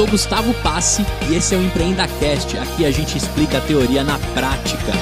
Sou 0.00 0.08
Gustavo 0.08 0.54
Passe 0.62 1.04
e 1.30 1.34
esse 1.34 1.54
é 1.54 1.58
o 1.58 1.62
EmpreendaCast. 1.62 2.56
Aqui 2.56 2.86
a 2.86 2.90
gente 2.90 3.18
explica 3.18 3.58
a 3.58 3.60
teoria 3.60 4.02
na 4.02 4.18
prática. 4.32 4.92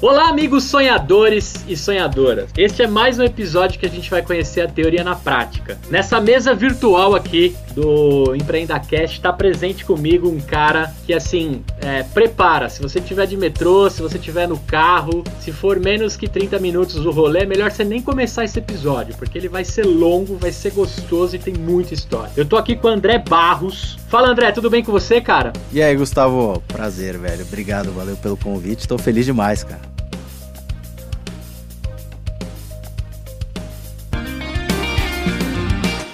Olá, 0.00 0.28
amigos 0.28 0.62
sonhadores 0.62 1.64
e 1.66 1.76
sonhadoras. 1.76 2.48
Este 2.56 2.82
é 2.82 2.86
mais 2.86 3.18
um 3.18 3.24
episódio 3.24 3.80
que 3.80 3.84
a 3.84 3.88
gente 3.88 4.08
vai 4.08 4.22
conhecer 4.22 4.60
a 4.60 4.68
teoria 4.68 5.02
na 5.02 5.16
prática. 5.16 5.76
Nessa 5.90 6.20
mesa 6.20 6.54
virtual 6.54 7.16
aqui 7.16 7.54
do 7.74 8.32
EmpreendaCast 8.36 9.16
está 9.16 9.32
presente 9.32 9.84
comigo 9.84 10.28
um 10.28 10.40
cara 10.40 10.94
que 11.04 11.12
assim, 11.12 11.64
é, 11.80 12.02
prepara. 12.02 12.68
Se 12.68 12.80
você 12.80 13.00
tiver 13.00 13.26
de 13.26 13.36
metrô, 13.36 13.88
se 13.88 14.02
você 14.02 14.18
tiver 14.18 14.46
no 14.46 14.58
carro, 14.58 15.24
se 15.40 15.52
for 15.52 15.78
menos 15.80 16.16
que 16.16 16.28
30 16.28 16.58
minutos 16.58 16.96
o 17.04 17.10
rolê, 17.10 17.40
é 17.40 17.46
melhor 17.46 17.70
você 17.70 17.84
nem 17.84 18.00
começar 18.00 18.44
esse 18.44 18.58
episódio, 18.58 19.14
porque 19.16 19.38
ele 19.38 19.48
vai 19.48 19.64
ser 19.64 19.84
longo, 19.84 20.36
vai 20.36 20.52
ser 20.52 20.72
gostoso 20.72 21.36
e 21.36 21.38
tem 21.38 21.54
muita 21.54 21.94
história. 21.94 22.32
Eu 22.36 22.44
tô 22.44 22.56
aqui 22.56 22.76
com 22.76 22.88
o 22.88 22.90
André 22.90 23.18
Barros. 23.18 23.98
Fala, 24.08 24.28
André, 24.28 24.52
tudo 24.52 24.68
bem 24.68 24.84
com 24.84 24.92
você, 24.92 25.20
cara? 25.20 25.52
E 25.72 25.82
aí, 25.82 25.96
Gustavo? 25.96 26.62
Prazer, 26.68 27.16
velho. 27.16 27.42
Obrigado, 27.42 27.92
valeu 27.92 28.16
pelo 28.16 28.36
convite. 28.36 28.86
Tô 28.86 28.98
feliz 28.98 29.24
demais, 29.24 29.64
cara. 29.64 29.99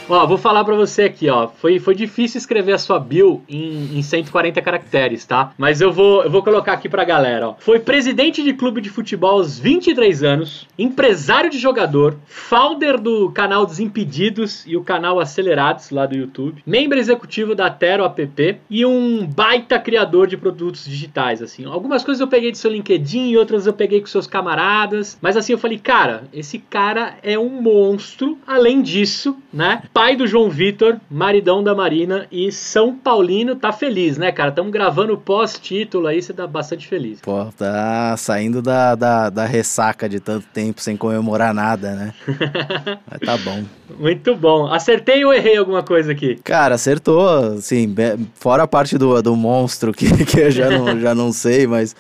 Ó, 0.09 0.25
vou 0.25 0.39
falar 0.39 0.65
pra 0.65 0.77
você 0.77 1.03
aqui, 1.03 1.29
ó. 1.29 1.49
Foi, 1.49 1.81
foi 1.81 1.95
difícil 1.95 2.39
escrever 2.39 2.73
a 2.73 2.79
sua 2.79 3.01
bio 3.01 3.43
em, 3.49 3.99
em 3.99 4.03
140 4.03 4.63
caracteres, 4.63 5.25
tá? 5.25 5.53
Mas 5.59 5.81
eu 5.81 5.93
vou, 5.93 6.23
eu 6.23 6.31
vou 6.31 6.43
colocar 6.43 6.73
aqui 6.73 6.89
pra 6.89 7.05
galera, 7.05 7.49
ó. 7.49 7.55
Foi 7.59 7.81
presidente 7.81 8.43
de 8.43 8.53
clube 8.53 8.81
de 8.81 8.89
futebol 8.89 9.33
aos 9.33 9.59
23 9.59 10.23
anos, 10.23 10.67
empresário 10.79 11.51
de 11.51 11.59
jogador, 11.59 12.17
founder 12.27 13.01
do 13.01 13.31
canal 13.33 13.67
Desimpedidos 13.67 14.65
e 14.67 14.77
o 14.77 14.85
canal 14.85 15.19
Acelerados 15.19 15.91
lá 15.91 16.07
do 16.07 16.17
YouTube, 16.17 16.63
membro 16.65 16.99
executivo 16.99 17.55
da 17.55 17.69
Tero 17.69 18.05
App 18.05 18.61
e 18.71 18.87
um 18.87 19.27
baita 19.27 19.79
criador 19.79 20.29
de 20.29 20.37
produtos 20.37 20.85
digitais, 20.85 21.43
assim. 21.43 21.65
Algumas 21.65 22.05
coisas 22.05 22.21
eu 22.21 22.29
peguei 22.29 22.53
do 22.53 22.59
seu 22.59 22.71
LinkedIn, 22.71 23.35
outras 23.37 23.67
eu 23.67 23.73
peguei 23.73 24.01
com 24.01 24.07
seus 24.07 24.27
camaradas, 24.27 25.19
mas 25.21 25.37
assim 25.37 25.53
eu 25.53 25.59
falei, 25.59 25.79
cara, 25.79 26.25
esse 26.33 26.59
cara 26.59 27.15
é 27.23 27.37
um 27.39 27.61
monstro. 27.61 28.39
Além 28.47 28.83
disso, 28.83 29.37
né? 29.53 29.83
Pai 29.97 30.15
do 30.15 30.27
João 30.27 30.51
Vitor, 30.51 31.01
maridão 31.11 31.65
da 31.65 31.75
Marina 31.75 32.27
e 32.31 32.53
São 32.53 32.95
Paulino 32.95 33.57
tá 33.57 33.73
feliz, 33.73 34.19
né, 34.19 34.31
cara? 34.31 34.51
Estamos 34.51 34.71
gravando 34.71 35.17
pós-título 35.17 36.07
aí, 36.07 36.21
você 36.21 36.35
tá 36.35 36.47
bastante 36.47 36.87
feliz. 36.87 37.23
Pô, 37.23 37.47
tá 37.57 38.15
saindo 38.19 38.61
da, 38.61 38.95
da, 38.95 39.31
da 39.31 39.47
ressaca 39.47 40.07
de 40.07 40.21
tanto 40.21 40.47
tempo 40.53 40.83
sem 40.83 40.99
comemorar 40.99 41.55
nada, 41.55 41.95
né? 41.95 42.15
Mas 43.11 43.21
tá 43.21 43.39
bom. 43.39 43.65
Muito 43.99 44.37
bom. 44.37 44.67
Acertei 44.67 45.25
ou 45.25 45.33
errei 45.33 45.57
alguma 45.57 45.83
coisa 45.83 46.13
aqui? 46.13 46.37
Cara, 46.45 46.75
acertou, 46.75 47.55
assim, 47.55 47.95
fora 48.35 48.65
a 48.65 48.69
parte 48.69 48.99
do, 48.99 49.23
do 49.23 49.35
monstro, 49.35 49.93
que, 49.93 50.07
que 50.27 50.41
eu 50.41 50.51
já 50.51 50.69
não, 50.69 51.01
já 51.01 51.15
não 51.15 51.33
sei, 51.33 51.67
mas 51.67 51.95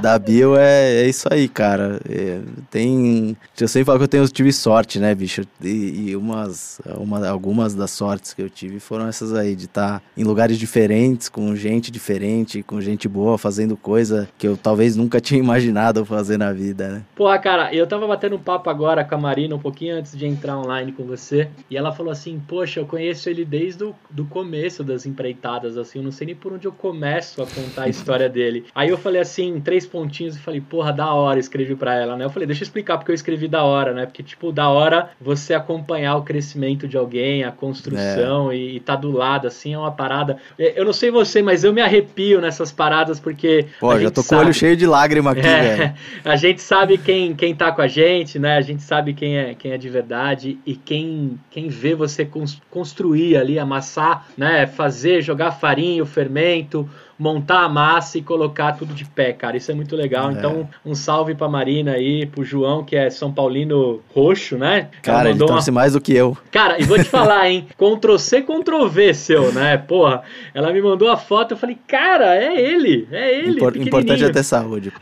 da 0.00 0.18
Bio 0.18 0.56
é, 0.56 1.02
é 1.02 1.08
isso 1.08 1.28
aí, 1.30 1.48
cara. 1.48 2.00
É, 2.08 2.40
tem. 2.70 3.36
Eu 3.60 3.68
sempre 3.68 3.84
falo 3.84 3.98
que 3.98 4.04
eu 4.04 4.08
tenho, 4.08 4.28
tive 4.28 4.52
sorte, 4.52 4.98
né, 4.98 5.14
bicho? 5.14 5.42
E, 5.62 6.08
e 6.08 6.16
umas, 6.16 6.80
uma, 6.96 7.27
algumas 7.28 7.74
das 7.74 7.90
sortes 7.90 8.34
que 8.34 8.42
eu 8.42 8.50
tive 8.50 8.80
foram 8.80 9.06
essas 9.06 9.34
aí, 9.34 9.54
de 9.54 9.66
estar 9.66 10.00
tá 10.00 10.02
em 10.16 10.24
lugares 10.24 10.58
diferentes, 10.58 11.28
com 11.28 11.54
gente 11.54 11.90
diferente, 11.90 12.62
com 12.62 12.80
gente 12.80 13.08
boa, 13.08 13.38
fazendo 13.38 13.76
coisa 13.76 14.28
que 14.38 14.46
eu 14.46 14.56
talvez 14.56 14.96
nunca 14.96 15.20
tinha 15.22 15.40
imaginado 15.40 16.04
fazer 16.04 16.38
na 16.38 16.52
vida, 16.52 16.88
né? 16.88 17.02
Porra, 17.14 17.38
cara, 17.38 17.74
eu 17.74 17.86
tava 17.86 18.06
batendo 18.06 18.36
um 18.36 18.40
papo 18.40 18.70
agora 18.70 19.04
com 19.04 19.14
a 19.14 19.18
Marina 19.18 19.54
um 19.54 19.58
pouquinho 19.58 19.96
antes 19.96 20.16
de 20.16 20.26
entrar 20.26 20.58
online 20.58 20.92
com 20.92 21.04
você. 21.04 21.48
E 21.70 21.76
ela 21.76 21.92
falou 21.92 22.12
assim: 22.12 22.40
Poxa, 22.46 22.80
eu 22.80 22.86
conheço 22.86 23.28
ele 23.28 23.44
desde 23.44 23.84
o 23.84 23.94
do 24.10 24.24
começo 24.24 24.82
das 24.82 25.06
empreitadas, 25.06 25.76
assim, 25.76 25.98
eu 25.98 26.04
não 26.04 26.12
sei 26.12 26.26
nem 26.28 26.36
por 26.36 26.52
onde 26.52 26.66
eu 26.66 26.72
começo 26.72 27.42
a 27.42 27.46
contar 27.46 27.84
a 27.84 27.88
história 27.88 28.28
dele. 28.28 28.66
Aí 28.74 28.88
eu 28.88 28.98
falei 28.98 29.20
assim, 29.20 29.60
três 29.60 29.86
pontinhos, 29.86 30.36
e 30.36 30.38
falei: 30.38 30.60
Porra, 30.60 30.92
da 30.92 31.12
hora, 31.12 31.38
escrevi 31.38 31.74
pra 31.74 31.94
ela, 31.94 32.16
né? 32.16 32.24
Eu 32.24 32.30
falei: 32.30 32.46
Deixa 32.46 32.62
eu 32.62 32.66
explicar 32.66 32.98
porque 32.98 33.10
eu 33.10 33.14
escrevi 33.14 33.48
da 33.48 33.62
hora, 33.62 33.92
né? 33.92 34.06
Porque, 34.06 34.22
tipo, 34.22 34.52
da 34.52 34.68
hora 34.68 35.10
você 35.20 35.54
acompanhar 35.54 36.16
o 36.16 36.22
crescimento 36.22 36.88
de 36.88 36.96
alguém, 36.96 37.17
a 37.44 37.50
construção 37.50 38.50
é. 38.50 38.56
e, 38.56 38.76
e 38.76 38.80
tá 38.80 38.94
do 38.94 39.10
lado, 39.10 39.46
assim, 39.46 39.74
é 39.74 39.78
uma 39.78 39.92
parada. 39.92 40.36
Eu 40.58 40.84
não 40.84 40.92
sei 40.92 41.10
você, 41.10 41.42
mas 41.42 41.64
eu 41.64 41.72
me 41.72 41.80
arrepio 41.80 42.40
nessas 42.40 42.70
paradas 42.70 43.18
porque. 43.18 43.66
Pô, 43.80 43.98
já 43.98 44.10
tô 44.10 44.22
sabe... 44.22 44.28
com 44.28 44.36
o 44.36 44.38
olho 44.46 44.54
cheio 44.54 44.76
de 44.76 44.86
lágrima 44.86 45.32
aqui, 45.32 45.46
é, 45.46 45.76
velho. 45.76 45.94
A 46.24 46.36
gente 46.36 46.60
sabe 46.60 46.98
quem, 46.98 47.34
quem 47.34 47.54
tá 47.54 47.72
com 47.72 47.80
a 47.80 47.88
gente, 47.88 48.38
né? 48.38 48.56
A 48.56 48.60
gente 48.60 48.82
sabe 48.82 49.14
quem 49.14 49.38
é, 49.38 49.54
quem 49.54 49.72
é 49.72 49.78
de 49.78 49.88
verdade 49.88 50.58
e 50.66 50.74
quem 50.74 50.98
quem, 50.98 51.38
quem 51.50 51.68
vê 51.68 51.94
você 51.94 52.28
construir 52.70 53.36
ali, 53.36 53.58
amassar, 53.58 54.26
né, 54.36 54.66
fazer, 54.66 55.22
jogar 55.22 55.52
farinha, 55.52 56.02
o 56.02 56.06
fermento, 56.06 56.88
montar 57.18 57.64
a 57.64 57.68
massa 57.68 58.18
e 58.18 58.22
colocar 58.22 58.72
tudo 58.72 58.94
de 58.94 59.04
pé, 59.04 59.32
cara. 59.32 59.56
Isso 59.56 59.70
é 59.70 59.74
muito 59.74 59.96
legal. 59.96 60.30
É. 60.30 60.34
Então, 60.34 60.68
um 60.84 60.94
salve 60.94 61.34
pra 61.34 61.48
Marina 61.48 61.92
aí, 61.92 62.26
pro 62.26 62.44
João, 62.44 62.84
que 62.84 62.94
é 62.94 63.10
São 63.10 63.32
Paulino 63.32 64.00
roxo, 64.14 64.56
né? 64.56 64.88
Cara, 65.02 65.30
ele 65.30 65.38
torce 65.38 65.70
uma... 65.70 65.80
mais 65.80 65.92
do 65.94 66.00
que 66.00 66.14
eu. 66.14 66.36
Cara, 66.50 66.80
e 66.80 66.84
vou 66.84 66.96
te 66.96 67.04
falar, 67.04 67.50
hein? 67.50 67.66
Ctrl 67.76 68.16
C, 68.16 68.42
Ctrl 68.42 68.86
V 68.86 69.14
seu, 69.14 69.52
né? 69.52 69.76
Porra, 69.76 70.22
ela 70.54 70.72
me 70.72 70.80
mandou 70.80 71.10
a 71.10 71.16
foto, 71.16 71.52
eu 71.52 71.56
falei, 71.56 71.76
cara, 71.86 72.36
é 72.36 72.60
ele, 72.60 73.08
é 73.10 73.38
ele. 73.38 73.56
Impor 73.56 73.76
importante 73.76 74.24
é 74.24 74.30
ter 74.30 74.42
saúde. 74.42 74.92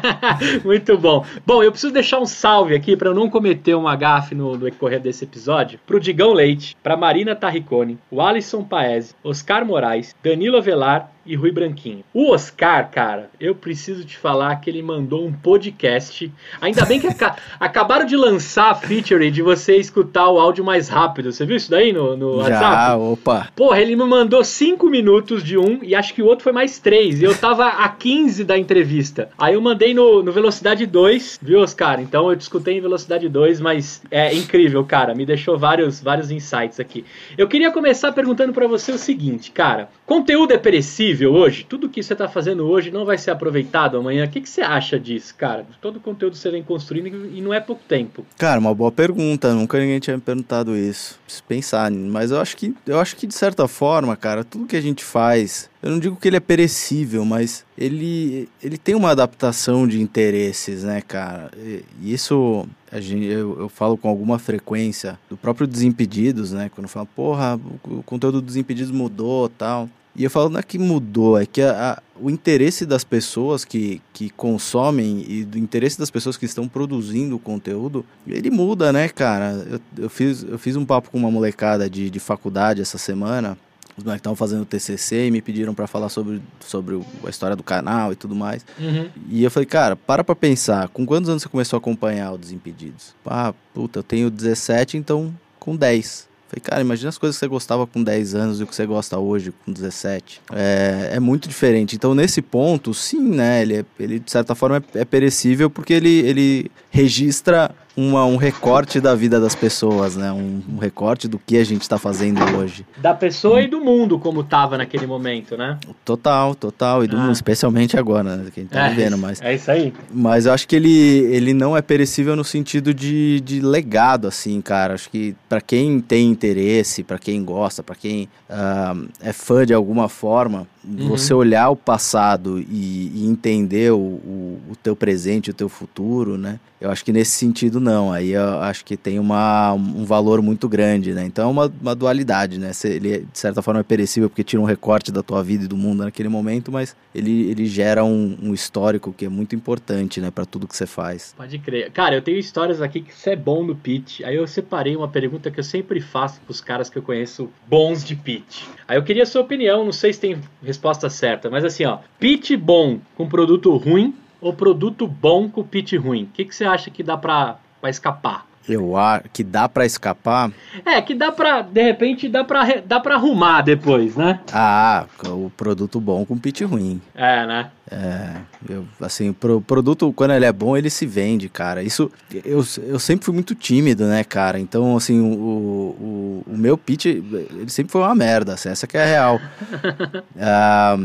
muito 0.64 0.96
bom. 0.96 1.24
Bom, 1.44 1.62
eu 1.62 1.70
preciso 1.70 1.92
deixar 1.92 2.20
um 2.20 2.26
salve 2.26 2.74
aqui 2.74 2.96
para 2.96 3.08
eu 3.08 3.14
não 3.14 3.28
cometer 3.28 3.74
uma 3.74 3.96
gafe 3.96 4.34
no, 4.34 4.52
no 4.52 4.58
decorrer 4.58 5.00
desse 5.00 5.24
episódio. 5.24 5.78
Pro 5.86 6.00
Digão 6.00 6.32
Leite, 6.32 6.76
pra 6.82 6.96
Marina 6.96 7.34
Tarricone, 7.34 7.98
o 8.10 8.20
Alisson 8.20 8.62
Paese, 8.62 9.14
Oscar 9.24 9.64
Moraes, 9.64 10.14
Danilo 10.22 10.58
Avelar, 10.58 11.10
e 11.26 11.34
Rui 11.34 11.50
Branquinho. 11.50 12.04
O 12.14 12.32
Oscar, 12.32 12.90
cara, 12.90 13.30
eu 13.40 13.54
preciso 13.54 14.04
te 14.04 14.16
falar 14.16 14.56
que 14.56 14.70
ele 14.70 14.82
mandou 14.82 15.26
um 15.26 15.32
podcast. 15.32 16.32
Ainda 16.60 16.84
bem 16.84 17.00
que 17.00 17.06
aca 17.06 17.36
acabaram 17.58 18.06
de 18.06 18.16
lançar 18.16 18.70
a 18.70 18.74
feature 18.74 19.30
de 19.30 19.42
você 19.42 19.76
escutar 19.76 20.28
o 20.28 20.38
áudio 20.38 20.64
mais 20.64 20.88
rápido. 20.88 21.32
Você 21.32 21.44
viu 21.44 21.56
isso 21.56 21.70
daí 21.70 21.92
no, 21.92 22.16
no 22.16 22.36
Já, 22.44 22.60
WhatsApp? 22.60 23.00
opa. 23.00 23.48
Porra, 23.56 23.80
ele 23.80 23.96
me 23.96 24.04
mandou 24.04 24.44
5 24.44 24.88
minutos 24.88 25.42
de 25.42 25.58
um 25.58 25.80
e 25.82 25.94
acho 25.94 26.14
que 26.14 26.22
o 26.22 26.26
outro 26.26 26.44
foi 26.44 26.52
mais 26.52 26.78
3. 26.78 27.20
E 27.20 27.24
eu 27.24 27.36
tava 27.36 27.66
a 27.66 27.88
15 27.88 28.44
da 28.44 28.56
entrevista. 28.56 29.30
Aí 29.36 29.54
eu 29.54 29.60
mandei 29.60 29.92
no, 29.92 30.22
no 30.22 30.32
velocidade 30.32 30.86
2, 30.86 31.40
viu, 31.42 31.60
Oscar? 31.60 32.00
Então 32.00 32.30
eu 32.30 32.36
te 32.36 32.42
escutei 32.42 32.78
em 32.78 32.80
velocidade 32.80 33.28
2, 33.28 33.60
mas 33.60 34.02
é 34.10 34.32
incrível, 34.34 34.84
cara. 34.84 35.14
Me 35.14 35.26
deixou 35.26 35.58
vários, 35.58 36.00
vários 36.00 36.30
insights 36.30 36.78
aqui. 36.78 37.04
Eu 37.36 37.48
queria 37.48 37.70
começar 37.70 38.12
perguntando 38.12 38.52
para 38.52 38.66
você 38.66 38.92
o 38.92 38.98
seguinte, 38.98 39.50
cara. 39.50 39.88
Conteúdo 40.04 40.52
é 40.52 40.58
perecível? 40.58 41.15
Hoje, 41.24 41.64
tudo 41.68 41.88
que 41.88 42.02
você 42.02 42.12
está 42.12 42.28
fazendo 42.28 42.66
hoje 42.66 42.90
não 42.90 43.04
vai 43.04 43.16
ser 43.16 43.30
aproveitado 43.30 43.96
amanhã. 43.96 44.24
O 44.24 44.28
que, 44.28 44.40
que 44.40 44.48
você 44.48 44.60
acha 44.60 44.98
disso, 44.98 45.34
cara? 45.36 45.64
Todo 45.80 45.96
o 45.96 46.00
conteúdo 46.00 46.32
que 46.32 46.38
você 46.38 46.50
vem 46.50 46.62
construindo 46.62 47.30
e 47.32 47.40
não 47.40 47.54
é 47.54 47.60
pouco 47.60 47.82
tempo. 47.86 48.26
Cara, 48.36 48.58
uma 48.58 48.74
boa 48.74 48.90
pergunta. 48.90 49.54
Nunca 49.54 49.78
ninguém 49.78 50.00
tinha 50.00 50.16
me 50.16 50.22
perguntado 50.22 50.76
isso. 50.76 51.18
Preciso 51.24 51.44
pensar, 51.44 51.90
mas 51.90 52.32
eu 52.32 52.40
acho 52.40 52.56
que 52.56 52.74
eu 52.86 52.98
acho 52.98 53.14
que 53.14 53.26
de 53.26 53.34
certa 53.34 53.68
forma, 53.68 54.16
cara, 54.16 54.42
tudo 54.42 54.66
que 54.66 54.76
a 54.76 54.80
gente 54.80 55.04
faz, 55.04 55.70
eu 55.82 55.90
não 55.90 55.98
digo 55.98 56.16
que 56.16 56.28
ele 56.28 56.36
é 56.36 56.40
perecível, 56.40 57.24
mas 57.24 57.64
ele 57.78 58.48
ele 58.62 58.76
tem 58.76 58.94
uma 58.94 59.10
adaptação 59.10 59.86
de 59.86 60.00
interesses, 60.00 60.82
né, 60.82 61.00
cara? 61.00 61.50
E 61.56 62.12
isso 62.12 62.66
a 62.90 63.00
gente, 63.00 63.26
eu, 63.26 63.58
eu, 63.58 63.68
falo 63.68 63.96
com 63.96 64.08
alguma 64.08 64.38
frequência 64.38 65.18
do 65.28 65.36
próprio 65.36 65.66
Desimpedidos, 65.66 66.52
né? 66.52 66.70
Quando 66.74 66.88
fala, 66.88 67.06
porra, 67.06 67.60
o 67.84 68.02
conteúdo 68.02 68.40
do 68.40 68.46
Desimpedidos 68.46 68.90
mudou 68.90 69.48
tal. 69.48 69.88
E 70.16 70.24
eu 70.24 70.30
falo, 70.30 70.48
não 70.48 70.58
é 70.58 70.62
que 70.62 70.78
mudou, 70.78 71.38
é 71.38 71.44
que 71.44 71.60
a, 71.60 71.92
a, 71.92 72.02
o 72.18 72.30
interesse 72.30 72.86
das 72.86 73.04
pessoas 73.04 73.64
que, 73.64 74.00
que 74.14 74.30
consomem 74.30 75.24
e 75.28 75.44
do 75.44 75.58
interesse 75.58 75.98
das 75.98 76.10
pessoas 76.10 76.38
que 76.38 76.46
estão 76.46 76.66
produzindo 76.66 77.36
o 77.36 77.38
conteúdo, 77.38 78.04
ele 78.26 78.50
muda, 78.50 78.92
né, 78.92 79.08
cara? 79.10 79.52
Eu, 79.70 80.04
eu, 80.04 80.10
fiz, 80.10 80.42
eu 80.42 80.58
fiz 80.58 80.74
um 80.74 80.86
papo 80.86 81.10
com 81.10 81.18
uma 81.18 81.30
molecada 81.30 81.88
de, 81.90 82.08
de 82.08 82.18
faculdade 82.18 82.80
essa 82.80 82.96
semana, 82.96 83.58
os 83.96 84.04
moleques 84.04 84.20
estavam 84.20 84.36
fazendo 84.36 84.64
TCC 84.66 85.26
e 85.26 85.30
me 85.30 85.40
pediram 85.40 85.74
para 85.74 85.86
falar 85.86 86.10
sobre, 86.10 86.42
sobre 86.60 87.00
a 87.24 87.30
história 87.30 87.56
do 87.56 87.62
canal 87.62 88.12
e 88.12 88.16
tudo 88.16 88.34
mais. 88.34 88.64
Uhum. 88.78 89.08
E 89.30 89.42
eu 89.42 89.50
falei, 89.50 89.66
cara, 89.66 89.96
para 89.96 90.22
pra 90.22 90.34
pensar, 90.34 90.88
com 90.88 91.06
quantos 91.06 91.30
anos 91.30 91.42
você 91.42 91.48
começou 91.48 91.78
a 91.78 91.80
acompanhar 91.80 92.32
o 92.32 92.38
Desimpedidos? 92.38 93.14
Ah, 93.24 93.54
puta, 93.72 94.00
eu 94.00 94.02
tenho 94.02 94.30
17, 94.30 94.98
então 94.98 95.34
com 95.58 95.74
10. 95.74 96.25
Falei, 96.48 96.62
cara, 96.62 96.80
imagina 96.80 97.08
as 97.08 97.18
coisas 97.18 97.36
que 97.36 97.40
você 97.40 97.48
gostava 97.48 97.86
com 97.86 98.02
10 98.02 98.34
anos 98.34 98.60
e 98.60 98.62
o 98.62 98.66
que 98.66 98.74
você 98.74 98.86
gosta 98.86 99.18
hoje 99.18 99.52
com 99.64 99.72
17. 99.72 100.40
É, 100.52 101.10
é 101.14 101.20
muito 101.20 101.48
diferente. 101.48 101.96
Então, 101.96 102.14
nesse 102.14 102.40
ponto, 102.40 102.94
sim, 102.94 103.20
né? 103.20 103.62
Ele, 103.62 103.78
é, 103.78 103.84
ele 103.98 104.18
de 104.20 104.30
certa 104.30 104.54
forma, 104.54 104.82
é, 104.94 105.00
é 105.00 105.04
perecível 105.04 105.68
porque 105.68 105.92
ele, 105.92 106.20
ele 106.20 106.70
registra 106.90 107.74
uma, 107.96 108.24
um 108.26 108.36
recorte 108.36 109.00
da 109.00 109.14
vida 109.14 109.40
das 109.40 109.54
pessoas, 109.54 110.16
né? 110.16 110.30
Um, 110.30 110.60
um 110.74 110.78
recorte 110.78 111.26
do 111.26 111.38
que 111.38 111.56
a 111.56 111.64
gente 111.64 111.82
está 111.82 111.98
fazendo 111.98 112.40
hoje. 112.56 112.84
Da 112.98 113.14
pessoa 113.14 113.62
e 113.62 113.66
do 113.66 113.80
mundo, 113.80 114.18
como 114.18 114.44
tava 114.44 114.76
naquele 114.76 115.06
momento, 115.06 115.56
né? 115.56 115.78
Total, 116.04 116.54
total. 116.54 117.04
E 117.04 117.08
do 117.08 117.16
Ah. 117.16 117.20
mundo, 117.20 117.32
especialmente 117.32 117.98
agora, 117.98 118.36
né? 118.36 118.50
Que 118.52 118.60
a 118.60 118.62
gente 118.62 118.72
tá 118.72 118.86
é, 118.86 118.90
vivendo, 118.90 119.16
mas. 119.16 119.40
é 119.40 119.54
isso 119.54 119.70
aí. 119.70 119.92
Mas 120.12 120.46
eu 120.46 120.52
acho 120.52 120.68
que 120.68 120.76
ele, 120.76 120.90
ele 121.34 121.54
não 121.54 121.76
é 121.76 121.80
perecível 121.80 122.36
no 122.36 122.44
sentido 122.44 122.92
de, 122.92 123.40
de 123.40 123.60
legado, 123.60 124.28
assim, 124.28 124.60
cara. 124.60 124.94
Acho 124.94 125.08
que 125.08 125.34
pra 125.48 125.60
quem 125.60 126.00
tem 126.00 126.28
interesse, 126.30 127.02
pra 127.02 127.18
quem 127.18 127.42
gosta, 127.44 127.82
pra 127.82 127.94
quem 127.94 128.28
ah, 128.50 128.94
é 129.20 129.32
fã 129.32 129.64
de 129.64 129.72
alguma 129.72 130.08
forma, 130.08 130.66
Uhum. 130.86 131.08
você 131.08 131.34
olhar 131.34 131.68
o 131.70 131.76
passado 131.76 132.60
e, 132.60 133.10
e 133.14 133.26
entender 133.26 133.92
o, 133.92 133.98
o, 133.98 134.60
o 134.70 134.76
teu 134.76 134.94
presente, 134.94 135.50
o 135.50 135.54
teu 135.54 135.68
futuro, 135.68 136.38
né? 136.38 136.60
Eu 136.80 136.90
acho 136.90 137.04
que 137.04 137.12
nesse 137.12 137.32
sentido 137.32 137.80
não. 137.80 138.12
Aí 138.12 138.30
eu 138.30 138.60
acho 138.60 138.84
que 138.84 138.96
tem 138.96 139.18
uma, 139.18 139.72
um 139.72 140.04
valor 140.04 140.40
muito 140.40 140.68
grande, 140.68 141.12
né? 141.12 141.24
Então 141.24 141.48
é 141.48 141.50
uma, 141.50 141.72
uma 141.80 141.94
dualidade, 141.94 142.58
né? 142.58 142.70
Ele, 142.84 143.26
de 143.32 143.38
certa 143.38 143.62
forma, 143.62 143.80
é 143.80 143.82
perecível 143.82 144.28
porque 144.28 144.44
tira 144.44 144.62
um 144.62 144.66
recorte 144.66 145.10
da 145.10 145.22
tua 145.22 145.42
vida 145.42 145.64
e 145.64 145.68
do 145.68 145.76
mundo 145.76 146.04
naquele 146.04 146.28
momento, 146.28 146.70
mas 146.70 146.94
ele, 147.14 147.50
ele 147.50 147.66
gera 147.66 148.04
um, 148.04 148.36
um 148.42 148.54
histórico 148.54 149.12
que 149.12 149.24
é 149.24 149.28
muito 149.28 149.56
importante, 149.56 150.20
né? 150.20 150.30
Pra 150.30 150.44
tudo 150.44 150.68
que 150.68 150.76
você 150.76 150.86
faz. 150.86 151.34
Pode 151.36 151.58
crer. 151.58 151.90
Cara, 151.90 152.14
eu 152.14 152.22
tenho 152.22 152.38
histórias 152.38 152.80
aqui 152.80 153.00
que 153.00 153.14
você 153.14 153.30
é 153.30 153.36
bom 153.36 153.64
no 153.64 153.74
pitch. 153.74 154.20
Aí 154.20 154.36
eu 154.36 154.46
separei 154.46 154.94
uma 154.94 155.08
pergunta 155.08 155.50
que 155.50 155.58
eu 155.58 155.64
sempre 155.64 156.00
faço 156.00 156.40
pros 156.42 156.60
caras 156.60 156.90
que 156.90 156.98
eu 156.98 157.02
conheço 157.02 157.50
bons 157.66 158.04
de 158.04 158.14
pitch. 158.14 158.64
Aí 158.86 158.96
eu 158.96 159.02
queria 159.02 159.22
a 159.22 159.26
sua 159.26 159.40
opinião, 159.40 159.84
não 159.84 159.92
sei 159.92 160.12
se 160.12 160.20
tem 160.20 160.38
resposta 160.62 160.75
certa, 161.10 161.50
mas 161.50 161.64
assim, 161.64 161.84
ó, 161.84 161.98
pitch 162.18 162.52
bom 162.56 163.00
com 163.16 163.28
produto 163.28 163.74
ruim 163.76 164.14
ou 164.40 164.52
produto 164.52 165.06
bom 165.06 165.48
com 165.48 165.64
pitch 165.64 165.94
ruim? 165.94 166.24
O 166.24 166.26
que, 166.28 166.44
que 166.44 166.54
você 166.54 166.64
acha 166.64 166.90
que 166.90 167.02
dá 167.02 167.16
pra 167.16 167.58
escapar? 167.84 168.45
Eu 168.68 168.96
acho 168.96 169.24
que 169.32 169.44
dá 169.44 169.68
pra 169.68 169.86
escapar. 169.86 170.50
É, 170.84 171.00
que 171.00 171.14
dá 171.14 171.30
pra, 171.30 171.62
de 171.62 171.82
repente, 171.82 172.28
dá 172.28 172.42
pra, 172.44 172.62
re- 172.64 172.80
dá 172.80 172.98
pra 172.98 173.14
arrumar 173.14 173.62
depois, 173.62 174.16
né? 174.16 174.40
Ah, 174.52 175.06
o 175.28 175.50
produto 175.56 176.00
bom 176.00 176.24
com 176.24 176.36
pitch 176.36 176.62
ruim. 176.62 177.00
É, 177.14 177.46
né? 177.46 177.70
É, 177.88 178.30
eu, 178.68 178.84
assim, 179.00 179.32
pro 179.32 179.60
produto, 179.60 180.12
quando 180.12 180.32
ele 180.32 180.44
é 180.44 180.52
bom, 180.52 180.76
ele 180.76 180.90
se 180.90 181.06
vende, 181.06 181.48
cara. 181.48 181.82
Isso, 181.84 182.10
eu, 182.44 182.64
eu 182.82 182.98
sempre 182.98 183.24
fui 183.24 183.32
muito 183.34 183.54
tímido, 183.54 184.04
né, 184.06 184.24
cara? 184.24 184.58
Então, 184.58 184.96
assim, 184.96 185.20
o, 185.20 185.24
o, 185.24 186.44
o 186.48 186.56
meu 186.56 186.76
pitch, 186.76 187.06
ele 187.06 187.68
sempre 187.68 187.92
foi 187.92 188.00
uma 188.02 188.14
merda, 188.14 188.54
assim, 188.54 188.68
essa 188.68 188.86
que 188.86 188.96
é 188.98 189.02
a 189.02 189.06
real. 189.06 189.40
Ah, 190.38 190.96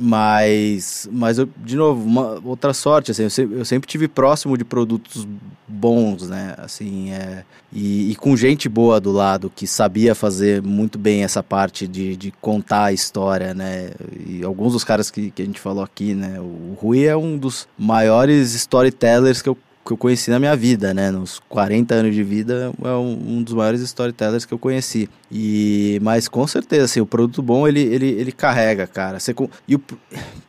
mas, 0.00 1.08
mas 1.12 1.38
eu, 1.38 1.48
de 1.58 1.76
novo, 1.76 2.02
uma, 2.02 2.40
outra 2.44 2.72
sorte, 2.72 3.10
assim, 3.10 3.24
eu 3.24 3.30
sempre, 3.30 3.58
eu 3.58 3.64
sempre 3.64 3.88
tive 3.88 4.08
próximo 4.08 4.56
de 4.56 4.64
produtos 4.64 5.26
bons, 5.68 6.28
né, 6.28 6.54
assim, 6.58 7.12
é, 7.12 7.44
e, 7.72 8.10
e 8.10 8.16
com 8.16 8.36
gente 8.36 8.68
boa 8.68 9.00
do 9.00 9.12
lado 9.12 9.52
que 9.54 9.66
sabia 9.66 10.14
fazer 10.14 10.62
muito 10.62 10.98
bem 10.98 11.24
essa 11.24 11.42
parte 11.42 11.86
de, 11.86 12.16
de 12.16 12.30
contar 12.40 12.84
a 12.84 12.92
história, 12.92 13.52
né, 13.52 13.90
e 14.26 14.42
alguns 14.42 14.72
dos 14.72 14.84
caras 14.84 15.10
que, 15.10 15.30
que 15.30 15.42
a 15.42 15.44
gente 15.44 15.60
falou 15.60 15.84
aqui, 15.84 16.14
né, 16.14 16.40
o 16.40 16.76
Rui 16.80 17.04
é 17.04 17.16
um 17.16 17.36
dos 17.36 17.68
maiores 17.78 18.54
storytellers 18.54 19.42
que 19.42 19.48
eu 19.48 19.58
que 19.84 19.92
eu 19.92 19.96
conheci 19.96 20.30
na 20.30 20.38
minha 20.38 20.54
vida, 20.54 20.94
né? 20.94 21.10
Nos 21.10 21.40
40 21.48 21.94
anos 21.94 22.14
de 22.14 22.22
vida, 22.22 22.72
é 22.84 22.88
um, 22.90 23.38
um 23.38 23.42
dos 23.42 23.52
maiores 23.54 23.80
storytellers 23.80 24.44
que 24.44 24.54
eu 24.54 24.58
conheci. 24.58 25.08
E, 25.30 25.98
mas 26.02 26.28
com 26.28 26.46
certeza, 26.46 26.84
assim, 26.84 27.00
o 27.00 27.06
produto 27.06 27.42
bom, 27.42 27.66
ele, 27.66 27.80
ele, 27.80 28.06
ele 28.10 28.32
carrega, 28.32 28.86
cara. 28.86 29.18
Você, 29.18 29.34
com- 29.34 29.48
e, 29.66 29.74
o- 29.74 29.82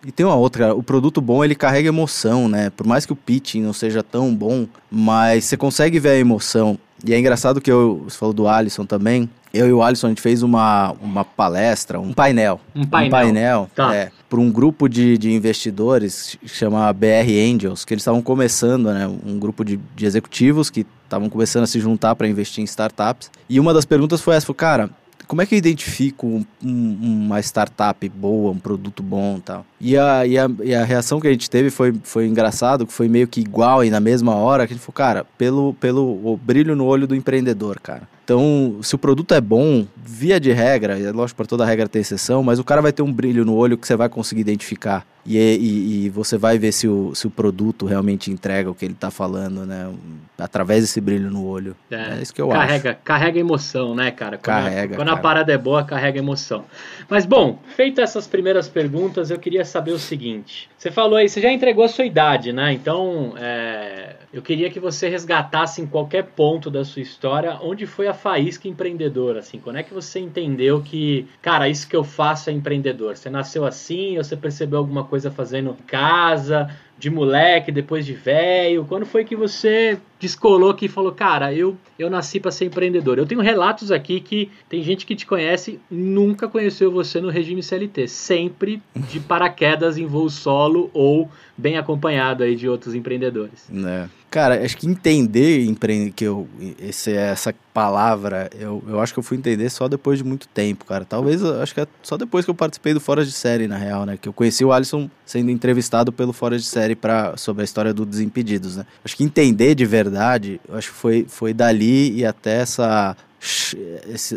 e 0.06 0.12
tem 0.12 0.26
uma 0.26 0.36
outra, 0.36 0.66
cara, 0.66 0.76
o 0.76 0.84
produto 0.84 1.20
bom, 1.22 1.44
ele 1.44 1.56
carrega 1.56 1.88
emoção, 1.88 2.48
né? 2.48 2.70
Por 2.70 2.86
mais 2.86 3.06
que 3.06 3.14
o 3.14 3.16
pitching 3.16 3.62
não 3.62 3.74
seja 3.74 4.04
tão 4.04 4.34
bom, 4.36 4.68
mas 4.92 5.46
você 5.46 5.58
consegue 5.58 6.00
ver 6.00 6.10
a 6.10 6.18
emoção. 6.18 6.78
E 7.06 7.14
é 7.14 7.20
engraçado 7.20 7.60
que 7.60 7.72
eu, 7.72 8.04
você 8.08 8.18
falou 8.18 8.34
do 8.34 8.48
Alisson 8.48 8.86
também, 8.86 9.30
eu 9.54 9.68
e 9.68 9.74
o 9.74 9.82
Alisson, 9.84 10.08
a 10.08 10.10
gente 10.10 10.22
fez 10.22 10.42
uma, 10.42 10.94
uma 11.02 11.26
palestra, 11.26 12.00
um 12.00 12.14
painel. 12.14 12.60
Um 12.76 12.86
painel. 12.86 13.08
Um 13.08 13.12
painel, 13.12 13.70
Tá. 13.76 13.94
é, 13.96 14.12
para 14.34 14.42
um 14.42 14.52
grupo 14.52 14.90
de, 14.90 15.16
de 15.16 15.32
investidores, 15.32 16.36
que 16.42 16.48
chama 16.50 16.92
BR 16.92 17.30
Angels, 17.54 17.86
que 17.86 17.94
eles 17.94 18.02
estavam 18.02 18.20
começando, 18.20 18.92
né, 18.92 19.08
um 19.24 19.38
grupo 19.38 19.64
de, 19.64 19.80
de 19.96 20.08
executivos 20.08 20.72
que 20.72 20.88
estavam 21.04 21.30
começando 21.30 21.66
a 21.66 21.68
se 21.68 21.80
juntar 21.80 22.16
para 22.16 22.28
investir 22.28 22.60
em 22.64 22.66
startups. 22.66 23.30
E 23.48 23.60
uma 23.60 23.76
das 23.76 23.86
perguntas 23.86 24.22
foi 24.22 24.36
essa, 24.36 24.48
falou, 24.48 24.56
cara, 24.56 24.90
como 25.28 25.40
é 25.44 25.46
que 25.46 25.54
eu 25.54 25.58
identifico 25.60 26.26
um- 26.26 26.46
um- 26.64 27.26
uma 27.28 27.40
startup 27.42 28.10
boa, 28.10 28.52
um 28.52 28.58
produto 28.58 29.04
bom 29.04 29.40
tal? 29.40 29.64
E 29.80 29.96
a, 29.96 30.26
e, 30.26 30.36
a, 30.36 30.50
e 30.64 30.74
a 30.74 30.84
reação 30.84 31.22
que 31.22 31.28
a 31.28 31.32
gente 31.32 31.48
teve 31.48 31.70
foi, 31.70 31.94
foi 32.04 32.26
engraçado, 32.26 32.88
que 32.88 32.94
foi 32.94 33.08
meio 33.08 33.28
que 33.28 33.40
igual 33.40 33.84
e 33.86 33.92
na 33.92 34.00
mesma 34.00 34.34
hora, 34.34 34.66
que 34.66 34.74
a 34.74 34.76
gente 34.76 34.84
falou, 34.84 34.96
cara, 34.96 35.28
pelo, 35.38 35.76
pelo 35.76 36.38
brilho 36.44 36.76
no 36.76 36.86
olho 36.86 37.06
do 37.06 37.16
empreendedor, 37.16 37.80
cara. 37.80 38.10
Então, 38.24 38.80
se 38.82 38.96
o 38.96 38.98
produto 38.98 39.34
é 39.34 39.42
bom, 39.42 39.86
via 39.98 40.40
de 40.40 40.52
regra, 40.52 40.98
é 40.98 41.12
lógico, 41.12 41.38
para 41.38 41.46
toda 41.46 41.66
regra 41.66 41.90
tem 41.90 42.02
exceção, 42.02 42.42
mas 42.42 42.58
o 42.58 42.64
cara 42.64 42.82
vai 42.82 42.94
ter 42.94 43.02
um 43.02 43.12
brilho 43.12 43.44
no 43.44 43.54
olho 43.54 43.78
que 43.78 43.86
você 43.86 43.96
vai 43.98 44.08
conseguir 44.08 44.42
identificar. 44.42 45.06
E, 45.26 45.38
e, 45.38 46.06
e 46.06 46.10
você 46.10 46.38
vai 46.38 46.58
ver 46.60 46.72
se 46.74 46.88
o, 46.88 47.16
se 47.16 47.26
o 47.26 47.30
produto 47.30 47.86
realmente 47.86 48.30
entrega 48.30 48.70
o 48.70 48.76
que 48.76 48.84
ele 48.84 48.94
está 48.94 49.10
falando, 49.10 49.66
né? 49.66 49.90
Através 50.38 50.82
desse 50.82 51.00
brilho 51.00 51.30
no 51.32 51.46
olho. 51.46 51.76
É, 51.90 52.22
isso 52.22 52.34
que 52.34 52.42
eu 52.42 52.52
acho. 52.52 52.60
carrega, 52.60 52.94
Carrega 53.04 53.40
emoção, 53.40 53.96
né, 53.96 54.12
cara? 54.12 54.38
Quando, 54.38 54.58
a- 54.58 54.62
Carrega, 54.64 54.96
quando 54.98 55.08
a 55.10 55.12
cara. 55.12 55.22
parada 55.22 55.54
é 55.54 55.58
boa, 55.58 55.84
carrega 55.86 56.20
emoção. 56.20 56.66
Mas, 57.10 57.26
bom, 57.26 57.60
feitas 57.76 58.10
essas 58.10 58.28
primeiras 58.28 58.68
perguntas, 58.68 59.30
eu 59.32 59.40
queria 59.40 59.64
saber 59.64 59.92
o 59.92 60.00
seguinte. 60.00 60.70
Você 60.78 60.92
falou 60.92 61.16
aí, 61.16 61.30
você 61.30 61.40
já 61.40 61.52
entregou 61.52 61.86
a 61.86 61.88
sua 61.88 62.04
idade, 62.06 62.52
né? 62.52 62.74
Então, 62.74 63.34
é, 63.38 64.18
eu 64.34 64.42
queria 64.42 64.70
que 64.70 64.80
você 64.82 65.08
resgatasse 65.08 65.82
em 65.82 65.86
qualquer 65.86 66.24
ponto 66.36 66.70
da 66.70 66.84
sua 66.84 67.02
história 67.02 67.58
onde 67.62 67.86
foi 67.86 68.08
a 68.08 68.14
faísca 68.14 68.68
empreendedora, 68.68 69.40
assim. 69.40 69.60
Quando 69.60 69.78
é 69.78 69.84
que 69.84 69.94
você 69.94 70.20
entendeu 70.20 70.82
que, 70.82 71.26
cara, 71.42 71.70
isso 71.70 71.88
que 71.88 71.96
eu 71.96 72.04
faço 72.04 72.50
é 72.50 72.54
empreendedor? 72.54 73.16
Você 73.16 73.30
nasceu 73.30 73.64
assim, 73.64 74.18
ou 74.18 74.24
você 74.26 74.36
percebeu 74.36 74.80
alguma 74.80 75.04
coisa 75.06 75.13
fazendo 75.32 75.72
em 75.72 75.84
casa, 75.86 76.70
de 77.04 77.10
moleque, 77.10 77.70
depois 77.70 78.06
de 78.06 78.14
velho? 78.14 78.86
Quando 78.86 79.06
foi 79.06 79.26
que 79.26 79.36
você 79.36 80.00
descolou 80.18 80.74
que 80.74 80.88
falou, 80.88 81.12
cara, 81.12 81.54
eu, 81.54 81.76
eu 82.00 82.10
nasci 82.10 82.40
para 82.40 82.50
ser 82.50 82.64
empreendedor? 82.64 83.18
Eu 83.18 83.26
tenho 83.26 83.42
relatos 83.42 83.92
aqui 83.92 84.22
que 84.22 84.50
tem 84.70 84.82
gente 84.82 85.06
que 85.06 85.14
te 85.14 85.26
conhece 85.26 85.82
nunca 85.92 86.48
conheceu 86.48 86.90
você 86.90 87.20
no 87.20 87.30
regime 87.30 87.62
CLT, 87.62 88.08
sempre 88.08 88.82
de 88.96 89.20
paraquedas 89.28 89.98
em 89.98 90.06
voo 90.06 90.30
solo 90.30 90.90
ou 90.94 91.30
bem 91.58 91.78
acompanhado 91.78 92.42
aí 92.42 92.56
de 92.56 92.70
outros 92.70 92.96
empreendedores. 92.96 93.66
né? 93.70 94.10
Cara, 94.34 94.66
acho 94.66 94.78
que 94.78 94.88
entender 94.88 95.64
empre... 95.66 96.12
que 96.16 96.24
eu 96.24 96.48
esse, 96.80 97.12
essa 97.12 97.54
palavra, 97.72 98.50
eu, 98.60 98.84
eu 98.88 99.00
acho 99.00 99.14
que 99.14 99.20
eu 99.20 99.24
fui 99.24 99.38
entender 99.38 99.70
só 99.70 99.88
depois 99.88 100.18
de 100.18 100.24
muito 100.24 100.48
tempo, 100.48 100.86
cara. 100.86 101.06
Talvez, 101.06 101.44
acho 101.44 101.72
que 101.72 101.82
é 101.82 101.88
só 102.02 102.18
depois 102.18 102.44
que 102.44 102.50
eu 102.50 102.56
participei 102.56 102.96
do 102.96 103.00
Fora 103.00 103.24
de 103.24 103.32
Série, 103.32 103.68
na 103.68 103.78
real, 103.78 104.08
né? 104.08 104.18
Que 104.20 104.28
eu 104.28 104.34
conheci 104.34 104.66
o 104.66 104.72
Alisson 104.72 105.08
sendo 105.24 105.52
entrevistado 105.52 106.12
pelo 106.12 106.34
Fora 106.34 106.58
de 106.58 106.64
Série 106.64 106.93
pra, 106.96 107.36
sobre 107.38 107.62
a 107.62 107.66
história 107.66 107.94
do 107.94 108.06
Desimpedidos, 108.06 108.78
né? 108.78 108.86
Acho 109.04 109.16
que 109.16 109.24
entender 109.24 109.76
de 109.76 109.86
verdade, 109.86 110.60
acho 110.72 110.90
que 110.92 110.96
foi, 110.98 111.26
foi 111.28 111.54
dali 111.54 112.12
e 112.20 112.26
até 112.26 112.60
essa 112.62 113.16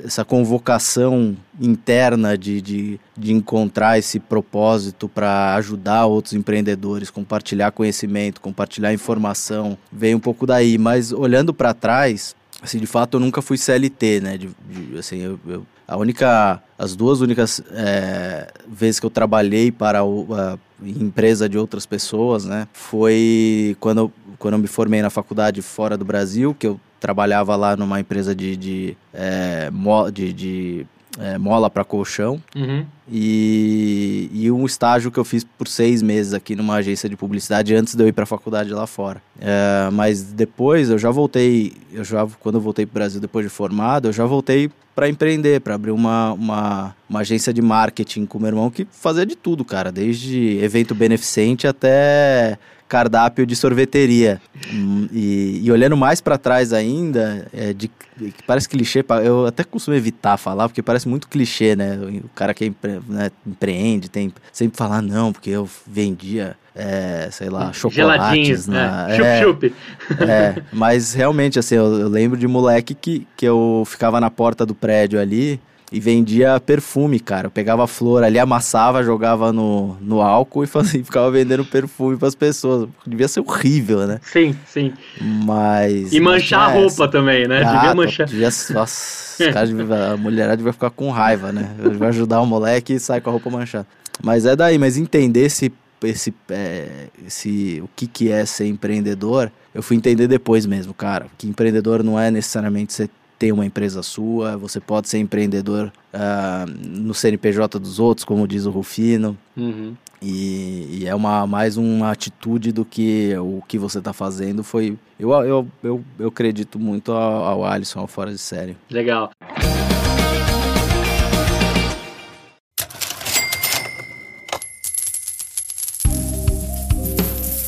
essa 0.04 0.24
convocação 0.24 1.36
interna 1.60 2.36
de, 2.36 2.60
de, 2.60 3.00
de 3.16 3.32
encontrar 3.32 3.98
esse 3.98 4.18
propósito 4.18 5.08
para 5.08 5.54
ajudar 5.54 6.06
outros 6.06 6.34
empreendedores, 6.34 7.08
compartilhar 7.10 7.70
conhecimento, 7.70 8.40
compartilhar 8.40 8.92
informação, 8.92 9.78
veio 9.92 10.16
um 10.16 10.20
pouco 10.20 10.44
daí. 10.46 10.76
Mas 10.76 11.12
olhando 11.12 11.54
para 11.54 11.72
trás, 11.72 12.34
assim, 12.60 12.78
de 12.78 12.86
fato 12.86 13.16
eu 13.16 13.20
nunca 13.20 13.40
fui 13.40 13.56
CLT, 13.56 14.20
né? 14.20 14.36
De, 14.38 14.48
de- 14.68 14.98
assim, 14.98 15.18
eu, 15.20 15.38
eu- 15.46 15.66
a 15.88 15.96
única, 15.96 16.62
as 16.78 16.96
duas 16.96 17.20
únicas 17.20 17.62
é, 17.72 18.50
vezes 18.68 18.98
que 19.00 19.06
eu 19.06 19.10
trabalhei 19.10 19.70
para 19.70 20.02
o, 20.04 20.26
a 20.34 20.58
empresa 20.84 21.48
de 21.48 21.56
outras 21.58 21.86
pessoas, 21.86 22.44
né? 22.44 22.66
Foi 22.72 23.76
quando 23.80 23.98
eu, 23.98 24.12
quando 24.38 24.54
eu 24.54 24.58
me 24.60 24.66
formei 24.66 25.00
na 25.02 25.10
faculdade 25.10 25.62
fora 25.62 25.96
do 25.96 26.04
Brasil, 26.04 26.54
que 26.58 26.66
eu 26.66 26.80
trabalhava 27.00 27.54
lá 27.56 27.76
numa 27.76 28.00
empresa 28.00 28.34
de, 28.34 28.56
de, 28.56 28.96
é, 29.14 29.70
mo- 29.70 30.10
de, 30.10 30.32
de, 30.32 30.86
é, 31.18 31.38
mola 31.38 31.70
para 31.70 31.84
colchão 31.84 32.42
Uhum. 32.54 32.84
e, 33.08 34.28
e 34.32 34.50
um 34.50 34.64
estágio 34.66 35.10
que 35.10 35.18
eu 35.18 35.24
fiz 35.24 35.44
por 35.44 35.68
seis 35.68 36.02
meses 36.02 36.32
aqui 36.34 36.56
numa 36.56 36.74
agência 36.74 37.08
de 37.08 37.16
publicidade 37.16 37.74
antes 37.74 37.94
de 37.94 38.02
eu 38.02 38.08
ir 38.08 38.12
para 38.12 38.24
a 38.24 38.26
faculdade 38.26 38.70
lá 38.72 38.86
fora. 38.86 39.22
É, 39.40 39.88
mas 39.92 40.22
depois 40.22 40.90
eu 40.90 40.98
já 40.98 41.10
voltei, 41.10 41.72
eu 41.92 42.02
já 42.04 42.26
quando 42.40 42.56
eu 42.56 42.60
voltei 42.60 42.84
para 42.86 42.92
o 42.92 42.94
Brasil 42.94 43.20
depois 43.20 43.44
de 43.46 43.50
formado, 43.50 44.08
eu 44.08 44.12
já 44.12 44.24
voltei 44.24 44.70
para 44.96 45.10
empreender, 45.10 45.60
para 45.60 45.74
abrir 45.74 45.90
uma, 45.90 46.32
uma, 46.32 46.96
uma 47.06 47.20
agência 47.20 47.52
de 47.52 47.60
marketing 47.60 48.24
com 48.24 48.38
meu 48.38 48.48
irmão 48.48 48.70
que 48.70 48.88
fazia 48.90 49.26
de 49.26 49.36
tudo, 49.36 49.62
cara, 49.62 49.92
desde 49.92 50.56
evento 50.56 50.94
beneficente 50.94 51.66
até 51.66 52.58
cardápio 52.88 53.46
de 53.46 53.54
sorveteria. 53.56 54.40
Hum, 54.72 55.08
E, 55.12 55.60
e 55.64 55.70
olhando 55.72 55.96
mais 55.96 56.20
pra 56.20 56.38
trás 56.38 56.72
ainda, 56.72 57.46
é 57.52 57.72
de, 57.72 57.88
que 57.88 58.42
parece 58.46 58.68
clichê, 58.68 59.04
eu 59.24 59.46
até 59.46 59.64
costumo 59.64 59.96
evitar 59.96 60.36
falar, 60.36 60.68
porque 60.68 60.82
parece 60.82 61.08
muito 61.08 61.28
clichê, 61.28 61.74
né? 61.76 61.98
O 62.24 62.28
cara 62.34 62.52
que 62.54 62.64
empre- 62.66 63.00
né, 63.08 63.30
empreende 63.46 64.08
tem 64.08 64.32
sempre 64.52 64.76
falar, 64.76 65.02
não, 65.02 65.32
porque 65.32 65.50
eu 65.50 65.68
vendia, 65.86 66.56
é, 66.74 67.28
sei 67.30 67.48
lá, 67.48 67.72
chocolates. 67.72 67.94
Geladinhos, 67.94 68.66
na, 68.66 69.06
né? 69.08 69.16
é, 69.16 69.40
Chup-chup. 69.42 69.74
é, 70.20 70.62
mas 70.72 71.12
realmente, 71.14 71.58
assim, 71.58 71.74
eu, 71.74 71.98
eu 72.00 72.08
lembro 72.08 72.38
de 72.38 72.46
moleque 72.46 72.94
que, 72.94 73.26
que 73.36 73.46
eu 73.46 73.82
ficava 73.86 74.20
na 74.20 74.30
porta 74.30 74.64
do 74.64 74.74
prédio 74.74 75.20
ali 75.20 75.60
e 75.92 76.00
vendia 76.00 76.58
perfume, 76.58 77.20
cara. 77.20 77.46
Eu 77.46 77.50
pegava 77.50 77.86
flor 77.86 78.24
ali, 78.24 78.38
amassava, 78.38 79.02
jogava 79.02 79.52
no, 79.52 79.96
no 80.00 80.20
álcool 80.20 80.64
e 80.64 80.66
fazia, 80.68 81.04
ficava 81.04 81.30
vendendo 81.30 81.64
perfume 81.64 82.16
pras 82.16 82.34
pessoas. 82.34 82.88
Devia 83.06 83.28
ser 83.28 83.40
horrível, 83.40 84.06
né? 84.06 84.18
Sim, 84.22 84.56
sim. 84.66 84.92
Mas. 85.20 86.12
E 86.12 86.20
manchar 86.20 86.70
a 86.70 86.72
roupa 86.72 87.08
também, 87.08 87.46
né? 87.46 87.62
ah, 87.64 87.72
Devia 87.74 87.94
manchar. 87.94 88.26
Devia, 88.26 88.48
nossa, 88.70 89.44
deviam- 89.66 90.12
a 90.12 90.16
mulherada 90.16 90.56
devia 90.56 90.72
ficar 90.72 90.90
com 90.90 91.10
raiva, 91.10 91.52
né? 91.52 91.70
Vai 91.98 92.08
ajudar 92.08 92.40
o 92.40 92.46
moleque 92.46 92.94
e 92.94 93.00
sai 93.00 93.20
com 93.20 93.30
a 93.30 93.32
roupa 93.32 93.50
manchada. 93.50 93.86
Mas 94.22 94.46
é 94.46 94.56
daí, 94.56 94.78
mas 94.78 94.96
entender 94.96 95.44
esse, 95.44 95.72
esse, 96.02 96.34
é, 96.50 97.08
esse, 97.26 97.80
o 97.84 97.88
que, 97.94 98.06
que 98.06 98.30
é 98.30 98.44
ser 98.46 98.66
empreendedor, 98.66 99.52
eu 99.74 99.82
fui 99.82 99.96
entender 99.96 100.26
depois 100.26 100.64
mesmo, 100.66 100.94
cara. 100.94 101.26
Que 101.36 101.46
empreendedor 101.46 102.02
não 102.02 102.18
é 102.18 102.30
necessariamente 102.30 102.92
você 102.92 103.10
ter 103.38 103.52
uma 103.52 103.66
empresa 103.66 104.02
sua, 104.02 104.56
você 104.56 104.80
pode 104.80 105.08
ser 105.08 105.18
empreendedor 105.18 105.92
ah, 106.12 106.64
no 106.66 107.14
CNPJ 107.14 107.78
dos 107.78 107.98
outros, 107.98 108.24
como 108.24 108.46
diz 108.48 108.66
o 108.66 108.70
Rufino. 108.70 109.36
Uhum. 109.56 109.94
E, 110.20 111.00
e 111.00 111.06
é 111.06 111.14
uma, 111.14 111.46
mais 111.46 111.76
uma 111.76 112.10
atitude 112.10 112.72
do 112.72 112.84
que 112.84 113.36
o 113.36 113.62
que 113.68 113.78
você 113.78 113.98
está 113.98 114.12
fazendo 114.12 114.64
foi. 114.64 114.96
Eu, 115.20 115.30
eu, 115.32 115.68
eu, 115.82 116.04
eu 116.18 116.28
acredito 116.28 116.78
muito 116.78 117.12
ao, 117.12 117.44
ao 117.44 117.64
Alisson, 117.64 118.00
ao 118.00 118.06
Fora 118.06 118.32
de 118.32 118.38
Série. 118.38 118.76
Legal. 118.90 119.30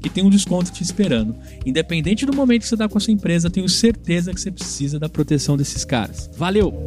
que 0.00 0.08
tem 0.08 0.24
um 0.24 0.30
desconto 0.30 0.70
te 0.70 0.82
esperando. 0.82 1.34
Independente 1.64 2.24
do 2.26 2.34
momento 2.34 2.62
que 2.62 2.68
você 2.68 2.74
está 2.74 2.88
com 2.88 2.98
a 2.98 3.00
sua 3.00 3.12
empresa, 3.12 3.50
tenho 3.50 3.68
certeza 3.68 4.32
que 4.32 4.40
você 4.40 4.50
precisa 4.50 4.98
da 4.98 5.08
proteção 5.08 5.56
desses 5.56 5.84
caras. 5.84 6.30
Valeu! 6.36 6.86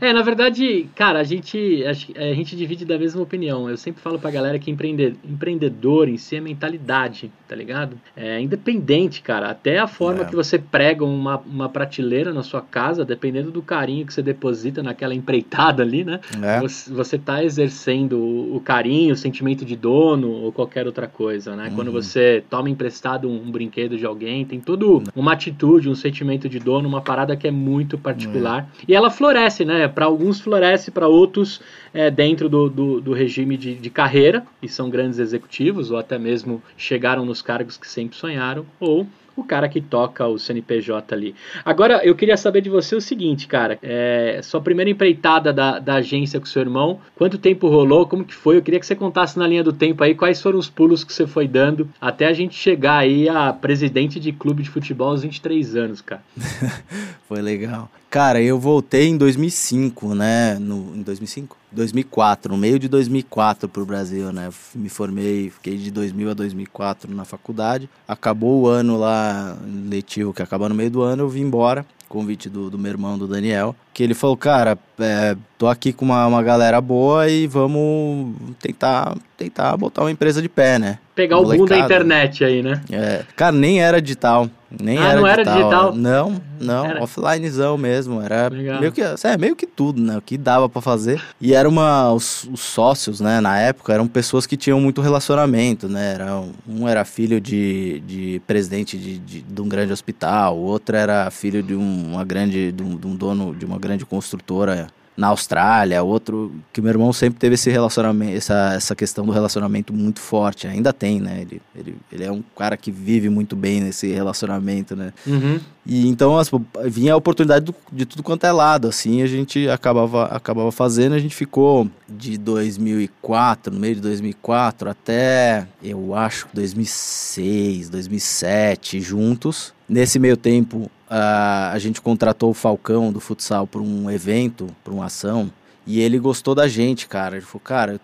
É, 0.00 0.12
na 0.12 0.22
verdade, 0.22 0.86
cara, 0.94 1.18
a 1.20 1.24
gente, 1.24 1.82
a, 1.84 1.90
a 2.22 2.34
gente 2.34 2.56
divide 2.56 2.84
da 2.84 2.98
mesma 2.98 3.22
opinião. 3.22 3.68
Eu 3.68 3.76
sempre 3.76 4.00
falo 4.02 4.18
pra 4.18 4.30
galera 4.30 4.58
que 4.58 4.70
empreende, 4.70 5.16
empreendedor 5.24 6.08
em 6.08 6.16
si 6.16 6.36
é 6.36 6.40
mentalidade, 6.40 7.30
tá 7.48 7.54
ligado? 7.56 7.96
É 8.16 8.40
independente, 8.40 9.22
cara. 9.22 9.50
Até 9.50 9.78
a 9.78 9.86
forma 9.86 10.22
É. 10.22 10.24
que 10.26 10.36
você 10.36 10.58
prega 10.58 11.04
uma, 11.04 11.38
uma 11.38 11.68
prateleira 11.68 12.32
na 12.32 12.42
sua 12.42 12.60
casa, 12.60 13.04
dependendo 13.04 13.50
do 13.50 13.62
carinho 13.62 14.06
que 14.06 14.12
você 14.14 14.22
deposita 14.22 14.82
naquela 14.82 15.14
empreitada 15.14 15.82
ali, 15.82 16.04
né? 16.04 16.20
É, 16.42 16.60
Você, 16.60 16.92
você 16.92 17.18
tá 17.18 17.42
exercendo 17.42 18.18
o, 18.18 18.56
o 18.56 18.60
carinho, 18.60 19.14
o 19.14 19.16
sentimento 19.16 19.64
de 19.64 19.76
dono 19.76 20.30
ou 20.30 20.52
qualquer 20.52 20.86
outra 20.86 21.06
coisa, 21.06 21.56
né? 21.56 21.72
Quando 21.74 21.88
Uhum. 21.88 21.94
você 21.94 22.44
toma 22.50 22.68
emprestado 22.70 23.28
um, 23.28 23.42
um 23.46 23.50
brinquedo 23.50 23.96
de 23.96 24.04
alguém, 24.06 24.44
tem 24.44 24.60
tudo 24.60 25.02
uma 25.16 25.32
atitude, 25.32 25.88
um 25.88 25.94
sentimento 25.94 26.48
de 26.48 26.58
dono, 26.58 26.88
uma 26.88 27.00
parada 27.00 27.36
que 27.36 27.46
é 27.46 27.50
muito 27.50 27.96
particular. 27.98 28.68
E 28.86 28.94
ela 28.94 29.10
floresce, 29.10 29.64
né? 29.64 29.87
Para 29.88 30.06
alguns 30.06 30.40
floresce, 30.40 30.90
para 30.90 31.08
outros 31.08 31.60
é 31.92 32.10
dentro 32.10 32.48
do, 32.48 32.68
do, 32.68 33.00
do 33.00 33.12
regime 33.12 33.56
de, 33.56 33.74
de 33.74 33.90
carreira, 33.90 34.44
e 34.62 34.68
são 34.68 34.90
grandes 34.90 35.18
executivos, 35.18 35.90
ou 35.90 35.98
até 35.98 36.18
mesmo 36.18 36.62
chegaram 36.76 37.24
nos 37.24 37.42
cargos 37.42 37.76
que 37.76 37.88
sempre 37.88 38.16
sonharam, 38.16 38.66
ou 38.78 39.06
o 39.38 39.44
cara 39.44 39.68
que 39.68 39.80
toca 39.80 40.26
o 40.26 40.38
CNPJ 40.38 41.14
ali. 41.14 41.34
Agora, 41.64 42.04
eu 42.04 42.14
queria 42.14 42.36
saber 42.36 42.60
de 42.60 42.68
você 42.68 42.96
o 42.96 43.00
seguinte, 43.00 43.46
cara. 43.46 43.78
É, 43.82 44.40
sua 44.42 44.60
primeira 44.60 44.90
empreitada 44.90 45.52
da, 45.52 45.78
da 45.78 45.94
agência 45.94 46.40
com 46.40 46.46
seu 46.46 46.60
irmão, 46.60 46.98
quanto 47.14 47.38
tempo 47.38 47.68
rolou? 47.68 48.06
Como 48.06 48.24
que 48.24 48.34
foi? 48.34 48.56
Eu 48.56 48.62
queria 48.62 48.80
que 48.80 48.86
você 48.86 48.96
contasse 48.96 49.38
na 49.38 49.46
linha 49.46 49.62
do 49.62 49.72
tempo 49.72 50.02
aí 50.02 50.14
quais 50.14 50.42
foram 50.42 50.58
os 50.58 50.68
pulos 50.68 51.04
que 51.04 51.12
você 51.12 51.26
foi 51.26 51.46
dando 51.46 51.88
até 52.00 52.26
a 52.26 52.32
gente 52.32 52.56
chegar 52.56 52.98
aí 52.98 53.28
a 53.28 53.52
presidente 53.52 54.18
de 54.18 54.32
clube 54.32 54.62
de 54.62 54.70
futebol 54.70 55.10
aos 55.10 55.22
23 55.22 55.76
anos, 55.76 56.00
cara. 56.00 56.22
foi 57.28 57.40
legal. 57.40 57.88
Cara, 58.10 58.40
eu 58.40 58.58
voltei 58.58 59.08
em 59.08 59.18
2005, 59.18 60.14
né? 60.14 60.58
No, 60.58 60.96
em 60.96 61.02
2005? 61.02 61.56
2004, 61.70 62.52
no 62.52 62.58
meio 62.58 62.78
de 62.78 62.88
2004 62.88 63.68
pro 63.68 63.84
Brasil, 63.84 64.32
né? 64.32 64.48
Me 64.74 64.88
formei, 64.88 65.50
fiquei 65.50 65.76
de 65.76 65.90
2000 65.90 66.30
a 66.30 66.34
2004 66.34 67.14
na 67.14 67.26
faculdade. 67.26 67.88
Acabou 68.06 68.62
o 68.62 68.66
ano 68.66 68.96
lá 68.96 69.56
letivo, 69.86 70.32
que 70.32 70.40
acaba 70.40 70.70
no 70.70 70.74
meio 70.74 70.90
do 70.90 71.02
ano, 71.02 71.24
eu 71.24 71.28
vim 71.28 71.42
embora. 71.42 71.84
Convite 72.08 72.48
do, 72.48 72.70
do 72.70 72.78
meu 72.78 72.90
irmão, 72.90 73.18
do 73.18 73.26
Daniel, 73.26 73.76
que 73.92 74.02
ele 74.02 74.14
falou: 74.14 74.34
Cara, 74.34 74.78
é, 74.98 75.36
tô 75.58 75.68
aqui 75.68 75.92
com 75.92 76.06
uma, 76.06 76.26
uma 76.26 76.42
galera 76.42 76.80
boa 76.80 77.28
e 77.28 77.46
vamos 77.46 78.34
tentar, 78.58 79.14
tentar 79.36 79.76
botar 79.76 80.00
uma 80.00 80.10
empresa 80.10 80.40
de 80.40 80.48
pé, 80.48 80.78
né? 80.78 80.98
Pegar 81.14 81.36
o 81.36 81.42
boom 81.42 81.50
da 81.50 81.56
Molecada. 81.58 81.84
internet 81.84 82.42
aí, 82.42 82.62
né? 82.62 82.80
É, 82.90 83.24
cara, 83.36 83.52
nem 83.52 83.82
era 83.82 84.00
digital. 84.00 84.48
Nem 84.70 84.98
Ah, 84.98 85.08
era 85.12 85.20
não 85.20 85.26
era 85.26 85.42
digital. 85.42 85.62
digital? 85.92 85.94
Não, 85.94 86.40
não, 86.60 86.84
Era- 86.86 87.02
offlinezão 87.02 87.78
mesmo. 87.78 88.20
Era 88.20 88.48
Legal. 88.48 88.80
meio 88.80 88.92
que, 88.92 89.00
é, 89.00 89.36
meio 89.38 89.56
que 89.56 89.66
tudo, 89.66 90.00
né? 90.00 90.18
O 90.18 90.20
que 90.20 90.36
dava 90.36 90.68
pra 90.68 90.82
fazer. 90.82 91.22
E 91.40 91.54
era 91.54 91.66
uma. 91.66 92.12
Os, 92.12 92.44
os 92.52 92.60
sócios, 92.60 93.18
né, 93.20 93.40
na 93.40 93.58
época, 93.58 93.94
eram 93.94 94.06
pessoas 94.06 94.46
que 94.46 94.56
tinham 94.58 94.78
muito 94.80 95.00
relacionamento, 95.00 95.88
né? 95.88 96.14
Era, 96.14 96.42
um 96.68 96.86
era 96.86 97.04
filho 97.06 97.40
de, 97.40 98.00
de 98.06 98.42
presidente 98.46 98.98
de, 98.98 99.18
de, 99.18 99.40
de 99.40 99.62
um 99.62 99.68
grande 99.68 99.92
hospital, 99.92 100.56
o 100.58 100.62
outro 100.62 100.94
era 100.96 101.30
filho 101.30 101.62
de 101.62 101.74
um, 101.74 102.12
uma 102.12 102.24
grande. 102.24 102.70
De 102.72 102.82
um, 102.82 102.96
de 102.96 103.06
um 103.06 103.16
dono 103.16 103.54
de 103.54 103.64
uma 103.64 103.78
grande 103.78 104.04
construtora 104.04 104.88
na 105.18 105.26
Austrália, 105.26 106.00
outro 106.00 106.52
que 106.72 106.80
meu 106.80 106.90
irmão 106.90 107.12
sempre 107.12 107.40
teve 107.40 107.56
esse 107.56 107.68
relacionamento, 107.68 108.36
essa, 108.36 108.72
essa 108.74 108.94
questão 108.94 109.26
do 109.26 109.32
relacionamento 109.32 109.92
muito 109.92 110.20
forte, 110.20 110.68
ainda 110.68 110.92
tem, 110.92 111.20
né? 111.20 111.40
Ele, 111.40 111.60
ele, 111.74 111.96
ele 112.12 112.24
é 112.24 112.30
um 112.30 112.40
cara 112.56 112.76
que 112.76 112.92
vive 112.92 113.28
muito 113.28 113.56
bem 113.56 113.80
nesse 113.80 114.06
relacionamento, 114.12 114.94
né? 114.94 115.12
Uhum. 115.26 115.58
E 115.84 116.06
então 116.06 116.38
as, 116.38 116.48
vinha 116.84 117.14
a 117.14 117.16
oportunidade 117.16 117.64
do- 117.64 117.74
de 117.92 118.06
tudo 118.06 118.22
quanto 118.22 118.44
é 118.44 118.52
lado, 118.52 118.86
assim, 118.86 119.20
a 119.20 119.26
gente 119.26 119.68
acabava, 119.68 120.26
acabava 120.26 120.70
fazendo, 120.70 121.14
a 121.14 121.18
gente 121.18 121.34
ficou 121.34 121.90
de 122.08 122.38
2004, 122.38 123.74
no 123.74 123.80
meio 123.80 123.96
de 123.96 124.00
2004 124.00 124.88
até, 124.88 125.66
eu 125.82 126.14
acho, 126.14 126.46
2006, 126.54 127.88
2007, 127.88 129.00
juntos. 129.00 129.74
Nesse 129.88 130.18
meio 130.18 130.36
tempo, 130.36 130.90
a, 131.08 131.70
a 131.72 131.78
gente 131.78 132.00
contratou 132.00 132.50
o 132.50 132.54
Falcão 132.54 133.12
do 133.12 133.20
futsal 133.20 133.66
para 133.66 133.80
um 133.80 134.10
evento, 134.10 134.68
para 134.84 134.92
uma 134.92 135.06
ação, 135.06 135.50
e 135.86 136.00
ele 136.00 136.18
gostou 136.18 136.54
da 136.54 136.68
gente, 136.68 137.08
cara. 137.08 137.36
Ele 137.36 137.46
falou, 137.46 137.62
cara, 137.64 138.00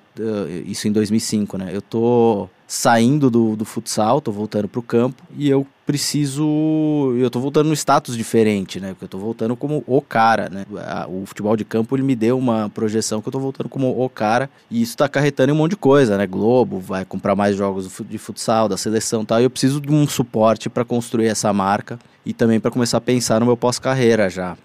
isso 0.65 0.89
em 0.89 0.93
2005, 0.93 1.59
né? 1.59 1.71
Eu 1.71 1.83
tô 1.83 2.49
saindo 2.67 3.29
do, 3.31 3.55
do 3.55 3.65
futsal, 3.67 4.23
tô 4.23 4.33
voltando 4.33 4.67
pro 4.67 4.81
campo 4.81 5.23
e 5.37 5.51
eu 5.51 5.67
preciso. 5.87 7.15
Eu 7.19 7.31
tô 7.31 7.41
voltando 7.41 7.69
no 7.69 7.75
status 7.75 8.17
diferente, 8.17 8.81
né? 8.81 8.91
Porque 8.91 9.05
eu 9.05 9.09
tô 9.09 9.19
voltando 9.19 9.57
como 9.57 9.85
o 9.87 10.01
cara, 10.01 10.49
né? 10.49 10.65
O 11.09 11.25
futebol 11.27 11.57
de 11.57 11.65
campo 11.65 11.97
ele 11.97 12.03
me 12.03 12.17
deu 12.17 12.39
uma 12.39 12.71
projeção 12.71 13.21
que 13.21 13.29
eu 13.29 13.33
tô 13.33 13.39
voltando 13.39 13.69
como 13.69 14.03
o 14.03 14.09
cara 14.09 14.51
e 14.71 14.83
isso 14.83 14.97
tá 14.97 15.05
acarretando 15.05 15.53
um 15.53 15.57
monte 15.57 15.71
de 15.71 15.77
coisa, 15.77 16.17
né? 16.17 16.27
Globo 16.27 16.79
vai 16.79 17.05
comprar 17.05 17.35
mais 17.35 17.57
jogos 17.57 17.91
de 18.09 18.19
futsal, 18.19 18.69
da 18.69 18.77
seleção 18.77 19.23
e 19.23 19.27
tal. 19.27 19.41
E 19.41 19.45
eu 19.45 19.51
preciso 19.51 19.81
de 19.81 19.93
um 19.93 20.07
suporte 20.07 20.69
para 20.69 20.85
construir 20.85 21.27
essa 21.27 21.53
marca 21.53 21.99
e 22.25 22.33
também 22.33 22.59
para 22.59 22.71
começar 22.71 22.99
a 22.99 23.01
pensar 23.01 23.41
no 23.41 23.47
meu 23.47 23.57
pós-carreira 23.57 24.31
já. 24.31 24.57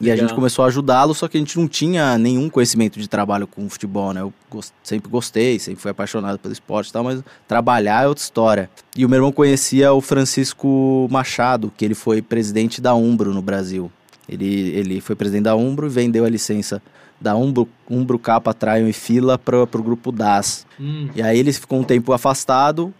E 0.00 0.10
a 0.10 0.16
gente 0.16 0.32
começou 0.32 0.64
a 0.64 0.68
ajudá-lo, 0.68 1.12
só 1.12 1.26
que 1.26 1.36
a 1.36 1.40
gente 1.40 1.58
não 1.58 1.66
tinha 1.66 2.16
nenhum 2.16 2.48
conhecimento 2.48 3.00
de 3.00 3.08
trabalho 3.08 3.48
com 3.48 3.68
futebol, 3.68 4.12
né? 4.12 4.20
Eu 4.20 4.32
gost... 4.48 4.72
sempre 4.82 5.10
gostei, 5.10 5.58
sempre 5.58 5.80
fui 5.80 5.90
apaixonado 5.90 6.38
pelo 6.38 6.52
esporte 6.52 6.90
e 6.90 6.92
tal, 6.92 7.02
mas 7.02 7.20
trabalhar 7.48 8.04
é 8.04 8.08
outra 8.08 8.22
história. 8.22 8.70
E 8.96 9.04
o 9.04 9.08
meu 9.08 9.16
irmão 9.16 9.32
conhecia 9.32 9.92
o 9.92 10.00
Francisco 10.00 11.08
Machado, 11.10 11.72
que 11.76 11.84
ele 11.84 11.94
foi 11.94 12.22
presidente 12.22 12.80
da 12.80 12.94
Umbro 12.94 13.34
no 13.34 13.42
Brasil. 13.42 13.90
Ele, 14.28 14.70
ele 14.70 15.00
foi 15.00 15.16
presidente 15.16 15.44
da 15.44 15.56
Umbro 15.56 15.86
e 15.86 15.90
vendeu 15.90 16.24
a 16.24 16.28
licença 16.28 16.80
da 17.20 17.34
Umbro, 17.34 17.68
Umbro 17.90 18.18
Capa, 18.18 18.54
Traion 18.54 18.86
e 18.86 18.92
Fila 18.92 19.36
para 19.36 19.60
o 19.60 19.82
grupo 19.82 20.12
DAS. 20.12 20.64
Hum. 20.78 21.08
E 21.14 21.22
aí 21.22 21.38
ele 21.38 21.52
ficou 21.52 21.80
um 21.80 21.84
tempo 21.84 22.12
afastado. 22.12 22.94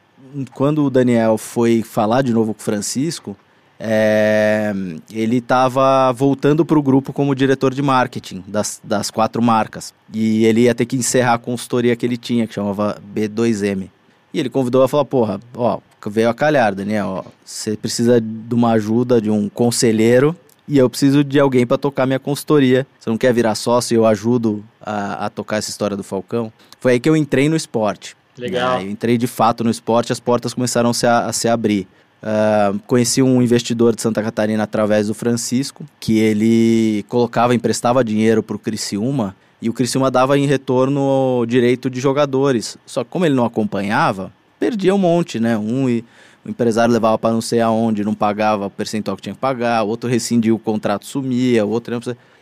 Quando 0.52 0.84
o 0.84 0.90
Daniel 0.90 1.38
foi 1.38 1.82
falar 1.82 2.22
de 2.22 2.32
novo 2.32 2.52
com 2.52 2.60
o 2.60 2.64
Francisco, 2.64 3.36
é, 3.80 4.72
ele 5.12 5.36
estava 5.36 6.12
voltando 6.12 6.64
para 6.64 6.78
o 6.78 6.82
grupo 6.82 7.12
como 7.12 7.34
diretor 7.34 7.72
de 7.72 7.82
marketing 7.82 8.42
das, 8.46 8.80
das 8.82 9.10
quatro 9.10 9.40
marcas. 9.42 9.94
E 10.12 10.44
ele 10.44 10.62
ia 10.62 10.74
ter 10.74 10.86
que 10.86 10.96
encerrar 10.96 11.34
a 11.34 11.38
consultoria 11.38 11.94
que 11.94 12.04
ele 12.04 12.16
tinha, 12.16 12.46
que 12.46 12.54
chamava 12.54 13.00
B2M. 13.14 13.88
E 14.32 14.40
ele 14.40 14.50
convidou 14.50 14.82
a 14.82 14.88
falar, 14.88 15.04
porra, 15.04 15.40
ó, 15.54 15.78
veio 16.06 16.28
a 16.28 16.34
calhar, 16.34 16.74
Daniel, 16.74 17.24
você 17.44 17.76
precisa 17.76 18.20
de 18.20 18.54
uma 18.54 18.72
ajuda, 18.72 19.20
de 19.20 19.30
um 19.30 19.48
conselheiro, 19.48 20.36
e 20.66 20.76
eu 20.76 20.90
preciso 20.90 21.24
de 21.24 21.40
alguém 21.40 21.66
para 21.66 21.78
tocar 21.78 22.06
minha 22.06 22.18
consultoria. 22.18 22.86
Você 23.00 23.08
não 23.08 23.16
quer 23.16 23.32
virar 23.32 23.54
sócio 23.54 23.94
e 23.94 23.96
eu 23.96 24.04
ajudo 24.04 24.62
a, 24.80 25.26
a, 25.26 25.30
tocar 25.30 25.56
essa 25.56 25.70
história 25.70 25.96
do 25.96 26.04
Falcão? 26.04 26.52
Foi 26.78 26.92
aí 26.92 27.00
que 27.00 27.08
eu 27.08 27.16
entrei 27.16 27.48
no 27.48 27.56
esporte. 27.56 28.14
Legal. 28.36 28.78
Né? 28.78 28.84
Eu 28.84 28.90
entrei 28.90 29.16
de 29.16 29.26
fato 29.26 29.64
no 29.64 29.70
esporte, 29.70 30.12
as 30.12 30.20
portas 30.20 30.52
começaram 30.52 30.90
a 30.90 30.94
se, 30.94 31.06
a, 31.06 31.26
a 31.26 31.32
se 31.32 31.48
abrir. 31.48 31.88
Uh, 32.20 32.78
conheci 32.86 33.22
um 33.22 33.40
investidor 33.40 33.94
de 33.94 34.02
Santa 34.02 34.22
Catarina 34.22 34.64
através 34.64 35.06
do 35.06 35.14
Francisco, 35.14 35.84
que 36.00 36.18
ele 36.18 37.04
colocava, 37.08 37.54
emprestava 37.54 38.02
dinheiro 38.02 38.42
para 38.42 38.56
o 38.56 38.58
Criciúma 38.58 39.36
e 39.62 39.68
o 39.68 39.72
Criciúma 39.72 40.10
dava 40.10 40.38
em 40.38 40.46
retorno 40.46 41.40
o 41.40 41.46
direito 41.46 41.88
de 41.88 42.00
jogadores. 42.00 42.76
Só 42.86 43.04
que 43.04 43.10
como 43.10 43.24
ele 43.24 43.34
não 43.34 43.44
acompanhava, 43.44 44.32
perdia 44.58 44.94
um 44.94 44.98
monte, 44.98 45.38
né? 45.38 45.56
Um 45.56 45.88
e 45.88 46.04
o 46.44 46.50
empresário 46.50 46.92
levava 46.92 47.18
para 47.18 47.32
não 47.32 47.40
sei 47.40 47.60
aonde, 47.60 48.04
não 48.04 48.14
pagava 48.14 48.66
o 48.66 48.70
percentual 48.70 49.16
que 49.16 49.22
tinha 49.22 49.34
que 49.34 49.40
pagar, 49.40 49.82
o 49.82 49.88
outro 49.88 50.08
rescindiu 50.08 50.54
o 50.54 50.58
contrato, 50.58 51.06
sumia, 51.06 51.64
o 51.64 51.70
outro... 51.70 52.00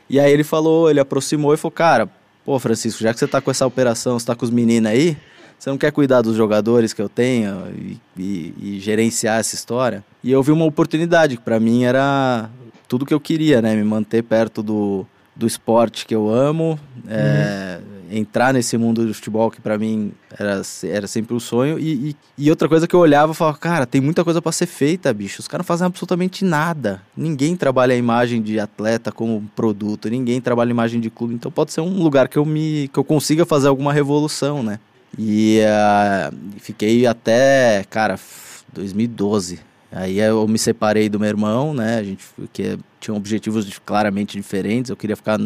E 0.08 0.20
aí 0.20 0.32
ele 0.32 0.44
falou, 0.44 0.88
ele 0.88 1.00
aproximou 1.00 1.52
e 1.52 1.56
falou, 1.56 1.72
cara, 1.72 2.08
pô 2.44 2.58
Francisco, 2.58 3.02
já 3.02 3.12
que 3.12 3.18
você 3.18 3.26
tá 3.26 3.40
com 3.40 3.50
essa 3.50 3.66
operação, 3.66 4.18
você 4.18 4.26
tá 4.26 4.36
com 4.36 4.44
os 4.44 4.50
meninos 4.50 4.90
aí, 4.90 5.16
você 5.58 5.70
não 5.70 5.78
quer 5.78 5.90
cuidar 5.90 6.22
dos 6.22 6.36
jogadores 6.36 6.92
que 6.92 7.02
eu 7.02 7.08
tenho 7.08 7.66
e, 7.76 7.98
e, 8.16 8.54
e 8.58 8.80
gerenciar 8.80 9.40
essa 9.40 9.54
história? 9.54 10.04
E 10.22 10.30
eu 10.30 10.42
vi 10.42 10.52
uma 10.52 10.64
oportunidade 10.64 11.36
que 11.36 11.42
para 11.42 11.58
mim 11.58 11.84
era 11.84 12.50
tudo 12.88 13.06
que 13.06 13.14
eu 13.14 13.20
queria, 13.20 13.60
né? 13.60 13.74
Me 13.74 13.84
manter 13.84 14.22
perto 14.22 14.62
do, 14.62 15.06
do 15.34 15.46
esporte 15.46 16.06
que 16.06 16.14
eu 16.14 16.30
amo, 16.30 16.78
é, 17.06 17.78
uhum. 17.78 18.18
entrar 18.18 18.54
nesse 18.54 18.78
mundo 18.78 19.04
do 19.04 19.12
futebol 19.12 19.50
que 19.50 19.60
para 19.60 19.76
mim 19.76 20.12
era, 20.38 20.62
era 20.84 21.06
sempre 21.06 21.34
um 21.34 21.40
sonho. 21.40 21.78
E, 21.78 22.10
e, 22.10 22.16
e, 22.38 22.50
outra 22.50 22.68
coisa 22.68 22.86
que 22.88 22.94
eu 22.94 23.00
olhava 23.00 23.32
e 23.32 23.34
falava, 23.34 23.58
cara, 23.58 23.86
tem 23.86 24.00
muita 24.00 24.24
coisa 24.24 24.40
para 24.40 24.52
ser 24.52 24.66
feita, 24.66 25.12
bicho. 25.12 25.40
Os 25.40 25.48
caras 25.48 25.64
não 25.64 25.68
fazem 25.68 25.86
absolutamente 25.86 26.44
nada. 26.44 27.02
Ninguém 27.16 27.54
trabalha 27.54 27.94
a 27.94 27.98
imagem 27.98 28.40
de 28.40 28.58
atleta 28.58 29.12
como 29.12 29.48
produto, 29.54 30.08
ninguém 30.08 30.40
trabalha 30.40 30.70
a 30.70 30.72
imagem 30.72 31.00
de 31.00 31.10
clube. 31.10 31.34
Então 31.34 31.50
pode 31.50 31.72
ser 31.72 31.82
um 31.82 32.02
lugar 32.02 32.28
que 32.28 32.38
eu 32.38 32.44
me 32.44 32.88
que 32.92 32.98
eu 32.98 33.04
consiga 33.04 33.44
fazer 33.44 33.68
alguma 33.68 33.92
revolução, 33.92 34.62
né? 34.62 34.78
E 35.18 35.60
uh, 35.60 36.58
fiquei 36.58 37.06
até, 37.06 37.84
cara, 37.88 38.18
2012. 38.72 39.60
Aí 39.90 40.18
eu 40.18 40.46
me 40.46 40.58
separei 40.58 41.08
do 41.08 41.18
meu 41.18 41.28
irmão, 41.28 41.72
né? 41.72 41.98
A 41.98 42.02
gente 42.02 42.26
que 42.52 42.78
tinha 43.00 43.16
objetivos 43.16 43.80
claramente 43.84 44.36
diferentes. 44.36 44.90
Eu 44.90 44.96
queria 44.96 45.16
ficar 45.16 45.38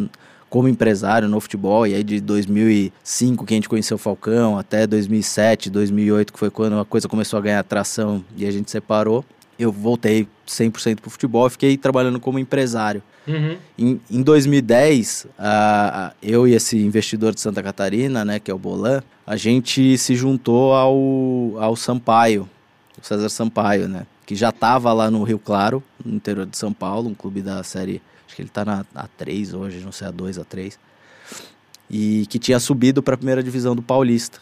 como 0.49 0.67
empresário 0.69 1.29
no 1.29 1.41
futebol. 1.41 1.87
E 1.87 1.95
aí 1.95 2.03
de 2.03 2.21
2005 2.21 3.47
que 3.47 3.55
a 3.55 3.57
gente 3.57 3.69
conheceu 3.69 3.95
o 3.95 3.99
Falcão 3.99 4.59
até 4.59 4.87
2007, 4.87 5.71
2008 5.71 6.33
que 6.33 6.39
foi 6.39 6.51
quando 6.51 6.79
a 6.79 6.85
coisa 6.85 7.09
começou 7.09 7.39
a 7.39 7.43
ganhar 7.43 7.61
atração 7.61 8.25
e 8.37 8.45
a 8.45 8.51
gente 8.51 8.71
separou. 8.71 9.25
Eu 9.61 9.71
voltei 9.71 10.27
100% 10.49 11.01
pro 11.01 11.11
futebol 11.11 11.47
e 11.47 11.51
fiquei 11.51 11.77
trabalhando 11.77 12.19
como 12.19 12.39
empresário. 12.39 13.03
Uhum. 13.29 13.59
Em, 13.79 14.01
em 14.11 14.23
2010, 14.23 15.27
uh, 15.39 16.15
eu 16.23 16.49
e 16.49 16.55
esse 16.55 16.79
investidor 16.79 17.35
de 17.35 17.43
Santa 17.43 17.63
Catarina, 17.63 18.25
né, 18.25 18.41
que 18.41 18.51
é 18.51 18.55
o 18.55 18.59
Bolan, 18.59 19.03
a 19.27 19.37
gente 19.37 19.99
se 19.99 20.15
juntou 20.15 20.73
ao, 20.73 21.63
ao 21.63 21.77
Sampaio, 21.77 22.49
o 23.01 23.07
César 23.07 23.29
Sampaio, 23.29 23.87
né, 23.87 24.07
que 24.25 24.35
já 24.35 24.49
estava 24.49 24.91
lá 24.95 25.11
no 25.11 25.23
Rio 25.25 25.39
Claro, 25.39 25.83
no 26.03 26.17
interior 26.17 26.47
de 26.47 26.57
São 26.57 26.73
Paulo, 26.73 27.11
um 27.11 27.15
clube 27.15 27.43
da 27.43 27.63
série, 27.63 28.01
acho 28.27 28.35
que 28.35 28.41
ele 28.41 28.49
está 28.49 28.65
na 28.65 28.83
A3 28.97 29.55
hoje, 29.55 29.81
não 29.85 29.93
sei, 29.93 30.09
A2, 30.09 30.43
A3, 30.43 30.79
e 31.91 32.25
que 32.31 32.39
tinha 32.39 32.59
subido 32.59 33.03
para 33.03 33.13
a 33.13 33.19
primeira 33.19 33.43
divisão 33.43 33.77
do 33.77 33.83
Paulista 33.83 34.41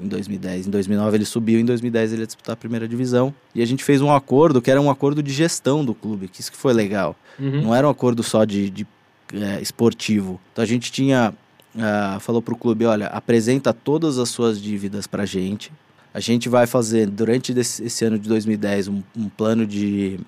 em 0.00 0.08
2010. 0.08 0.66
Em 0.66 0.70
2009 0.70 1.16
ele 1.16 1.24
subiu, 1.24 1.60
em 1.60 1.64
2010 1.64 2.12
ele 2.12 2.22
ia 2.22 2.26
disputar 2.26 2.54
a 2.54 2.56
primeira 2.56 2.88
divisão. 2.88 3.34
E 3.54 3.62
a 3.62 3.66
gente 3.66 3.84
fez 3.84 4.00
um 4.00 4.12
acordo 4.12 4.60
que 4.60 4.70
era 4.70 4.80
um 4.80 4.90
acordo 4.90 5.22
de 5.22 5.32
gestão 5.32 5.84
do 5.84 5.94
clube, 5.94 6.28
que 6.28 6.40
isso 6.40 6.50
que 6.50 6.56
foi 6.56 6.72
legal. 6.72 7.16
Uhum. 7.38 7.62
Não 7.62 7.74
era 7.74 7.86
um 7.86 7.90
acordo 7.90 8.22
só 8.22 8.44
de, 8.44 8.70
de 8.70 8.86
é, 9.32 9.60
esportivo. 9.60 10.40
Então 10.52 10.62
a 10.62 10.66
gente 10.66 10.90
tinha. 10.90 11.32
Uh, 11.74 12.18
falou 12.18 12.42
pro 12.42 12.56
clube: 12.56 12.84
olha, 12.84 13.06
apresenta 13.06 13.72
todas 13.72 14.18
as 14.18 14.28
suas 14.28 14.60
dívidas 14.60 15.06
pra 15.06 15.24
gente. 15.24 15.72
A 16.12 16.18
gente 16.18 16.48
vai 16.48 16.66
fazer, 16.66 17.06
durante 17.06 17.54
desse, 17.54 17.84
esse 17.84 18.04
ano 18.04 18.18
de 18.18 18.28
2010, 18.28 18.88
um, 18.88 19.00
um 19.16 19.28
plano 19.28 19.64
de 19.64 20.18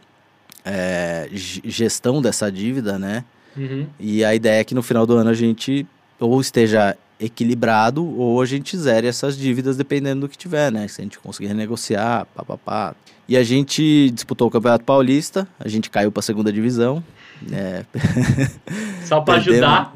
é, 0.65 1.29
gestão 1.33 2.23
dessa 2.23 2.51
dívida, 2.51 2.99
né? 2.99 3.25
Uhum. 3.57 3.87
E 3.99 4.25
a 4.25 4.35
ideia 4.35 4.61
é 4.61 4.65
que 4.65 4.75
no 4.75 4.83
final 4.83 5.05
do 5.05 5.17
ano 5.17 5.31
a 5.31 5.35
gente 5.35 5.87
ou 6.19 6.41
esteja 6.41 6.97
equilibrado 7.23 8.05
ou 8.05 8.43
a 8.43 8.47
gente 8.47 8.77
zere 8.77 9.07
essas 9.07 9.37
dívidas 9.37 9.77
dependendo 9.77 10.23
do 10.23 10.29
que 10.29 10.37
tiver, 10.37 10.71
né? 10.73 10.89
Se 10.89 11.01
a 11.01 11.05
gente 11.05 11.19
conseguir 11.19 11.49
renegociar, 11.49 12.27
papapá. 12.35 12.95
E 13.29 13.37
a 13.37 13.43
gente 13.43 14.11
disputou 14.11 14.49
o 14.49 14.51
Campeonato 14.51 14.85
Paulista, 14.85 15.47
a 15.59 15.69
gente 15.69 15.89
caiu 15.89 16.11
para 16.11 16.21
a 16.21 16.23
segunda 16.23 16.53
divisão. 16.53 17.03
Né? 17.41 17.87
Só 19.07 19.21
para 19.21 19.35
ajudar. 19.35 19.95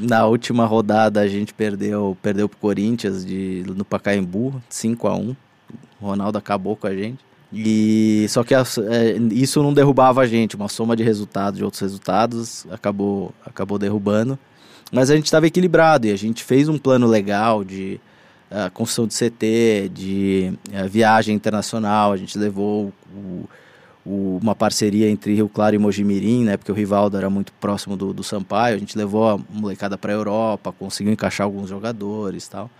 Na 0.00 0.26
última 0.26 0.66
rodada 0.66 1.20
a 1.20 1.28
gente 1.28 1.54
perdeu, 1.54 2.16
perdeu 2.20 2.48
pro 2.48 2.58
Corinthians 2.58 3.24
de, 3.24 3.62
no 3.68 3.84
Pacaembu, 3.84 4.60
5 4.68 5.06
a 5.06 5.14
1 5.14 5.36
O 6.00 6.06
Ronaldo 6.06 6.38
acabou 6.38 6.74
com 6.74 6.86
a 6.86 6.94
gente. 6.94 7.18
E 7.52 8.26
só 8.30 8.42
que 8.42 8.54
a, 8.54 8.62
é, 8.62 9.16
isso 9.30 9.62
não 9.62 9.74
derrubava 9.74 10.22
a 10.22 10.26
gente, 10.26 10.56
uma 10.56 10.68
soma 10.68 10.96
de 10.96 11.02
resultados, 11.02 11.58
de 11.58 11.64
outros 11.64 11.82
resultados, 11.82 12.66
acabou, 12.70 13.32
acabou 13.44 13.78
derrubando. 13.78 14.38
Mas 14.92 15.10
a 15.10 15.16
gente 15.16 15.24
estava 15.24 15.46
equilibrado 15.46 16.06
e 16.06 16.10
a 16.10 16.16
gente 16.16 16.44
fez 16.44 16.68
um 16.68 16.76
plano 16.76 17.06
legal 17.06 17.64
de 17.64 17.98
uh, 18.50 18.70
construção 18.72 19.06
de 19.06 19.14
CT, 19.14 19.90
de 19.92 20.52
uh, 20.68 20.86
viagem 20.86 21.34
internacional. 21.34 22.12
A 22.12 22.16
gente 22.18 22.36
levou 22.38 22.92
o, 23.10 23.48
o, 24.04 24.38
uma 24.42 24.54
parceria 24.54 25.08
entre 25.08 25.34
Rio 25.34 25.48
Claro 25.48 25.74
e 25.74 25.78
Mojimirim, 25.78 26.44
né? 26.44 26.58
Porque 26.58 26.70
o 26.70 26.74
Rivaldo 26.74 27.16
era 27.16 27.30
muito 27.30 27.54
próximo 27.54 27.96
do, 27.96 28.12
do 28.12 28.22
Sampaio. 28.22 28.76
A 28.76 28.78
gente 28.78 28.96
levou 28.98 29.30
a 29.30 29.38
molecada 29.50 29.96
para 29.96 30.12
a 30.12 30.14
Europa, 30.14 30.70
conseguiu 30.78 31.10
encaixar 31.10 31.46
alguns 31.46 31.70
jogadores 31.70 32.46
tal. 32.46 32.70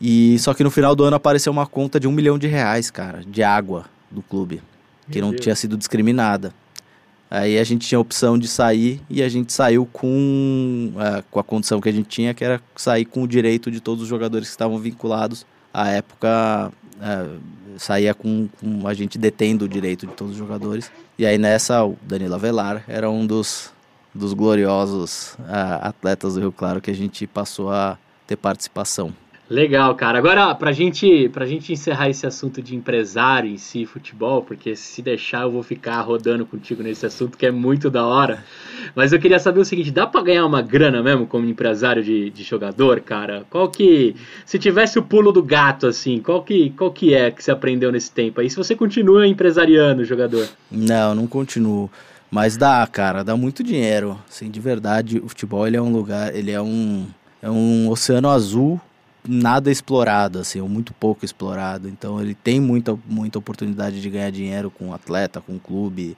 E 0.00 0.38
só 0.38 0.54
que 0.54 0.64
no 0.64 0.70
final 0.70 0.96
do 0.96 1.04
ano 1.04 1.16
apareceu 1.16 1.52
uma 1.52 1.66
conta 1.66 2.00
de 2.00 2.08
um 2.08 2.12
milhão 2.12 2.38
de 2.38 2.46
reais, 2.46 2.90
cara, 2.90 3.22
de 3.26 3.42
água 3.42 3.84
do 4.10 4.22
clube, 4.22 4.62
que 5.10 5.18
Meu 5.18 5.26
não 5.26 5.30
Deus. 5.32 5.42
tinha 5.42 5.54
sido 5.54 5.76
discriminada. 5.76 6.54
Aí 7.34 7.58
a 7.58 7.64
gente 7.64 7.88
tinha 7.88 7.96
a 7.96 8.00
opção 8.02 8.36
de 8.36 8.46
sair 8.46 9.00
e 9.08 9.22
a 9.22 9.28
gente 9.30 9.54
saiu 9.54 9.88
com, 9.90 10.92
uh, 10.94 11.24
com 11.30 11.40
a 11.40 11.42
condição 11.42 11.80
que 11.80 11.88
a 11.88 11.92
gente 11.92 12.06
tinha, 12.06 12.34
que 12.34 12.44
era 12.44 12.60
sair 12.76 13.06
com 13.06 13.22
o 13.22 13.26
direito 13.26 13.70
de 13.70 13.80
todos 13.80 14.02
os 14.02 14.08
jogadores 14.08 14.48
que 14.48 14.52
estavam 14.52 14.78
vinculados. 14.78 15.46
À 15.72 15.88
época, 15.88 16.70
uh, 16.98 17.40
saía 17.78 18.12
com, 18.12 18.50
com, 18.60 18.86
a 18.86 18.92
gente 18.92 19.16
detendo 19.16 19.64
o 19.64 19.68
direito 19.68 20.06
de 20.06 20.12
todos 20.12 20.34
os 20.34 20.38
jogadores. 20.38 20.92
E 21.18 21.24
aí 21.24 21.38
nessa, 21.38 21.82
o 21.82 21.96
Danilo 22.02 22.34
Avelar 22.34 22.84
era 22.86 23.08
um 23.08 23.26
dos, 23.26 23.72
dos 24.14 24.34
gloriosos 24.34 25.32
uh, 25.38 25.80
atletas 25.80 26.34
do 26.34 26.40
Rio 26.40 26.52
Claro 26.52 26.82
que 26.82 26.90
a 26.90 26.94
gente 26.94 27.26
passou 27.26 27.70
a 27.70 27.96
ter 28.26 28.36
participação. 28.36 29.10
Legal, 29.52 29.94
cara. 29.94 30.16
Agora, 30.16 30.54
pra 30.54 30.72
gente, 30.72 31.28
pra 31.28 31.44
gente 31.44 31.74
encerrar 31.74 32.08
esse 32.08 32.26
assunto 32.26 32.62
de 32.62 32.74
empresário 32.74 33.50
em 33.50 33.58
si, 33.58 33.84
futebol, 33.84 34.40
porque 34.40 34.74
se 34.74 35.02
deixar 35.02 35.42
eu 35.42 35.50
vou 35.50 35.62
ficar 35.62 36.00
rodando 36.00 36.46
contigo 36.46 36.82
nesse 36.82 37.04
assunto 37.04 37.36
que 37.36 37.44
é 37.44 37.50
muito 37.50 37.90
da 37.90 38.06
hora. 38.06 38.42
Mas 38.94 39.12
eu 39.12 39.18
queria 39.20 39.38
saber 39.38 39.60
o 39.60 39.64
seguinte: 39.66 39.90
dá 39.90 40.06
pra 40.06 40.22
ganhar 40.22 40.46
uma 40.46 40.62
grana 40.62 41.02
mesmo 41.02 41.26
como 41.26 41.46
empresário 41.46 42.02
de, 42.02 42.30
de 42.30 42.42
jogador, 42.42 43.00
cara? 43.00 43.44
Qual 43.50 43.68
que. 43.68 44.16
Se 44.46 44.58
tivesse 44.58 44.98
o 44.98 45.02
pulo 45.02 45.30
do 45.30 45.42
gato, 45.42 45.86
assim, 45.86 46.18
qual 46.18 46.42
que, 46.42 46.70
qual 46.70 46.90
que 46.90 47.12
é 47.12 47.30
que 47.30 47.44
você 47.44 47.50
aprendeu 47.50 47.92
nesse 47.92 48.10
tempo 48.10 48.40
aí? 48.40 48.48
Se 48.48 48.56
você 48.56 48.74
continua 48.74 49.26
empresariando 49.26 50.02
jogador? 50.02 50.48
Não, 50.70 51.14
não 51.14 51.26
continuo. 51.26 51.90
Mas 52.30 52.56
dá, 52.56 52.88
cara, 52.90 53.22
dá 53.22 53.36
muito 53.36 53.62
dinheiro. 53.62 54.18
Assim, 54.26 54.50
de 54.50 54.60
verdade, 54.60 55.18
o 55.22 55.28
futebol 55.28 55.66
ele 55.66 55.76
é 55.76 55.82
um 55.82 55.92
lugar, 55.92 56.34
ele 56.34 56.50
é 56.50 56.62
um, 56.62 57.06
é 57.42 57.50
um 57.50 57.90
oceano 57.90 58.30
azul 58.30 58.80
nada 59.26 59.70
explorado, 59.70 60.38
assim, 60.38 60.60
ou 60.60 60.68
muito 60.68 60.92
pouco 60.92 61.24
explorado. 61.24 61.88
Então 61.88 62.20
ele 62.20 62.34
tem 62.34 62.60
muita, 62.60 62.98
muita 63.06 63.38
oportunidade 63.38 64.00
de 64.00 64.10
ganhar 64.10 64.30
dinheiro 64.30 64.70
com 64.70 64.92
atleta, 64.92 65.40
com 65.40 65.58
clube. 65.58 66.16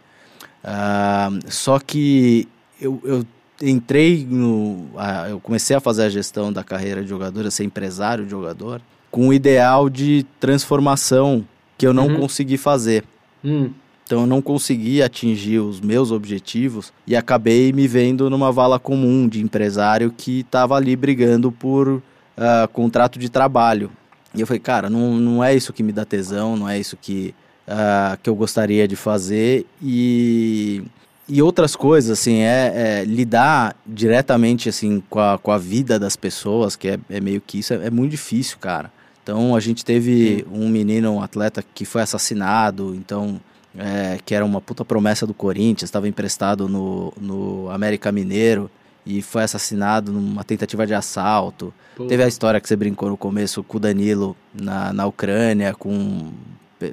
Uh, 0.64 1.50
só 1.50 1.78
que 1.78 2.48
eu, 2.80 3.00
eu 3.04 3.26
entrei 3.60 4.26
no. 4.28 4.86
eu 5.28 5.38
comecei 5.40 5.76
a 5.76 5.80
fazer 5.80 6.04
a 6.04 6.08
gestão 6.08 6.52
da 6.52 6.64
carreira 6.64 7.02
de 7.02 7.08
jogador, 7.08 7.46
a 7.46 7.50
ser 7.50 7.64
empresário 7.64 8.24
de 8.24 8.30
jogador, 8.30 8.80
com 9.10 9.28
o 9.28 9.34
ideal 9.34 9.88
de 9.88 10.24
transformação 10.40 11.46
que 11.76 11.86
eu 11.86 11.92
não 11.92 12.08
uhum. 12.08 12.20
consegui 12.20 12.56
fazer. 12.56 13.04
Hum. 13.44 13.70
Então 14.04 14.20
eu 14.22 14.26
não 14.26 14.42
consegui 14.42 15.02
atingir 15.02 15.58
os 15.60 15.80
meus 15.80 16.10
objetivos 16.10 16.92
e 17.06 17.16
acabei 17.16 17.72
me 17.72 17.88
vendo 17.88 18.28
numa 18.28 18.52
vala 18.52 18.78
comum 18.78 19.26
de 19.26 19.40
empresário 19.40 20.12
que 20.14 20.40
estava 20.40 20.76
ali 20.76 20.94
brigando 20.94 21.50
por 21.50 22.02
uh, 22.36 22.68
contrato 22.68 23.18
de 23.18 23.28
trabalho. 23.28 23.90
E 24.34 24.40
eu 24.40 24.46
falei, 24.46 24.60
cara, 24.60 24.90
não, 24.90 25.14
não 25.14 25.44
é 25.44 25.54
isso 25.54 25.72
que 25.72 25.82
me 25.82 25.92
dá 25.92 26.04
tesão, 26.04 26.56
não 26.56 26.68
é 26.68 26.78
isso 26.78 26.96
que, 26.96 27.34
uh, 27.68 28.18
que 28.22 28.28
eu 28.28 28.34
gostaria 28.34 28.88
de 28.88 28.96
fazer. 28.96 29.64
E, 29.80 30.82
e 31.28 31.40
outras 31.40 31.76
coisas, 31.76 32.18
assim, 32.18 32.38
é, 32.38 32.72
é 32.74 33.04
lidar 33.04 33.76
diretamente 33.86 34.68
assim 34.68 35.02
com 35.08 35.20
a, 35.20 35.38
com 35.38 35.52
a 35.52 35.58
vida 35.58 35.98
das 35.98 36.16
pessoas, 36.16 36.74
que 36.74 36.88
é, 36.88 36.98
é 37.08 37.20
meio 37.20 37.40
que 37.40 37.60
isso, 37.60 37.74
é, 37.74 37.86
é 37.86 37.90
muito 37.90 38.10
difícil, 38.10 38.58
cara. 38.58 38.92
Então 39.22 39.56
a 39.56 39.60
gente 39.60 39.84
teve 39.84 40.38
Sim. 40.38 40.44
um 40.52 40.68
menino, 40.68 41.12
um 41.12 41.22
atleta 41.22 41.64
que 41.74 41.86
foi 41.86 42.02
assassinado, 42.02 42.94
então 42.94 43.40
é, 43.76 44.18
que 44.24 44.34
era 44.34 44.44
uma 44.44 44.60
puta 44.60 44.84
promessa 44.84 45.26
do 45.26 45.32
Corinthians, 45.32 45.88
estava 45.88 46.06
emprestado 46.06 46.68
no, 46.68 47.12
no 47.18 47.70
América 47.70 48.12
Mineiro 48.12 48.70
e 49.06 49.20
foi 49.20 49.42
assassinado 49.42 50.12
numa 50.12 50.44
tentativa 50.44 50.86
de 50.86 50.94
assalto. 50.94 51.72
Pô. 51.96 52.06
Teve 52.06 52.22
a 52.22 52.28
história 52.28 52.60
que 52.60 52.68
você 52.68 52.76
brincou 52.76 53.08
no 53.08 53.16
começo 53.16 53.62
com 53.62 53.76
o 53.76 53.80
Danilo 53.80 54.36
na, 54.52 54.92
na 54.92 55.06
Ucrânia, 55.06 55.74
com 55.74 56.32
é, 56.80 56.90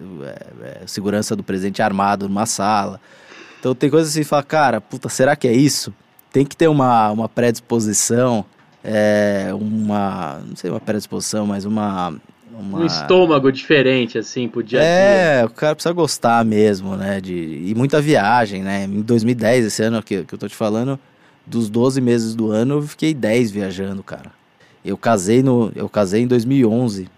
é, 0.62 0.88
segurança 0.88 1.36
do 1.36 1.43
presidente 1.43 1.82
armado 1.82 2.28
numa 2.28 2.45
sala. 2.45 3.00
Então 3.60 3.74
tem 3.74 3.89
coisas 3.89 4.12
assim, 4.12 4.24
fala, 4.24 4.43
cara, 4.43 4.82
puta, 4.82 5.08
será 5.10 5.36
que 5.36 5.47
é 5.47 5.54
isso? 5.54 5.93
Tem 6.32 6.45
que 6.45 6.56
ter 6.56 6.67
uma, 6.67 7.12
uma 7.12 7.30
predisposição, 7.30 8.45
é, 8.84 9.50
uma, 9.54 10.41
não 10.47 10.56
sei 10.56 10.69
uma 10.69 10.80
predisposição, 10.80 11.45
mas 11.45 11.65
uma, 11.65 12.15
uma... 12.52 12.80
Um 12.80 12.86
estômago 12.86 13.52
diferente, 13.52 14.17
assim, 14.17 14.47
pro 14.47 14.63
dia 14.63 14.80
a 14.80 14.82
dia. 14.82 14.91
É, 14.91 15.45
o 15.45 15.50
cara 15.50 15.76
precisa 15.76 15.93
gostar 15.93 16.43
mesmo, 16.43 16.95
né? 16.95 17.21
De... 17.21 17.34
E 17.34 17.74
muita 17.76 18.02
viagem, 18.02 18.63
né? 18.63 18.86
Em 18.86 19.02
2010, 19.02 19.65
esse 19.65 19.84
ano 19.84 20.02
que, 20.02 20.24
que 20.24 20.34
eu 20.34 20.39
tô 20.39 20.47
te 20.47 20.56
falando, 20.56 21.00
dos 21.52 21.70
12 21.70 22.00
meses 22.02 22.34
do 22.34 22.50
ano, 22.50 22.76
eu 22.76 22.82
fiquei 22.84 23.14
10 23.14 23.52
viajando, 23.52 24.02
cara. 24.02 24.32
Eu 24.84 24.98
casei, 24.98 25.44
no... 25.44 25.72
eu 25.76 25.90
casei 25.90 26.24
em 26.24 26.28
2011. 26.28 27.10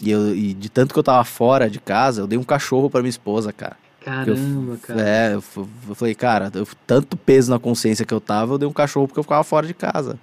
E, 0.00 0.10
eu... 0.10 0.34
e 0.34 0.54
de 0.54 0.68
tanto 0.70 0.94
que 0.94 0.98
eu 0.98 1.02
tava 1.02 1.24
fora 1.24 1.68
de 1.68 1.80
casa, 1.80 2.22
eu 2.22 2.26
dei 2.26 2.38
um 2.38 2.44
cachorro 2.44 2.88
pra 2.88 3.02
minha 3.02 3.10
esposa, 3.10 3.52
cara. 3.52 3.76
Caramba, 4.04 4.72
eu, 4.72 4.78
cara. 4.78 5.00
É, 5.00 5.34
eu, 5.34 5.44
eu 5.88 5.94
falei, 5.94 6.14
cara, 6.14 6.50
eu, 6.54 6.66
tanto 6.86 7.16
peso 7.16 7.50
na 7.50 7.58
consciência 7.58 8.06
que 8.06 8.14
eu 8.14 8.20
tava, 8.20 8.54
eu 8.54 8.58
dei 8.58 8.68
um 8.68 8.72
cachorro 8.72 9.06
porque 9.06 9.18
eu 9.18 9.24
ficava 9.24 9.44
fora 9.44 9.66
de 9.66 9.74
casa. 9.74 10.18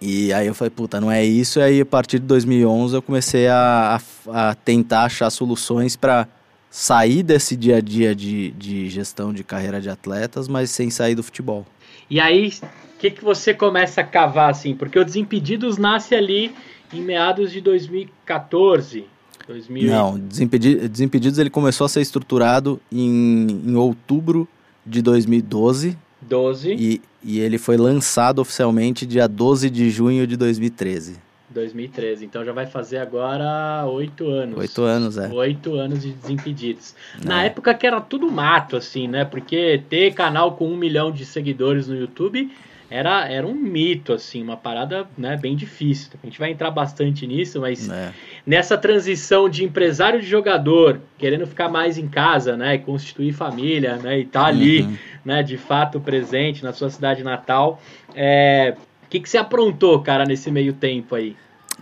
E 0.00 0.32
aí 0.32 0.48
eu 0.48 0.54
falei, 0.54 0.70
puta, 0.70 1.00
não 1.00 1.12
é 1.12 1.24
isso. 1.24 1.60
E 1.60 1.62
aí 1.62 1.80
a 1.80 1.86
partir 1.86 2.18
de 2.18 2.26
2011 2.26 2.94
eu 2.94 3.02
comecei 3.02 3.46
a, 3.46 4.00
a, 4.26 4.50
a 4.50 4.54
tentar 4.54 5.04
achar 5.04 5.30
soluções 5.30 5.94
para 5.94 6.26
sair 6.68 7.22
desse 7.22 7.54
dia 7.54 7.76
a 7.76 7.80
dia 7.80 8.14
de, 8.14 8.50
de 8.52 8.88
gestão 8.88 9.32
de 9.32 9.44
carreira 9.44 9.80
de 9.80 9.88
atletas, 9.88 10.48
mas 10.48 10.70
sem 10.70 10.90
sair 10.90 11.14
do 11.14 11.22
futebol. 11.22 11.66
E 12.10 12.20
aí, 12.20 12.52
que, 13.02 13.10
que 13.10 13.24
você 13.24 13.52
começa 13.52 14.00
a 14.00 14.04
cavar 14.04 14.50
assim? 14.50 14.76
Porque 14.76 14.96
o 14.96 15.04
Desimpedidos 15.04 15.76
nasce 15.76 16.14
ali 16.14 16.54
em 16.92 17.00
meados 17.00 17.50
de 17.50 17.60
2014. 17.60 19.04
2000... 19.48 19.90
Não, 19.90 20.16
Desimpedidos, 20.16 20.88
Desimpedidos 20.88 21.38
ele 21.40 21.50
começou 21.50 21.84
a 21.84 21.88
ser 21.88 22.00
estruturado 22.00 22.80
em, 22.92 23.60
em 23.66 23.74
outubro 23.74 24.46
de 24.86 25.02
2012. 25.02 25.98
12. 26.20 26.74
E, 26.78 27.02
e 27.24 27.40
ele 27.40 27.58
foi 27.58 27.76
lançado 27.76 28.38
oficialmente 28.38 29.04
dia 29.04 29.26
12 29.26 29.68
de 29.68 29.90
junho 29.90 30.24
de 30.24 30.36
2013. 30.36 31.16
2013, 31.50 32.24
então 32.24 32.44
já 32.44 32.52
vai 32.52 32.66
fazer 32.66 32.98
agora 32.98 33.84
oito 33.86 34.26
anos. 34.28 34.56
Oito 34.56 34.82
anos, 34.82 35.18
é. 35.18 35.28
Oito 35.28 35.74
anos 35.74 36.02
de 36.02 36.12
Desimpedidos. 36.12 36.94
É. 37.20 37.26
Na 37.26 37.42
época 37.42 37.74
que 37.74 37.84
era 37.84 38.00
tudo 38.00 38.30
mato, 38.30 38.76
assim, 38.76 39.08
né? 39.08 39.24
Porque 39.24 39.82
ter 39.90 40.14
canal 40.14 40.52
com 40.52 40.68
um 40.68 40.76
milhão 40.76 41.10
de 41.10 41.26
seguidores 41.26 41.88
no 41.88 41.96
YouTube 41.96 42.48
era, 42.92 43.26
era 43.26 43.46
um 43.46 43.54
mito, 43.54 44.12
assim, 44.12 44.42
uma 44.42 44.56
parada 44.56 45.06
né, 45.16 45.34
bem 45.36 45.56
difícil. 45.56 46.10
A 46.22 46.26
gente 46.26 46.38
vai 46.38 46.50
entrar 46.50 46.70
bastante 46.70 47.26
nisso, 47.26 47.58
mas 47.58 47.88
é. 47.88 48.12
nessa 48.46 48.76
transição 48.76 49.48
de 49.48 49.64
empresário 49.64 50.20
de 50.20 50.26
jogador, 50.26 51.00
querendo 51.16 51.46
ficar 51.46 51.70
mais 51.70 51.96
em 51.96 52.06
casa, 52.06 52.54
né, 52.54 52.74
e 52.74 52.78
constituir 52.78 53.32
família, 53.32 53.96
né, 53.96 54.18
e 54.18 54.26
tá 54.26 54.44
ali, 54.44 54.82
uhum. 54.82 54.96
né, 55.24 55.42
de 55.42 55.56
fato 55.56 55.98
presente 56.00 56.62
na 56.62 56.74
sua 56.74 56.90
cidade 56.90 57.24
natal, 57.24 57.80
é, 58.14 58.76
o 59.04 59.08
que, 59.08 59.20
que 59.20 59.28
você 59.28 59.38
aprontou, 59.38 60.02
cara, 60.02 60.26
nesse 60.26 60.50
meio 60.50 60.74
tempo 60.74 61.14
aí? 61.14 61.34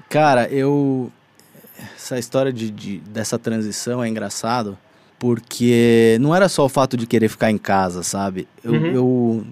Cara, 0.09 0.49
eu... 0.49 1.11
Essa 1.97 2.19
história 2.19 2.53
de, 2.53 2.71
de, 2.71 2.99
dessa 2.99 3.39
transição 3.39 4.05
é 4.05 4.09
engraçado, 4.09 4.79
porque 5.19 6.19
não 6.21 6.37
era 6.37 6.49
só 6.49 6.65
o 6.67 6.69
fato 6.69 6.97
de 6.97 7.07
querer 7.07 7.29
ficar 7.29 7.51
em 7.51 7.59
casa, 7.59 8.03
sabe? 8.03 8.47
Eu, 8.63 8.73
uhum. 8.73 8.87
eu 8.87 9.47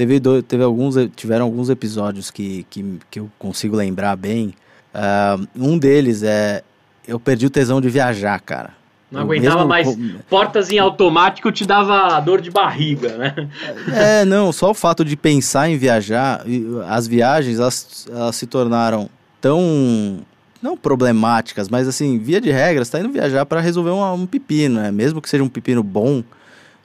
Teve, 0.00 0.18
do, 0.18 0.42
teve 0.42 0.64
alguns, 0.64 0.94
tiveram 1.14 1.44
alguns 1.44 1.68
episódios 1.68 2.30
que, 2.30 2.64
que, 2.70 2.98
que 3.10 3.20
eu 3.20 3.30
consigo 3.38 3.76
lembrar 3.76 4.16
bem. 4.16 4.54
Uh, 4.94 5.46
um 5.54 5.78
deles 5.78 6.22
é. 6.22 6.62
Eu 7.06 7.20
perdi 7.20 7.44
o 7.44 7.50
tesão 7.50 7.82
de 7.82 7.90
viajar, 7.90 8.40
cara. 8.40 8.70
Não 9.12 9.20
aguentava 9.20 9.56
mesmo, 9.56 9.68
mais. 9.68 10.22
Portas 10.30 10.70
em 10.70 10.78
automático 10.78 11.52
te 11.52 11.66
dava 11.66 12.18
dor 12.20 12.40
de 12.40 12.50
barriga, 12.50 13.14
né? 13.18 13.50
É, 13.92 14.24
não, 14.24 14.50
só 14.52 14.70
o 14.70 14.74
fato 14.74 15.04
de 15.04 15.18
pensar 15.18 15.68
em 15.68 15.76
viajar, 15.76 16.46
as 16.88 17.06
viagens 17.06 17.60
elas, 17.60 18.08
elas 18.10 18.36
se 18.36 18.46
tornaram 18.46 19.06
tão. 19.38 20.20
Não 20.62 20.78
problemáticas, 20.78 21.68
mas 21.68 21.86
assim, 21.86 22.18
via 22.18 22.40
de 22.40 22.50
regra, 22.50 22.82
você 22.82 22.92
tá 22.92 23.00
indo 23.00 23.10
viajar 23.10 23.44
para 23.44 23.60
resolver 23.60 23.90
um, 23.90 24.14
um 24.14 24.26
pepino, 24.26 24.80
né? 24.80 24.90
Mesmo 24.90 25.20
que 25.20 25.28
seja 25.28 25.44
um 25.44 25.48
pepino 25.48 25.82
bom, 25.82 26.24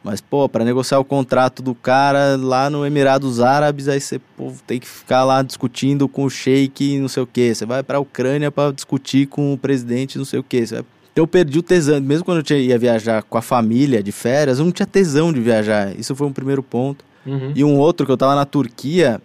mas, 0.05 0.21
pô, 0.21 0.47
para 0.47 0.63
negociar 0.63 0.99
o 0.99 1.03
contrato 1.03 1.63
do 1.63 1.73
cara 1.73 2.37
lá 2.39 2.69
no 2.69 2.85
Emirados 2.85 3.39
Árabes, 3.39 3.87
aí 3.87 3.99
você 3.99 4.19
pô, 4.37 4.53
tem 4.67 4.79
que 4.79 4.87
ficar 4.87 5.23
lá 5.23 5.41
discutindo 5.41 6.07
com 6.07 6.25
o 6.25 6.29
sheik 6.29 6.99
não 6.99 7.07
sei 7.07 7.23
o 7.23 7.27
que. 7.27 7.55
Você 7.55 7.65
vai 7.65 7.81
para 7.81 7.97
a 7.97 7.99
Ucrânia 7.99 8.51
para 8.51 8.71
discutir 8.71 9.25
com 9.25 9.51
o 9.51 9.57
presidente 9.57 10.19
não 10.19 10.23
sei 10.23 10.39
o. 10.39 10.45
Vai... 10.47 10.61
Então, 10.61 11.23
eu 11.23 11.27
perdi 11.27 11.57
o 11.57 11.63
tesão. 11.63 11.99
Mesmo 11.99 12.23
quando 12.23 12.47
eu 12.47 12.59
ia 12.59 12.77
viajar 12.77 13.23
com 13.23 13.35
a 13.35 13.41
família 13.41 14.03
de 14.03 14.11
férias, 14.11 14.59
eu 14.59 14.65
não 14.65 14.71
tinha 14.71 14.85
tesão 14.85 15.33
de 15.33 15.41
viajar. 15.41 15.97
Isso 15.99 16.15
foi 16.15 16.27
um 16.27 16.33
primeiro 16.33 16.61
ponto. 16.61 17.03
Uhum. 17.25 17.53
E 17.55 17.63
um 17.63 17.75
outro 17.79 18.05
que 18.05 18.11
eu 18.11 18.17
tava 18.17 18.35
na 18.35 18.45
Turquia 18.45 19.19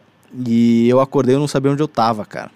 e 0.46 0.88
eu 0.88 0.98
acordei 0.98 1.36
e 1.36 1.38
não 1.38 1.46
sabia 1.46 1.70
onde 1.70 1.82
eu 1.82 1.88
tava, 1.88 2.24
cara. 2.24 2.50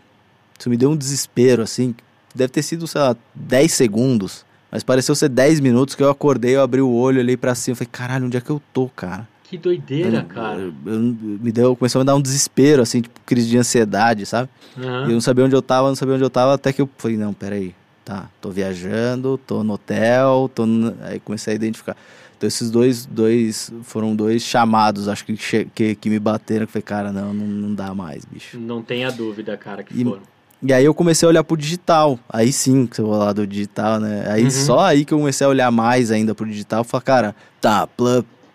Isso 0.59 0.71
me 0.71 0.79
deu 0.79 0.91
um 0.91 0.97
desespero, 0.97 1.63
assim. 1.63 1.95
Deve 2.35 2.49
ter 2.49 2.63
sido, 2.63 2.87
sei 2.87 3.03
lá, 3.03 3.15
10 3.35 3.71
segundos. 3.71 4.47
Mas 4.75 4.83
pareceu 4.83 5.15
ser 5.15 5.29
10 5.29 5.61
minutos 5.61 5.95
que 5.95 6.03
eu 6.03 6.11
acordei, 6.11 6.57
eu 6.57 6.61
abri 6.61 6.81
o 6.81 6.91
olho, 6.93 7.21
olhei 7.21 7.37
para 7.37 7.55
cima, 7.55 7.77
falei, 7.77 7.89
caralho, 7.93 8.27
onde 8.27 8.37
é 8.37 8.41
que 8.41 8.51
eu 8.51 8.61
tô, 8.73 8.89
cara? 8.89 9.29
Que 9.45 9.57
doideira, 9.57 10.19
eu, 10.19 10.25
cara. 10.25 10.59
Eu, 10.59 10.75
eu, 10.85 10.99
me 10.99 11.53
deu, 11.53 11.77
começou 11.77 12.01
a 12.01 12.03
me 12.03 12.07
dar 12.07 12.17
um 12.17 12.21
desespero, 12.21 12.83
assim, 12.83 13.01
tipo, 13.01 13.21
crise 13.25 13.49
de 13.49 13.57
ansiedade, 13.57 14.27
sabe? 14.27 14.49
Uhum. 14.77 15.05
Eu 15.05 15.11
não 15.11 15.21
sabia 15.21 15.45
onde 15.45 15.55
eu 15.55 15.63
tava, 15.63 15.87
não 15.87 15.95
sabia 15.95 16.17
onde 16.17 16.25
eu 16.25 16.31
tava, 16.31 16.55
até 16.55 16.73
que 16.73 16.83
eu 16.83 16.91
falei, 16.99 17.17
não, 17.17 17.33
peraí, 17.33 17.73
tá, 18.05 18.29
tô 18.41 18.51
viajando, 18.51 19.39
tô 19.47 19.63
no 19.63 19.75
hotel, 19.75 20.51
tô 20.53 20.67
no... 20.67 20.93
aí 21.03 21.21
comecei 21.21 21.53
a 21.53 21.55
identificar. 21.55 21.97
Então 22.37 22.49
esses 22.49 22.69
dois, 22.69 23.07
dois 23.07 23.73
foram 23.85 24.17
dois 24.17 24.43
chamados, 24.43 25.07
acho 25.07 25.25
que, 25.25 25.37
que, 25.73 25.95
que 25.95 26.11
me 26.11 26.19
bateram, 26.19 26.67
que 26.67 26.73
falei, 26.73 26.83
cara, 26.83 27.13
não, 27.13 27.33
não, 27.33 27.47
não 27.47 27.75
dá 27.77 27.95
mais, 27.95 28.25
bicho. 28.25 28.59
Não 28.59 28.83
tenha 28.83 29.13
dúvida, 29.13 29.57
cara, 29.57 29.85
que 29.85 29.95
e, 29.95 30.03
foram. 30.03 30.34
E 30.67 30.73
aí 30.73 30.87
eu 30.87 30.95
comecei 30.95 31.27
a 31.27 31.29
olhar 31.29 31.45
pro 31.45 31.59
digital. 31.59 32.19
Aí 32.27 32.51
sim, 32.51 32.87
que 32.87 32.97
você 32.97 33.03
vai 33.03 33.19
lá 33.19 33.33
do 33.35 33.47
digital, 33.47 34.01
né? 34.01 34.25
Aí 34.31 34.45
uhum. 34.45 34.51
só 34.51 34.81
aí 34.81 35.05
que 35.05 35.13
eu 35.13 35.19
comecei 35.19 35.47
a 35.47 35.51
olhar 35.51 35.71
mais 35.71 36.11
ainda 36.11 36.35
pro 36.35 36.47
digital. 36.47 36.83
Falei, 36.83 37.05
cara, 37.05 37.37
tá, 37.61 37.87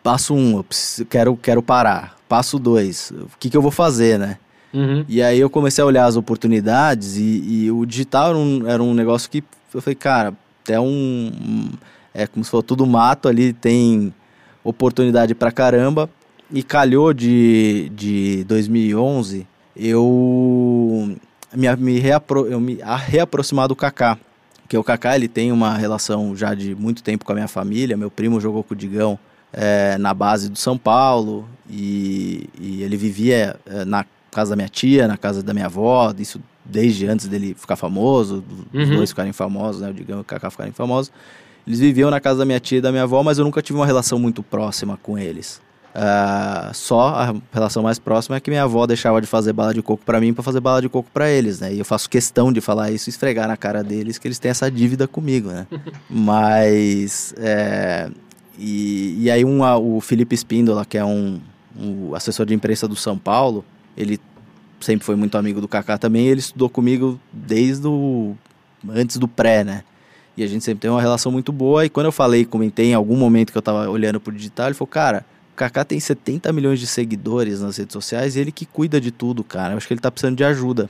passo 0.01 0.33
um, 0.33 0.57
eu 0.57 0.63
preciso, 0.63 1.05
quero, 1.05 1.37
quero 1.37 1.61
parar. 1.61 2.17
Passo 2.27 2.57
dois, 2.57 3.11
o 3.11 3.29
que, 3.39 3.47
que 3.47 3.55
eu 3.55 3.61
vou 3.61 3.69
fazer, 3.69 4.17
né? 4.17 4.37
Uhum. 4.73 5.05
E 5.07 5.21
aí 5.21 5.39
eu 5.39 5.51
comecei 5.51 5.83
a 5.83 5.85
olhar 5.85 6.05
as 6.05 6.15
oportunidades 6.15 7.17
e, 7.17 7.43
e 7.45 7.71
o 7.71 7.85
digital 7.85 8.29
era 8.29 8.37
um, 8.37 8.67
era 8.67 8.83
um 8.83 8.93
negócio 8.95 9.29
que 9.29 9.43
eu 9.71 9.81
falei, 9.81 9.95
cara, 9.95 10.33
é 10.67 10.79
um. 10.79 11.71
É 12.11 12.25
como 12.25 12.43
se 12.43 12.49
fosse 12.49 12.65
tudo 12.65 12.87
mato 12.87 13.27
ali, 13.27 13.53
tem 13.53 14.11
oportunidade 14.63 15.35
pra 15.35 15.51
caramba. 15.51 16.09
E 16.51 16.63
calhou 16.63 17.13
de, 17.13 17.91
de 17.95 18.43
2011, 18.45 19.45
eu 19.75 21.15
me, 21.53 21.75
me, 21.75 21.99
reapro, 21.99 22.47
eu 22.47 22.59
me 22.59 22.81
a 22.81 22.95
reaproximar 22.95 23.67
do 23.67 23.75
Kaká. 23.75 24.17
Porque 24.61 24.77
o 24.77 24.83
Kaká 24.83 25.15
ele 25.15 25.27
tem 25.27 25.51
uma 25.51 25.75
relação 25.75 26.35
já 26.35 26.53
de 26.53 26.75
muito 26.75 27.01
tempo 27.01 27.25
com 27.25 27.31
a 27.31 27.35
minha 27.35 27.47
família. 27.47 27.97
Meu 27.97 28.11
primo 28.11 28.39
jogou 28.39 28.63
com 28.63 28.73
o 28.73 28.77
Digão 28.77 29.17
é, 29.51 29.97
na 29.97 30.13
base 30.13 30.49
do 30.49 30.57
São 30.57 30.77
Paulo 30.77 31.47
e, 31.69 32.47
e 32.59 32.83
ele 32.83 32.95
vivia 32.95 33.55
é, 33.65 33.83
na 33.83 34.05
casa 34.31 34.51
da 34.51 34.55
minha 34.55 34.69
tia, 34.69 35.07
na 35.07 35.17
casa 35.17 35.41
da 35.41 35.53
minha 35.53 35.65
avó, 35.65 36.13
isso 36.17 36.39
desde 36.63 37.07
antes 37.07 37.27
dele 37.27 37.55
ficar 37.57 37.75
famoso, 37.75 38.43
os 38.71 38.89
uhum. 38.89 38.95
dois 38.97 39.09
ficarem 39.09 39.33
famosos, 39.33 39.81
né, 39.81 39.89
o 39.89 39.93
Digão 39.93 40.19
e 40.19 40.21
o 40.21 40.23
Kaká 40.23 40.51
ficarem 40.51 40.71
famosos. 40.71 41.11
Eles 41.65 41.79
viviam 41.79 42.11
na 42.11 42.19
casa 42.19 42.39
da 42.39 42.45
minha 42.45 42.59
tia 42.59 42.77
e 42.77 42.81
da 42.81 42.91
minha 42.91 43.03
avó, 43.03 43.23
mas 43.23 43.39
eu 43.39 43.45
nunca 43.45 43.61
tive 43.61 43.77
uma 43.77 43.85
relação 43.85 44.19
muito 44.19 44.43
próxima 44.43 44.97
com 45.01 45.17
eles. 45.17 45.61
Uh, 45.89 46.73
só 46.73 47.07
a 47.09 47.35
relação 47.51 47.81
mais 47.81 47.97
próxima 47.97 48.35
é 48.35 48.39
que 48.39 48.49
minha 48.49 48.63
avó 48.63 48.85
deixava 48.85 49.19
de 49.19 49.25
fazer 49.25 49.53
bala 49.53 49.73
de 49.73 49.81
coco 49.81 50.03
para 50.05 50.21
mim 50.21 50.33
para 50.33 50.43
fazer 50.43 50.59
bala 50.59 50.81
de 50.81 50.87
coco 50.87 51.09
para 51.11 51.29
eles, 51.29 51.59
né? 51.59 51.73
E 51.73 51.79
eu 51.79 51.85
faço 51.85 52.09
questão 52.09 52.53
de 52.53 52.61
falar 52.61 52.91
isso 52.91 53.09
e 53.09 53.11
esfregar 53.11 53.47
na 53.47 53.57
cara 53.57 53.83
deles 53.83 54.17
que 54.17 54.27
eles 54.27 54.37
têm 54.37 54.51
essa 54.51 54.69
dívida 54.69 55.07
comigo, 55.07 55.49
né? 55.49 55.65
Mas. 56.09 57.33
É, 57.37 58.09
e, 58.57 59.23
e 59.23 59.31
aí 59.31 59.43
um, 59.43 59.61
o 59.61 59.99
Felipe 59.99 60.35
Espíndola, 60.35 60.85
que 60.85 60.97
é 60.97 61.03
um, 61.03 61.39
um 61.79 62.13
assessor 62.13 62.45
de 62.45 62.53
imprensa 62.53 62.87
do 62.87 62.95
São 62.95 63.17
Paulo, 63.17 63.65
ele 63.97 64.19
sempre 64.79 65.05
foi 65.05 65.15
muito 65.15 65.37
amigo 65.37 65.59
do 65.59 65.67
Kaká 65.67 65.97
também, 65.97 66.27
ele 66.27 66.39
estudou 66.39 66.69
comigo 66.69 67.19
desde 67.31 67.87
o 67.87 68.35
antes 68.87 69.17
do 69.17 69.27
pré, 69.27 69.63
né? 69.63 69.83
E 70.37 70.43
a 70.43 70.47
gente 70.47 70.63
sempre 70.63 70.81
tem 70.81 70.89
uma 70.89 71.01
relação 71.01 71.31
muito 71.31 71.51
boa. 71.51 71.85
E 71.85 71.89
quando 71.89 72.05
eu 72.05 72.11
falei, 72.11 72.45
comentei 72.45 72.91
em 72.91 72.93
algum 72.93 73.17
momento 73.17 73.51
que 73.51 73.57
eu 73.57 73.61
tava 73.61 73.89
olhando 73.89 74.21
pro 74.21 74.31
digital, 74.31 74.67
ele 74.67 74.73
falou, 74.73 74.87
cara, 74.87 75.25
Kaká 75.59 75.83
tem 75.83 75.99
70 75.99 76.53
milhões 76.53 76.79
de 76.79 76.87
seguidores 76.87 77.59
nas 77.59 77.75
redes 77.75 77.91
sociais 77.91 78.37
ele 78.37 78.49
que 78.49 78.65
cuida 78.65 79.01
de 79.01 79.11
tudo, 79.11 79.43
cara. 79.43 79.73
Eu 79.73 79.77
acho 79.77 79.85
que 79.85 79.93
ele 79.93 79.99
tá 79.99 80.09
precisando 80.09 80.37
de 80.37 80.43
ajuda. 80.45 80.89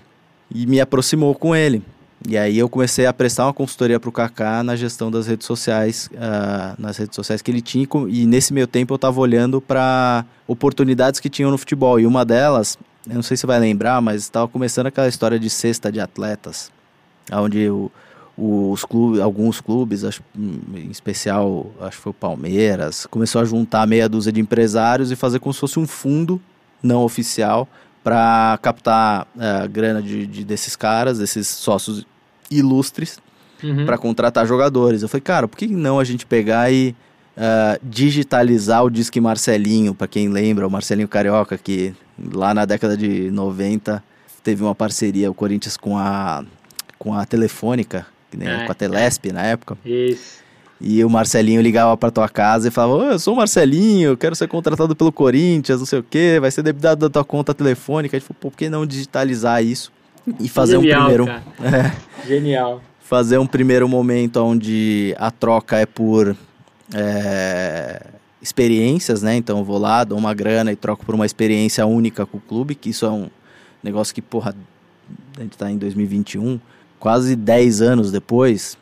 E 0.53 0.67
me 0.67 0.79
aproximou 0.79 1.33
com 1.33 1.55
ele. 1.55 1.81
E 2.27 2.37
aí 2.37 2.55
eu 2.59 2.69
comecei 2.69 3.07
a 3.07 3.13
prestar 3.13 3.47
uma 3.47 3.53
consultoria 3.53 3.99
pro 3.99 4.11
Kaká 4.11 4.61
na 4.61 4.75
gestão 4.75 5.09
das 5.09 5.25
redes 5.25 5.47
sociais, 5.47 6.07
uh, 6.13 6.79
nas 6.79 6.97
redes 6.97 7.15
sociais 7.15 7.41
que 7.41 7.49
ele 7.49 7.61
tinha. 7.61 7.87
E 8.09 8.27
nesse 8.27 8.53
meio 8.53 8.67
tempo 8.67 8.93
eu 8.93 8.99
tava 8.99 9.19
olhando 9.19 9.59
para 9.59 10.23
oportunidades 10.45 11.19
que 11.19 11.31
tinham 11.31 11.49
no 11.49 11.57
futebol. 11.57 11.99
E 11.99 12.05
uma 12.05 12.23
delas, 12.23 12.77
eu 13.07 13.15
não 13.15 13.23
sei 13.23 13.37
se 13.37 13.41
você 13.41 13.47
vai 13.47 13.59
lembrar, 13.59 13.99
mas 14.01 14.21
estava 14.21 14.47
começando 14.47 14.85
aquela 14.85 15.07
história 15.07 15.39
de 15.39 15.49
cesta 15.49 15.91
de 15.91 15.99
atletas, 15.99 16.71
onde 17.31 17.67
o 17.71 17.91
os 18.39 18.85
clubes, 18.85 19.19
alguns 19.19 19.59
clubes, 19.59 20.05
acho, 20.05 20.23
em 20.37 20.89
especial, 20.89 21.69
acho 21.81 21.97
que 21.97 22.03
foi 22.03 22.11
o 22.11 22.13
Palmeiras, 22.13 23.05
começou 23.07 23.41
a 23.41 23.45
juntar 23.45 23.85
meia 23.85 24.07
dúzia 24.07 24.31
de 24.31 24.39
empresários 24.39 25.11
e 25.11 25.15
fazer 25.15 25.39
como 25.39 25.53
se 25.53 25.59
fosse 25.59 25.77
um 25.77 25.85
fundo 25.85 26.41
não 26.81 27.03
oficial 27.03 27.67
para 28.01 28.57
captar 28.61 29.27
a 29.37 29.65
uh, 29.65 29.69
grana 29.69 30.01
de, 30.01 30.25
de, 30.25 30.45
desses 30.45 30.75
caras, 30.75 31.19
desses 31.19 31.47
sócios 31.47 32.05
ilustres, 32.49 33.19
uhum. 33.61 33.85
para 33.85 33.97
contratar 33.97 34.47
jogadores. 34.47 35.01
Eu 35.01 35.09
falei, 35.09 35.21
cara, 35.21 35.47
por 35.47 35.57
que 35.57 35.67
não 35.67 35.99
a 35.99 36.05
gente 36.05 36.25
pegar 36.25 36.71
e 36.71 36.95
uh, 37.35 37.79
digitalizar 37.83 38.85
o 38.85 38.89
Disque 38.89 39.19
Marcelinho, 39.19 39.93
para 39.93 40.07
quem 40.07 40.29
lembra, 40.29 40.65
o 40.65 40.71
Marcelinho 40.71 41.09
Carioca, 41.09 41.57
que 41.57 41.93
lá 42.33 42.53
na 42.53 42.63
década 42.63 42.95
de 42.95 43.29
90 43.31 44.01
teve 44.41 44.63
uma 44.63 44.73
parceria, 44.73 45.29
o 45.29 45.33
Corinthians 45.33 45.75
com 45.75 45.97
a, 45.97 46.45
com 46.97 47.13
a 47.13 47.25
Telefônica, 47.25 48.07
né, 48.37 48.65
com 48.65 48.71
a 48.71 48.75
Telesp 48.75 49.31
na 49.31 49.43
época. 49.43 49.77
Isso. 49.85 50.39
E 50.81 51.03
o 51.03 51.09
Marcelinho 51.09 51.61
ligava 51.61 51.95
para 51.97 52.09
tua 52.09 52.29
casa 52.29 52.69
e 52.69 52.71
falava: 52.71 53.03
oh, 53.03 53.11
Eu 53.11 53.19
sou 53.19 53.33
o 53.33 53.37
Marcelinho, 53.37 54.15
quero 54.15 54.33
ser 54.33 54.47
contratado 54.47 54.95
pelo 54.95 55.11
Corinthians, 55.11 55.79
não 55.79 55.85
sei 55.85 55.99
o 55.99 56.03
quê, 56.03 56.37
vai 56.39 56.49
ser 56.51 56.63
debitado 56.63 57.01
da 57.01 57.09
tua 57.09 57.25
conta 57.25 57.53
telefônica. 57.53 58.15
A 58.15 58.19
gente 58.19 58.27
falou: 58.27 58.39
por 58.39 58.57
que 58.57 58.69
não 58.69 58.85
digitalizar 58.85 59.63
isso 59.63 59.91
e 60.39 60.47
fazer 60.47 60.79
Genial, 60.79 61.01
um 61.01 61.05
primeiro. 61.05 61.25
É, 61.61 62.27
Genial. 62.27 62.81
Fazer 63.01 63.37
um 63.39 63.47
primeiro 63.47 63.89
momento 63.89 64.37
onde 64.37 65.15
a 65.17 65.31
troca 65.31 65.77
é 65.77 65.85
por 65.85 66.35
é, 66.93 68.05
experiências, 68.41 69.21
né? 69.21 69.35
Então 69.35 69.59
eu 69.59 69.65
vou 69.65 69.77
lá, 69.77 70.03
dou 70.03 70.17
uma 70.17 70.33
grana 70.33 70.71
e 70.71 70.75
troco 70.75 71.05
por 71.05 71.15
uma 71.15 71.25
experiência 71.25 71.85
única 71.85 72.25
com 72.25 72.37
o 72.37 72.41
clube, 72.41 72.75
que 72.75 72.91
isso 72.91 73.05
é 73.05 73.09
um 73.09 73.29
negócio 73.83 74.13
que, 74.13 74.21
porra, 74.21 74.55
a 75.37 75.41
gente 75.41 75.57
tá 75.57 75.69
em 75.69 75.77
2021 75.77 76.59
quase 76.99 77.35
10 77.35 77.81
anos 77.81 78.11
depois, 78.11 78.77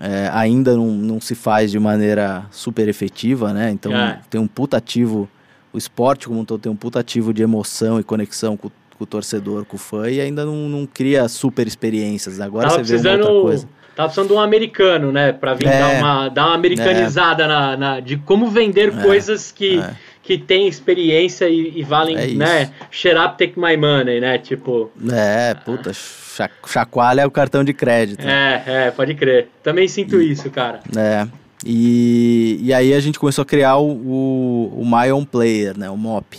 é, 0.00 0.30
ainda 0.32 0.74
não, 0.76 0.86
não 0.86 1.20
se 1.20 1.34
faz 1.34 1.70
de 1.70 1.78
maneira 1.78 2.46
super 2.50 2.88
efetiva, 2.88 3.52
né? 3.52 3.70
Então 3.70 3.94
é. 3.94 4.20
tem 4.30 4.40
um 4.40 4.46
putativo, 4.46 5.28
o 5.72 5.78
esporte 5.78 6.28
como 6.28 6.40
um 6.40 6.44
todo 6.44 6.60
tem 6.60 6.70
um 6.70 6.76
putativo 6.76 7.34
de 7.34 7.42
emoção 7.42 7.98
e 7.98 8.02
conexão 8.02 8.56
com, 8.56 8.70
com 8.96 9.04
o 9.04 9.06
torcedor, 9.06 9.64
com 9.64 9.76
o 9.76 9.78
fã, 9.78 10.08
e 10.08 10.20
ainda 10.20 10.44
não, 10.44 10.68
não 10.68 10.86
cria 10.86 11.28
super 11.28 11.66
experiências. 11.66 12.40
Agora 12.40 12.68
Tava 12.68 12.84
você 12.84 12.96
vê 12.96 13.08
uma 13.08 13.18
outra 13.18 13.42
coisa. 13.42 13.68
Tava 13.96 14.08
precisando 14.08 14.28
de 14.28 14.34
um 14.34 14.40
americano, 14.40 15.10
né? 15.10 15.32
Pra 15.32 15.54
vir 15.54 15.66
é, 15.66 15.80
dar, 15.80 15.98
uma, 15.98 16.28
dar 16.28 16.46
uma 16.46 16.54
americanizada 16.54 17.42
é. 17.42 17.48
na, 17.48 17.76
na, 17.76 18.00
de 18.00 18.16
como 18.16 18.48
vender 18.48 18.96
é. 18.96 19.02
coisas 19.02 19.50
que 19.50 19.80
é 19.80 19.96
que 20.28 20.36
tem 20.36 20.68
experiência 20.68 21.48
e, 21.48 21.78
e 21.78 21.82
valem, 21.82 22.14
é 22.14 22.26
né? 22.26 22.70
Shut 22.90 23.16
up, 23.16 23.38
take 23.38 23.58
my 23.58 23.78
money, 23.78 24.20
né? 24.20 24.36
Tipo. 24.36 24.90
É, 25.10 25.54
puta, 25.54 25.90
chacoalha 26.66 27.26
o 27.26 27.30
cartão 27.30 27.64
de 27.64 27.72
crédito. 27.72 28.20
É, 28.28 28.62
é, 28.66 28.90
pode 28.90 29.14
crer. 29.14 29.48
Também 29.62 29.88
sinto 29.88 30.20
e, 30.20 30.30
isso, 30.30 30.50
cara. 30.50 30.80
É. 30.94 31.26
E, 31.64 32.58
e 32.60 32.74
aí 32.74 32.92
a 32.92 33.00
gente 33.00 33.18
começou 33.18 33.40
a 33.40 33.46
criar 33.46 33.78
o, 33.78 33.90
o, 33.90 34.82
o 34.82 34.84
My 34.84 35.10
Own 35.10 35.24
Player, 35.24 35.78
né? 35.78 35.88
O 35.88 35.96
MOP. 35.96 36.38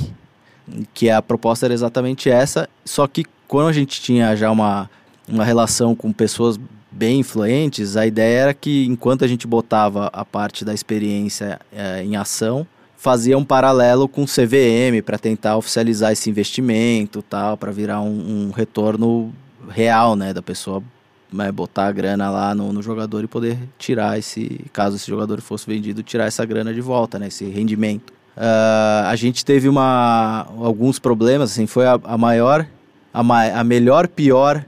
Que 0.94 1.10
a 1.10 1.20
proposta 1.20 1.66
era 1.66 1.74
exatamente 1.74 2.30
essa, 2.30 2.70
só 2.86 3.08
que 3.08 3.26
quando 3.48 3.70
a 3.70 3.74
gente 3.74 4.00
tinha 4.00 4.36
já 4.36 4.52
uma, 4.52 4.88
uma 5.28 5.44
relação 5.44 5.96
com 5.96 6.14
pessoas 6.14 6.60
bem 6.92 7.22
influentes, 7.22 7.98
a 7.98 8.06
ideia 8.06 8.38
era 8.38 8.54
que 8.54 8.86
enquanto 8.86 9.26
a 9.26 9.28
gente 9.28 9.48
botava 9.48 10.12
a 10.14 10.24
parte 10.24 10.64
da 10.64 10.76
experiência 10.76 11.60
é, 11.74 12.04
em 12.04 12.16
ação, 12.16 12.68
fazia 13.00 13.38
um 13.38 13.46
paralelo 13.46 14.10
com 14.10 14.24
o 14.24 14.26
CVM 14.26 15.02
para 15.06 15.18
tentar 15.18 15.56
oficializar 15.56 16.12
esse 16.12 16.30
investimento 16.30 17.22
tal, 17.22 17.56
para 17.56 17.72
virar 17.72 18.02
um, 18.02 18.48
um, 18.48 18.52
retorno 18.52 19.34
real, 19.70 20.18
né, 20.18 20.34
da 20.34 20.42
pessoa 20.42 20.84
né, 21.32 21.50
botar 21.50 21.88
a 21.88 21.92
grana 21.94 22.30
lá 22.30 22.54
no, 22.54 22.74
no, 22.74 22.82
jogador 22.82 23.24
e 23.24 23.28
poder 23.28 23.58
tirar 23.78 24.20
esse, 24.20 24.66
caso 24.74 24.98
esse 24.98 25.08
jogador 25.08 25.40
fosse 25.40 25.66
vendido, 25.66 26.04
tirar 26.04 26.26
essa 26.26 26.46
grana 26.46 26.74
de 26.74 26.82
volta, 26.82 27.18
né, 27.18 27.28
esse 27.28 27.46
rendimento. 27.46 28.12
Uh, 28.36 29.06
a 29.06 29.16
gente 29.16 29.46
teve 29.46 29.70
uma, 29.70 30.46
alguns 30.58 31.00
problemas, 31.00 31.52
assim, 31.54 31.66
foi 31.68 31.86
a, 31.86 31.98
a 32.04 32.18
maior, 32.18 32.68
a, 33.14 33.24
ma 33.24 33.46
a 33.46 33.64
melhor, 33.64 34.10
pior 34.10 34.66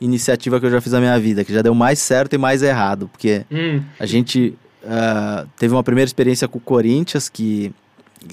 iniciativa 0.00 0.58
que 0.58 0.64
eu 0.64 0.70
já 0.70 0.80
fiz 0.80 0.92
na 0.92 1.00
minha 1.00 1.18
vida, 1.20 1.44
que 1.44 1.52
já 1.52 1.60
deu 1.60 1.74
mais 1.74 1.98
certo 1.98 2.32
e 2.32 2.38
mais 2.38 2.62
errado, 2.62 3.08
porque 3.08 3.44
hum. 3.50 3.82
a 4.00 4.06
gente 4.06 4.56
Uh, 4.84 5.48
teve 5.56 5.74
uma 5.74 5.82
primeira 5.82 6.06
experiência 6.06 6.46
com 6.46 6.58
o 6.58 6.60
Corinthians 6.60 7.28
que, 7.28 7.72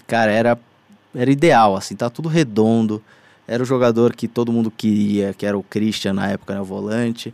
cara, 0.06 0.32
era, 0.32 0.60
era 1.16 1.32
ideal, 1.32 1.76
assim, 1.76 1.96
tá 1.96 2.10
tudo 2.10 2.28
redondo. 2.28 3.02
Era 3.48 3.64
o 3.64 3.66
jogador 3.66 4.16
que 4.16 4.28
todo 4.28 4.52
mundo 4.52 4.70
queria, 4.70 5.34
que 5.34 5.46
era 5.46 5.58
o 5.58 5.64
Christian 5.64 6.14
na 6.14 6.28
época, 6.30 6.54
né, 6.54 6.62
o 6.62 6.66
volante. 6.66 7.34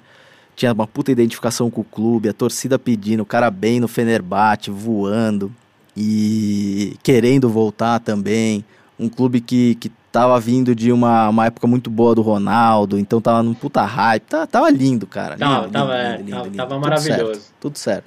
Tinha 0.56 0.73
uma 0.73 0.88
puta 0.88 1.12
identificação 1.12 1.69
com 1.69 1.82
o 1.82 1.84
clube, 1.84 2.30
a 2.30 2.34
torcida 2.34 2.80
pedindo, 2.80 3.21
o 3.21 3.25
cara 3.25 3.51
bem 3.51 3.80
no 3.80 3.88
Fenerbahçe, 3.88 4.71
voando 4.71 5.51
e 5.95 6.95
querendo 7.03 7.49
voltar 7.49 7.99
também. 7.99 8.63
Um 8.99 9.10
clube 9.10 9.41
que, 9.41 9.75
que 9.75 9.91
tava 10.12 10.39
vindo 10.39 10.73
de 10.73 10.91
uma, 10.91 11.30
uma 11.30 11.45
época 11.45 11.67
muito 11.67 11.91
boa 11.91 12.15
do 12.15 12.23
Ronaldo, 12.23 12.97
então 12.97 13.21
tava 13.21 13.43
num 13.43 13.53
puta 13.53 13.84
hype. 13.84 14.23
Tava, 14.23 14.47
tava 14.47 14.69
lindo, 14.71 15.06
cara. 15.06 15.38
Tava, 15.38 15.62
lindo, 15.62 15.71
tava, 15.71 15.93
lindo, 15.93 16.08
é, 16.08 16.17
lindo, 16.17 16.32
tava, 16.32 16.69
tava 16.69 16.80
maravilhoso. 16.80 17.21
Tudo 17.21 17.34
certo, 17.34 17.53
tudo 17.60 17.77
certo. 17.77 18.06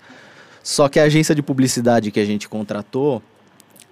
Só 0.63 0.89
que 0.89 1.01
a 1.01 1.05
agência 1.05 1.35
de 1.35 1.43
publicidade 1.43 2.11
que 2.11 2.21
a 2.21 2.25
gente 2.25 2.49
contratou, 2.49 3.23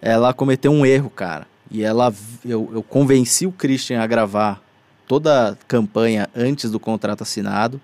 ela 0.00 0.32
cometeu 0.32 0.70
um 0.70 0.84
erro, 0.84 1.10
cara. 1.10 1.46
E 1.70 1.82
ela, 1.82 2.12
eu, 2.44 2.70
eu 2.72 2.82
convenci 2.82 3.46
o 3.46 3.52
Christian 3.52 4.00
a 4.00 4.06
gravar 4.06 4.62
toda 5.06 5.50
a 5.50 5.56
campanha 5.66 6.28
antes 6.34 6.70
do 6.70 6.78
contrato 6.78 7.22
assinado. 7.22 7.80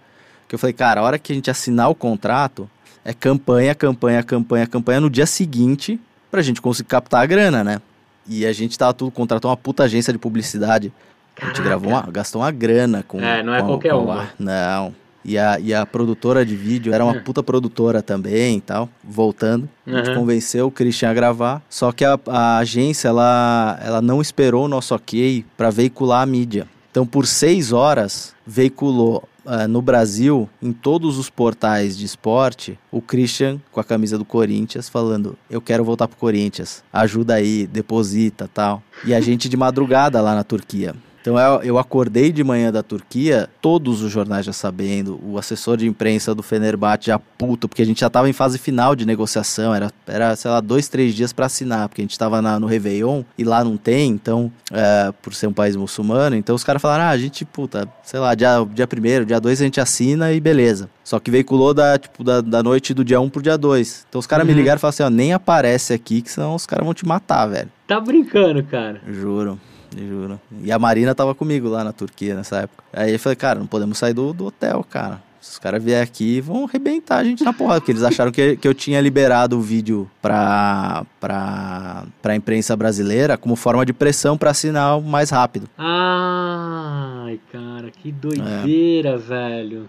Que 0.49 0.55
eu 0.55 0.59
falei, 0.59 0.75
cara, 0.75 1.01
a 1.01 1.05
hora 1.05 1.19
que 1.19 1.33
a 1.33 1.35
gente 1.35 1.51
assinar 1.51 1.91
o 1.91 1.95
contrato, 1.95 2.69
é 3.05 3.13
campanha, 3.13 3.75
campanha, 3.75 4.23
campanha, 4.23 4.67
campanha 4.67 5.01
no 5.01 5.11
dia 5.11 5.27
seguinte 5.27 6.01
pra 6.31 6.43
gente 6.43 6.61
conseguir 6.61 6.89
captar 6.89 7.23
a 7.23 7.27
grana, 7.27 7.63
né? 7.63 7.81
E 8.27 8.47
a 8.47 8.53
gente 8.53 8.79
tava 8.79 8.95
tudo, 8.95 9.11
contratou 9.11 9.51
uma 9.51 9.57
puta 9.57 9.85
agência 9.85 10.13
de 10.13 10.19
publicidade. 10.19 10.93
Caraca. 11.35 11.53
A 11.53 11.55
gente 11.55 11.65
gravou 11.65 11.91
uma, 11.91 12.03
gastou 12.11 12.41
uma 12.41 12.51
grana 12.51 13.05
com. 13.07 13.21
É, 13.21 13.43
não 13.43 13.55
é 13.55 13.61
com, 13.61 13.67
qualquer 13.67 13.93
com 13.93 14.05
uma. 14.05 14.31
Não. 14.39 14.95
E 15.25 15.39
a, 15.39 15.59
e 15.59 15.73
a 15.73 15.87
produtora 15.87 16.45
de 16.45 16.55
vídeo 16.55 16.93
era 16.93 17.05
uma 17.05 17.17
é. 17.17 17.21
puta 17.21 17.43
produtora 17.43 18.03
também 18.03 18.59
e 18.59 18.61
tal, 18.61 18.89
voltando. 19.03 19.69
A 19.87 19.91
gente 19.91 20.11
uhum. 20.11 20.17
convenceu 20.17 20.67
o 20.67 20.71
Christian 20.71 21.11
a 21.11 21.15
gravar. 21.15 21.63
Só 21.69 21.93
que 21.93 22.05
a, 22.05 22.19
a 22.27 22.59
agência, 22.59 23.09
ela, 23.09 23.79
ela 23.83 24.03
não 24.03 24.21
esperou 24.21 24.67
o 24.67 24.69
nosso 24.69 24.95
ok 24.95 25.45
para 25.57 25.71
veicular 25.71 26.23
a 26.23 26.27
mídia. 26.27 26.69
Então, 26.91 27.07
por 27.07 27.27
seis 27.27 27.73
horas, 27.73 28.35
veiculou 28.47 29.25
uh, 29.45 29.69
no 29.69 29.83
Brasil, 29.83 30.49
em 30.63 30.73
todos 30.73 31.19
os 31.19 31.29
portais 31.29 31.97
de 31.97 32.05
esporte, 32.05 32.79
o 32.91 33.01
Christian 33.01 33.61
com 33.71 33.81
a 33.81 33.85
camisa 33.85 34.17
do 34.17 34.25
Corinthians 34.25 34.89
falando: 34.89 35.37
Eu 35.51 35.61
quero 35.61 35.85
voltar 35.85 36.09
pro 36.09 36.17
Corinthians, 36.17 36.83
ajuda 36.93 37.35
aí, 37.35 37.67
deposita 37.67 38.49
tal. 38.53 38.83
E 39.05 39.15
a 39.15 39.21
gente 39.21 39.49
de 39.49 39.57
madrugada 39.57 40.21
lá 40.21 40.35
na 40.35 40.45
Turquia. 40.45 40.95
Então 41.25 41.39
eu, 41.39 41.63
eu 41.63 41.79
acordei 41.79 42.31
de 42.31 42.45
manhã 42.45 42.71
da 42.71 42.83
Turquia, 42.83 43.49
todos 43.63 44.03
os 44.03 44.13
jornais 44.13 44.45
já 44.45 44.53
sabendo, 44.53 45.19
o 45.25 45.39
assessor 45.39 45.79
de 45.79 45.87
imprensa 45.87 46.35
do 46.35 46.43
Fenerbahçe 46.43 47.07
já 47.07 47.19
puto, 47.19 47.67
porque 47.67 47.81
a 47.81 47.87
gente 47.87 48.03
já 48.03 48.09
estava 48.09 48.29
em 48.29 48.35
fase 48.35 48.59
final 48.59 48.95
de 48.95 49.07
negociação, 49.07 49.75
era, 49.75 49.91
era 50.07 50.37
sei 50.37 50.51
lá, 50.51 50.61
dois, 50.61 50.87
três 50.87 51.15
dias 51.15 51.33
para 51.33 51.47
assinar, 51.47 51.89
porque 51.89 52.03
a 52.03 52.05
gente 52.05 52.11
estava 52.11 52.43
no 52.61 52.67
Réveillon 52.67 53.23
e 53.39 53.43
lá 53.43 53.65
não 53.65 53.79
tem, 53.79 54.11
então, 54.11 54.53
é, 54.71 55.15
por 55.23 55.33
ser 55.33 55.47
um 55.47 55.53
país 55.55 55.75
muçulmano, 55.77 56.37
então 56.37 56.55
os 56.55 56.63
caras 56.63 56.83
falaram, 56.83 57.05
ah, 57.05 57.09
a 57.09 57.17
gente, 57.17 57.43
puta, 57.47 57.89
sei 58.03 58.21
lá, 58.21 58.35
dia, 58.35 58.63
dia 58.75 58.87
primeiro, 58.87 59.25
dia 59.25 59.41
dois 59.41 59.63
a 59.63 59.65
gente 59.65 59.81
assina 59.81 60.31
e 60.31 60.39
beleza. 60.39 60.91
Só 61.03 61.19
que 61.19 61.31
veiculou 61.31 61.73
da, 61.73 61.99
tipo, 61.99 62.23
da, 62.23 62.43
da 62.43 62.63
noite 62.63 62.93
do 62.93 63.03
dia 63.03 63.19
1 63.19 63.25
um 63.25 63.31
pro 63.31 63.41
dia 63.41 63.57
2. 63.57 64.05
Então 64.11 64.19
os 64.19 64.27
caras 64.27 64.47
uhum. 64.47 64.53
me 64.53 64.59
ligaram 64.59 64.77
e 64.77 64.81
falaram 64.81 64.95
assim, 64.95 65.03
ó, 65.03 65.09
nem 65.09 65.33
aparece 65.33 65.95
aqui, 65.95 66.21
que 66.21 66.31
senão 66.31 66.55
os 66.55 66.67
caras 66.67 66.85
vão 66.85 66.93
te 66.93 67.07
matar, 67.07 67.47
velho. 67.47 67.71
Tá 67.87 67.99
brincando, 67.99 68.63
cara. 68.63 69.01
Juro. 69.09 69.59
Juro. 69.97 70.41
E 70.63 70.73
a 70.73 70.79
Marina 70.79 71.15
tava 71.15 71.35
comigo 71.35 71.69
lá 71.69 71.85
na 71.85 71.93
Turquia 71.93 72.35
nessa 72.35 72.59
época. 72.59 72.85
Aí 72.93 73.13
eu 73.13 73.19
falei, 73.19 73.37
cara, 73.37 73.59
não 73.59 73.67
podemos 73.67 73.99
sair 73.99 74.13
do, 74.13 74.33
do 74.33 74.47
hotel, 74.47 74.85
cara. 74.89 75.23
Se 75.41 75.53
os 75.53 75.59
caras 75.59 75.85
vierem 75.85 76.03
aqui, 76.03 76.41
vão 76.41 76.65
arrebentar 76.65 77.19
a 77.19 77.25
gente 77.25 77.45
na 77.45 77.53
porrada. 77.53 77.81
Porque 77.81 77.93
eles 77.93 78.03
acharam 78.03 78.33
que, 78.33 78.57
que 78.57 78.67
eu 78.67 78.73
tinha 78.73 78.99
liberado 78.99 79.59
o 79.59 79.61
vídeo 79.61 80.11
pra, 80.23 81.05
pra, 81.21 82.05
pra 82.23 82.35
imprensa 82.35 82.75
brasileira 82.75 83.37
como 83.37 83.55
forma 83.55 83.85
de 83.85 83.93
pressão 83.93 84.39
pra 84.39 84.53
assinar 84.53 84.99
mais 85.03 85.29
rápido. 85.29 85.69
Ai, 85.77 87.39
cara, 87.53 87.91
que 87.91 88.11
doideira, 88.11 89.11
é. 89.11 89.19
velho. 89.19 89.89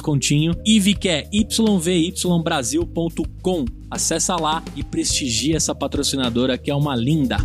descontinho. 0.01 0.55
Que 0.99 1.07
é 1.07 1.29
yvybrasil.com. 1.31 3.65
Acessa 3.89 4.35
lá 4.35 4.61
e 4.75 4.83
prestigia 4.83 5.55
essa 5.57 5.75
patrocinadora 5.75 6.57
que 6.57 6.71
é 6.71 6.75
uma 6.75 6.95
linda. 6.95 7.37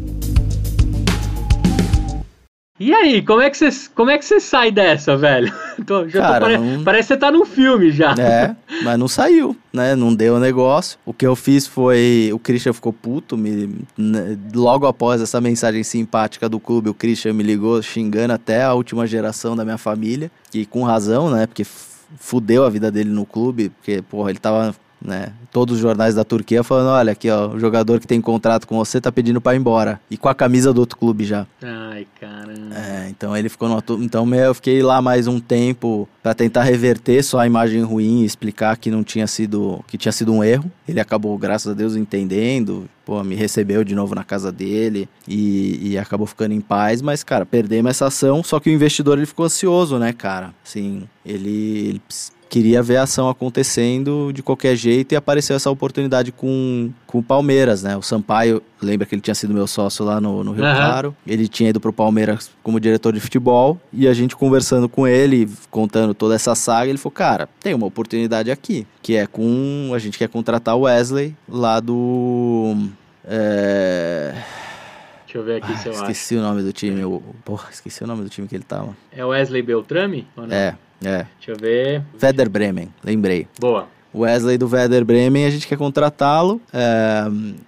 E 2.79 2.93
aí, 2.93 3.23
como 3.23 3.41
é 3.41 3.49
que 3.49 3.57
você, 3.57 3.71
como 3.95 4.11
é 4.11 4.19
que 4.19 4.25
você 4.25 4.39
sai 4.39 4.71
dessa, 4.71 5.17
velho? 5.17 5.51
Tô, 5.87 6.05
Cara, 6.07 6.41
pare... 6.41 6.59
não... 6.59 6.85
Parece 6.85 7.09
que 7.09 7.15
você 7.15 7.17
tá 7.19 7.33
num 7.33 7.47
filme 7.47 7.91
já. 7.91 8.15
É, 8.19 8.55
mas 8.83 8.99
não 8.99 9.09
saiu, 9.09 9.57
né? 9.73 9.95
Não 9.95 10.15
deu 10.15 10.35
o 10.35 10.39
negócio. 10.39 10.99
O 11.05 11.15
que 11.15 11.27
eu 11.27 11.35
fiz 11.35 11.67
foi. 11.67 12.31
O 12.35 12.39
Christian 12.39 12.75
ficou 12.75 12.93
puto. 12.93 13.35
Me... 13.35 13.75
Né, 13.97 14.39
logo 14.55 14.87
após 14.87 15.23
essa 15.23 15.41
mensagem 15.41 15.83
simpática 15.83 16.51
do 16.51 16.61
clube, 16.61 16.91
o 16.91 16.95
Christian 16.95 17.33
me 17.33 17.43
ligou 17.43 17.83
xingando 17.83 18.35
até 18.35 18.63
a 18.63 18.75
última 18.75 19.07
geração 19.07 19.57
da 19.57 19.65
minha 19.65 19.79
família. 19.79 20.31
E 20.53 20.67
com 20.67 20.83
razão, 20.83 21.31
né? 21.31 21.47
Porque 21.47 21.65
fudeu 22.19 22.65
a 22.65 22.71
vida 22.71 22.91
dele 22.91 23.11
no 23.11 23.27
clube, 23.27 23.71
porque, 23.71 24.03
porra, 24.03 24.31
ele 24.31 24.39
tava, 24.39 24.75
né, 25.01 25.33
todos 25.53 25.77
os 25.77 25.81
jornais 25.81 26.15
da 26.15 26.25
Turquia 26.25 26.63
falando, 26.63 26.89
olha 26.89 27.13
aqui, 27.13 27.31
ó, 27.31 27.49
o 27.49 27.59
jogador 27.59 28.01
que 28.01 28.07
tem 28.07 28.21
contrato 28.21 28.67
com 28.67 28.77
você 28.77 29.01
tá 29.01 29.13
pedindo 29.13 29.41
para 29.41 29.55
ir 29.55 29.59
embora. 29.59 30.01
E 30.11 30.17
com 30.17 30.29
a 30.29 30.35
camisa 30.35 30.73
do 30.73 30.81
outro 30.81 30.99
clube 30.99 31.25
já. 31.25 31.47
Ai, 31.63 32.07
caramba. 32.21 32.75
É, 32.75 33.09
então 33.09 33.37
ele 33.37 33.49
ficou 33.49 33.69
no 33.69 33.83
então 34.03 34.35
eu 34.35 34.55
fiquei 34.55 34.83
lá 34.83 35.01
mais 35.01 35.27
um 35.27 35.39
tempo 35.39 36.09
para 36.23 36.35
tentar 36.35 36.65
reverter 36.65 37.23
só 37.23 37.39
a 37.39 37.47
imagem 37.47 37.83
ruim 37.83 38.23
e 38.23 38.25
explicar 38.25 38.77
que 38.77 38.91
não 38.91 39.05
tinha 39.05 39.27
sido 39.27 39.85
que 39.87 39.97
tinha 39.97 40.13
sido 40.13 40.33
um 40.33 40.43
erro. 40.43 40.71
Ele 40.89 41.01
acabou, 41.01 41.37
graças 41.39 41.71
a 41.71 41.75
Deus, 41.75 41.97
entendendo, 41.97 42.89
pô, 43.05 43.23
me 43.23 43.37
recebeu 43.37 43.85
de 43.85 43.95
novo 43.95 44.15
na 44.15 44.25
casa 44.25 44.51
dele 44.51 45.09
e, 45.27 45.93
e 45.93 45.99
acabou 45.99 46.27
ficando 46.27 46.53
em 46.53 46.61
paz, 46.61 47.01
mas, 47.01 47.23
cara, 47.23 47.47
perdemos 47.47 47.91
essa 47.91 48.07
ação, 48.07 48.43
só 48.43 48.59
que 48.59 48.69
o 48.69 48.73
investidor 48.73 49.17
ele 49.17 49.27
ficou 49.27 49.47
ansioso, 49.47 49.99
né, 49.99 50.13
cara? 50.13 50.53
Assim, 50.65 51.05
ele, 51.25 51.89
ele 51.89 52.03
queria 52.49 52.83
ver 52.83 52.97
a 52.97 53.03
ação 53.03 53.29
acontecendo 53.29 54.33
de 54.33 54.43
qualquer 54.43 54.77
jeito 54.77 55.13
e 55.13 55.17
apareceu 55.17 55.57
essa 55.57 55.71
oportunidade 55.71 56.33
com, 56.33 56.91
com 57.07 57.19
o 57.19 57.23
Palmeiras, 57.23 57.83
né? 57.83 57.97
O 57.97 58.03
Sampaio, 58.03 58.63
lembra 58.81 59.07
que 59.07 59.15
ele 59.15 59.23
tinha 59.23 59.35
sido 59.35 59.53
meu 59.53 59.67
sócio 59.67 60.05
lá 60.05 60.21
no, 60.21 60.45
no 60.45 60.53
Rio 60.53 60.65
uhum. 60.65 60.75
Claro, 60.75 61.17
ele 61.27 61.49
tinha 61.49 61.71
ido 61.71 61.81
pro 61.81 61.93
Palmeiras 61.93 62.51
como 62.63 62.81
diretor 62.81 63.13
de 63.13 63.21
futebol 63.21 63.81
e 63.93 64.07
a 64.07 64.15
gente 64.15 64.37
conversando 64.37 64.89
com 64.89 65.07
ele, 65.07 65.49
contando 65.71 66.15
toda 66.15 66.35
essa 66.35 66.55
saga, 66.55 66.89
ele 66.89 66.99
falou, 66.99 67.13
cara, 67.13 67.49
tem 67.61 67.75
uma 67.75 67.87
oportunidade 67.87 68.51
aqui, 68.51 68.87
que 69.03 69.17
é 69.17 69.27
com, 69.27 69.93
a 69.95 69.99
gente 69.99 70.19
quer 70.19 70.29
contratar 70.29 70.77
o 70.77 70.83
Wesley 70.83 71.35
lá 71.49 71.81
do... 71.81 72.77
É... 73.25 74.35
Deixa 75.25 75.39
eu 75.39 75.45
ver 75.45 75.57
aqui 75.57 75.73
ah, 75.73 75.77
se 75.77 75.89
eu 75.89 75.93
esqueci 75.93 76.37
acho. 76.37 76.45
o 76.45 76.47
nome 76.47 76.63
do 76.63 76.73
time. 76.73 77.03
Porra, 77.45 77.69
esqueci 77.71 78.03
o 78.05 78.07
nome 78.07 78.23
do 78.23 78.31
time 78.31 78.47
que 78.47 78.55
ele 78.55 78.63
tava. 78.63 78.97
É 79.11 79.25
o 79.25 79.29
Wesley 79.29 79.61
Beltrame? 79.61 80.27
É, 80.51 80.75
é. 81.05 81.27
Deixa 81.39 81.53
eu 81.53 81.57
ver. 81.57 82.03
Werder 82.23 82.49
Bremen, 82.49 82.89
lembrei. 83.05 83.47
Boa. 83.59 83.89
Wesley 84.15 84.57
do 84.57 84.69
Werder 84.69 85.05
Bremen, 85.05 85.45
a 85.45 85.51
gente 85.51 85.67
quer 85.67 85.77
contratá-lo. 85.77 86.61
É, 86.73 87.25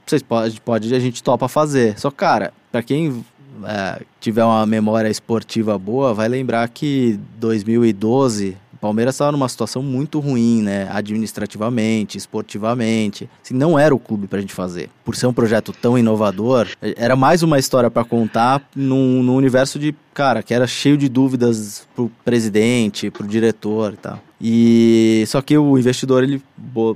vocês 0.06 0.22
pode, 0.22 0.60
pode, 0.60 0.94
a 0.94 0.98
gente 0.98 1.22
topa 1.22 1.46
fazer. 1.46 1.98
Só, 1.98 2.10
cara, 2.10 2.52
para 2.72 2.82
quem 2.82 3.22
é, 3.64 4.02
tiver 4.18 4.44
uma 4.44 4.64
memória 4.64 5.08
esportiva 5.08 5.78
boa, 5.78 6.14
vai 6.14 6.28
lembrar 6.28 6.66
que 6.68 7.20
2012 7.38 8.56
o 8.78 8.80
Palmeiras 8.80 9.16
estava 9.16 9.32
numa 9.32 9.48
situação 9.48 9.82
muito 9.82 10.20
ruim, 10.20 10.62
né? 10.62 10.88
Administrativamente, 10.92 12.16
esportivamente. 12.16 13.28
Assim, 13.44 13.54
não 13.54 13.76
era 13.76 13.92
o 13.92 13.98
clube 13.98 14.28
para 14.28 14.38
a 14.38 14.40
gente 14.40 14.54
fazer. 14.54 14.88
Por 15.04 15.16
ser 15.16 15.26
um 15.26 15.32
projeto 15.32 15.72
tão 15.72 15.98
inovador, 15.98 16.68
era 16.80 17.16
mais 17.16 17.42
uma 17.42 17.58
história 17.58 17.90
para 17.90 18.04
contar 18.04 18.62
num, 18.76 19.20
num 19.24 19.34
universo 19.34 19.80
de, 19.80 19.92
cara, 20.14 20.44
que 20.44 20.54
era 20.54 20.64
cheio 20.68 20.96
de 20.96 21.08
dúvidas 21.08 21.88
pro 21.92 22.08
presidente, 22.24 23.10
pro 23.10 23.26
diretor 23.26 23.94
e 23.94 23.96
tal. 23.96 24.27
E 24.40 25.24
só 25.26 25.42
que 25.42 25.58
o 25.58 25.76
investidor 25.76 26.22
ele, 26.22 26.40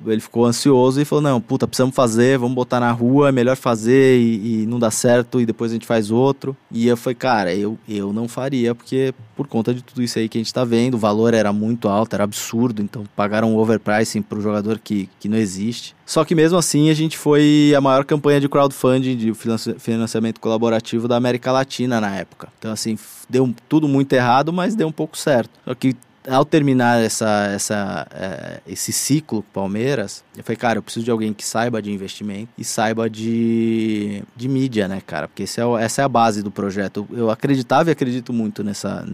ele 0.07 0.21
ficou 0.21 0.47
ansioso 0.47 1.01
e 1.01 1.05
falou: 1.05 1.23
não, 1.23 1.41
puta, 1.41 1.67
precisamos 1.67 1.95
fazer, 1.95 2.39
vamos 2.39 2.55
botar 2.55 2.79
na 2.79 2.93
rua, 2.93 3.31
é 3.31 3.33
melhor 3.33 3.57
fazer 3.57 4.19
e, 4.19 4.63
e, 4.63 4.67
não 4.67 4.79
dá 4.79 4.91
certo 4.91 5.41
e 5.41 5.47
depois 5.47 5.73
a 5.73 5.75
gente 5.75 5.87
faz 5.87 6.11
outro. 6.11 6.57
E 6.71 6.87
eu 6.87 6.97
falei, 6.97 7.17
cara, 7.17 7.55
eu, 7.55 7.77
eu 7.89 8.13
não 8.13 8.29
faria, 8.29 8.75
porque 8.75 9.13
por 9.35 9.49
conta 9.49 9.75
de 9.75 9.83
tudo 9.83 10.03
isso 10.03 10.19
aí 10.19 10.29
que 10.29 10.39
a 10.39 10.41
gente 10.41 10.55
tá 10.55 10.65
vendo, 10.65 10.95
o 10.95 10.99
valor 10.99 11.35
era 11.35 11.53
muito 11.53 11.89
alto, 11.89 12.15
era 12.15 12.23
absurdo, 12.23 12.81
então 12.81 13.05
pagaram 13.17 13.53
um 13.53 13.59
overpricing 13.59 14.23
pro 14.23 14.41
jogador 14.41 14.79
que, 14.79 15.09
que 15.19 15.29
não 15.29 15.37
existe. 15.37 15.97
Só 16.07 16.25
que 16.25 16.35
mesmo 16.35 16.59
assim 16.59 16.91
a 16.91 16.95
gente 16.95 17.19
foi 17.19 17.73
a 17.77 17.81
maior 17.81 18.05
campanha 18.05 18.41
de 18.41 18.49
crowdfunding, 18.49 19.17
de 19.17 19.33
financiamento 19.79 20.41
colaborativo 20.41 21.09
da 21.09 21.17
América 21.17 21.51
Latina 21.51 22.01
na 22.01 22.15
época. 22.15 22.49
Então, 22.59 22.71
assim, 22.71 22.97
deu 23.29 23.53
tudo 23.69 23.89
muito 23.89 24.13
errado, 24.13 24.53
mas 24.53 24.75
deu 24.75 24.87
um 24.87 24.93
pouco 24.93 25.17
certo. 25.17 25.51
Só 25.65 25.75
que 25.75 25.97
ao 26.29 26.45
terminar 26.45 27.03
essa, 27.03 27.51
essa, 27.53 28.07
é, 28.13 28.61
esse 28.67 28.93
ciclo 28.93 29.43
com 29.43 29.53
Palmeiras, 29.53 30.25
eu 30.37 30.45
falei, 30.45 30.57
cara, 30.57 30.79
eu 30.79 30.83
preciso 30.83 31.05
de 31.05 31.11
alguém 31.11 31.33
que 31.33 31.45
saiba 31.45 31.81
de 31.81 31.91
investimento 31.91 32.51
e 32.57 32.65
saiba 32.65 33.09
de, 33.09 34.23
de 34.37 34.49
mídia, 34.49 34.89
né, 34.89 35.01
cara? 35.07 35.29
Porque 35.29 35.45
esse 35.45 35.61
é, 35.61 35.65
essa 35.81 36.03
é 36.03 36.05
a 36.05 36.09
base 36.09 36.43
do 36.43 36.51
projeto. 36.51 37.07
Eu 37.11 37.31
acreditava 37.31 37.91
e 37.91 37.93
acredito 37.93 38.33
muito 38.33 38.63
nessa, 38.63 39.07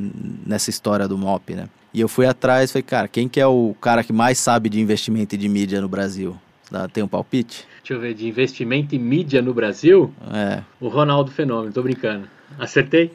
nessa 0.46 0.70
história 0.70 1.06
do 1.06 1.16
MOP, 1.16 1.54
né? 1.54 1.68
E 1.92 2.00
eu 2.00 2.08
fui 2.08 2.26
atrás 2.26 2.70
e 2.70 2.72
falei, 2.74 2.82
cara, 2.82 3.08
quem 3.08 3.28
que 3.28 3.40
é 3.40 3.46
o 3.46 3.74
cara 3.80 4.04
que 4.04 4.12
mais 4.12 4.38
sabe 4.38 4.68
de 4.68 4.80
investimento 4.80 5.34
e 5.34 5.38
de 5.38 5.48
mídia 5.48 5.80
no 5.80 5.88
Brasil? 5.88 6.36
Tem 6.92 7.02
um 7.02 7.08
palpite? 7.08 7.66
Deixa 7.78 7.94
eu 7.94 8.00
ver, 8.00 8.12
de 8.12 8.28
investimento 8.28 8.94
em 8.94 8.98
mídia 8.98 9.40
no 9.40 9.54
Brasil? 9.54 10.12
É. 10.30 10.62
O 10.78 10.88
Ronaldo 10.88 11.30
Fenômeno, 11.30 11.72
tô 11.72 11.82
brincando. 11.82 12.28
Acertei? 12.58 13.12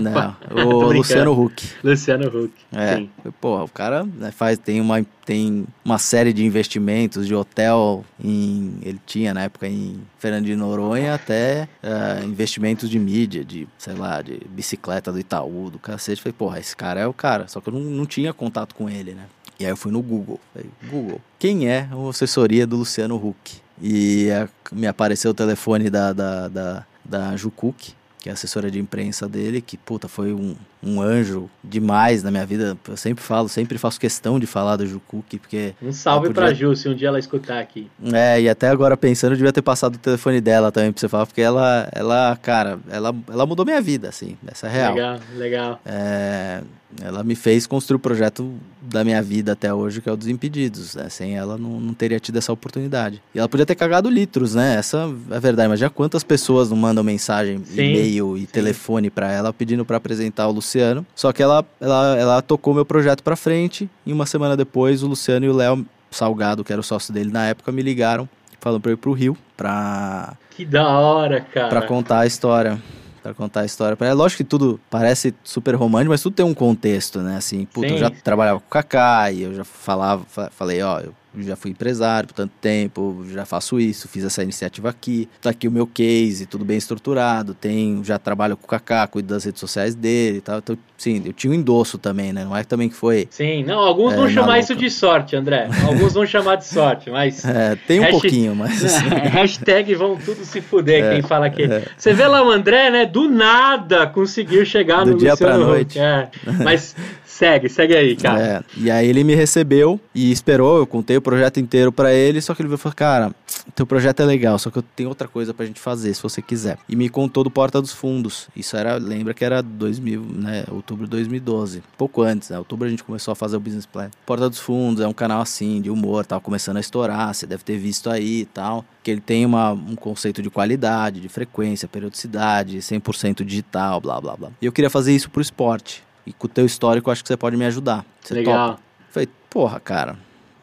Não, 0.00 0.36
o 0.64 0.92
Luciano 0.92 1.32
Huck. 1.32 1.68
Luciano 1.84 2.26
Huck. 2.26 2.52
É. 2.72 2.96
Sim. 2.96 3.10
Porra, 3.40 3.64
o 3.64 3.68
cara 3.68 4.04
né, 4.04 4.30
faz, 4.30 4.58
tem, 4.58 4.80
uma, 4.80 5.04
tem 5.26 5.66
uma 5.84 5.98
série 5.98 6.32
de 6.32 6.44
investimentos 6.44 7.26
de 7.26 7.34
hotel 7.34 8.04
em. 8.22 8.78
Ele 8.82 9.00
tinha 9.04 9.34
na 9.34 9.42
época 9.42 9.68
em 9.68 10.00
Fernando 10.18 10.46
de 10.46 10.56
Noronha 10.56 11.14
até 11.14 11.68
uh, 11.82 12.24
investimentos 12.24 12.88
de 12.88 12.98
mídia, 12.98 13.44
de, 13.44 13.68
sei 13.76 13.94
lá, 13.94 14.22
de 14.22 14.40
bicicleta 14.48 15.12
do 15.12 15.18
Itaú, 15.18 15.70
do 15.70 15.78
cacete. 15.78 16.22
Falei, 16.22 16.34
porra, 16.36 16.58
esse 16.58 16.74
cara 16.74 17.00
é 17.00 17.06
o 17.06 17.12
cara. 17.12 17.46
Só 17.46 17.60
que 17.60 17.68
eu 17.68 17.74
não, 17.74 17.80
não 17.80 18.06
tinha 18.06 18.32
contato 18.32 18.74
com 18.74 18.88
ele, 18.88 19.12
né? 19.12 19.24
E 19.60 19.64
aí 19.64 19.70
eu 19.70 19.76
fui 19.76 19.92
no 19.92 20.00
Google. 20.00 20.40
Falei, 20.54 20.70
Google, 20.88 21.20
quem 21.38 21.68
é 21.68 21.88
a 21.90 22.08
assessoria 22.08 22.66
do 22.66 22.76
Luciano 22.76 23.16
Huck? 23.16 23.60
E 23.80 24.30
a, 24.30 24.48
me 24.72 24.86
apareceu 24.86 25.30
o 25.30 25.34
telefone 25.34 25.90
da, 25.90 26.12
da, 26.12 26.48
da, 26.48 26.86
da 27.04 27.36
Jucuc, 27.36 27.92
que 28.20 28.28
é 28.28 28.32
assessora 28.32 28.70
de 28.70 28.78
imprensa 28.78 29.28
dele, 29.28 29.60
que, 29.60 29.76
puta, 29.76 30.08
foi 30.08 30.32
um, 30.32 30.56
um 30.82 31.00
anjo 31.00 31.48
demais 31.62 32.22
na 32.22 32.30
minha 32.30 32.46
vida. 32.46 32.76
Eu 32.88 32.96
sempre 32.96 33.22
falo, 33.22 33.48
sempre 33.48 33.78
faço 33.78 33.98
questão 34.00 34.38
de 34.38 34.46
falar 34.46 34.76
do 34.76 34.86
Jucuque, 34.86 35.38
porque... 35.38 35.74
Um 35.82 35.92
salve 35.92 36.28
podia... 36.28 36.42
pra 36.42 36.54
Ju, 36.54 36.74
se 36.76 36.88
um 36.88 36.94
dia 36.94 37.08
ela 37.08 37.18
escutar 37.18 37.58
aqui. 37.58 37.88
É, 38.12 38.40
e 38.40 38.48
até 38.48 38.68
agora 38.68 38.96
pensando, 38.96 39.32
eu 39.32 39.36
devia 39.36 39.52
ter 39.52 39.62
passado 39.62 39.96
o 39.96 39.98
telefone 39.98 40.40
dela 40.40 40.70
também 40.72 40.92
pra 40.92 41.00
você 41.00 41.08
falar, 41.08 41.26
porque 41.26 41.40
ela, 41.40 41.88
ela 41.92 42.38
cara, 42.40 42.78
ela, 42.90 43.14
ela 43.28 43.46
mudou 43.46 43.64
minha 43.64 43.80
vida, 43.80 44.08
assim, 44.08 44.36
essa 44.46 44.66
é 44.66 44.70
real. 44.70 44.94
Legal, 44.94 45.20
legal. 45.36 45.80
É, 45.84 46.62
ela 47.02 47.22
me 47.22 47.34
fez 47.34 47.66
construir 47.66 47.96
o 47.96 48.00
projeto 48.00 48.54
da 48.80 49.04
minha 49.04 49.22
vida 49.22 49.52
até 49.52 49.72
hoje, 49.72 50.00
que 50.00 50.08
é 50.08 50.12
o 50.12 50.16
dos 50.16 50.26
impedidos. 50.26 50.94
Né? 50.94 51.08
Sem 51.10 51.36
ela, 51.36 51.58
não, 51.58 51.78
não 51.78 51.92
teria 51.92 52.18
tido 52.18 52.38
essa 52.38 52.52
oportunidade. 52.52 53.22
E 53.34 53.38
ela 53.38 53.48
podia 53.48 53.66
ter 53.66 53.74
cagado 53.74 54.08
litros, 54.08 54.54
né? 54.54 54.76
Essa 54.76 55.10
é 55.30 55.36
a 55.36 55.38
verdade. 55.38 55.68
Mas 55.68 55.80
já 55.80 55.90
quantas 55.90 56.24
pessoas 56.24 56.70
não 56.70 56.76
mandam 56.76 57.04
mensagem, 57.04 57.62
e-mail 57.72 58.36
e 58.36 58.40
sim. 58.40 58.46
telefone 58.46 59.10
para 59.10 59.30
ela 59.30 59.52
pedindo 59.52 59.84
para 59.84 59.98
apresentar 59.98 60.48
o 60.48 60.52
Luciano. 60.52 60.67
Só 61.14 61.32
que 61.32 61.42
ela, 61.42 61.64
ela, 61.80 62.16
ela 62.18 62.42
tocou 62.42 62.74
meu 62.74 62.84
projeto 62.84 63.22
para 63.22 63.36
frente. 63.36 63.88
E 64.04 64.12
uma 64.12 64.26
semana 64.26 64.56
depois, 64.56 65.02
o 65.02 65.06
Luciano 65.06 65.46
e 65.46 65.48
o 65.48 65.54
Léo 65.54 65.86
Salgado, 66.10 66.64
que 66.64 66.72
era 66.72 66.80
o 66.80 66.84
sócio 66.84 67.12
dele 67.12 67.30
na 67.30 67.46
época, 67.46 67.72
me 67.72 67.82
ligaram 67.82 68.28
falando 68.60 68.80
pra 68.80 68.90
eu 68.90 68.94
ir 68.94 68.98
pro 68.98 69.12
Rio 69.12 69.36
pra. 69.56 70.36
Que 70.50 70.64
da 70.64 70.88
hora, 70.88 71.40
cara. 71.40 71.68
Pra 71.68 71.82
contar 71.82 72.20
a 72.20 72.26
história 72.26 72.78
para 73.22 73.34
contar 73.34 73.60
a 73.60 73.64
história 73.64 73.96
para 73.96 74.08
ela. 74.08 74.16
Lógico 74.16 74.38
que 74.38 74.48
tudo 74.48 74.80
parece 74.88 75.34
super 75.42 75.74
romântico, 75.74 76.10
mas 76.10 76.22
tudo 76.22 76.34
tem 76.34 76.46
um 76.46 76.54
contexto, 76.54 77.20
né? 77.20 77.36
Assim, 77.36 77.66
puta, 77.66 77.88
eu 77.88 77.98
já 77.98 78.10
trabalhava 78.10 78.60
com 78.60 78.66
o 78.66 78.70
Kaká 78.70 79.30
e 79.30 79.42
eu 79.42 79.54
já 79.54 79.64
falava, 79.64 80.24
falei, 80.50 80.82
ó, 80.82 81.00
eu 81.00 81.14
já 81.42 81.56
fui 81.56 81.70
empresário 81.70 82.28
por 82.28 82.34
tanto 82.34 82.52
tempo, 82.60 83.24
já 83.30 83.44
faço 83.44 83.78
isso, 83.80 84.08
fiz 84.08 84.24
essa 84.24 84.42
iniciativa 84.42 84.88
aqui, 84.88 85.28
tá 85.40 85.50
aqui 85.50 85.68
o 85.68 85.70
meu 85.70 85.86
case, 85.86 86.46
tudo 86.46 86.64
bem 86.64 86.76
estruturado, 86.76 87.54
tem, 87.54 88.02
já 88.04 88.18
trabalho 88.18 88.56
com 88.56 88.64
o 88.64 88.68
Kaká, 88.68 89.06
cuido 89.06 89.28
das 89.28 89.44
redes 89.44 89.60
sociais 89.60 89.94
dele 89.94 90.38
e 90.38 90.40
tal. 90.40 90.58
Então, 90.58 90.76
sim, 90.96 91.22
eu 91.24 91.32
tinha 91.32 91.50
um 91.50 91.54
endosso 91.54 91.98
também, 91.98 92.32
né? 92.32 92.44
Não 92.44 92.56
é 92.56 92.64
também 92.64 92.88
que 92.88 92.94
foi. 92.94 93.28
Sim, 93.30 93.64
não, 93.64 93.78
alguns 93.78 94.12
é, 94.12 94.16
vão 94.16 94.28
chamar 94.28 94.58
isso 94.58 94.74
de 94.74 94.90
sorte, 94.90 95.36
André. 95.36 95.68
Alguns 95.86 96.14
vão 96.14 96.26
chamar 96.26 96.56
de 96.56 96.66
sorte, 96.66 97.10
mas. 97.10 97.44
É, 97.58 97.74
tem 97.74 97.98
um 97.98 98.02
hashtag, 98.02 98.20
pouquinho, 98.20 98.54
mas. 98.54 98.82
hashtag 99.32 99.94
vão 99.94 100.16
tudo 100.16 100.44
se 100.44 100.60
fuder, 100.60 101.02
é, 101.02 101.14
quem 101.14 101.22
fala 101.22 101.48
que. 101.48 101.62
É. 101.62 101.84
Você 101.96 102.12
vê 102.12 102.26
lá 102.26 102.46
o 102.46 102.50
André, 102.50 102.90
né? 102.90 103.06
Do 103.06 103.28
nada 103.28 104.06
conseguiu 104.06 104.64
chegar 104.64 105.04
Do 105.04 105.12
no 105.12 105.18
dia 105.18 105.30
Luciano 105.30 105.54
pra 105.54 105.66
noite. 105.66 105.98
É, 105.98 106.28
mas 106.62 106.94
Segue, 107.38 107.68
segue 107.68 107.96
aí, 107.96 108.16
cara. 108.16 108.40
É, 108.42 108.64
e 108.76 108.90
aí 108.90 109.06
ele 109.06 109.22
me 109.22 109.32
recebeu 109.32 110.00
e 110.12 110.32
esperou, 110.32 110.78
eu 110.78 110.86
contei 110.88 111.16
o 111.16 111.22
projeto 111.22 111.60
inteiro 111.60 111.92
para 111.92 112.12
ele, 112.12 112.40
só 112.40 112.52
que 112.52 112.60
ele 112.60 112.76
falou, 112.76 112.96
cara, 112.96 113.32
teu 113.76 113.86
projeto 113.86 114.18
é 114.18 114.24
legal, 114.24 114.58
só 114.58 114.72
que 114.72 114.78
eu 114.78 114.82
tenho 114.82 115.08
outra 115.08 115.28
coisa 115.28 115.54
pra 115.54 115.64
gente 115.64 115.78
fazer, 115.78 116.12
se 116.12 116.20
você 116.20 116.42
quiser. 116.42 116.78
E 116.88 116.96
me 116.96 117.08
contou 117.08 117.44
do 117.44 117.50
Porta 117.50 117.80
dos 117.80 117.92
Fundos. 117.92 118.48
Isso 118.56 118.76
era, 118.76 118.96
lembra 118.96 119.32
que 119.32 119.44
era 119.44 119.62
2000, 119.62 120.20
né, 120.20 120.64
outubro 120.68 121.04
de 121.04 121.10
2012. 121.12 121.80
Pouco 121.96 122.22
antes, 122.22 122.50
né, 122.50 122.58
outubro 122.58 122.88
a 122.88 122.90
gente 122.90 123.04
começou 123.04 123.30
a 123.30 123.36
fazer 123.36 123.56
o 123.56 123.60
business 123.60 123.86
plan. 123.86 124.10
Porta 124.26 124.50
dos 124.50 124.58
Fundos 124.58 125.00
é 125.00 125.06
um 125.06 125.12
canal 125.12 125.40
assim, 125.40 125.80
de 125.80 125.90
humor, 125.90 126.26
tava 126.26 126.40
começando 126.40 126.78
a 126.78 126.80
estourar, 126.80 127.32
você 127.32 127.46
deve 127.46 127.62
ter 127.62 127.78
visto 127.78 128.10
aí 128.10 128.40
e 128.40 128.46
tal. 128.46 128.84
Que 129.00 129.12
ele 129.12 129.20
tem 129.20 129.46
uma, 129.46 129.70
um 129.70 129.94
conceito 129.94 130.42
de 130.42 130.50
qualidade, 130.50 131.20
de 131.20 131.28
frequência, 131.28 131.86
periodicidade, 131.86 132.78
100% 132.78 133.44
digital, 133.44 134.00
blá 134.00 134.20
blá 134.20 134.36
blá. 134.36 134.50
E 134.60 134.66
eu 134.66 134.72
queria 134.72 134.90
fazer 134.90 135.14
isso 135.14 135.30
pro 135.30 135.40
esporte. 135.40 136.07
E 136.28 136.32
com 136.34 136.46
o 136.46 136.50
teu 136.50 136.66
histórico, 136.66 137.10
acho 137.10 137.22
que 137.22 137.28
você 137.28 137.38
pode 137.38 137.56
me 137.56 137.64
ajudar. 137.64 138.04
Você 138.20 138.34
Legal. 138.34 138.72
Topa? 138.72 138.82
Falei, 139.10 139.28
porra, 139.48 139.80
cara, 139.80 140.12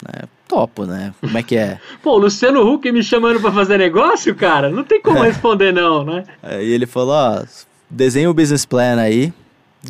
né? 0.03 0.27
Topo, 0.47 0.85
né? 0.85 1.11
Como 1.19 1.35
é 1.35 1.41
que 1.41 1.57
é? 1.57 1.79
Pô, 2.03 2.11
o 2.11 2.17
Luciano 2.19 2.61
Huck 2.61 2.91
me 2.91 3.01
chamando 3.01 3.39
para 3.39 3.51
fazer 3.51 3.79
negócio, 3.79 4.35
cara? 4.35 4.69
Não 4.69 4.83
tem 4.83 5.01
como 5.01 5.23
responder 5.23 5.73
não, 5.73 6.05
né? 6.05 6.23
Aí 6.43 6.69
ele 6.69 6.85
falou, 6.85 7.15
ó, 7.15 7.43
desenha 7.89 8.29
o 8.29 8.33
business 8.33 8.63
plan 8.63 8.99
aí 8.99 9.33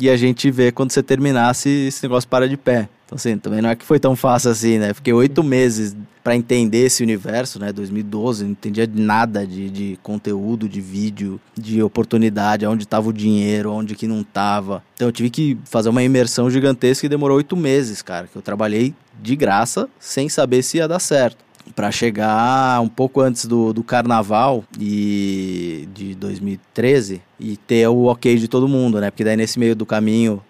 e 0.00 0.10
a 0.10 0.16
gente 0.16 0.50
vê 0.50 0.72
quando 0.72 0.92
você 0.92 1.02
terminar 1.02 1.54
se 1.54 1.68
esse 1.88 2.02
negócio 2.02 2.28
para 2.28 2.48
de 2.48 2.56
pé. 2.56 2.88
Então, 3.06 3.16
assim, 3.16 3.38
também 3.38 3.62
não 3.62 3.70
é 3.70 3.76
que 3.76 3.84
foi 3.84 4.00
tão 4.00 4.16
fácil 4.16 4.50
assim, 4.50 4.78
né? 4.78 4.92
Fiquei 4.92 5.12
oito 5.12 5.42
meses 5.42 5.96
para 6.24 6.34
entender 6.34 6.86
esse 6.86 7.04
universo, 7.04 7.60
né? 7.60 7.72
2012, 7.72 8.42
não 8.42 8.50
entendia 8.50 8.90
nada 8.92 9.46
de, 9.46 9.70
de 9.70 9.98
conteúdo, 10.02 10.68
de 10.68 10.80
vídeo, 10.80 11.40
de 11.56 11.80
oportunidade, 11.80 12.66
onde 12.66 12.82
estava 12.82 13.08
o 13.08 13.12
dinheiro, 13.12 13.70
onde 13.70 13.94
que 13.94 14.08
não 14.08 14.22
estava. 14.22 14.82
Então 14.96 15.06
eu 15.06 15.12
tive 15.12 15.30
que 15.30 15.56
fazer 15.64 15.88
uma 15.88 16.02
imersão 16.02 16.50
gigantesca 16.50 17.06
e 17.06 17.08
demorou 17.08 17.36
oito 17.36 17.56
meses, 17.56 18.02
cara, 18.02 18.26
que 18.26 18.34
eu 18.34 18.42
trabalhei 18.42 18.92
de 19.22 19.36
graça, 19.36 19.88
sem 20.00 20.28
saber 20.28 20.64
se 20.64 20.78
ia 20.78 20.88
dar 20.88 20.98
certo 20.98 21.46
para 21.74 21.90
chegar 21.90 22.80
um 22.80 22.88
pouco 22.88 23.20
antes 23.20 23.46
do, 23.46 23.72
do 23.72 23.82
carnaval 23.82 24.64
e 24.78 25.88
de 25.92 26.14
2013 26.14 27.22
e 27.38 27.56
ter 27.56 27.86
o 27.88 28.04
ok 28.04 28.36
de 28.36 28.48
todo 28.48 28.66
mundo, 28.66 29.00
né? 29.00 29.10
Porque 29.10 29.24
daí 29.24 29.36
nesse 29.36 29.58
meio 29.58 29.76
do 29.76 29.84
caminho, 29.84 30.42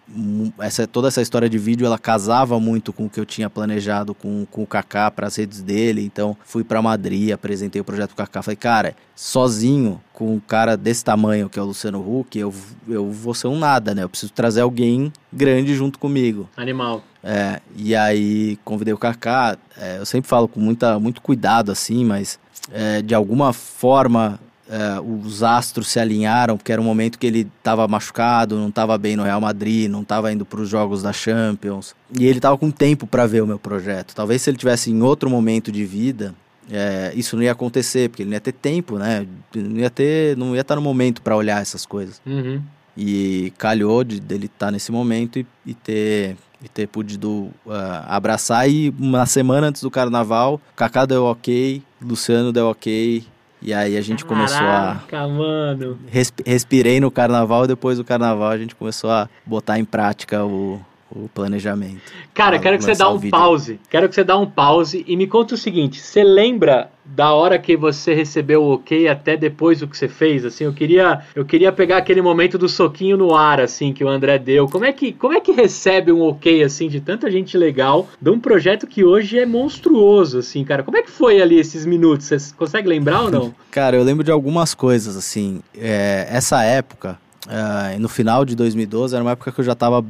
essa, 0.59 0.87
toda 0.87 1.09
essa 1.09 1.21
história 1.21 1.49
de 1.49 1.59
vídeo 1.59 1.85
ela 1.85 1.99
casava 1.99 2.61
muito 2.61 2.93
com 2.93 3.07
o 3.07 3.11
que 3.11 3.19
eu 3.19 3.27
tinha 3.27 3.51
planejado 3.51 4.15
com, 4.15 4.47
com 4.51 4.63
o 4.63 4.67
Kaká 4.67 5.11
para 5.11 5.27
as 5.27 5.37
redes 5.37 5.63
dele. 5.63 6.03
Então 6.03 6.37
fui 6.45 6.63
para 6.63 6.81
Madrid, 6.81 7.33
apresentei 7.33 7.81
o 7.81 7.85
projeto 7.85 8.11
do 8.11 8.17
Kaká. 8.17 8.41
Falei, 8.43 8.57
cara, 8.57 8.95
sozinho 9.15 10.01
com 10.13 10.35
um 10.35 10.41
cara 10.41 10.77
desse 10.77 11.05
tamanho 11.05 11.49
que 11.49 11.59
é 11.59 11.63
o 11.63 11.67
Luciano 11.67 12.01
Huck, 12.01 12.39
eu, 12.39 12.55
eu 12.89 13.11
vou 13.11 13.35
ser 13.35 13.49
um 13.49 13.59
nada, 13.59 13.95
né? 13.95 14.05
Eu 14.05 14.09
preciso 14.09 14.33
trazer 14.33 14.61
alguém 14.61 15.13
grande 15.33 15.75
junto 15.75 15.99
comigo. 15.99 16.49
Animal. 16.57 17.03
É, 17.23 17.61
e 17.75 17.97
aí 17.97 18.57
convidei 18.65 18.95
o 18.95 18.99
Kaká. 18.99 19.59
É, 19.77 19.99
eu 19.99 20.07
sempre 20.07 20.29
falo 20.29 20.47
com 20.47 20.61
muita, 20.61 21.01
muito 21.01 21.21
cuidado 21.21 21.73
assim, 21.73 22.05
mas 22.05 22.39
é, 22.73 23.03
de 23.03 23.15
alguma 23.15 23.53
forma 23.53 24.39
é, 24.69 25.01
os 25.01 25.43
astros 25.43 25.89
se 25.89 26.01
alinharam, 26.01 26.57
porque 26.57 26.73
era 26.73 26.81
um 26.81 26.85
momento 26.85 27.19
que 27.19 27.27
ele 27.27 27.49
estava 27.59 27.87
machucado, 27.87 28.57
não 28.57 28.69
estava 28.69 28.99
bem 28.99 29.17
no 29.17 29.23
Real 29.23 29.41
Madrid, 29.41 29.89
não 29.91 30.03
estava 30.03 30.33
indo 30.33 30.45
para 30.45 30.61
os 30.61 30.69
jogos 30.69 31.03
da 31.03 31.13
Champions. 31.13 31.95
E 32.19 32.27
ele 32.27 32.39
estava 32.39 32.59
com 32.59 32.71
tempo 32.71 33.07
para 33.07 33.27
ver 33.27 33.43
o 33.43 33.47
meu 33.47 33.59
projeto. 33.59 34.15
Talvez 34.15 34.43
se 34.43 34.51
ele 34.51 34.57
tivesse 34.57 34.91
em 34.91 35.03
outro 35.03 35.31
momento 35.31 35.71
de 35.71 35.85
vida, 35.85 36.35
é, 36.71 37.13
isso 37.15 37.37
não 37.37 37.43
ia 37.43 37.53
acontecer, 37.53 38.09
porque 38.09 38.23
ele 38.23 38.31
não 38.31 38.35
ia 38.35 38.41
ter 38.41 38.53
tempo, 38.53 38.99
né? 38.99 39.27
Não 39.55 39.79
ia 39.79 39.91
ter, 39.91 40.37
não 40.37 40.55
ia 40.55 40.63
estar 40.63 40.75
no 40.77 40.83
momento 40.83 41.23
para 41.23 41.37
olhar 41.37 41.63
essas 41.63 41.87
coisas. 41.87 42.21
Uhum. 42.27 42.61
E 42.97 43.53
calhou 43.59 44.03
de 44.03 44.19
dele 44.19 44.47
estar 44.47 44.71
nesse 44.71 44.91
momento 44.91 45.39
e, 45.39 45.47
e 45.65 45.75
ter 45.75 46.37
e 46.63 46.69
ter 46.69 46.89
podido 46.89 47.51
uh, 47.67 47.73
abraçar. 48.07 48.69
E 48.69 48.93
uma 48.99 49.27
semana 49.27 49.69
antes 49.69 49.83
do 49.83 49.91
carnaval, 49.91 50.61
Kaká 50.75 51.05
deu 51.05 51.25
ok, 51.25 51.83
Luciano 52.01 52.53
deu 52.53 52.67
ok. 52.67 53.25
E 53.63 53.73
aí 53.73 53.97
a 53.97 54.01
gente 54.01 54.25
Caraca, 54.25 54.49
começou 54.49 54.67
a. 54.67 55.29
mano. 55.29 55.99
Resp 56.09 56.41
respirei 56.47 57.01
no 57.01 57.11
carnaval 57.11 57.65
e 57.65 57.69
depois 57.69 57.99
do 57.99 58.05
carnaval 58.05 58.49
a 58.49 58.59
gente 58.59 58.75
começou 58.75 59.11
a 59.11 59.29
botar 59.45 59.79
em 59.79 59.85
prática 59.85 60.45
o, 60.45 60.81
o 61.25 61.31
planejamento. 61.33 62.01
Cara, 62.35 62.59
quero 62.59 62.79
que 62.79 62.85
você 62.85 62.95
dá 62.95 63.09
um 63.09 63.21
pause. 63.31 63.81
Quero 63.89 64.09
que 64.09 64.15
você 64.15 64.25
dá 64.25 64.37
um 64.37 64.47
pause 64.47 65.05
e 65.07 65.17
me 65.17 65.27
conta 65.27 65.55
o 65.55 65.59
seguinte: 65.59 66.01
você 66.01 66.23
lembra 66.23 66.91
da 67.05 67.33
hora 67.33 67.59
que 67.59 67.77
você 67.77 68.15
recebeu 68.15 68.63
o 68.63 68.75
ok 68.75 69.09
até 69.09 69.37
depois 69.37 69.81
do 69.81 69.89
que 69.89 69.97
você 69.97 70.09
fez? 70.09 70.45
Assim, 70.45 70.65
eu 70.65 70.73
queria, 70.73 71.21
eu 71.35 71.45
queria 71.45 71.71
pegar 71.71 71.99
aquele 71.99 72.21
momento 72.21 72.59
do 72.59 72.69
soquinho 72.69 73.17
no 73.17 73.35
ar, 73.35 73.61
assim, 73.61 73.93
que 73.93 74.05
o 74.05 74.09
André 74.09 74.39
deu. 74.39 74.69
Como 74.69 74.85
é 74.85 74.93
que, 74.93 75.13
como 75.13 75.35
é 75.35 75.41
que 75.41 75.53
recebe 75.53 76.11
um 76.11 76.23
ok 76.23 76.63
assim 76.63 76.89
de 76.89 77.01
tanta 77.01 77.31
gente 77.31 77.57
legal 77.57 78.09
de 78.21 78.31
um 78.31 78.39
projeto 78.39 78.87
que 78.87 79.05
hoje 79.05 79.39
é 79.39 79.47
monstruoso, 79.47 80.39
assim, 80.39 80.65
cara? 80.65 80.83
Como 80.83 80.97
é 80.97 81.03
que 81.03 81.11
foi 81.11 81.41
ali 81.41 81.59
esses 81.59 81.87
minutos? 81.87 82.27
Você 82.27 82.55
consegue 82.57 82.89
lembrar 82.89 83.23
ou 83.23 83.31
não? 83.31 83.55
Cara, 83.71 83.97
eu 83.97 84.03
lembro 84.03 84.25
de 84.25 84.31
algumas 84.31 84.75
coisas, 84.75 85.17
assim. 85.17 85.61
É, 85.77 86.27
essa 86.31 86.63
época, 86.63 87.19
é, 87.49 87.99
no 87.99 88.09
final 88.09 88.45
de 88.45 88.57
2012, 88.57 89.15
era 89.15 89.23
uma 89.23 89.33
época 89.33 89.53
que 89.53 89.61
eu 89.61 89.65
já 89.65 89.73
estava 89.73 90.03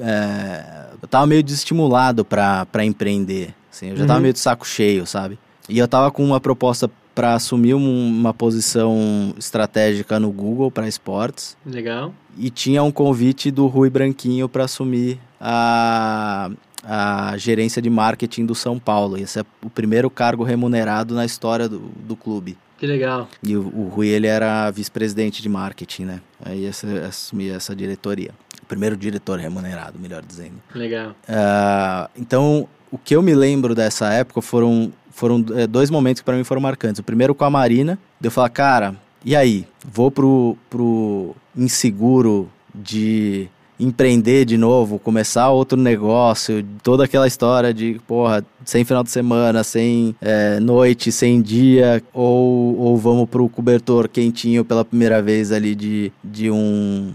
é, 0.00 0.86
eu 1.00 1.08
tava 1.08 1.26
meio 1.26 1.42
desestimulado 1.42 2.24
para 2.24 2.84
empreender. 2.84 3.54
Assim, 3.70 3.90
eu 3.90 3.96
já 3.96 4.02
uhum. 4.02 4.08
tava 4.08 4.20
meio 4.20 4.32
de 4.32 4.38
saco 4.38 4.66
cheio, 4.66 5.06
sabe? 5.06 5.38
E 5.68 5.78
eu 5.78 5.86
tava 5.86 6.10
com 6.10 6.24
uma 6.24 6.40
proposta 6.40 6.90
para 7.14 7.34
assumir 7.34 7.74
um, 7.74 8.08
uma 8.08 8.32
posição 8.32 9.34
estratégica 9.38 10.18
no 10.18 10.30
Google 10.30 10.70
para 10.70 10.88
esportes. 10.88 11.56
Legal. 11.66 12.14
E 12.38 12.50
tinha 12.50 12.82
um 12.82 12.90
convite 12.90 13.50
do 13.50 13.66
Rui 13.66 13.90
Branquinho 13.90 14.48
para 14.48 14.64
assumir 14.64 15.18
a, 15.40 16.50
a 16.82 17.36
gerência 17.36 17.82
de 17.82 17.90
marketing 17.90 18.46
do 18.46 18.54
São 18.54 18.78
Paulo. 18.78 19.18
Esse 19.18 19.40
é 19.40 19.44
o 19.62 19.68
primeiro 19.68 20.08
cargo 20.08 20.44
remunerado 20.44 21.14
na 21.14 21.24
história 21.24 21.68
do, 21.68 21.78
do 21.78 22.16
clube. 22.16 22.56
Que 22.78 22.86
legal. 22.86 23.28
E 23.42 23.54
o, 23.54 23.60
o 23.60 23.88
Rui, 23.88 24.08
ele 24.08 24.26
era 24.26 24.70
vice-presidente 24.70 25.42
de 25.42 25.48
marketing, 25.50 26.04
né? 26.04 26.20
Aí 26.42 26.66
assumia 27.06 27.56
essa 27.56 27.76
diretoria 27.76 28.30
primeiro 28.70 28.96
diretor 28.96 29.40
remunerado, 29.40 29.98
melhor 29.98 30.22
dizendo. 30.24 30.54
Legal. 30.72 31.10
Uh, 31.28 32.08
então, 32.16 32.68
o 32.90 32.96
que 32.96 33.16
eu 33.16 33.20
me 33.20 33.34
lembro 33.34 33.74
dessa 33.74 34.12
época 34.12 34.40
foram, 34.40 34.92
foram 35.10 35.44
é, 35.56 35.66
dois 35.66 35.90
momentos 35.90 36.20
que 36.20 36.24
para 36.24 36.36
mim 36.36 36.44
foram 36.44 36.60
marcantes. 36.60 37.00
O 37.00 37.02
primeiro 37.02 37.34
com 37.34 37.44
a 37.44 37.50
Marina, 37.50 37.98
de 38.20 38.28
eu 38.28 38.30
falar, 38.30 38.48
cara, 38.48 38.94
e 39.24 39.34
aí? 39.34 39.66
Vou 39.84 40.08
pro, 40.08 40.56
pro 40.70 41.34
inseguro 41.56 42.48
de 42.72 43.48
empreender 43.78 44.44
de 44.44 44.56
novo, 44.56 44.98
começar 44.98 45.50
outro 45.50 45.76
negócio, 45.76 46.64
toda 46.82 47.04
aquela 47.04 47.26
história 47.26 47.74
de, 47.74 48.00
porra, 48.06 48.44
sem 48.64 48.84
final 48.84 49.02
de 49.02 49.10
semana, 49.10 49.64
sem 49.64 50.14
é, 50.20 50.60
noite, 50.60 51.10
sem 51.10 51.40
dia, 51.42 52.02
ou, 52.12 52.78
ou 52.78 52.96
vamos 52.96 53.28
pro 53.28 53.48
cobertor 53.48 54.08
quentinho 54.08 54.64
pela 54.64 54.84
primeira 54.84 55.20
vez 55.20 55.50
ali 55.50 55.74
de, 55.74 56.12
de 56.22 56.50
um 56.50 57.10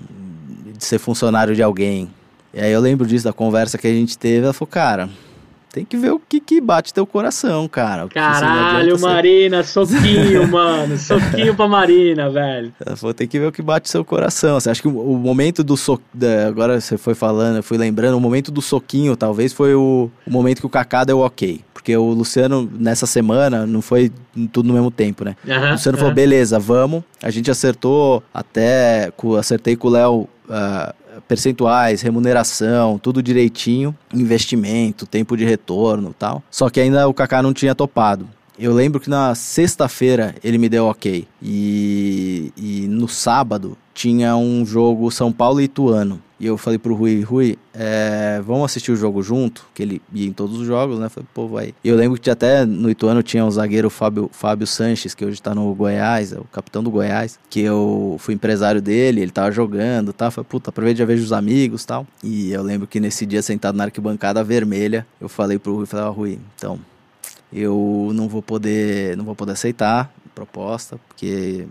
de 0.77 0.85
ser 0.85 0.99
funcionário 0.99 1.55
de 1.55 1.63
alguém. 1.63 2.09
E 2.53 2.59
aí 2.59 2.71
eu 2.71 2.79
lembro 2.79 3.05
disso, 3.05 3.25
da 3.25 3.33
conversa 3.33 3.77
que 3.77 3.87
a 3.87 3.93
gente 3.93 4.17
teve. 4.17 4.45
Ela 4.45 4.53
falou, 4.53 4.71
cara, 4.71 5.09
tem 5.75 5.83
que 5.83 5.97
ver 5.97 6.11
o 6.11 6.19
que, 6.19 6.39
que 6.39 6.61
bate 6.61 6.93
teu 6.93 7.05
coração, 7.05 7.67
cara. 7.67 8.07
Caralho, 8.07 8.97
Marina, 8.97 9.61
soquinho, 9.61 10.47
mano. 10.47 10.97
Soquinho 10.97 11.53
pra 11.53 11.67
Marina, 11.67 12.29
velho. 12.29 12.73
Tem 13.13 13.27
que 13.27 13.37
ver 13.37 13.47
o 13.47 13.51
que 13.51 13.61
bate 13.61 13.89
seu 13.89 14.05
coração. 14.05 14.57
Você 14.57 14.69
acha 14.69 14.81
que 14.81 14.87
o, 14.87 15.17
momento 15.17 15.65
do 15.65 15.75
soquinho. 15.75 16.47
Agora 16.47 16.79
você 16.79 16.97
foi 16.97 17.13
falando, 17.13 17.57
eu 17.57 17.63
fui 17.63 17.77
lembrando, 17.77 18.15
o 18.15 18.21
momento 18.21 18.53
do 18.53 18.61
soquinho 18.61 19.17
talvez 19.17 19.51
foi 19.51 19.75
o, 19.75 20.09
o 20.25 20.31
momento 20.31 20.61
que 20.61 20.65
o 20.65 20.69
Kaká 20.69 21.03
deu 21.03 21.19
ok. 21.19 21.59
Porque 21.73 21.97
o 21.97 22.05
Luciano, 22.05 22.71
nessa 22.79 23.05
semana, 23.05 23.67
não 23.67 23.81
foi 23.81 24.09
tudo 24.53 24.67
no 24.67 24.73
mesmo 24.73 24.89
tempo, 24.89 25.25
né? 25.25 25.35
Uhum, 25.45 25.67
o 25.67 25.71
Luciano 25.73 25.97
uhum. 25.97 25.99
falou: 25.99 26.15
beleza, 26.15 26.57
vamos. 26.57 27.03
A 27.21 27.29
gente 27.29 27.51
acertou 27.51 28.23
até. 28.33 29.11
Acertei 29.37 29.75
com 29.75 29.89
o 29.89 29.91
Léo. 29.91 30.29
Uh, 30.47 31.04
percentuais, 31.27 32.01
remuneração, 32.01 32.97
tudo 32.97 33.21
direitinho, 33.21 33.95
investimento, 34.13 35.05
tempo 35.05 35.35
de 35.35 35.45
retorno 35.45 36.13
tal. 36.17 36.43
Só 36.49 36.69
que 36.69 36.79
ainda 36.79 37.07
o 37.07 37.13
Kaká 37.13 37.41
não 37.41 37.53
tinha 37.53 37.75
topado. 37.75 38.27
Eu 38.57 38.73
lembro 38.73 39.01
que 39.01 39.09
na 39.09 39.35
sexta-feira 39.35 40.35
ele 40.43 40.57
me 40.57 40.69
deu 40.69 40.85
ok. 40.85 41.27
E, 41.41 42.53
e 42.55 42.87
no 42.87 43.07
sábado 43.07 43.77
tinha 43.93 44.35
um 44.35 44.65
jogo 44.65 45.11
São 45.11 45.31
Paulo 45.31 45.59
e 45.59 45.65
Ituano. 45.65 46.21
E 46.39 46.45
eu 46.45 46.57
falei 46.57 46.77
pro 46.77 46.93
Rui, 46.93 47.21
Rui, 47.21 47.57
é, 47.73 48.41
vamos 48.45 48.65
assistir 48.65 48.91
o 48.91 48.95
jogo 48.95 49.23
junto? 49.23 49.65
Que 49.73 49.83
ele 49.83 50.01
ia 50.13 50.27
em 50.27 50.33
todos 50.33 50.59
os 50.59 50.67
jogos, 50.67 50.99
né? 50.99 51.07
Falei, 51.07 51.27
pô, 51.33 51.47
vai. 51.47 51.73
Eu 51.83 51.95
lembro 51.95 52.19
que 52.19 52.29
até 52.29 52.65
no 52.65 52.89
Ituano 52.89 53.23
tinha 53.23 53.45
um 53.45 53.51
zagueiro 53.51 53.89
Fábio, 53.89 54.29
Fábio 54.33 54.67
Sanches, 54.67 55.13
que 55.13 55.23
hoje 55.23 55.41
tá 55.41 55.55
no 55.55 55.73
Goiás, 55.73 56.33
é 56.33 56.37
o 56.37 56.43
capitão 56.45 56.83
do 56.83 56.91
Goiás, 56.91 57.39
que 57.49 57.61
eu 57.61 58.17
fui 58.19 58.33
empresário 58.33 58.81
dele, 58.81 59.21
ele 59.21 59.31
tava 59.31 59.51
jogando, 59.51 60.11
tá? 60.11 60.29
Falei, 60.29 60.47
puta, 60.49 60.69
aproveita 60.71 60.99
já 60.99 61.05
vejo 61.05 61.23
os 61.23 61.31
amigos 61.31 61.85
tal. 61.85 62.05
E 62.21 62.51
eu 62.51 62.61
lembro 62.61 62.85
que 62.85 62.99
nesse 62.99 63.25
dia, 63.25 63.41
sentado 63.41 63.75
na 63.77 63.85
arquibancada 63.85 64.43
vermelha, 64.43 65.07
eu 65.21 65.29
falei 65.29 65.57
pro 65.57 65.75
Rui, 65.75 65.85
falei, 65.85 66.05
ó, 66.05 66.09
oh, 66.09 66.13
Rui, 66.13 66.39
então, 66.55 66.79
eu 67.53 68.11
não 68.13 68.27
vou 68.27 68.41
poder, 68.41 69.15
não 69.15 69.23
vou 69.23 69.35
poder 69.35 69.53
aceitar 69.53 70.13
a 70.25 70.29
proposta, 70.35 70.99
porque 71.07 71.65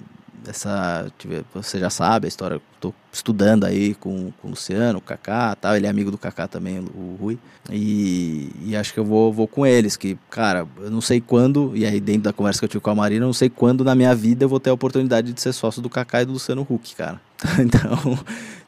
essa, 0.49 1.11
você 1.53 1.79
já 1.79 1.91
sabe 1.91 2.27
a 2.27 2.29
história, 2.29 2.61
estou 2.75 2.95
estudando 3.13 3.65
aí 3.65 3.95
com, 3.95 4.33
com 4.41 4.49
o 4.49 4.51
Luciano, 4.51 4.99
o 4.99 5.03
Kaká, 5.03 5.55
tal, 5.55 5.77
ele 5.77 5.87
é 5.87 5.91
amigo 5.91 6.11
do 6.11 6.19
Kaká 6.19 6.47
também, 6.47 6.79
o 6.79 7.17
Rui, 7.21 7.39
e, 7.71 8.51
e, 8.65 8.77
acho 8.77 8.93
que 8.93 9.01
eu 9.01 9.05
vou, 9.05 9.33
vou 9.33 9.49
com 9.49 9.67
eles, 9.67 9.97
que, 9.97 10.19
cara, 10.31 10.67
eu 10.81 10.91
não 10.91 11.01
sei 11.01 11.21
quando, 11.21 11.73
e 11.75 11.87
aí 11.87 12.01
dentro 12.01 12.23
da 12.23 12.33
conversa 12.33 12.61
que 12.61 12.65
eu 12.65 12.69
tive 12.69 12.83
com 12.83 12.91
a 12.91 12.95
Marina, 12.95 13.25
eu 13.25 13.29
não 13.29 13.33
sei 13.33 13.49
quando 13.49 13.85
na 13.85 13.95
minha 13.95 14.15
vida 14.15 14.45
eu 14.45 14.49
vou 14.49 14.61
ter 14.61 14.71
a 14.71 14.75
oportunidade 14.75 15.33
de 15.33 15.41
ser 15.41 15.53
sócio 15.53 15.81
do 15.81 15.89
Kaká 15.89 16.23
e 16.23 16.25
do 16.25 16.33
Luciano 16.33 16.67
Huck, 16.69 16.95
cara. 16.95 17.21
Então, 17.59 18.19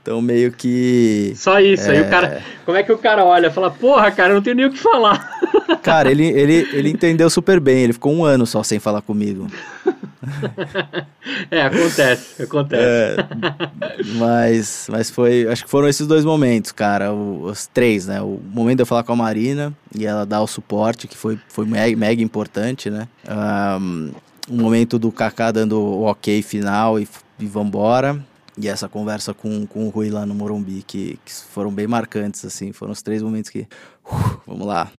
então 0.06 0.22
meio 0.22 0.52
que... 0.52 1.32
Só 1.34 1.58
isso, 1.58 1.90
é... 1.90 1.96
aí 1.96 2.02
o 2.02 2.08
cara, 2.08 2.40
como 2.64 2.78
é 2.78 2.84
que 2.84 2.92
o 2.92 2.98
cara 2.98 3.24
olha, 3.24 3.50
fala, 3.50 3.72
porra, 3.72 4.08
cara, 4.12 4.30
eu 4.30 4.34
não 4.36 4.42
tenho 4.42 4.54
nem 4.54 4.66
o 4.66 4.70
que 4.70 4.78
falar. 4.78 5.34
Cara, 5.82 6.10
ele, 6.10 6.26
ele, 6.26 6.68
ele 6.72 6.90
entendeu 6.90 7.28
super 7.28 7.58
bem, 7.58 7.82
ele 7.82 7.92
ficou 7.92 8.12
um 8.12 8.24
ano 8.24 8.46
só 8.46 8.62
sem 8.62 8.78
falar 8.78 9.02
comigo. 9.02 9.48
é, 11.50 11.62
acontece, 11.62 12.42
acontece. 12.42 12.82
É, 12.82 13.16
mas, 14.16 14.86
mas 14.90 15.10
foi, 15.10 15.46
acho 15.48 15.64
que 15.64 15.70
foram 15.70 15.88
esses 15.88 16.06
dois 16.06 16.24
momentos, 16.24 16.70
cara, 16.70 17.12
os 17.12 17.66
três, 17.66 18.06
né? 18.06 18.20
O 18.20 18.40
momento 18.52 18.76
de 18.76 18.82
eu 18.82 18.86
falar 18.86 19.02
com 19.02 19.12
a 19.12 19.16
Marina 19.16 19.72
e 19.96 20.06
ela 20.06 20.24
dar 20.24 20.40
o 20.40 20.46
suporte, 20.46 21.08
que 21.08 21.16
foi, 21.16 21.38
foi 21.48 21.66
mega, 21.66 21.96
mega 21.96 22.22
importante, 22.22 22.88
né? 22.90 23.08
Um, 23.28 24.12
o 24.48 24.54
momento 24.54 24.98
do 24.98 25.10
Kaká 25.10 25.50
dando 25.50 25.80
o 25.80 26.02
ok 26.02 26.42
final 26.42 27.00
e, 27.00 27.08
e 27.40 27.46
vambora. 27.46 28.20
E 28.58 28.68
essa 28.68 28.88
conversa 28.88 29.34
com, 29.34 29.66
com 29.66 29.86
o 29.86 29.90
Rui 29.90 30.10
lá 30.10 30.24
no 30.24 30.34
Morumbi, 30.34 30.82
que, 30.82 31.18
que 31.24 31.32
foram 31.32 31.70
bem 31.70 31.86
marcantes, 31.86 32.44
assim. 32.44 32.72
Foram 32.72 32.92
os 32.92 33.02
três 33.02 33.22
momentos 33.22 33.50
que. 33.50 33.68
Uh, 34.04 34.40
vamos 34.46 34.66
lá. 34.66 34.90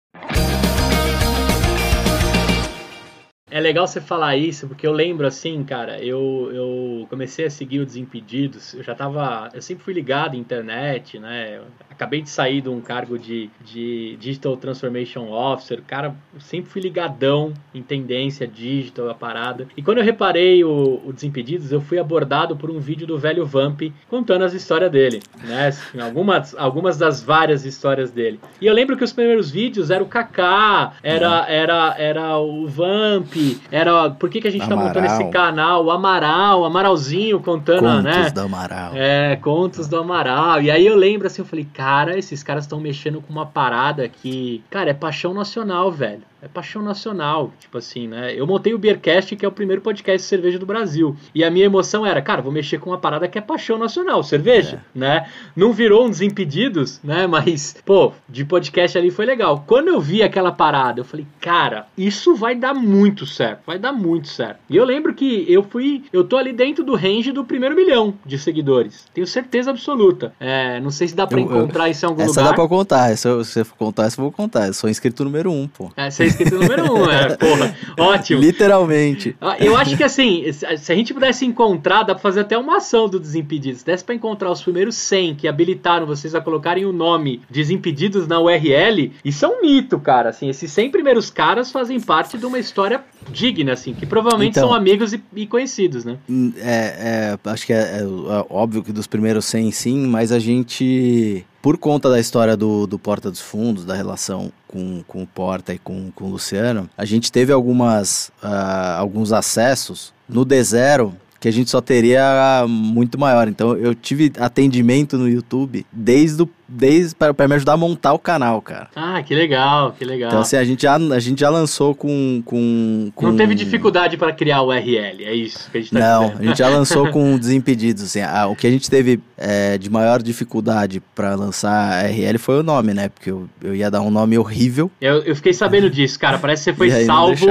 É 3.49 3.61
legal 3.61 3.87
você 3.87 4.01
falar 4.01 4.35
isso, 4.35 4.67
porque 4.67 4.85
eu 4.85 4.91
lembro 4.91 5.25
assim, 5.25 5.63
cara, 5.63 6.03
eu, 6.03 6.51
eu 6.53 7.07
comecei 7.09 7.45
a 7.45 7.49
seguir 7.49 7.79
o 7.79 7.85
Desimpedidos, 7.85 8.73
eu 8.73 8.83
já 8.83 8.93
tava, 8.93 9.49
eu 9.53 9.61
sempre 9.61 9.85
fui 9.85 9.93
ligado 9.93 10.33
à 10.33 10.37
internet, 10.37 11.17
né, 11.17 11.61
acabei 11.89 12.21
de 12.21 12.29
sair 12.29 12.59
de 12.59 12.67
um 12.67 12.81
cargo 12.81 13.17
de, 13.17 13.49
de 13.63 14.17
Digital 14.17 14.57
Transformation 14.57 15.31
Officer, 15.31 15.81
cara, 15.87 16.13
sempre 16.39 16.69
fui 16.69 16.81
ligadão 16.81 17.53
em 17.73 17.81
tendência 17.81 18.45
digital, 18.45 19.09
a 19.09 19.15
parada. 19.15 19.65
E 19.77 19.81
quando 19.81 19.99
eu 19.99 20.03
reparei 20.03 20.63
o, 20.65 21.01
o 21.05 21.13
Desimpedidos, 21.13 21.71
eu 21.71 21.79
fui 21.79 21.97
abordado 21.97 22.57
por 22.57 22.69
um 22.69 22.79
vídeo 22.79 23.07
do 23.07 23.17
velho 23.17 23.45
Vamp 23.45 23.81
contando 24.09 24.43
as 24.43 24.53
histórias 24.53 24.91
dele, 24.91 25.21
né? 25.45 25.67
Assim, 25.67 26.01
algumas, 26.01 26.53
algumas 26.55 26.97
das 26.97 27.23
várias 27.23 27.63
histórias 27.63 28.11
dele. 28.11 28.41
E 28.59 28.67
eu 28.67 28.73
lembro 28.73 28.97
que 28.97 29.03
os 29.05 29.13
primeiros 29.13 29.49
vídeos 29.49 29.89
era 29.89 30.03
o 30.03 30.07
Kaká, 30.07 30.93
era, 31.01 31.47
era, 31.47 31.95
era 31.97 32.37
o 32.37 32.67
Vamp, 32.67 33.36
era 33.71 34.09
por 34.09 34.29
que, 34.29 34.41
que 34.41 34.47
a 34.47 34.51
gente 34.51 34.63
Amaral. 34.63 34.93
tá 34.93 35.01
montando 35.01 35.05
esse 35.05 35.31
canal, 35.31 35.85
o 35.85 35.91
Amaral, 35.91 36.61
o 36.61 36.65
Amaralzinho 36.65 37.39
contando, 37.39 37.81
contos 37.81 38.03
né? 38.03 38.17
Contos 38.17 38.31
do 38.31 38.41
Amaral. 38.41 38.91
É, 38.95 39.35
contos 39.35 39.87
do 39.87 39.97
Amaral. 39.97 40.61
E 40.61 40.71
aí 40.71 40.85
eu 40.85 40.95
lembro 40.95 41.27
assim, 41.27 41.41
eu 41.41 41.45
falei, 41.45 41.67
cara, 41.73 42.07
cara, 42.07 42.17
esses 42.17 42.43
caras 42.43 42.63
estão 42.63 42.79
mexendo 42.79 43.21
com 43.21 43.31
uma 43.33 43.45
parada 43.45 44.07
que, 44.07 44.63
cara, 44.69 44.89
é 44.89 44.93
paixão 44.93 45.33
nacional, 45.33 45.91
velho 45.91 46.21
é 46.47 46.49
paixão 46.49 46.81
nacional, 46.81 47.51
tipo 47.59 47.77
assim, 47.77 48.07
né? 48.07 48.33
Eu 48.33 48.47
montei 48.47 48.73
o 48.73 48.77
Beercast, 48.77 49.35
que 49.35 49.45
é 49.45 49.47
o 49.47 49.51
primeiro 49.51 49.81
podcast 49.81 50.17
de 50.17 50.27
cerveja 50.27 50.57
do 50.57 50.65
Brasil. 50.65 51.15
E 51.35 51.43
a 51.43 51.51
minha 51.51 51.65
emoção 51.65 52.05
era, 52.05 52.21
cara, 52.21 52.41
vou 52.41 52.51
mexer 52.51 52.79
com 52.79 52.89
uma 52.89 52.97
parada 52.97 53.27
que 53.27 53.37
é 53.37 53.41
paixão 53.41 53.77
nacional, 53.77 54.23
cerveja, 54.23 54.83
é. 54.95 54.99
né? 54.99 55.29
Não 55.55 55.71
virou 55.71 56.05
um 56.05 56.09
Desimpedidos, 56.09 56.99
né? 57.03 57.27
Mas, 57.27 57.75
pô, 57.85 58.13
de 58.27 58.45
podcast 58.45 58.97
ali 58.97 59.11
foi 59.11 59.25
legal. 59.25 59.63
Quando 59.67 59.89
eu 59.89 59.99
vi 59.99 60.23
aquela 60.23 60.51
parada, 60.51 61.01
eu 61.01 61.05
falei, 61.05 61.27
cara, 61.39 61.87
isso 61.97 62.35
vai 62.35 62.55
dar 62.55 62.73
muito 62.73 63.25
certo, 63.25 63.61
vai 63.67 63.77
dar 63.77 63.91
muito 63.91 64.27
certo. 64.27 64.59
E 64.69 64.75
eu 64.75 64.85
lembro 64.85 65.13
que 65.13 65.45
eu 65.47 65.63
fui, 65.63 66.03
eu 66.11 66.23
tô 66.23 66.37
ali 66.37 66.53
dentro 66.53 66.83
do 66.83 66.95
range 66.95 67.31
do 67.31 67.43
primeiro 67.43 67.75
milhão 67.75 68.13
de 68.25 68.39
seguidores. 68.39 69.05
Tenho 69.13 69.27
certeza 69.27 69.69
absoluta. 69.69 70.33
É, 70.39 70.79
não 70.79 70.89
sei 70.89 71.07
se 71.07 71.15
dá 71.15 71.27
pra 71.27 71.39
eu, 71.39 71.43
encontrar 71.43 71.87
eu, 71.87 71.91
isso 71.91 72.05
em 72.05 72.09
algum 72.09 72.21
essa 72.21 72.31
lugar. 72.31 72.41
Essa 72.41 72.51
dá 72.51 72.55
pra 72.55 72.67
contar, 72.67 73.17
se, 73.17 73.27
eu, 73.27 73.43
se 73.43 73.63
você 73.63 73.71
contar, 73.77 74.07
isso 74.07 74.19
eu 74.19 74.23
vou 74.23 74.31
contar. 74.31 74.67
Eu 74.67 74.73
sou 74.73 74.89
inscrito 74.89 75.23
número 75.23 75.51
um, 75.51 75.67
pô. 75.67 75.91
É, 75.95 76.09
você 76.09 76.25
esqueci 76.43 76.53
número 76.53 76.93
um, 76.93 77.09
é, 77.09 77.35
porra. 77.35 77.75
Ótimo. 77.97 78.41
Literalmente. 78.41 79.35
Ah, 79.41 79.57
eu 79.59 79.75
acho 79.75 79.97
que 79.97 80.03
assim, 80.03 80.43
se 80.51 80.91
a 80.91 80.95
gente 80.95 81.13
pudesse 81.13 81.45
encontrar, 81.45 82.03
dá 82.03 82.13
pra 82.13 82.21
fazer 82.21 82.41
até 82.41 82.57
uma 82.57 82.77
ação 82.77 83.09
do 83.09 83.19
Desimpedidos. 83.19 83.79
Se 83.79 83.85
desse 83.85 84.03
pra 84.03 84.15
encontrar 84.15 84.51
os 84.51 84.61
primeiros 84.61 84.95
100 84.95 85.35
que 85.35 85.47
habilitaram 85.47 86.05
vocês 86.05 86.35
a 86.35 86.41
colocarem 86.41 86.85
o 86.85 86.93
nome 86.93 87.41
Desimpedidos 87.49 88.27
na 88.27 88.39
URL, 88.39 89.11
isso 89.23 89.45
é 89.45 89.47
um 89.47 89.61
mito, 89.61 89.99
cara. 89.99 90.29
Assim, 90.29 90.49
esses 90.49 90.71
100 90.71 90.91
primeiros 90.91 91.29
caras 91.29 91.71
fazem 91.71 91.99
parte 91.99 92.37
de 92.37 92.45
uma 92.45 92.59
história 92.59 93.03
digna, 93.29 93.73
assim, 93.73 93.93
que 93.93 94.05
provavelmente 94.05 94.51
então, 94.51 94.69
são 94.69 94.75
amigos 94.75 95.13
e, 95.13 95.21
e, 95.35 95.45
conhecidos, 95.47 96.05
né? 96.05 96.17
Hum, 96.29 96.53
é, 96.57 97.37
é 97.43 97.49
acho 97.49 97.65
que 97.65 97.73
é, 97.73 97.77
é, 97.77 97.99
é 98.01 98.45
óbvio 98.49 98.83
que 98.83 98.91
dos 98.91 99.07
primeiros 99.07 99.45
100 99.45 99.71
sim, 99.71 100.07
mas 100.07 100.31
a 100.31 100.39
gente 100.39 101.45
por 101.61 101.77
conta 101.77 102.09
da 102.09 102.19
história 102.19 102.55
do, 102.55 102.87
do 102.87 102.99
Porta 102.99 103.29
dos 103.29 103.41
Fundos, 103.41 103.85
da 103.85 103.95
relação 103.95 104.51
com, 104.67 105.03
com 105.07 105.23
o 105.23 105.27
Porta 105.27 105.73
e 105.73 105.79
com, 105.79 106.11
com 106.11 106.25
o 106.25 106.29
Luciano, 106.29 106.89
a 106.97 107.05
gente 107.05 107.31
teve 107.31 107.51
algumas, 107.51 108.31
uh, 108.43 108.97
alguns 108.97 109.31
acessos 109.31 110.13
no 110.27 110.45
D0 110.45 111.13
que 111.39 111.47
a 111.47 111.51
gente 111.51 111.69
só 111.69 111.81
teria 111.81 112.65
muito 112.67 113.17
maior. 113.17 113.47
Então 113.47 113.75
eu 113.75 113.93
tive 113.93 114.31
atendimento 114.39 115.17
no 115.17 115.29
YouTube 115.29 115.85
desde 115.91 116.43
o 116.43 116.49
desde 116.67 117.15
para 117.15 117.47
me 117.47 117.55
ajudar 117.55 117.73
a 117.73 117.77
montar 117.77 118.13
o 118.13 118.19
canal, 118.19 118.61
cara. 118.61 118.89
Ah, 118.95 119.21
que 119.23 119.33
legal, 119.33 119.93
que 119.97 120.03
legal. 120.03 120.29
Então 120.29 120.41
assim, 120.41 120.57
a 120.57 120.63
gente 120.63 120.83
já, 120.83 120.95
a 120.95 121.19
gente 121.19 121.39
já 121.39 121.49
lançou 121.49 121.95
com, 121.95 122.41
com, 122.45 123.11
com... 123.15 123.27
Não 123.27 123.37
teve 123.37 123.55
dificuldade 123.55 124.17
para 124.17 124.31
criar 124.33 124.61
o 124.61 124.67
URL, 124.67 125.23
é 125.23 125.33
isso 125.33 125.69
que 125.71 125.77
a 125.77 125.81
gente 125.81 125.93
tá 125.93 125.99
Não, 125.99 126.25
dizendo. 126.25 126.41
a 126.41 126.45
gente 126.45 126.57
já 126.57 126.69
lançou 126.69 127.09
com 127.11 127.37
Desimpedidos, 127.37 128.03
assim, 128.03 128.21
a, 128.21 128.47
o 128.47 128.55
que 128.55 128.67
a 128.67 128.71
gente 128.71 128.89
teve 128.89 129.19
é, 129.37 129.77
de 129.77 129.89
maior 129.89 130.21
dificuldade 130.21 131.01
para 131.15 131.35
lançar 131.35 132.05
a 132.05 132.07
URL 132.07 132.37
foi 132.37 132.59
o 132.59 132.63
nome, 132.63 132.93
né, 132.93 133.09
porque 133.09 133.31
eu, 133.31 133.47
eu 133.63 133.75
ia 133.75 133.89
dar 133.89 134.01
um 134.01 134.09
nome 134.09 134.37
horrível. 134.37 134.91
Eu, 134.99 135.21
eu 135.23 135.35
fiquei 135.35 135.53
sabendo 135.53 135.89
disso, 135.89 136.19
cara, 136.19 136.37
parece 136.37 136.63
que 136.63 136.71
você 136.71 136.77
foi 136.77 137.05
salvo... 137.05 137.45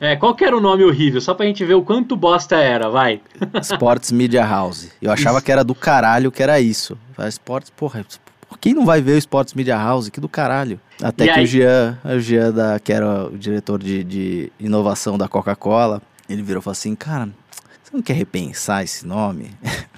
É, 0.00 0.16
qual 0.16 0.34
que 0.34 0.44
era 0.44 0.56
o 0.56 0.60
nome 0.60 0.84
horrível? 0.84 1.20
Só 1.20 1.34
pra 1.34 1.46
gente 1.46 1.64
ver 1.64 1.74
o 1.74 1.82
quanto 1.82 2.16
bosta 2.16 2.56
era, 2.56 2.88
vai. 2.88 3.20
Sports 3.60 4.12
Media 4.12 4.44
House. 4.44 4.90
Eu 5.00 5.10
achava 5.10 5.38
isso. 5.38 5.44
que 5.44 5.52
era 5.52 5.64
do 5.64 5.74
caralho 5.74 6.30
que 6.30 6.42
era 6.42 6.60
isso. 6.60 6.96
Sports, 7.28 7.70
porra, 7.70 8.04
quem 8.64 8.72
não 8.72 8.86
vai 8.86 9.02
ver 9.02 9.12
o 9.12 9.18
Sports 9.18 9.52
Media 9.52 9.76
House? 9.76 10.08
Que 10.08 10.18
do 10.18 10.26
caralho. 10.26 10.80
Até 11.02 11.26
e 11.26 11.28
que 11.28 11.38
aí? 11.38 11.44
o 11.44 11.46
Jean, 11.46 11.98
o 12.02 12.18
Jean 12.18 12.50
da, 12.50 12.80
que 12.80 12.94
era 12.94 13.26
o 13.26 13.36
diretor 13.36 13.78
de, 13.78 14.02
de 14.02 14.52
inovação 14.58 15.18
da 15.18 15.28
Coca-Cola, 15.28 16.00
ele 16.30 16.40
virou 16.40 16.62
e 16.62 16.64
falou 16.64 16.72
assim, 16.72 16.94
cara, 16.94 17.28
você 17.82 17.94
não 17.94 18.00
quer 18.00 18.14
repensar 18.14 18.82
esse 18.82 19.06
nome? 19.06 19.50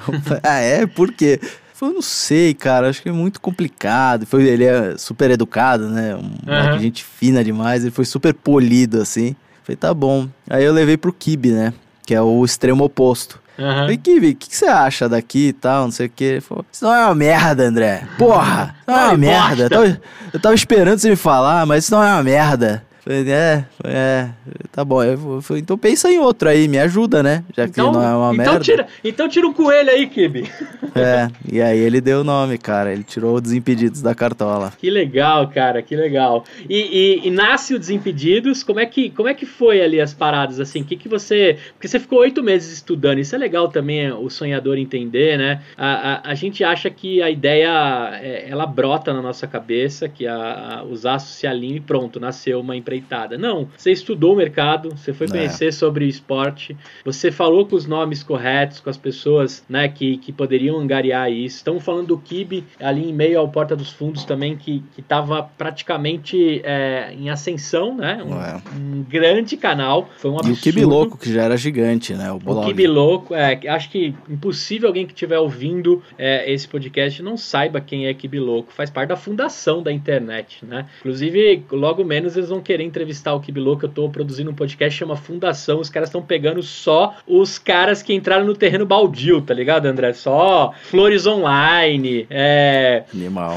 ah, 0.43 0.59
é? 0.59 0.85
Por 0.85 1.13
quê? 1.13 1.39
Eu 1.81 1.93
não 1.93 2.03
sei, 2.03 2.55
cara, 2.55 2.89
acho 2.89 3.01
que 3.03 3.09
é 3.09 3.13
muito 3.13 3.41
complicado. 3.41 4.27
Foi, 4.27 4.43
ele 4.43 4.65
é 4.65 4.99
super 4.99 5.31
educado, 5.31 5.89
né? 5.89 6.17
Um, 6.17 6.73
uhum. 6.73 6.81
gente 6.81 7.05
fina 7.05 7.45
demais, 7.45 7.85
ele 7.85 7.93
foi 7.93 8.05
super 8.05 8.35
polido, 8.35 9.01
assim. 9.01 9.37
Falei, 9.63 9.77
tá 9.77 9.95
bom. 9.95 10.29
Aí 10.51 10.65
eu 10.65 10.73
levei 10.73 10.97
pro 10.97 11.13
Kibe, 11.13 11.53
né? 11.53 11.73
Que 12.05 12.17
é 12.17 12.21
o 12.21 12.45
extremo 12.45 12.83
oposto. 12.83 13.41
Uhum. 13.59 13.87
O 13.87 13.99
que, 13.99 14.35
que, 14.35 14.57
você 14.57 14.67
acha 14.67 15.09
daqui 15.09 15.49
e 15.49 15.53
tal, 15.53 15.85
não 15.85 15.91
sei 15.91 16.07
o 16.07 16.11
que. 16.11 16.39
Isso 16.71 16.85
não 16.85 16.95
é 16.95 17.05
uma 17.07 17.15
merda, 17.15 17.65
André. 17.65 18.07
Porra, 18.19 18.75
não 18.87 18.97
é 18.97 19.05
uma 19.09 19.17
merda. 19.17 19.65
Eu 19.65 19.71
tava, 19.71 20.01
eu 20.35 20.41
tava 20.41 20.55
esperando 20.55 20.99
você 20.99 21.11
me 21.11 21.17
falar, 21.17 21.65
mas 21.65 21.85
isso 21.85 21.95
não 21.95 22.03
é 22.03 22.13
uma 22.13 22.23
merda. 22.23 22.86
Falei, 23.07 23.31
é, 23.31 23.65
é, 23.85 24.31
tá 24.73 24.85
bom. 24.85 25.01
Eu 25.01 25.41
falei, 25.41 25.63
então 25.63 25.79
pensa 25.79 26.11
em 26.11 26.19
outro 26.19 26.49
aí, 26.49 26.67
me 26.67 26.77
ajuda, 26.77 27.23
né? 27.23 27.45
Já 27.57 27.65
então, 27.65 27.93
que 27.93 27.99
não 27.99 28.03
é 28.03 28.17
uma 28.17 28.33
então 28.33 28.45
merda. 28.47 28.65
Tira, 28.65 28.87
então 29.05 29.29
tira 29.29 29.47
um 29.47 29.53
coelho 29.53 29.91
aí, 29.91 30.09
Kibi. 30.09 30.51
É, 30.97 31.29
e 31.53 31.61
aí 31.61 31.79
ele 31.79 32.01
deu 32.01 32.23
o 32.23 32.25
nome, 32.25 32.57
cara. 32.57 32.91
Ele 32.91 33.05
tirou 33.05 33.37
o 33.37 33.41
Desimpedidos 33.41 34.01
da 34.01 34.15
cartola. 34.15 34.73
Que 34.79 34.89
legal, 34.89 35.47
cara, 35.49 35.83
que 35.83 35.95
legal. 35.95 36.43
E, 36.71 37.21
e, 37.23 37.29
e, 37.29 37.31
nasce 37.31 37.75
o 37.75 37.79
Desimpedidos, 37.79 38.63
como 38.63 38.81
é, 38.81 38.87
que, 38.87 39.11
como 39.11 39.29
é 39.29 39.35
que 39.35 39.45
foi 39.45 39.83
ali 39.83 40.01
as 40.01 40.15
paradas, 40.15 40.59
assim? 40.59 40.83
que 40.83 40.97
que 40.97 41.07
você... 41.07 41.59
Porque 41.75 41.87
você 41.87 42.01
ficou 42.01 42.21
oito 42.21 42.43
meses 42.43 42.73
estudando, 42.73 43.19
isso 43.19 43.35
é 43.35 43.39
legal 43.39 43.69
também 43.69 44.11
o 44.11 44.31
sonhador 44.31 44.79
entender, 44.79 45.37
né? 45.37 45.61
A, 45.77 46.15
a, 46.15 46.31
a 46.31 46.35
gente 46.35 46.65
acha 46.65 46.89
que 46.89 47.21
a 47.21 47.29
ideia, 47.29 48.19
é, 48.23 48.49
ela 48.49 48.65
brota 48.65 49.13
na 49.13 49.21
nossa 49.21 49.47
cabeça, 49.47 50.09
que 50.09 50.27
a, 50.27 50.79
a, 50.79 50.85
os 50.85 51.05
aços 51.05 51.37
se 51.37 51.47
alinham 51.47 51.77
e 51.77 51.81
pronto, 51.81 52.19
nasceu 52.19 52.59
uma 52.59 52.75
empresa 52.75 52.96
empreitada. 52.97 53.39
Não, 53.39 53.69
você 53.77 53.93
estudou 53.93 54.35
o 54.35 54.37
mercado, 54.37 54.91
você 54.91 55.13
foi 55.13 55.27
é. 55.27 55.31
conhecer 55.31 55.67
é. 55.67 55.73
sobre 55.73 56.07
esporte, 56.07 56.77
você 57.05 57.31
falou 57.31 57.67
com 57.67 57.77
os 57.77 57.87
nomes 57.87 58.23
corretos, 58.23 58.81
com 58.81 58.91
as 58.91 58.97
pessoas 58.97 59.65
né, 59.69 59.89
que, 59.89 60.19
que 60.19 60.33
poderiam 60.33 60.79
angariar 60.79 61.31
isso. 61.31 61.59
Estamos 61.59 61.85
falando 61.85 62.09
do 62.09 62.19
Kibe 62.19 62.65
ali 62.81 63.09
em 63.09 63.13
meio 63.13 63.39
ao 63.39 63.49
Porta 63.49 63.77
dos 63.77 63.91
Fundos 63.91 64.25
também, 64.25 64.57
que 64.57 64.83
estava 64.99 65.43
praticamente 65.43 66.61
é, 66.65 67.15
em 67.17 67.31
ascensão, 67.31 67.97
né? 67.97 68.23
Um, 68.25 68.41
é. 68.41 68.63
um, 68.77 69.03
grande 69.03 69.57
canal. 69.57 70.09
Foi 70.19 70.31
um 70.31 70.35
absurdo. 70.35 70.57
E 70.57 70.59
o 70.59 70.63
Kibe 70.63 70.85
Louco, 70.85 71.19
que 71.19 71.33
já 71.33 71.43
era 71.43 71.57
gigante, 71.57 72.15
né? 72.15 72.31
O, 72.33 72.37
o 72.37 72.65
Kibe 72.67 72.87
Louco, 72.87 73.35
é, 73.35 73.61
acho 73.69 73.91
que 73.91 74.15
impossível 74.29 74.89
alguém 74.89 75.07
que 75.07 75.13
estiver 75.13 75.39
ouvindo 75.39 76.03
é, 76.19 76.51
esse 76.51 76.67
podcast 76.67 77.23
não 77.23 77.37
saiba 77.37 77.81
quem 77.81 78.07
é 78.07 78.15
Kibe 78.15 78.39
Louco. 78.39 78.73
Faz 78.73 78.91
parte 78.91 79.11
da 79.11 79.17
fundação 79.17 79.83
da 79.83 79.93
internet, 79.93 80.65
né? 80.65 80.87
Inclusive, 81.01 81.65
logo 81.71 82.05
menos 82.05 82.37
eles 82.37 82.49
vão 82.49 82.61
querer 82.61 82.85
entrevistar 82.87 83.35
o 83.35 83.41
Kibi 83.41 83.61
Louco, 83.61 83.85
eu 83.85 83.89
tô 83.89 84.09
produzindo 84.09 84.51
um 84.51 84.55
podcast 84.55 84.97
chama 84.97 85.17
Fundação, 85.17 85.81
os 85.81 85.91
caras 85.91 86.09
estão 86.09 86.23
pegando 86.23 86.63
só 86.63 87.15
os 87.27 87.59
caras 87.59 88.03
que 88.03 88.15
entraram 88.15 88.47
no 88.47 88.55
terreno 88.55 88.87
baldio, 88.87 89.43
tá 89.43 89.53
ligado, 89.53 89.87
André? 89.87 90.13
Só 90.13 90.73
Flores 90.85 91.27
Online, 91.27 92.27
é, 92.31 93.05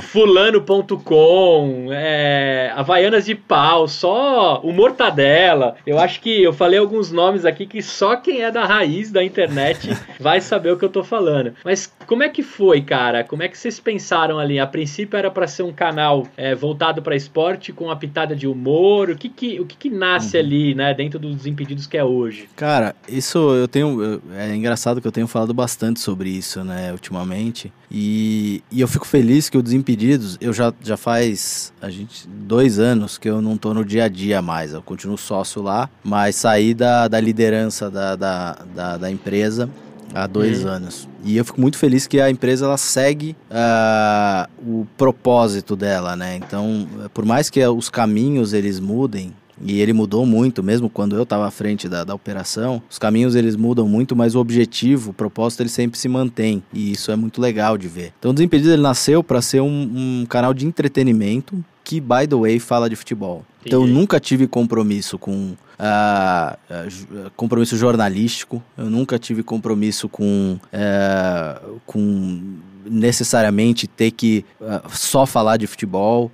fulano.com, 0.01 1.87
é, 1.91 2.71
Havaianas 2.75 3.25
de 3.25 3.35
pau, 3.35 3.87
só 3.87 4.59
o 4.61 4.71
Mortadela. 4.71 5.75
Eu 5.85 5.99
acho 5.99 6.19
que 6.21 6.43
eu 6.43 6.51
falei 6.51 6.79
alguns 6.79 7.11
nomes 7.11 7.45
aqui 7.45 7.65
que 7.65 7.81
só 7.81 8.15
quem 8.15 8.41
é 8.41 8.51
da 8.51 8.65
raiz 8.65 9.11
da 9.11 9.23
internet 9.23 9.89
vai 10.19 10.41
saber 10.41 10.71
o 10.71 10.77
que 10.77 10.85
eu 10.85 10.89
tô 10.89 11.03
falando. 11.03 11.53
Mas 11.63 11.93
como 12.05 12.23
é 12.23 12.29
que 12.29 12.43
foi, 12.43 12.81
cara? 12.81 13.23
Como 13.23 13.43
é 13.43 13.47
que 13.47 13.57
vocês 13.57 13.79
pensaram 13.79 14.39
ali? 14.39 14.59
A 14.59 14.67
princípio 14.67 15.17
era 15.17 15.29
para 15.29 15.47
ser 15.47 15.63
um 15.63 15.71
canal 15.71 16.27
é, 16.35 16.55
voltado 16.55 17.01
para 17.01 17.15
esporte 17.15 17.71
com 17.71 17.85
uma 17.85 17.95
pitada 17.95 18.35
de 18.35 18.47
humor, 18.47 19.09
que 19.19 19.29
que, 19.29 19.59
o 19.59 19.65
que, 19.65 19.75
que 19.75 19.89
nasce 19.89 20.37
uhum. 20.37 20.43
ali, 20.43 20.75
né, 20.75 20.93
dentro 20.93 21.19
dos 21.19 21.35
Desimpedidos 21.35 21.85
que 21.85 21.97
é 21.97 22.03
hoje? 22.03 22.49
Cara, 22.55 22.95
isso 23.07 23.37
eu 23.55 23.67
tenho. 23.67 24.21
É 24.35 24.55
engraçado 24.55 25.01
que 25.01 25.07
eu 25.07 25.11
tenho 25.11 25.27
falado 25.27 25.53
bastante 25.53 25.99
sobre 25.99 26.29
isso, 26.29 26.63
né, 26.63 26.91
ultimamente. 26.91 27.71
E, 27.91 28.63
e 28.71 28.81
eu 28.81 28.87
fico 28.87 29.05
feliz 29.05 29.49
que 29.49 29.57
o 29.57 29.63
Desimpedidos, 29.63 30.37
eu 30.39 30.53
já, 30.53 30.73
já 30.81 30.95
faz 30.95 31.73
a 31.81 31.89
gente, 31.89 32.27
dois 32.27 32.79
anos 32.79 33.17
que 33.17 33.29
eu 33.29 33.41
não 33.41 33.57
tô 33.57 33.73
no 33.73 33.83
dia 33.83 34.05
a 34.05 34.07
dia 34.07 34.41
mais. 34.41 34.73
Eu 34.73 34.81
continuo 34.81 35.17
sócio 35.17 35.61
lá, 35.61 35.89
mas 36.03 36.35
saí 36.35 36.73
da, 36.73 37.07
da 37.07 37.19
liderança 37.19 37.89
da, 37.89 38.15
da, 38.15 38.53
da, 38.73 38.97
da 38.97 39.11
empresa 39.11 39.69
há 40.13 40.27
dois 40.27 40.63
uhum. 40.63 40.69
anos. 40.69 41.09
E 41.23 41.37
eu 41.37 41.45
fico 41.45 41.59
muito 41.59 41.77
feliz 41.77 42.07
que 42.07 42.19
a 42.19 42.29
empresa 42.29 42.65
ela 42.65 42.77
segue 42.77 43.35
uh, 43.49 44.49
o 44.65 44.87
propósito 44.97 45.75
dela, 45.75 46.15
né? 46.15 46.35
Então, 46.35 46.87
por 47.13 47.25
mais 47.25 47.49
que 47.49 47.65
os 47.65 47.89
caminhos 47.89 48.53
eles 48.53 48.79
mudem, 48.79 49.33
e 49.61 49.81
ele 49.81 49.93
mudou 49.93 50.25
muito, 50.25 50.63
mesmo 50.63 50.89
quando 50.89 51.15
eu 51.15 51.23
estava 51.23 51.47
à 51.47 51.51
frente 51.51 51.89
da, 51.89 52.03
da 52.03 52.15
operação. 52.15 52.81
Os 52.89 52.97
caminhos 52.97 53.35
eles 53.35 53.55
mudam 53.55 53.87
muito, 53.87 54.15
mas 54.15 54.35
o 54.35 54.39
objetivo, 54.39 55.11
o 55.11 55.13
propósito, 55.13 55.61
ele 55.61 55.69
sempre 55.69 55.99
se 55.99 56.07
mantém. 56.07 56.63
E 56.73 56.91
isso 56.91 57.11
é 57.11 57.15
muito 57.15 57.41
legal 57.41 57.77
de 57.77 57.87
ver. 57.87 58.13
Então, 58.17 58.31
o 58.31 58.33
Desimpedido 58.33 58.71
ele 58.71 58.81
nasceu 58.81 59.23
para 59.23 59.41
ser 59.41 59.61
um, 59.61 60.21
um 60.21 60.25
canal 60.27 60.53
de 60.53 60.65
entretenimento 60.65 61.63
que, 61.89 61.99
by 61.99 62.27
the 62.27 62.35
way, 62.35 62.59
fala 62.59 62.87
de 62.87 62.95
futebol. 62.95 63.43
Então, 63.65 63.81
eu 63.81 63.87
nunca 63.87 64.19
tive 64.19 64.47
compromisso 64.47 65.17
com 65.17 65.31
uh, 65.33 66.53
uh, 66.69 67.31
compromisso 67.35 67.75
jornalístico, 67.75 68.61
eu 68.77 68.85
nunca 68.85 69.17
tive 69.17 69.41
compromisso 69.41 70.07
com, 70.07 70.59
uh, 70.65 71.79
com 71.87 72.59
necessariamente 72.85 73.87
ter 73.87 74.11
que 74.11 74.45
só 74.91 75.25
falar 75.25 75.57
de 75.57 75.65
futebol. 75.67 76.31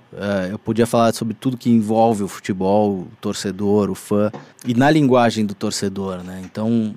eu 0.50 0.58
podia 0.58 0.86
falar 0.86 1.12
sobre 1.12 1.34
tudo 1.34 1.56
que 1.56 1.68
envolve 1.68 2.22
o 2.22 2.28
futebol, 2.28 3.00
o 3.00 3.08
torcedor, 3.20 3.90
o 3.90 3.94
fã, 3.94 4.30
e 4.66 4.74
na 4.74 4.90
linguagem 4.90 5.46
do 5.46 5.54
torcedor, 5.54 6.22
né? 6.22 6.42
Então, 6.44 6.94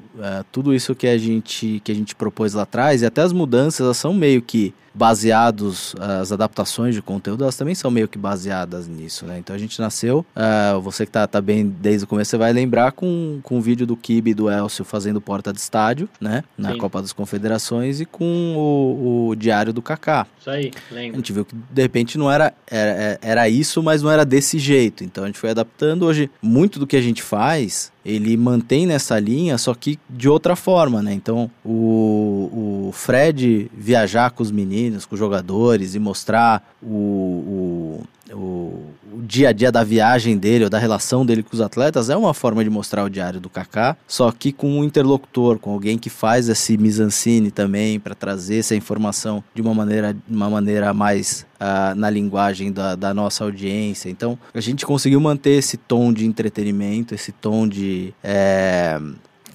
tudo 0.51 0.73
isso 0.73 0.95
que 0.95 1.07
a, 1.07 1.17
gente, 1.17 1.81
que 1.83 1.91
a 1.91 1.95
gente 1.95 2.15
propôs 2.15 2.53
lá 2.53 2.63
atrás, 2.63 3.01
e 3.01 3.05
até 3.05 3.21
as 3.21 3.31
mudanças, 3.31 3.81
elas 3.81 3.97
são 3.97 4.13
meio 4.13 4.41
que 4.41 4.73
baseados, 4.93 5.95
as 5.97 6.31
adaptações 6.31 6.95
de 6.95 7.01
conteúdo, 7.01 7.43
elas 7.43 7.55
também 7.55 7.75
são 7.75 7.91
meio 7.91 8.07
que 8.07 8.17
baseadas 8.17 8.87
nisso, 8.87 9.25
né? 9.25 9.37
Então 9.39 9.55
a 9.55 9.59
gente 9.59 9.79
nasceu, 9.79 10.25
uh, 10.35 10.81
você 10.81 11.05
que 11.05 11.11
tá, 11.11 11.25
tá 11.27 11.39
bem 11.39 11.65
desde 11.67 12.03
o 12.03 12.07
começo, 12.07 12.31
você 12.31 12.37
vai 12.37 12.51
lembrar 12.51 12.91
com, 12.91 13.39
com 13.43 13.57
o 13.57 13.61
vídeo 13.61 13.85
do 13.85 13.95
Kibe 13.95 14.31
e 14.31 14.33
do 14.33 14.49
Elcio 14.49 14.83
fazendo 14.83 15.21
porta 15.21 15.53
de 15.53 15.59
estádio, 15.59 16.09
né? 16.19 16.43
Na 16.57 16.73
Sim. 16.73 16.77
Copa 16.77 17.01
das 17.01 17.13
Confederações 17.13 18.01
e 18.01 18.05
com 18.05 18.55
o, 18.57 19.29
o 19.29 19.35
Diário 19.35 19.71
do 19.71 19.81
Kaká. 19.81 20.27
Isso 20.39 20.49
aí, 20.49 20.71
lembro. 20.91 21.13
A 21.13 21.17
gente 21.17 21.33
viu 21.33 21.45
que 21.45 21.55
de 21.55 21.81
repente 21.81 22.17
não 22.17 22.29
era, 22.29 22.53
era, 22.67 23.19
era 23.21 23.49
isso, 23.49 23.81
mas 23.81 24.01
não 24.01 24.11
era 24.11 24.25
desse 24.25 24.59
jeito. 24.59 25.03
Então 25.03 25.23
a 25.23 25.27
gente 25.27 25.39
foi 25.39 25.51
adaptando. 25.51 26.05
Hoje, 26.05 26.29
muito 26.41 26.79
do 26.79 26.87
que 26.87 26.97
a 26.97 27.01
gente 27.01 27.21
faz 27.21 27.58
ele 28.05 28.35
mantém 28.37 28.85
nessa 28.85 29.19
linha, 29.19 29.57
só 29.57 29.73
que 29.73 29.99
de 30.09 30.27
outra 30.27 30.55
forma, 30.55 31.01
né? 31.01 31.13
Então, 31.13 31.49
o, 31.63 32.87
o 32.87 32.91
Fred 32.91 33.69
viajar 33.75 34.31
com 34.31 34.43
os 34.43 34.51
meninos, 34.51 35.05
com 35.05 35.15
os 35.15 35.19
jogadores 35.19 35.95
e 35.95 35.99
mostrar 35.99 36.63
o, 36.81 38.03
o, 38.31 38.35
o, 38.35 38.83
o 39.13 39.21
dia 39.21 39.49
a 39.49 39.51
dia 39.51 39.71
da 39.71 39.83
viagem 39.83 40.37
dele 40.37 40.65
ou 40.65 40.69
da 40.69 40.77
relação 40.77 41.25
dele 41.25 41.43
com 41.43 41.53
os 41.53 41.61
atletas 41.61 42.09
é 42.09 42.15
uma 42.15 42.33
forma 42.33 42.63
de 42.63 42.69
mostrar 42.69 43.03
o 43.03 43.09
diário 43.09 43.39
do 43.39 43.49
Kaká, 43.49 43.97
só 44.07 44.31
que 44.31 44.51
com 44.51 44.79
um 44.79 44.83
interlocutor, 44.83 45.59
com 45.59 45.71
alguém 45.71 45.97
que 45.97 46.09
faz 46.09 46.49
esse 46.49 46.77
mise-en-scène 46.77 47.51
também 47.51 47.99
para 47.99 48.15
trazer 48.15 48.59
essa 48.59 48.75
informação 48.75 49.43
de 49.53 49.61
uma 49.61 49.73
maneira, 49.73 50.15
uma 50.27 50.49
maneira 50.49 50.93
mais 50.93 51.45
uh, 51.59 51.95
na 51.95 52.09
linguagem 52.09 52.71
da, 52.71 52.95
da, 52.95 53.13
nossa 53.13 53.43
audiência. 53.43 54.09
Então, 54.09 54.37
a 54.53 54.61
gente 54.61 54.85
conseguiu 54.85 55.19
manter 55.19 55.51
esse 55.51 55.77
tom 55.77 56.13
de 56.13 56.25
entretenimento, 56.25 57.13
esse 57.13 57.31
tom 57.31 57.67
de. 57.67 58.13
É, 58.23 58.99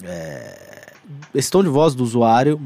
é, 0.03 0.65
esse 1.33 1.51
tom 1.51 1.61
de 1.61 1.69
voz 1.69 1.93
do 1.93 2.03
usuário, 2.03 2.59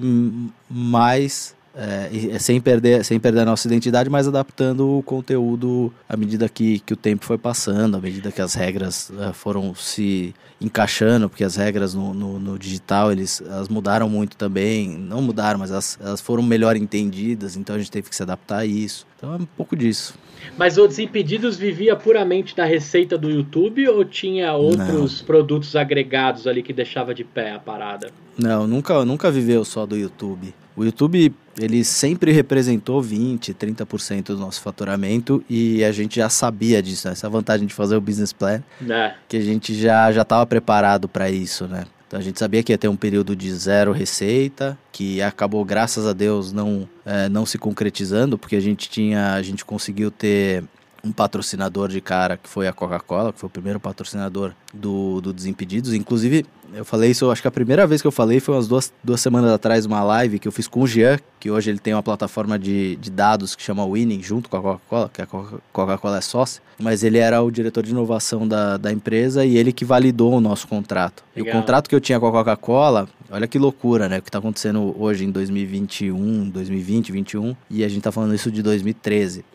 mais 0.69 1.55
é, 1.79 2.37
sem, 2.39 2.59
perder, 2.59 3.05
sem 3.05 3.17
perder 3.19 3.41
a 3.41 3.45
nossa 3.45 3.65
identidade, 3.67 4.09
mas 4.09 4.27
adaptando 4.27 4.97
o 4.97 5.01
conteúdo 5.01 5.93
à 6.09 6.17
medida 6.17 6.49
que, 6.49 6.79
que 6.79 6.93
o 6.93 6.97
tempo 6.97 7.23
foi 7.23 7.37
passando, 7.37 7.95
à 7.95 8.01
medida 8.01 8.31
que 8.31 8.41
as 8.41 8.53
regras 8.53 9.09
uh, 9.11 9.31
foram 9.33 9.73
se 9.73 10.35
encaixando, 10.59 11.29
porque 11.29 11.43
as 11.43 11.55
regras 11.55 11.93
no, 11.93 12.13
no, 12.13 12.37
no, 12.37 12.59
digital 12.59 13.13
eles, 13.13 13.41
elas 13.41 13.69
mudaram 13.69 14.09
muito 14.09 14.35
também, 14.35 14.89
não 14.89 15.21
mudaram, 15.21 15.57
mas 15.57 15.71
elas, 15.71 15.97
elas 16.01 16.19
foram 16.19 16.43
melhor 16.43 16.75
entendidas, 16.75 17.55
então 17.55 17.77
a 17.77 17.79
gente 17.79 17.91
teve 17.91 18.09
que 18.09 18.15
se 18.15 18.23
adaptar 18.23 18.57
a 18.57 18.65
isso. 18.65 19.07
Então 19.15 19.33
é 19.33 19.37
um 19.37 19.45
pouco 19.45 19.73
disso. 19.73 20.15
Mas 20.57 20.77
o 20.77 20.85
Desimpedidos 20.85 21.55
vivia 21.55 21.95
puramente 21.95 22.55
da 22.55 22.65
receita 22.65 23.17
do 23.17 23.29
YouTube 23.29 23.87
ou 23.87 24.03
tinha 24.03 24.53
outros 24.53 25.19
não. 25.19 25.25
produtos 25.25 25.75
agregados 25.77 26.45
ali 26.45 26.61
que 26.61 26.73
deixava 26.73 27.13
de 27.13 27.23
pé 27.23 27.53
a 27.53 27.59
parada? 27.59 28.11
Não, 28.37 28.67
nunca, 28.67 29.05
nunca 29.05 29.31
viveu 29.31 29.63
só 29.63 29.85
do 29.85 29.97
YouTube. 29.97 30.53
O 30.75 30.85
YouTube, 30.85 31.33
ele 31.59 31.83
sempre 31.83 32.31
representou 32.31 33.01
20, 33.01 33.53
30% 33.53 34.27
do 34.27 34.37
nosso 34.37 34.61
faturamento 34.61 35.43
e 35.49 35.83
a 35.83 35.91
gente 35.91 36.15
já 36.15 36.29
sabia 36.29 36.81
disso, 36.81 37.07
né? 37.07 37.13
essa 37.13 37.29
vantagem 37.29 37.67
de 37.67 37.73
fazer 37.73 37.95
o 37.95 38.01
business 38.01 38.33
plan, 38.33 38.63
é. 38.89 39.13
que 39.27 39.37
a 39.37 39.41
gente 39.41 39.73
já 39.73 40.11
já 40.11 40.21
estava 40.21 40.45
preparado 40.45 41.07
para 41.07 41.29
isso, 41.29 41.67
né? 41.67 41.85
Então 42.07 42.19
a 42.19 42.23
gente 42.23 42.39
sabia 42.39 42.63
que 42.63 42.71
ia 42.71 42.77
ter 42.77 42.87
um 42.87 42.95
período 42.95 43.35
de 43.35 43.53
zero 43.53 43.91
receita, 43.91 44.75
que 44.91 45.21
acabou, 45.21 45.63
graças 45.63 46.07
a 46.07 46.13
Deus, 46.13 46.51
não, 46.51 46.89
é, 47.05 47.29
não 47.29 47.45
se 47.45 47.59
concretizando, 47.59 48.35
porque 48.35 48.55
a 48.55 48.59
gente 48.59 48.89
tinha, 48.89 49.33
a 49.33 49.41
gente 49.43 49.63
conseguiu 49.63 50.09
ter 50.09 50.63
um 51.03 51.11
patrocinador 51.11 51.87
de 51.87 52.01
cara 52.01 52.35
que 52.35 52.49
foi 52.49 52.67
a 52.67 52.73
Coca-Cola, 52.73 53.31
que 53.31 53.39
foi 53.39 53.47
o 53.47 53.51
primeiro 53.51 53.79
patrocinador 53.79 54.53
do, 54.73 55.21
do 55.21 55.31
Desimpedidos. 55.31 55.93
Inclusive, 55.93 56.45
eu 56.73 56.85
falei 56.85 57.11
isso, 57.11 57.29
acho 57.31 57.41
que 57.41 57.47
a 57.47 57.51
primeira 57.51 57.85
vez 57.87 58.01
que 58.01 58.07
eu 58.07 58.11
falei 58.11 58.39
foi 58.39 58.55
umas 58.55 58.67
duas, 58.67 58.93
duas 59.03 59.21
semanas 59.21 59.51
atrás, 59.51 59.85
uma 59.85 60.03
live 60.03 60.39
que 60.39 60.47
eu 60.47 60.51
fiz 60.51 60.67
com 60.67 60.81
o 60.81 60.87
Jean, 60.87 61.19
que 61.39 61.49
hoje 61.49 61.69
ele 61.69 61.79
tem 61.79 61.93
uma 61.93 62.03
plataforma 62.03 62.57
de, 62.57 62.95
de 62.97 63.09
dados 63.09 63.55
que 63.55 63.63
chama 63.63 63.85
Winning, 63.85 64.21
junto 64.21 64.49
com 64.49 64.57
a 64.57 64.61
Coca-Cola, 64.61 65.11
que 65.13 65.21
a 65.21 65.25
Coca-Cola 65.25 66.17
é 66.17 66.21
sócia, 66.21 66.61
mas 66.79 67.03
ele 67.03 67.17
era 67.17 67.41
o 67.41 67.51
diretor 67.51 67.83
de 67.83 67.91
inovação 67.91 68.47
da, 68.47 68.77
da 68.77 68.91
empresa 68.91 69.45
e 69.45 69.57
ele 69.57 69.71
que 69.71 69.85
validou 69.85 70.33
o 70.33 70.41
nosso 70.41 70.67
contrato. 70.67 71.23
Legal. 71.35 71.47
E 71.47 71.57
o 71.57 71.59
contrato 71.59 71.89
que 71.89 71.95
eu 71.95 72.01
tinha 72.01 72.19
com 72.19 72.27
a 72.27 72.31
Coca-Cola, 72.31 73.07
Olha 73.31 73.47
que 73.47 73.59
loucura, 73.59 74.09
né? 74.09 74.17
O 74.17 74.21
que 74.23 74.31
tá 74.31 74.39
acontecendo 74.39 74.95
hoje 74.99 75.23
em 75.23 75.29
2021, 75.29 76.49
2020, 76.49 77.11
2021, 77.11 77.55
e 77.69 77.83
a 77.83 77.87
gente 77.87 78.01
tá 78.01 78.11
falando 78.11 78.33
isso 78.33 78.49
de 78.49 78.63
2013. 78.63 79.45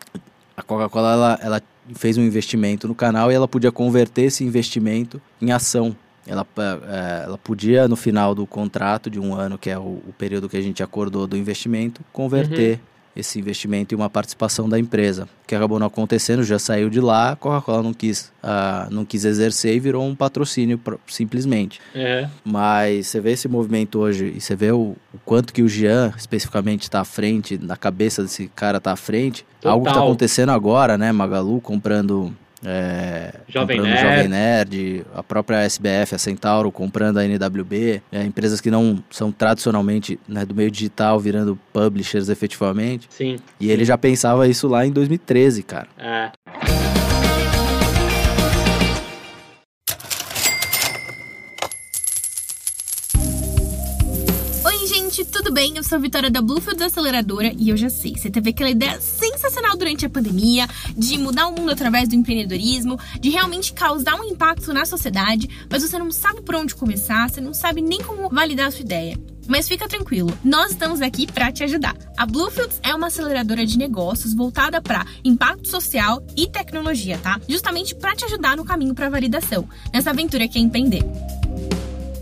A 0.55 0.63
Coca-Cola, 0.63 1.11
ela, 1.11 1.39
ela 1.41 1.61
fez 1.93 2.17
um 2.17 2.21
investimento 2.21 2.87
no 2.87 2.95
canal 2.95 3.29
e 3.31 3.35
ela 3.35 3.47
podia 3.47 3.71
converter 3.71 4.23
esse 4.23 4.43
investimento 4.45 5.21
em 5.41 5.51
ação. 5.51 5.95
Ela, 6.27 6.45
é, 6.57 7.23
ela 7.25 7.37
podia, 7.37 7.87
no 7.87 7.95
final 7.95 8.33
do 8.33 8.45
contrato 8.47 9.09
de 9.09 9.19
um 9.19 9.33
ano, 9.35 9.57
que 9.57 9.69
é 9.69 9.77
o, 9.77 10.01
o 10.07 10.13
período 10.17 10.49
que 10.49 10.57
a 10.57 10.61
gente 10.61 10.81
acordou 10.81 11.27
do 11.27 11.37
investimento, 11.37 12.01
converter 12.11 12.73
uhum 12.73 12.95
esse 13.15 13.39
investimento 13.39 13.93
e 13.93 13.95
uma 13.95 14.09
participação 14.09 14.67
da 14.67 14.77
empresa, 14.77 15.27
que 15.47 15.55
acabou 15.55 15.79
não 15.79 15.87
acontecendo, 15.87 16.43
já 16.43 16.59
saiu 16.59 16.89
de 16.89 16.99
lá, 16.99 17.31
a 17.31 17.35
Coca-Cola 17.35 17.81
não 17.81 17.93
quis, 17.93 18.31
uh, 18.43 18.91
não 18.91 19.05
quis 19.05 19.23
exercer 19.23 19.75
e 19.75 19.79
virou 19.79 20.05
um 20.05 20.13
patrocínio 20.13 20.79
simplesmente. 21.07 21.79
É. 21.93 22.27
Mas 22.43 23.07
você 23.07 23.21
vê 23.21 23.31
esse 23.31 23.47
movimento 23.47 23.99
hoje 23.99 24.33
e 24.35 24.41
você 24.41 24.55
vê 24.55 24.71
o, 24.71 24.95
o 25.13 25.17
quanto 25.23 25.53
que 25.53 25.63
o 25.63 25.69
Jean 25.69 26.13
especificamente 26.17 26.83
está 26.83 26.99
à 26.99 27.05
frente, 27.05 27.57
na 27.57 27.77
cabeça 27.77 28.21
desse 28.21 28.51
cara 28.53 28.79
está 28.79 28.91
à 28.91 28.97
frente. 28.97 29.45
Total. 29.61 29.71
Algo 29.71 29.85
que 29.85 29.91
está 29.91 30.03
acontecendo 30.03 30.51
agora, 30.51 30.97
né? 30.97 31.11
Magalu 31.11 31.61
comprando 31.61 32.35
é, 32.65 33.33
Jovem, 33.47 33.79
Nerd. 33.79 34.01
Jovem 34.01 34.27
Nerd, 34.27 35.05
a 35.13 35.23
própria 35.23 35.61
SBF, 35.61 36.15
a 36.15 36.17
Centauro 36.17 36.71
comprando 36.71 37.17
a 37.17 37.25
NWB, 37.25 38.01
é, 38.11 38.23
empresas 38.23 38.59
que 38.59 38.71
não 38.71 39.03
são 39.09 39.31
tradicionalmente 39.31 40.19
né, 40.27 40.45
do 40.45 40.55
meio 40.55 40.71
digital 40.71 41.19
virando 41.19 41.57
publishers 41.71 42.29
efetivamente. 42.29 43.07
Sim. 43.09 43.37
E 43.59 43.65
sim. 43.65 43.71
ele 43.71 43.85
já 43.85 43.97
pensava 43.97 44.47
isso 44.47 44.67
lá 44.67 44.85
em 44.85 44.91
2013, 44.91 45.63
cara. 45.63 45.87
É. 45.97 46.74
tudo 55.45 55.53
bem? 55.53 55.77
Eu 55.77 55.83
sou 55.83 55.99
a 55.99 56.01
Vitória 56.01 56.31
da 56.31 56.41
Bluefield 56.41 56.83
Aceleradora 56.83 57.53
e 57.55 57.69
eu 57.69 57.77
já 57.77 57.87
sei, 57.87 58.15
você 58.15 58.31
teve 58.31 58.49
aquela 58.49 58.71
ideia 58.71 58.99
sensacional 58.99 59.77
durante 59.77 60.03
a 60.03 60.09
pandemia 60.09 60.67
de 60.97 61.19
mudar 61.19 61.45
o 61.45 61.51
mundo 61.51 61.71
através 61.71 62.09
do 62.09 62.15
empreendedorismo, 62.15 62.99
de 63.19 63.29
realmente 63.29 63.71
causar 63.71 64.15
um 64.15 64.23
impacto 64.23 64.73
na 64.73 64.85
sociedade, 64.85 65.47
mas 65.69 65.83
você 65.83 65.99
não 65.99 66.11
sabe 66.11 66.41
por 66.41 66.55
onde 66.55 66.73
começar, 66.73 67.29
você 67.29 67.39
não 67.39 67.53
sabe 67.53 67.79
nem 67.79 68.01
como 68.01 68.27
validar 68.27 68.69
a 68.69 68.71
sua 68.71 68.81
ideia. 68.81 69.19
Mas 69.47 69.67
fica 69.67 69.87
tranquilo, 69.87 70.35
nós 70.43 70.71
estamos 70.71 70.99
aqui 70.99 71.31
para 71.31 71.51
te 71.51 71.63
ajudar. 71.63 71.95
A 72.17 72.25
Bluefields 72.25 72.79
é 72.81 72.95
uma 72.95 73.07
aceleradora 73.07 73.67
de 73.67 73.77
negócios 73.77 74.33
voltada 74.33 74.81
para 74.81 75.05
impacto 75.23 75.67
social 75.67 76.25
e 76.35 76.47
tecnologia, 76.47 77.19
tá? 77.19 77.39
Justamente 77.47 77.93
para 77.93 78.15
te 78.15 78.25
ajudar 78.25 78.57
no 78.57 78.65
caminho 78.65 78.95
para 78.95 79.09
validação, 79.09 79.69
nessa 79.93 80.09
aventura 80.09 80.47
que 80.47 80.57
é 80.57 80.61
empreender. 80.61 81.03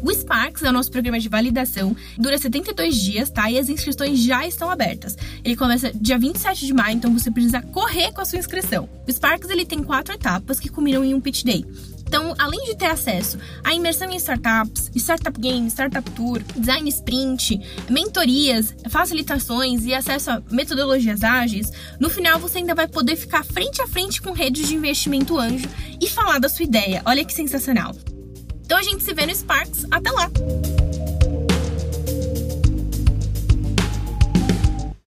O 0.03 0.13
Sparks 0.13 0.63
é 0.63 0.69
o 0.69 0.73
nosso 0.73 0.91
programa 0.91 1.17
de 1.17 1.29
validação, 1.29 1.95
dura 2.17 2.37
72 2.37 2.95
dias, 2.97 3.29
tá? 3.29 3.49
E 3.49 3.57
as 3.57 3.69
inscrições 3.69 4.19
já 4.19 4.45
estão 4.45 4.69
abertas. 4.69 5.17
Ele 5.45 5.55
começa 5.55 5.93
dia 5.93 6.19
27 6.19 6.65
de 6.65 6.73
maio, 6.73 6.97
então 6.97 7.17
você 7.17 7.31
precisa 7.31 7.61
correr 7.61 8.11
com 8.11 8.19
a 8.19 8.25
sua 8.25 8.37
inscrição. 8.37 8.89
O 9.07 9.11
Sparks 9.11 9.49
ele 9.49 9.65
tem 9.65 9.81
quatro 9.81 10.13
etapas 10.13 10.59
que 10.59 10.67
culminam 10.67 11.05
em 11.05 11.13
um 11.13 11.21
pitch 11.21 11.45
day. 11.45 11.65
Então, 12.05 12.35
além 12.37 12.65
de 12.65 12.75
ter 12.75 12.87
acesso 12.87 13.39
à 13.63 13.73
imersão 13.73 14.11
em 14.11 14.17
startups, 14.17 14.91
startup 14.93 15.39
game, 15.39 15.67
startup 15.67 16.11
tour, 16.11 16.43
design 16.55 16.87
sprint, 16.89 17.59
mentorias, 17.89 18.75
facilitações 18.89 19.85
e 19.85 19.93
acesso 19.93 20.31
a 20.31 20.43
metodologias 20.51 21.23
ágeis, 21.23 21.71
no 21.97 22.09
final 22.09 22.37
você 22.37 22.57
ainda 22.57 22.75
vai 22.75 22.89
poder 22.89 23.15
ficar 23.15 23.43
frente 23.45 23.81
a 23.81 23.87
frente 23.87 24.21
com 24.21 24.31
redes 24.31 24.67
de 24.67 24.75
investimento 24.75 25.39
anjo 25.39 25.67
e 25.99 26.07
falar 26.09 26.39
da 26.39 26.49
sua 26.49 26.65
ideia. 26.65 27.01
Olha 27.05 27.23
que 27.23 27.33
sensacional! 27.33 27.95
Então 28.63 28.77
a 28.77 28.81
gente 28.83 29.03
se 29.03 29.13
vê 29.13 29.25
no 29.25 29.35
Sparks. 29.35 29.85
Até 29.91 30.11
lá! 30.11 30.29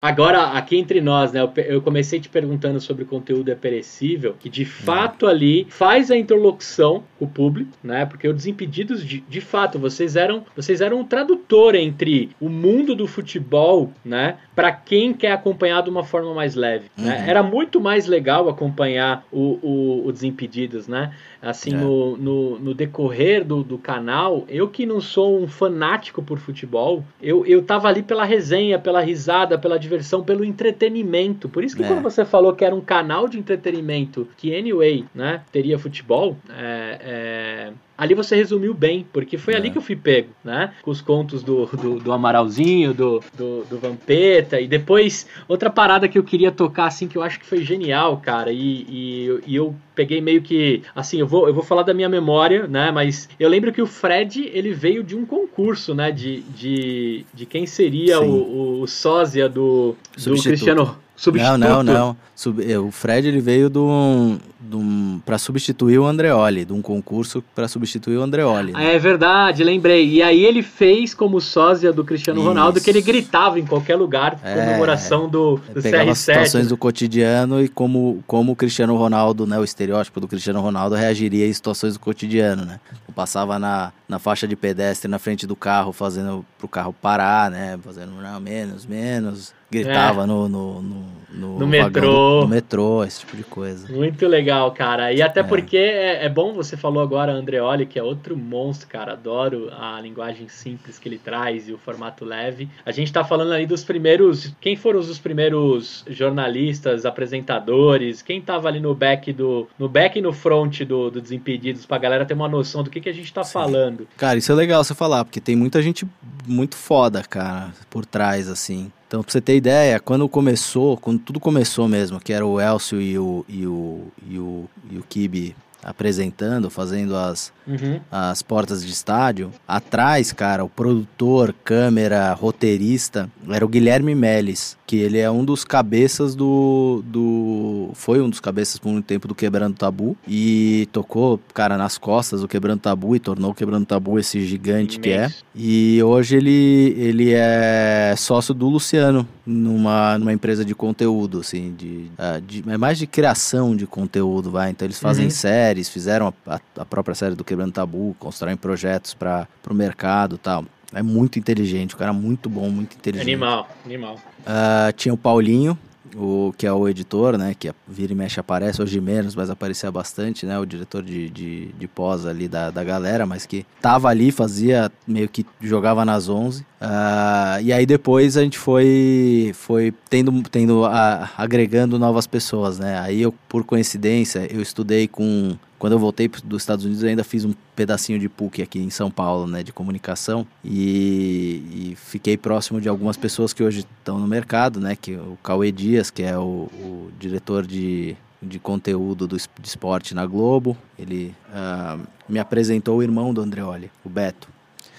Agora, 0.05 0.51
aqui 0.51 0.77
entre 0.77 1.01
nós, 1.01 1.31
né? 1.31 1.39
Eu 1.65 1.81
comecei 1.81 2.19
te 2.19 2.29
perguntando 2.29 2.79
sobre 2.79 3.05
conteúdo 3.05 3.49
é 3.49 3.55
perecível, 3.55 4.35
que 4.39 4.47
de 4.47 4.63
fato 4.63 5.25
ali 5.25 5.65
faz 5.67 6.11
a 6.11 6.15
interlocução 6.15 7.03
com 7.17 7.25
o 7.25 7.27
público, 7.27 7.71
né? 7.83 8.05
Porque 8.05 8.27
o 8.27 8.33
Desimpedidos, 8.33 9.03
de, 9.03 9.21
de 9.21 9.41
fato, 9.41 9.79
vocês 9.79 10.15
eram, 10.15 10.45
vocês 10.55 10.79
eram 10.79 10.99
um 10.99 11.03
tradutor 11.03 11.73
entre 11.73 12.29
o 12.39 12.49
mundo 12.49 12.93
do 12.93 13.07
futebol, 13.07 13.91
né? 14.05 14.37
Para 14.55 14.71
quem 14.71 15.11
quer 15.11 15.31
acompanhar 15.31 15.81
de 15.81 15.89
uma 15.89 16.03
forma 16.03 16.35
mais 16.35 16.53
leve. 16.53 16.85
Né? 16.95 17.03
Uhum. 17.03 17.09
Né? 17.09 17.25
Era 17.27 17.41
muito 17.41 17.81
mais 17.81 18.05
legal 18.05 18.47
acompanhar 18.47 19.25
o, 19.31 19.57
o, 19.59 20.07
o 20.07 20.11
Desimpedidos, 20.11 20.87
né? 20.87 21.15
Assim, 21.41 21.73
é. 21.73 21.77
no, 21.77 22.15
no, 22.15 22.59
no, 22.59 22.73
decorrer 22.73 23.43
do, 23.43 23.63
do 23.63 23.77
canal, 23.77 24.45
eu 24.47 24.67
que 24.67 24.85
não 24.85 24.99
sou 25.01 25.39
um 25.39 25.47
fanático 25.47 26.23
por 26.23 26.39
futebol, 26.39 27.03
eu, 27.21 27.45
eu 27.45 27.61
tava 27.63 27.87
ali 27.87 28.01
pela 28.01 28.23
resenha, 28.23 28.79
pela 28.79 28.99
risada, 28.99 29.57
pela 29.57 29.77
diversão 29.77 29.94
diversão, 29.95 30.23
pelo 30.23 30.43
entretenimento. 30.43 31.49
Por 31.49 31.63
isso 31.63 31.75
que 31.75 31.83
é. 31.83 31.87
quando 31.87 32.01
você 32.01 32.25
falou 32.25 32.53
que 32.53 32.63
era 32.63 32.75
um 32.75 32.81
canal 32.81 33.27
de 33.27 33.39
entretenimento 33.39 34.27
que, 34.37 34.55
anyway, 34.55 35.05
né, 35.13 35.41
teria 35.51 35.79
futebol, 35.79 36.37
é, 36.49 36.99
é 37.01 37.73
ali 37.97 38.13
você 38.13 38.35
resumiu 38.35 38.73
bem, 38.73 39.05
porque 39.11 39.37
foi 39.37 39.53
é. 39.53 39.57
ali 39.57 39.69
que 39.69 39.77
eu 39.77 39.81
fui 39.81 39.95
pego, 39.95 40.29
né? 40.43 40.73
Com 40.81 40.91
os 40.91 41.01
contos 41.01 41.43
do, 41.43 41.65
do, 41.65 41.99
do 41.99 42.11
Amaralzinho, 42.11 42.93
do, 42.93 43.21
do, 43.37 43.63
do, 43.65 43.79
Vampeta, 43.79 44.59
e 44.59 44.67
depois 44.67 45.27
outra 45.47 45.69
parada 45.69 46.07
que 46.07 46.17
eu 46.17 46.23
queria 46.23 46.51
tocar, 46.51 46.87
assim, 46.87 47.07
que 47.07 47.17
eu 47.17 47.23
acho 47.23 47.39
que 47.39 47.45
foi 47.45 47.63
genial, 47.63 48.17
cara, 48.17 48.51
e, 48.51 48.85
e, 48.89 49.39
e, 49.47 49.55
eu 49.55 49.75
peguei 49.93 50.19
meio 50.19 50.41
que, 50.41 50.81
assim, 50.95 51.19
eu 51.19 51.27
vou, 51.27 51.47
eu 51.47 51.53
vou 51.53 51.63
falar 51.63 51.83
da 51.83 51.93
minha 51.93 52.09
memória, 52.09 52.67
né? 52.67 52.91
Mas 52.91 53.29
eu 53.39 53.47
lembro 53.49 53.71
que 53.71 53.81
o 53.81 53.87
Fred, 53.87 54.49
ele 54.53 54.73
veio 54.73 55.03
de 55.03 55.15
um 55.15 55.25
concurso, 55.25 55.93
né? 55.93 56.11
De, 56.11 56.41
de, 56.41 57.25
de 57.33 57.45
quem 57.45 57.65
seria 57.65 58.19
o, 58.19 58.81
o 58.81 58.87
sósia 58.87 59.47
do, 59.47 59.95
do 60.17 60.41
Cristiano 60.41 60.97
Substituto. 61.15 61.57
Não, 61.57 61.81
não, 61.81 61.93
não. 61.93 62.17
Sub, 62.35 62.69
é, 62.69 62.77
o 62.77 62.91
Fred 62.91 63.27
ele 63.27 63.39
veio 63.39 63.69
do, 63.69 64.37
do, 64.59 65.21
para 65.25 65.37
substituir 65.37 65.97
o 65.97 66.05
Andreoli, 66.05 66.65
de 66.65 66.73
um 66.73 66.81
concurso 66.81 67.41
para 67.55 67.67
substituir 67.67 68.17
o 68.17 68.21
Andreoli. 68.21 68.73
Né? 68.73 68.95
É 68.95 68.99
verdade, 68.99 69.63
lembrei. 69.63 70.09
E 70.09 70.21
aí 70.21 70.43
ele 70.43 70.61
fez 70.61 71.13
como 71.13 71.39
sósia 71.39 71.93
do 71.93 72.03
Cristiano 72.03 72.41
Isso. 72.41 72.49
Ronaldo, 72.49 72.81
que 72.81 72.89
ele 72.89 73.01
gritava 73.01 73.57
em 73.57 73.65
qualquer 73.65 73.95
lugar, 73.95 74.37
é, 74.43 74.53
comemoração 74.53 75.29
do, 75.29 75.61
do 75.73 75.81
pegava 75.81 76.11
CR7. 76.11 76.15
situações 76.15 76.67
do 76.67 76.75
cotidiano 76.75 77.61
e 77.61 77.69
como, 77.69 78.21
como 78.27 78.51
o 78.51 78.55
Cristiano 78.55 78.97
Ronaldo, 78.97 79.47
né, 79.47 79.57
o 79.57 79.63
estereótipo 79.63 80.19
do 80.19 80.27
Cristiano 80.27 80.59
Ronaldo 80.59 80.95
reagiria 80.95 81.47
em 81.47 81.53
situações 81.53 81.93
do 81.93 81.99
cotidiano, 82.01 82.65
né? 82.65 82.81
Passava 83.15 83.57
na, 83.57 83.93
na 84.09 84.19
faixa 84.19 84.45
de 84.45 84.57
pedestre 84.57 85.09
na 85.09 85.17
frente 85.17 85.47
do 85.47 85.55
carro, 85.55 85.93
fazendo 85.93 86.45
pro 86.57 86.67
carro 86.67 86.93
parar, 87.01 87.49
né? 87.49 87.79
Fazendo 87.81 88.11
não, 88.21 88.41
menos, 88.41 88.85
menos 88.85 89.53
gritava 89.83 90.23
é. 90.23 90.25
no, 90.25 90.47
no, 90.47 90.81
no, 90.81 91.05
no, 91.35 91.59
no 91.59 91.67
metrô. 91.67 92.39
Do, 92.39 92.41
no 92.41 92.47
metrô, 92.47 93.03
esse 93.03 93.19
tipo 93.19 93.35
de 93.35 93.43
coisa. 93.43 93.91
Muito 93.91 94.25
legal, 94.27 94.71
cara. 94.71 95.11
E 95.11 95.21
até 95.21 95.41
é. 95.41 95.43
porque 95.43 95.77
é, 95.77 96.25
é, 96.25 96.29
bom, 96.29 96.53
você 96.53 96.77
falou 96.77 97.03
agora 97.03 97.33
Andreoli, 97.33 97.85
que 97.85 97.99
é 97.99 98.03
outro 98.03 98.37
monstro, 98.37 98.87
cara. 98.87 99.13
Adoro 99.13 99.69
a 99.77 99.99
linguagem 100.01 100.47
simples 100.47 100.97
que 100.97 101.09
ele 101.09 101.17
traz 101.17 101.67
e 101.67 101.73
o 101.73 101.77
formato 101.77 102.23
leve. 102.23 102.69
A 102.85 102.91
gente 102.91 103.11
tá 103.11 103.23
falando 103.23 103.53
ali 103.53 103.65
dos 103.65 103.83
primeiros. 103.83 104.53
Quem 104.61 104.75
foram 104.75 104.99
os 104.99 105.19
primeiros 105.19 106.03
jornalistas, 106.07 107.05
apresentadores? 107.05 108.21
Quem 108.21 108.41
tava 108.41 108.67
ali 108.67 108.79
no 108.79 108.95
back 108.95 109.31
do. 109.33 109.67
No 109.77 109.89
back 109.89 110.17
e 110.17 110.21
no 110.21 110.31
front 110.31 110.81
do, 110.81 111.11
do 111.11 111.21
Desimpedidos, 111.21 111.85
pra 111.85 111.97
galera 111.97 112.25
ter 112.25 112.33
uma 112.33 112.47
noção 112.47 112.83
do 112.83 112.89
que, 112.89 113.01
que 113.01 113.09
a 113.09 113.13
gente 113.13 113.33
tá 113.33 113.43
Sim. 113.43 113.53
falando. 113.53 114.07
Cara, 114.17 114.37
isso 114.37 114.51
é 114.51 114.55
legal 114.55 114.83
você 114.83 114.93
falar, 114.93 115.25
porque 115.25 115.41
tem 115.41 115.55
muita 115.55 115.81
gente 115.81 116.07
muito 116.47 116.75
foda, 116.75 117.23
cara, 117.23 117.73
por 117.89 118.05
trás, 118.05 118.47
assim. 118.47 118.91
Então, 119.07 119.21
pra 119.21 119.31
você 119.31 119.39
ter 119.39 119.55
ideia, 119.55 119.99
quando 119.99 120.27
começou, 120.27 120.97
quando 120.97 121.19
tudo 121.19 121.39
começou 121.39 121.87
mesmo, 121.87 122.19
que 122.19 122.33
era 122.33 122.45
o 122.45 122.59
Elcio 122.59 122.99
e 122.99 123.17
o, 123.17 123.45
e 123.47 123.67
o, 123.67 124.07
e 124.27 124.39
o, 124.39 124.69
e 124.91 124.97
o 124.97 125.03
Kibe 125.03 125.55
apresentando, 125.83 126.69
fazendo 126.69 127.15
as, 127.15 127.53
uhum. 127.67 127.99
as 128.11 128.41
portas 128.41 128.85
de 128.85 128.91
estádio. 128.91 129.51
Atrás, 129.67 130.31
cara, 130.31 130.63
o 130.63 130.69
produtor, 130.69 131.53
câmera, 131.63 132.33
roteirista, 132.33 133.29
era 133.49 133.65
o 133.65 133.67
Guilherme 133.67 134.15
Meles, 134.15 134.77
que 134.85 134.97
ele 134.97 135.17
é 135.17 135.29
um 135.29 135.43
dos 135.43 135.63
cabeças 135.63 136.35
do, 136.35 137.03
do... 137.05 137.89
Foi 137.93 138.21
um 138.21 138.29
dos 138.29 138.39
cabeças 138.39 138.77
por 138.77 138.91
muito 138.91 139.05
tempo 139.05 139.27
do 139.27 139.35
Quebrando 139.35 139.75
Tabu. 139.75 140.15
E 140.27 140.87
tocou, 140.91 141.39
cara, 141.53 141.77
nas 141.77 141.97
costas 141.97 142.41
do 142.41 142.47
Quebrando 142.47 142.79
Tabu 142.79 143.15
e 143.15 143.19
tornou 143.19 143.51
o 143.51 143.55
Quebrando 143.55 143.85
Tabu 143.85 144.19
esse 144.19 144.45
gigante 144.45 144.97
Imenso. 144.97 144.99
que 144.99 145.09
é. 145.09 145.31
E 145.55 146.03
hoje 146.03 146.37
ele, 146.37 146.95
ele 146.97 147.33
é 147.33 148.13
sócio 148.17 148.53
do 148.53 148.67
Luciano, 148.67 149.27
numa, 149.45 150.17
numa 150.17 150.33
empresa 150.33 150.65
de 150.65 150.73
conteúdo, 150.73 151.39
assim, 151.39 151.73
de, 151.77 152.09
uh, 152.17 152.41
de, 152.41 152.63
é 152.67 152.77
mais 152.77 152.97
de 152.97 153.05
criação 153.05 153.75
de 153.75 153.85
conteúdo, 153.85 154.49
vai. 154.49 154.71
Então 154.71 154.85
eles 154.85 154.99
fazem 154.99 155.25
uhum. 155.25 155.31
séries, 155.31 155.87
fizeram 155.87 156.33
a, 156.47 156.59
a, 156.77 156.85
própria 156.85 157.13
série 157.13 157.35
do 157.35 157.43
Quebrando 157.43 157.54
Tabu, 157.71 158.15
constroem 158.19 158.57
projetos 158.57 159.13
para 159.13 159.47
o 159.69 159.73
mercado 159.73 160.37
tal. 160.37 160.65
É 160.93 161.01
muito 161.01 161.37
inteligente, 161.37 161.93
o 161.93 161.97
cara 161.97 162.11
é 162.11 162.13
muito 162.13 162.49
bom, 162.49 162.69
muito 162.69 162.95
inteligente. 162.95 163.27
Animal, 163.27 163.69
animal. 163.85 164.15
Uh, 164.15 164.93
tinha 164.93 165.13
o 165.13 165.17
Paulinho, 165.17 165.77
o 166.15 166.53
que 166.57 166.65
é 166.65 166.71
o 166.71 166.87
editor, 166.87 167.37
né? 167.37 167.53
Que 167.57 167.71
vira 167.87 168.13
e 168.13 168.15
mexe 168.15 168.39
aparece, 168.39 168.81
hoje 168.81 169.01
menos, 169.01 169.35
mas 169.35 169.49
aparecia 169.49 169.91
bastante, 169.91 170.45
né? 170.45 170.57
O 170.57 170.65
diretor 170.65 171.03
de, 171.03 171.29
de, 171.29 171.65
de 171.73 171.87
pós 171.87 172.25
ali 172.25 172.47
da, 172.47 172.71
da 172.71 172.83
galera, 172.83 173.25
mas 173.25 173.45
que 173.45 173.65
tava 173.81 174.07
ali, 174.07 174.31
fazia 174.31 174.91
meio 175.05 175.27
que 175.27 175.45
jogava 175.59 176.05
nas 176.05 176.29
11. 176.29 176.61
Uh, 176.61 176.65
ah, 176.79 177.57
e 177.61 177.73
aí 177.73 177.85
depois 177.85 178.37
a 178.37 178.43
gente 178.43 178.57
foi, 178.57 179.51
foi 179.53 179.93
tendo, 180.09 180.31
tendo 180.43 180.83
uh, 180.83 181.29
agregando 181.37 181.99
novas 181.99 182.25
pessoas, 182.25 182.79
né? 182.79 182.99
Aí 182.99 183.21
eu, 183.21 183.33
por 183.49 183.63
coincidência, 183.63 184.47
eu 184.49 184.61
estudei 184.61 185.07
com 185.07 185.57
quando 185.85 185.93
eu 185.93 185.99
voltei 185.99 186.27
dos 186.27 186.63
Estados 186.63 186.83
Unidos, 186.83 187.03
ainda 187.03 187.23
fiz 187.23 187.45
um 187.45 187.53
pedacinho 187.75 188.17
de 188.17 188.27
PUC 188.27 188.63
aqui 188.63 188.79
em 188.79 188.89
São 188.89 189.11
Paulo, 189.11 189.45
né, 189.45 189.61
de 189.61 189.71
comunicação, 189.71 190.43
e, 190.63 191.91
e 191.91 191.95
fiquei 191.95 192.35
próximo 192.35 192.81
de 192.81 192.89
algumas 192.89 193.15
pessoas 193.15 193.53
que 193.53 193.61
hoje 193.61 193.85
estão 193.99 194.17
no 194.17 194.25
mercado, 194.25 194.79
né, 194.79 194.95
que 194.95 195.13
o 195.13 195.37
Cauê 195.43 195.71
Dias, 195.71 196.09
que 196.09 196.23
é 196.23 196.35
o, 196.35 196.71
o 196.73 197.11
diretor 197.19 197.67
de, 197.67 198.17
de 198.41 198.57
conteúdo 198.57 199.27
do, 199.27 199.37
de 199.37 199.67
esporte 199.67 200.15
na 200.15 200.25
Globo, 200.25 200.75
ele 200.97 201.35
uh, 201.51 202.01
me 202.27 202.39
apresentou 202.39 202.97
o 202.97 203.03
irmão 203.03 203.31
do 203.31 203.41
Andreoli, 203.41 203.91
o 204.03 204.09
Beto. 204.09 204.47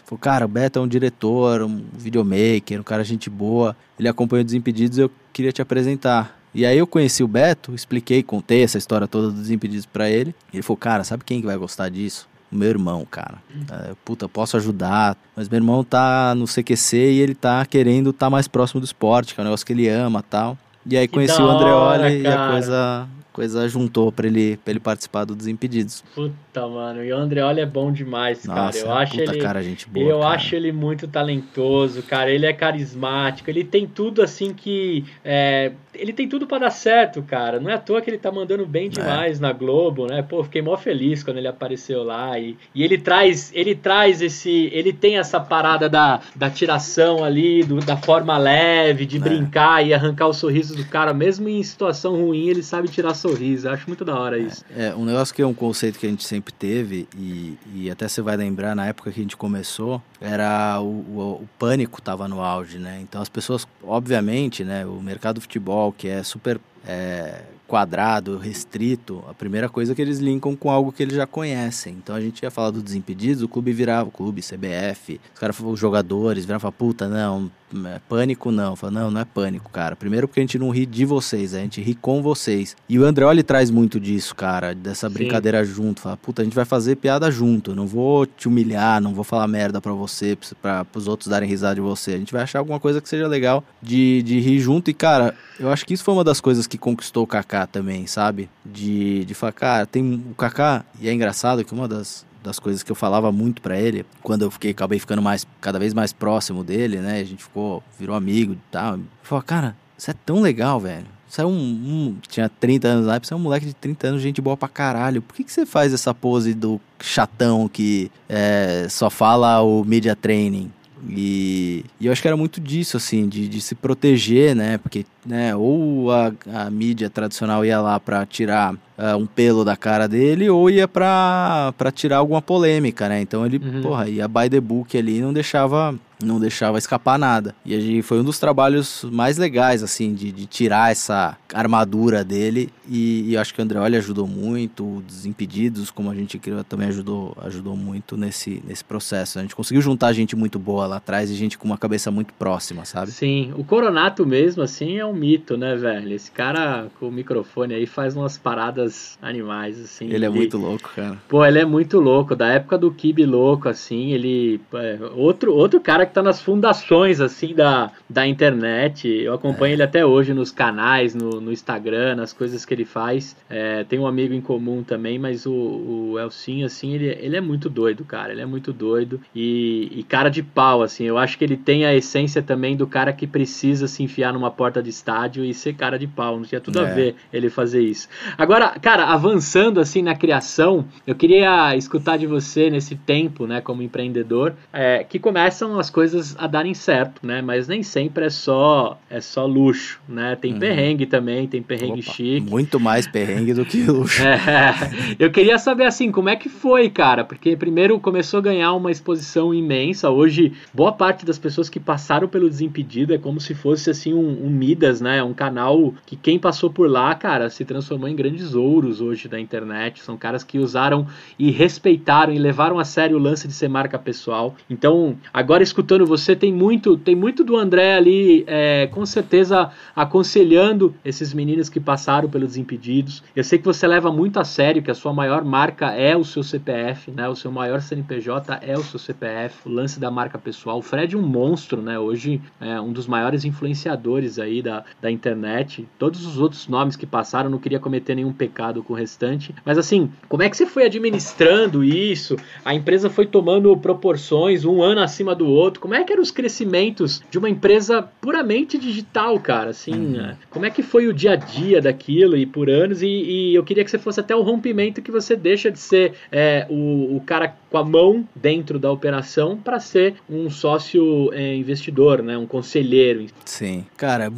Falou, 0.04 0.20
cara, 0.20 0.44
o 0.44 0.48
Beto 0.48 0.78
é 0.78 0.82
um 0.82 0.86
diretor, 0.86 1.62
um 1.62 1.82
videomaker, 1.98 2.78
um 2.78 2.84
cara 2.84 3.02
gente 3.02 3.28
boa, 3.28 3.76
ele 3.98 4.06
acompanha 4.06 4.44
Desimpedidos, 4.44 4.98
eu 4.98 5.10
queria 5.32 5.50
te 5.50 5.60
apresentar. 5.60 6.40
E 6.56 6.64
aí 6.64 6.78
eu 6.78 6.86
conheci 6.86 7.22
o 7.22 7.28
Beto, 7.28 7.74
expliquei, 7.74 8.22
contei 8.22 8.62
essa 8.62 8.78
história 8.78 9.06
toda 9.06 9.28
dos 9.28 9.40
Desimpedidos 9.40 9.84
para 9.84 10.08
ele. 10.08 10.34
Ele 10.54 10.62
falou, 10.62 10.78
cara, 10.78 11.04
sabe 11.04 11.22
quem 11.22 11.38
que 11.38 11.46
vai 11.46 11.56
gostar 11.58 11.90
disso? 11.90 12.26
O 12.50 12.56
meu 12.56 12.70
irmão, 12.70 13.04
cara. 13.04 13.42
É, 13.70 13.92
puta, 14.02 14.26
posso 14.26 14.56
ajudar, 14.56 15.18
mas 15.36 15.50
meu 15.50 15.58
irmão 15.58 15.84
tá 15.84 16.34
no 16.34 16.46
CQC 16.46 16.96
e 16.96 17.20
ele 17.20 17.34
tá 17.34 17.62
querendo 17.66 18.08
estar 18.08 18.26
tá 18.26 18.30
mais 18.30 18.48
próximo 18.48 18.80
do 18.80 18.84
esporte, 18.84 19.34
que 19.34 19.40
é 19.40 19.42
um 19.42 19.44
negócio 19.44 19.66
que 19.66 19.74
ele 19.74 19.86
ama 19.86 20.22
tal. 20.22 20.56
E 20.86 20.96
aí 20.96 21.06
que 21.06 21.12
conheci 21.12 21.38
o 21.42 21.46
Andreoli 21.46 22.22
e 22.22 22.26
a 22.26 22.48
coisa 22.48 23.06
coisa 23.36 23.68
juntou 23.68 24.10
para 24.10 24.26
ele, 24.26 24.56
pra 24.56 24.70
ele 24.70 24.80
participar 24.80 25.26
do 25.26 25.36
Desimpedidos. 25.36 26.02
Puta, 26.14 26.66
mano, 26.66 27.04
e 27.04 27.12
o 27.12 27.16
Andreoli 27.16 27.60
é 27.60 27.66
bom 27.66 27.92
demais, 27.92 28.42
Nossa, 28.46 28.78
cara. 28.78 28.78
Eu 28.78 28.92
acho 28.98 29.20
ele 29.20 29.38
cara, 29.38 29.62
gente 29.62 29.86
boa, 29.86 30.08
Eu 30.08 30.20
cara. 30.20 30.34
acho 30.34 30.56
ele 30.56 30.72
muito 30.72 31.06
talentoso, 31.06 32.02
cara. 32.02 32.30
Ele 32.30 32.46
é 32.46 32.52
carismático, 32.54 33.50
ele 33.50 33.62
tem 33.62 33.86
tudo 33.86 34.22
assim 34.22 34.54
que 34.54 35.04
é, 35.22 35.72
ele 35.94 36.14
tem 36.14 36.26
tudo 36.26 36.46
para 36.46 36.60
dar 36.60 36.70
certo, 36.70 37.22
cara. 37.22 37.60
Não 37.60 37.70
é 37.70 37.74
à 37.74 37.78
toa 37.78 38.00
que 38.00 38.08
ele 38.08 38.16
tá 38.16 38.32
mandando 38.32 38.64
bem 38.64 38.86
é. 38.86 38.88
demais 38.88 39.38
é. 39.38 39.42
na 39.42 39.52
Globo, 39.52 40.06
né? 40.06 40.22
Pô, 40.22 40.42
fiquei 40.42 40.62
mó 40.62 40.74
feliz 40.78 41.22
quando 41.22 41.36
ele 41.36 41.48
apareceu 41.48 42.02
lá 42.02 42.38
e, 42.38 42.56
e 42.74 42.82
ele 42.82 42.96
traz, 42.96 43.52
ele 43.54 43.74
traz 43.74 44.22
esse, 44.22 44.70
ele 44.72 44.94
tem 44.94 45.18
essa 45.18 45.38
parada 45.38 45.90
da, 45.90 46.20
da 46.34 46.48
tiração 46.48 47.22
ali, 47.22 47.62
do, 47.62 47.80
da 47.80 47.98
forma 47.98 48.38
leve, 48.38 49.04
de 49.04 49.18
é. 49.18 49.20
brincar 49.20 49.86
e 49.86 49.92
arrancar 49.92 50.26
o 50.26 50.32
sorriso 50.32 50.74
do 50.74 50.86
cara, 50.86 51.12
mesmo 51.12 51.50
em 51.50 51.62
situação 51.62 52.16
ruim, 52.16 52.48
ele 52.48 52.62
sabe 52.62 52.88
tirar 52.88 53.12
sorriso. 53.12 53.25
Eu 53.64 53.72
acho 53.72 53.88
muito 53.88 54.04
da 54.04 54.18
hora 54.18 54.38
isso. 54.38 54.64
É, 54.76 54.94
um 54.94 55.04
negócio 55.04 55.34
que 55.34 55.42
é 55.42 55.46
um 55.46 55.54
conceito 55.54 55.98
que 55.98 56.06
a 56.06 56.10
gente 56.10 56.24
sempre 56.24 56.52
teve, 56.52 57.08
e, 57.16 57.58
e 57.74 57.90
até 57.90 58.06
você 58.06 58.22
vai 58.22 58.36
lembrar 58.36 58.74
na 58.74 58.86
época 58.86 59.10
que 59.10 59.20
a 59.20 59.22
gente 59.22 59.36
começou, 59.36 60.02
era 60.20 60.80
o, 60.80 60.84
o, 60.84 61.20
o 61.42 61.48
pânico 61.58 61.98
estava 61.98 62.28
no 62.28 62.40
auge, 62.40 62.78
né? 62.78 63.00
Então 63.02 63.20
as 63.20 63.28
pessoas, 63.28 63.66
obviamente, 63.82 64.64
né, 64.64 64.84
o 64.86 65.00
mercado 65.00 65.36
do 65.36 65.40
futebol, 65.40 65.92
que 65.92 66.08
é 66.08 66.22
super 66.22 66.60
é, 66.86 67.42
quadrado, 67.66 68.38
restrito, 68.38 69.24
a 69.28 69.34
primeira 69.34 69.68
coisa 69.68 69.94
que 69.94 70.00
eles 70.00 70.18
linkam 70.18 70.54
com 70.54 70.70
algo 70.70 70.92
que 70.92 71.02
eles 71.02 71.16
já 71.16 71.26
conhecem. 71.26 71.94
Então 71.94 72.14
a 72.14 72.20
gente 72.20 72.42
ia 72.42 72.50
falar 72.50 72.70
do 72.70 72.82
Desimpedidos, 72.82 73.42
o 73.42 73.48
clube 73.48 73.72
virava, 73.72 74.08
o 74.08 74.12
clube, 74.12 74.40
CBF, 74.40 75.20
os 75.34 75.40
caras, 75.40 75.58
os 75.58 75.78
jogadores 75.78 76.44
viravam 76.44 76.58
e 76.58 76.62
falavam, 76.62 76.78
puta, 76.78 77.08
não, 77.08 77.50
é 77.86 77.98
pânico 78.08 78.50
não. 78.50 78.76
Fala, 78.76 78.92
não, 78.92 79.10
não 79.10 79.20
é 79.20 79.24
pânico, 79.24 79.70
cara. 79.70 79.96
Primeiro 79.96 80.28
porque 80.28 80.40
a 80.40 80.42
gente 80.42 80.58
não 80.58 80.70
ri 80.70 80.86
de 80.86 81.04
vocês, 81.04 81.54
a 81.54 81.58
gente 81.58 81.80
ri 81.80 81.94
com 81.94 82.22
vocês. 82.22 82.76
E 82.88 82.98
o 82.98 83.04
Andreoli 83.04 83.42
traz 83.42 83.70
muito 83.70 83.98
disso, 83.98 84.34
cara, 84.34 84.74
dessa 84.74 85.08
brincadeira 85.08 85.64
Sim. 85.64 85.72
junto. 85.72 86.00
Fala, 86.00 86.16
puta, 86.16 86.42
a 86.42 86.44
gente 86.44 86.54
vai 86.54 86.64
fazer 86.64 86.96
piada 86.96 87.30
junto. 87.30 87.74
Não 87.74 87.86
vou 87.86 88.26
te 88.26 88.48
humilhar, 88.48 89.00
não 89.00 89.12
vou 89.12 89.24
falar 89.24 89.48
merda 89.48 89.80
pra 89.80 89.92
você, 89.92 90.38
pra, 90.62 90.84
pros 90.84 91.08
outros 91.08 91.28
darem 91.28 91.48
risada 91.48 91.74
de 91.74 91.80
você. 91.80 92.12
A 92.12 92.18
gente 92.18 92.32
vai 92.32 92.42
achar 92.42 92.60
alguma 92.60 92.78
coisa 92.78 93.00
que 93.00 93.08
seja 93.08 93.26
legal 93.26 93.64
de, 93.82 94.22
de 94.22 94.38
rir 94.40 94.60
junto. 94.60 94.90
E, 94.90 94.94
cara, 94.94 95.34
eu 95.58 95.70
acho 95.70 95.84
que 95.84 95.94
isso 95.94 96.04
foi 96.04 96.14
uma 96.14 96.24
das 96.24 96.40
coisas 96.40 96.66
que 96.66 96.78
conquistou 96.78 97.24
o 97.24 97.26
Kaká 97.26 97.55
também, 97.64 98.08
sabe? 98.08 98.50
De, 98.64 99.24
de 99.24 99.34
falar, 99.34 99.52
cara, 99.52 99.86
tem 99.86 100.24
o 100.28 100.34
Kaká, 100.34 100.84
e 101.00 101.08
é 101.08 101.12
engraçado 101.12 101.64
que 101.64 101.72
uma 101.72 101.86
das, 101.86 102.26
das 102.42 102.58
coisas 102.58 102.82
que 102.82 102.90
eu 102.90 102.96
falava 102.96 103.30
muito 103.30 103.62
para 103.62 103.78
ele, 103.78 104.04
quando 104.20 104.42
eu 104.42 104.50
fiquei, 104.50 104.72
acabei 104.72 104.98
ficando 104.98 105.22
mais, 105.22 105.46
cada 105.60 105.78
vez 105.78 105.94
mais 105.94 106.12
próximo 106.12 106.64
dele, 106.64 106.98
né? 106.98 107.20
A 107.20 107.24
gente 107.24 107.44
ficou, 107.44 107.84
virou 107.96 108.16
amigo 108.16 108.54
e 108.54 108.58
tal. 108.72 108.98
Falou, 109.22 109.44
cara, 109.44 109.76
você 109.96 110.10
é 110.10 110.14
tão 110.26 110.40
legal, 110.40 110.80
velho. 110.80 111.06
Você 111.28 111.40
é 111.40 111.46
um, 111.46 111.50
um, 111.50 112.16
Tinha 112.28 112.48
30 112.48 112.88
anos 112.88 113.06
lá, 113.06 113.18
você 113.18 113.34
é 113.34 113.36
um 113.36 113.40
moleque 113.40 113.66
de 113.66 113.74
30 113.74 114.06
anos, 114.08 114.22
gente 114.22 114.40
boa 114.40 114.56
pra 114.56 114.68
caralho. 114.68 115.20
Por 115.20 115.34
que, 115.34 115.44
que 115.44 115.52
você 115.52 115.66
faz 115.66 115.92
essa 115.92 116.14
pose 116.14 116.54
do 116.54 116.80
chatão 117.00 117.68
que 117.68 118.10
é, 118.28 118.86
só 118.88 119.10
fala 119.10 119.60
o 119.60 119.84
media 119.84 120.14
training? 120.14 120.70
E, 121.08 121.84
e, 122.00 122.06
eu 122.06 122.12
acho 122.12 122.22
que 122.22 122.28
era 122.28 122.36
muito 122.36 122.60
disso, 122.60 122.96
assim, 122.96 123.28
de, 123.28 123.48
de 123.48 123.60
se 123.60 123.74
proteger, 123.74 124.54
né? 124.54 124.78
Porque, 124.78 125.04
né, 125.26 125.54
ou 125.54 126.10
a, 126.10 126.32
a 126.52 126.70
mídia 126.70 127.10
tradicional 127.10 127.64
ia 127.64 127.80
lá 127.80 127.98
pra 127.98 128.24
tirar 128.24 128.74
uh, 128.74 129.16
um 129.18 129.26
pelo 129.26 129.64
da 129.64 129.76
cara 129.76 130.08
dele, 130.08 130.48
ou 130.48 130.70
ia 130.70 130.88
pra, 130.88 131.74
pra 131.76 131.90
tirar 131.90 132.18
alguma 132.18 132.40
polêmica, 132.40 133.08
né? 133.08 133.20
Então 133.20 133.44
ele, 133.44 133.58
uhum. 133.58 133.82
porra, 133.82 134.08
ia 134.08 134.26
by 134.28 134.48
the 134.48 134.60
book 134.60 134.96
ali 134.96 135.18
e 135.18 135.20
não 135.20 135.32
deixava 135.32 135.94
não 136.22 136.40
deixava 136.40 136.78
escapar 136.78 137.18
nada. 137.18 137.54
E 137.64 137.74
a 137.74 137.80
gente, 137.80 138.02
foi 138.02 138.18
um 138.20 138.24
dos 138.24 138.38
trabalhos 138.38 139.04
mais 139.04 139.36
legais, 139.36 139.82
assim, 139.82 140.14
de, 140.14 140.32
de 140.32 140.46
tirar 140.46 140.90
essa 140.90 141.36
armadura 141.52 142.24
dele. 142.24 142.70
E, 142.88 143.30
e 143.30 143.36
acho 143.36 143.52
que 143.52 143.60
o 143.60 143.64
Andreoli 143.64 143.96
ajudou 143.96 144.26
muito, 144.26 145.02
Desimpedidos, 145.06 145.90
como 145.90 146.10
a 146.10 146.14
gente 146.14 146.38
criou, 146.38 146.64
também 146.64 146.88
ajudou, 146.88 147.36
ajudou 147.42 147.76
muito 147.76 148.16
nesse, 148.16 148.62
nesse 148.66 148.84
processo. 148.84 149.38
A 149.38 149.42
gente 149.42 149.54
conseguiu 149.54 149.82
juntar 149.82 150.12
gente 150.12 150.34
muito 150.34 150.58
boa 150.58 150.86
lá 150.86 150.96
atrás 150.96 151.30
e 151.30 151.34
gente 151.34 151.58
com 151.58 151.66
uma 151.66 151.76
cabeça 151.76 152.10
muito 152.10 152.32
próxima, 152.34 152.84
sabe? 152.84 153.10
Sim, 153.10 153.52
o 153.56 153.64
Coronato 153.64 154.24
mesmo, 154.24 154.62
assim, 154.62 154.96
é 154.96 155.04
um 155.04 155.12
mito, 155.16 155.56
né, 155.56 155.74
velho? 155.74 156.12
Esse 156.12 156.30
cara 156.30 156.86
com 157.00 157.08
o 157.08 157.12
microfone 157.12 157.74
aí 157.74 157.86
faz 157.86 158.16
umas 158.16 158.36
paradas 158.38 159.18
animais, 159.20 159.80
assim. 159.80 160.08
Ele 160.10 160.24
é 160.24 160.28
muito 160.28 160.58
louco, 160.58 160.90
cara. 160.94 161.16
Pô, 161.28 161.44
ele 161.44 161.58
é 161.58 161.64
muito 161.64 161.98
louco. 161.98 162.36
Da 162.36 162.48
época 162.48 162.78
do 162.78 162.90
Kibe 162.90 163.24
louco, 163.24 163.68
assim, 163.68 164.12
ele. 164.12 164.60
É, 164.74 164.98
outro, 165.14 165.54
outro 165.54 165.80
cara 165.80 166.06
que 166.06 166.12
tá 166.12 166.22
nas 166.22 166.40
fundações, 166.40 167.20
assim, 167.20 167.54
da, 167.54 167.90
da 168.08 168.26
internet. 168.26 169.08
Eu 169.08 169.34
acompanho 169.34 169.72
é. 169.72 169.74
ele 169.74 169.82
até 169.82 170.04
hoje 170.04 170.34
nos 170.34 170.50
canais, 170.50 171.14
no, 171.14 171.40
no 171.40 171.52
Instagram, 171.52 172.16
nas 172.16 172.32
coisas 172.32 172.64
que 172.64 172.74
ele 172.74 172.84
faz. 172.84 173.36
É, 173.48 173.84
tem 173.84 173.98
um 173.98 174.06
amigo 174.06 174.34
em 174.34 174.40
comum 174.40 174.82
também, 174.82 175.18
mas 175.18 175.46
o, 175.46 175.52
o 175.52 176.18
Elcinho, 176.18 176.66
assim, 176.66 176.94
ele, 176.94 177.06
ele 177.20 177.36
é 177.36 177.40
muito 177.40 177.68
doido, 177.68 178.04
cara. 178.04 178.32
Ele 178.32 178.42
é 178.42 178.46
muito 178.46 178.72
doido 178.72 179.20
e, 179.34 179.90
e 179.94 180.02
cara 180.02 180.28
de 180.28 180.42
pau, 180.42 180.82
assim. 180.82 181.04
Eu 181.04 181.18
acho 181.18 181.38
que 181.38 181.44
ele 181.44 181.56
tem 181.56 181.84
a 181.84 181.94
essência 181.94 182.42
também 182.42 182.76
do 182.76 182.86
cara 182.86 183.12
que 183.12 183.26
precisa 183.26 183.88
se 183.88 184.02
enfiar 184.02 184.32
numa 184.32 184.50
porta 184.50 184.82
de 184.82 184.90
estádio 185.06 185.44
e 185.44 185.54
ser 185.54 185.74
cara 185.74 185.98
de 185.98 186.06
pau. 186.06 186.36
Não 186.36 186.42
tinha 186.42 186.60
tudo 186.60 186.80
é. 186.80 186.90
a 186.90 186.92
ver 186.92 187.14
ele 187.32 187.48
fazer 187.48 187.80
isso. 187.80 188.08
Agora, 188.36 188.70
cara, 188.80 189.04
avançando, 189.04 189.78
assim, 189.78 190.02
na 190.02 190.16
criação, 190.16 190.84
eu 191.06 191.14
queria 191.14 191.76
escutar 191.76 192.16
de 192.16 192.26
você 192.26 192.68
nesse 192.68 192.96
tempo, 192.96 193.46
né, 193.46 193.60
como 193.60 193.82
empreendedor, 193.82 194.54
é, 194.72 195.04
que 195.04 195.18
começam 195.18 195.78
as 195.78 195.88
coisas 195.88 196.34
a 196.38 196.46
darem 196.46 196.74
certo, 196.74 197.24
né? 197.24 197.40
Mas 197.40 197.68
nem 197.68 197.82
sempre 197.82 198.26
é 198.26 198.30
só 198.30 198.98
é 199.08 199.20
só 199.20 199.46
luxo, 199.46 200.00
né? 200.08 200.36
Tem 200.36 200.54
uhum. 200.54 200.58
perrengue 200.58 201.06
também, 201.06 201.46
tem 201.46 201.62
perrengue 201.62 202.00
Opa, 202.00 202.12
chique. 202.12 202.50
Muito 202.50 202.80
mais 202.80 203.06
perrengue 203.06 203.54
do 203.54 203.64
que 203.64 203.84
luxo. 203.84 204.16
É, 204.26 205.16
eu 205.18 205.30
queria 205.30 205.58
saber 205.58 205.84
assim, 205.84 206.10
como 206.10 206.28
é 206.28 206.36
que 206.36 206.48
foi, 206.48 206.88
cara? 206.88 207.24
Porque 207.24 207.56
primeiro 207.56 207.98
começou 208.00 208.38
a 208.38 208.42
ganhar 208.42 208.72
uma 208.72 208.90
exposição 208.90 209.52
imensa. 209.52 210.10
Hoje, 210.10 210.52
boa 210.72 210.92
parte 210.92 211.24
das 211.24 211.38
pessoas 211.38 211.68
que 211.68 211.78
passaram 211.78 212.28
pelo 212.28 212.48
Desimpedido 212.48 213.14
é 213.14 213.18
como 213.18 213.40
se 213.40 213.54
fosse 213.54 213.90
assim 213.90 214.12
um, 214.12 214.46
um 214.46 214.50
Midas, 214.56 214.95
né? 215.00 215.22
Um 215.22 215.32
canal 215.32 215.94
que 216.04 216.16
quem 216.16 216.38
passou 216.38 216.70
por 216.70 216.90
lá, 216.90 217.14
cara, 217.14 217.48
se 217.48 217.64
transformou 217.64 218.08
em 218.08 218.16
grandes 218.16 218.54
ouros 218.54 219.00
hoje 219.00 219.28
da 219.28 219.38
internet. 219.38 220.00
São 220.00 220.16
caras 220.16 220.42
que 220.42 220.58
usaram 220.58 221.06
e 221.38 221.50
respeitaram 221.50 222.32
e 222.32 222.38
levaram 222.38 222.78
a 222.78 222.84
sério 222.84 223.16
o 223.16 223.20
lance 223.20 223.46
de 223.46 223.54
ser 223.54 223.68
marca 223.68 223.98
pessoal. 223.98 224.54
Então, 224.68 225.16
agora 225.32 225.62
escutando 225.62 226.04
você 226.04 226.34
tem 226.34 226.52
muito, 226.52 226.96
tem 226.96 227.14
muito 227.14 227.44
do 227.44 227.56
André 227.56 227.94
ali, 227.94 228.44
é, 228.46 228.86
com 228.88 229.06
certeza 229.06 229.70
aconselhando 229.94 230.94
esses 231.04 231.32
meninos 231.32 231.68
que 231.68 231.80
passaram 231.80 232.28
pelos 232.28 232.56
Desimpedidos. 232.56 233.22
Eu 233.34 233.44
sei 233.44 233.58
que 233.58 233.64
você 233.64 233.86
leva 233.86 234.10
muito 234.10 234.38
a 234.40 234.44
sério 234.44 234.82
que 234.82 234.90
a 234.90 234.94
sua 234.94 235.12
maior 235.12 235.44
marca 235.44 235.92
é 235.92 236.16
o 236.16 236.24
seu 236.24 236.42
CPF, 236.42 237.10
né? 237.10 237.28
O 237.28 237.36
seu 237.36 237.52
maior 237.52 237.80
CNPJ 237.80 238.58
é 238.62 238.74
o 238.74 238.82
seu 238.82 238.98
CPF, 238.98 239.68
o 239.68 239.70
lance 239.70 240.00
da 240.00 240.10
marca 240.10 240.38
pessoal. 240.38 240.78
O 240.78 240.82
Fred 240.82 241.14
é 241.14 241.18
um 241.18 241.22
monstro, 241.22 241.82
né? 241.82 241.98
Hoje 241.98 242.40
é 242.60 242.80
um 242.80 242.92
dos 242.92 243.06
maiores 243.06 243.44
influenciadores 243.44 244.38
aí 244.38 244.62
da, 244.62 244.75
da, 244.76 244.84
da 245.02 245.10
internet. 245.10 245.86
Todos 245.98 246.26
os 246.26 246.38
outros 246.38 246.68
nomes 246.68 246.96
que 246.96 247.06
passaram, 247.06 247.48
não 247.48 247.58
queria 247.58 247.78
cometer 247.78 248.14
nenhum 248.14 248.32
pecado 248.32 248.82
com 248.82 248.92
o 248.92 248.96
restante. 248.96 249.54
Mas 249.64 249.78
assim, 249.78 250.10
como 250.28 250.42
é 250.42 250.50
que 250.50 250.56
você 250.56 250.66
foi 250.66 250.84
administrando 250.84 251.84
isso? 251.84 252.36
A 252.64 252.74
empresa 252.74 253.08
foi 253.08 253.26
tomando 253.26 253.76
proporções, 253.76 254.64
um 254.64 254.82
ano 254.82 255.00
acima 255.00 255.34
do 255.34 255.46
outro. 255.46 255.80
Como 255.80 255.94
é 255.94 256.04
que 256.04 256.12
eram 256.12 256.22
os 256.22 256.30
crescimentos 256.30 257.22
de 257.30 257.38
uma 257.38 257.48
empresa 257.48 258.02
puramente 258.20 258.78
digital, 258.78 259.38
cara? 259.40 259.70
Assim, 259.70 260.16
uhum. 260.16 260.34
como 260.50 260.66
é 260.66 260.70
que 260.70 260.82
foi 260.82 261.06
o 261.06 261.12
dia 261.12 261.32
a 261.32 261.36
dia 261.36 261.80
daquilo 261.80 262.36
e 262.36 262.44
por 262.44 262.68
anos? 262.68 263.02
E, 263.02 263.06
e, 263.06 263.54
eu 263.54 263.64
queria 263.64 263.84
que 263.84 263.90
você 263.90 263.98
fosse 263.98 264.20
até 264.20 264.34
o 264.34 264.42
rompimento 264.42 265.02
que 265.02 265.10
você 265.10 265.36
deixa 265.36 265.70
de 265.70 265.78
ser 265.78 266.14
é, 266.30 266.66
o, 266.68 267.16
o 267.16 267.22
cara 267.24 267.54
com 267.70 267.78
a 267.78 267.84
mão 267.84 268.26
dentro 268.34 268.78
da 268.78 268.90
operação 268.90 269.56
para 269.56 269.78
ser 269.80 270.14
um 270.28 270.48
sócio 270.48 271.32
é, 271.32 271.54
investidor, 271.54 272.22
né? 272.22 272.36
Um 272.36 272.46
conselheiro. 272.46 273.26
Sim, 273.44 273.84
cara, 273.96 274.24
é 274.24 274.30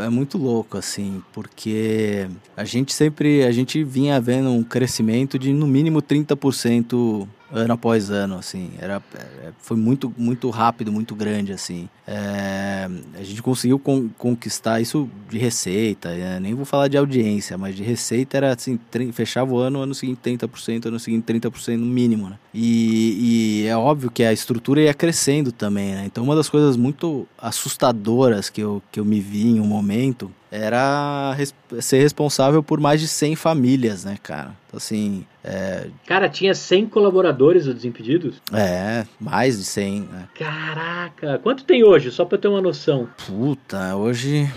é 0.00 0.08
muito 0.08 0.38
louco 0.38 0.76
assim, 0.76 1.22
porque 1.32 2.28
a 2.56 2.64
gente 2.64 2.92
sempre, 2.92 3.44
a 3.44 3.52
gente 3.52 3.82
vinha 3.84 4.20
vendo 4.20 4.50
um 4.50 4.62
crescimento 4.62 5.38
de 5.38 5.52
no 5.52 5.66
mínimo 5.66 6.00
30% 6.02 7.26
ano 7.52 7.74
após 7.74 8.10
ano, 8.10 8.36
assim. 8.36 8.70
Era, 8.78 9.02
é, 9.14 9.50
foi 9.58 9.76
muito, 9.76 10.12
muito 10.16 10.48
rápido, 10.50 10.90
muito 10.90 11.14
grande, 11.14 11.52
assim. 11.52 11.88
É, 12.06 12.88
a 13.14 13.22
gente 13.22 13.42
conseguiu 13.42 13.78
con 13.78 14.08
conquistar 14.18 14.80
isso 14.80 15.08
de 15.28 15.38
receita, 15.38 16.08
é, 16.08 16.40
nem 16.40 16.54
vou 16.54 16.64
falar 16.64 16.88
de 16.88 16.96
audiência, 16.96 17.56
mas 17.56 17.76
de 17.76 17.82
receita 17.82 18.36
era 18.36 18.52
assim, 18.52 18.78
fechava 19.12 19.52
o 19.52 19.58
ano, 19.58 19.80
ano 19.80 19.94
seguinte 19.94 20.20
30%, 20.24 20.86
ano 20.86 20.98
seguinte 20.98 21.24
30% 21.24 21.76
no 21.76 21.86
mínimo, 21.86 22.28
né? 22.28 22.38
E, 22.52 23.62
e, 23.62 23.66
é 23.66 23.76
óbvio 23.76 24.10
que 24.10 24.24
a 24.24 24.32
estrutura 24.32 24.80
ia 24.80 24.94
crescendo 24.94 25.52
também, 25.52 25.94
né? 25.94 26.04
Então 26.06 26.24
uma 26.24 26.34
das 26.34 26.48
coisas 26.48 26.76
muito 26.76 27.26
assustadoras 27.38 28.50
que 28.50 28.60
eu, 28.60 28.82
que 28.90 28.98
eu 28.98 29.04
me 29.04 29.20
vi 29.20 29.46
em 29.46 29.60
um 29.60 29.66
momento 29.66 30.30
era 30.54 31.32
res 31.32 31.54
ser 31.80 32.02
responsável 32.02 32.62
por 32.62 32.78
mais 32.78 33.00
de 33.00 33.08
100 33.08 33.36
famílias, 33.36 34.04
né, 34.04 34.18
cara? 34.22 34.54
Então, 34.66 34.76
assim. 34.76 35.24
É... 35.42 35.86
Cara, 36.06 36.28
tinha 36.28 36.54
100 36.54 36.88
colaboradores 36.88 37.64
do 37.64 37.72
Desimpedidos? 37.72 38.36
É, 38.52 39.06
mais 39.18 39.56
de 39.56 39.64
100. 39.64 40.00
Né? 40.02 40.28
Caraca! 40.38 41.38
Quanto 41.42 41.64
tem 41.64 41.82
hoje? 41.82 42.10
Só 42.10 42.26
pra 42.26 42.36
eu 42.36 42.40
ter 42.40 42.48
uma 42.48 42.60
noção. 42.60 43.08
Puta, 43.26 43.96
hoje. 43.96 44.52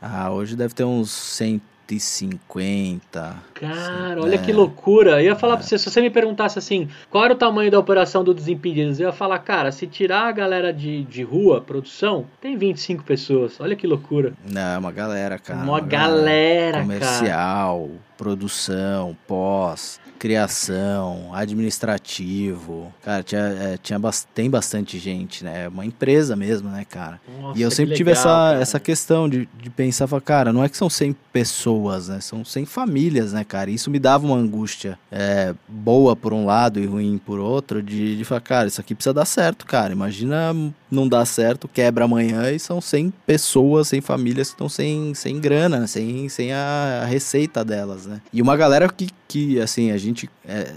Ah, 0.00 0.32
hoje 0.32 0.56
deve 0.56 0.72
ter 0.72 0.84
uns 0.84 1.10
100 1.10 1.60
150. 1.88 3.36
Cara, 3.54 4.20
olha 4.20 4.34
é. 4.34 4.38
que 4.38 4.52
loucura. 4.52 5.22
Eu 5.22 5.26
ia 5.26 5.36
falar 5.36 5.54
é. 5.54 5.56
pra 5.56 5.66
você, 5.66 5.78
se 5.78 5.90
você 5.90 6.00
me 6.02 6.10
perguntasse 6.10 6.58
assim, 6.58 6.88
qual 7.10 7.24
era 7.24 7.32
o 7.32 7.36
tamanho 7.36 7.70
da 7.70 7.78
operação 7.78 8.22
do 8.22 8.34
Desimpedidos, 8.34 9.00
eu 9.00 9.06
ia 9.06 9.12
falar, 9.12 9.38
cara, 9.38 9.72
se 9.72 9.86
tirar 9.86 10.28
a 10.28 10.32
galera 10.32 10.72
de, 10.72 11.04
de 11.04 11.22
rua, 11.22 11.60
produção, 11.60 12.26
tem 12.40 12.56
25 12.56 13.02
pessoas. 13.04 13.58
Olha 13.60 13.74
que 13.74 13.86
loucura. 13.86 14.34
Não, 14.50 14.74
é 14.74 14.78
uma 14.78 14.92
galera, 14.92 15.38
cara. 15.38 15.60
Uma, 15.60 15.72
uma 15.72 15.80
galera, 15.80 16.18
galera, 16.18 16.80
comercial, 16.82 17.86
cara. 17.86 18.00
produção, 18.16 19.16
pós 19.26 19.98
criação, 20.18 21.30
administrativo. 21.32 22.92
Cara, 23.02 23.22
tinha, 23.22 23.40
é, 23.40 23.78
tinha 23.80 23.98
tem 24.34 24.50
bastante 24.50 24.98
gente, 24.98 25.44
né? 25.44 25.64
É 25.64 25.68
uma 25.68 25.84
empresa 25.84 26.34
mesmo, 26.34 26.68
né, 26.68 26.84
cara? 26.88 27.20
Nossa, 27.40 27.58
e 27.58 27.62
eu 27.62 27.70
sempre 27.70 27.94
tive 27.94 28.10
essa, 28.10 28.56
essa 28.60 28.80
questão 28.80 29.28
de, 29.28 29.48
de 29.60 29.70
pensar, 29.70 30.08
cara, 30.20 30.52
não 30.52 30.64
é 30.64 30.68
que 30.68 30.76
são 30.76 30.90
100 30.90 31.16
pessoas, 31.32 32.08
né? 32.08 32.20
São 32.20 32.44
100 32.44 32.66
famílias, 32.66 33.32
né, 33.32 33.44
cara? 33.44 33.70
E 33.70 33.74
isso 33.74 33.90
me 33.90 33.98
dava 33.98 34.26
uma 34.26 34.36
angústia 34.36 34.98
é, 35.10 35.54
boa 35.68 36.16
por 36.16 36.32
um 36.32 36.44
lado 36.44 36.80
e 36.80 36.86
ruim 36.86 37.18
por 37.18 37.38
outro, 37.38 37.82
de, 37.82 38.16
de 38.16 38.24
falar, 38.24 38.40
cara, 38.40 38.68
isso 38.68 38.80
aqui 38.80 38.94
precisa 38.94 39.14
dar 39.14 39.24
certo, 39.24 39.66
cara. 39.66 39.92
Imagina 39.92 40.54
não 40.90 41.08
dar 41.08 41.24
certo, 41.24 41.68
quebra 41.68 42.04
amanhã 42.04 42.50
e 42.50 42.58
são 42.58 42.80
100 42.80 43.12
pessoas, 43.26 43.88
100 43.88 44.00
famílias 44.00 44.48
que 44.48 44.54
estão 44.54 44.68
sem, 44.68 45.14
sem 45.14 45.38
grana, 45.40 45.86
sem, 45.86 46.28
sem 46.28 46.52
a, 46.52 47.00
a 47.02 47.04
receita 47.04 47.64
delas, 47.64 48.06
né? 48.06 48.20
E 48.32 48.40
uma 48.40 48.56
galera 48.56 48.88
que, 48.88 49.08
que 49.26 49.60
assim, 49.60 49.90
a 49.90 49.98
gente 49.98 50.28
é, 50.46 50.72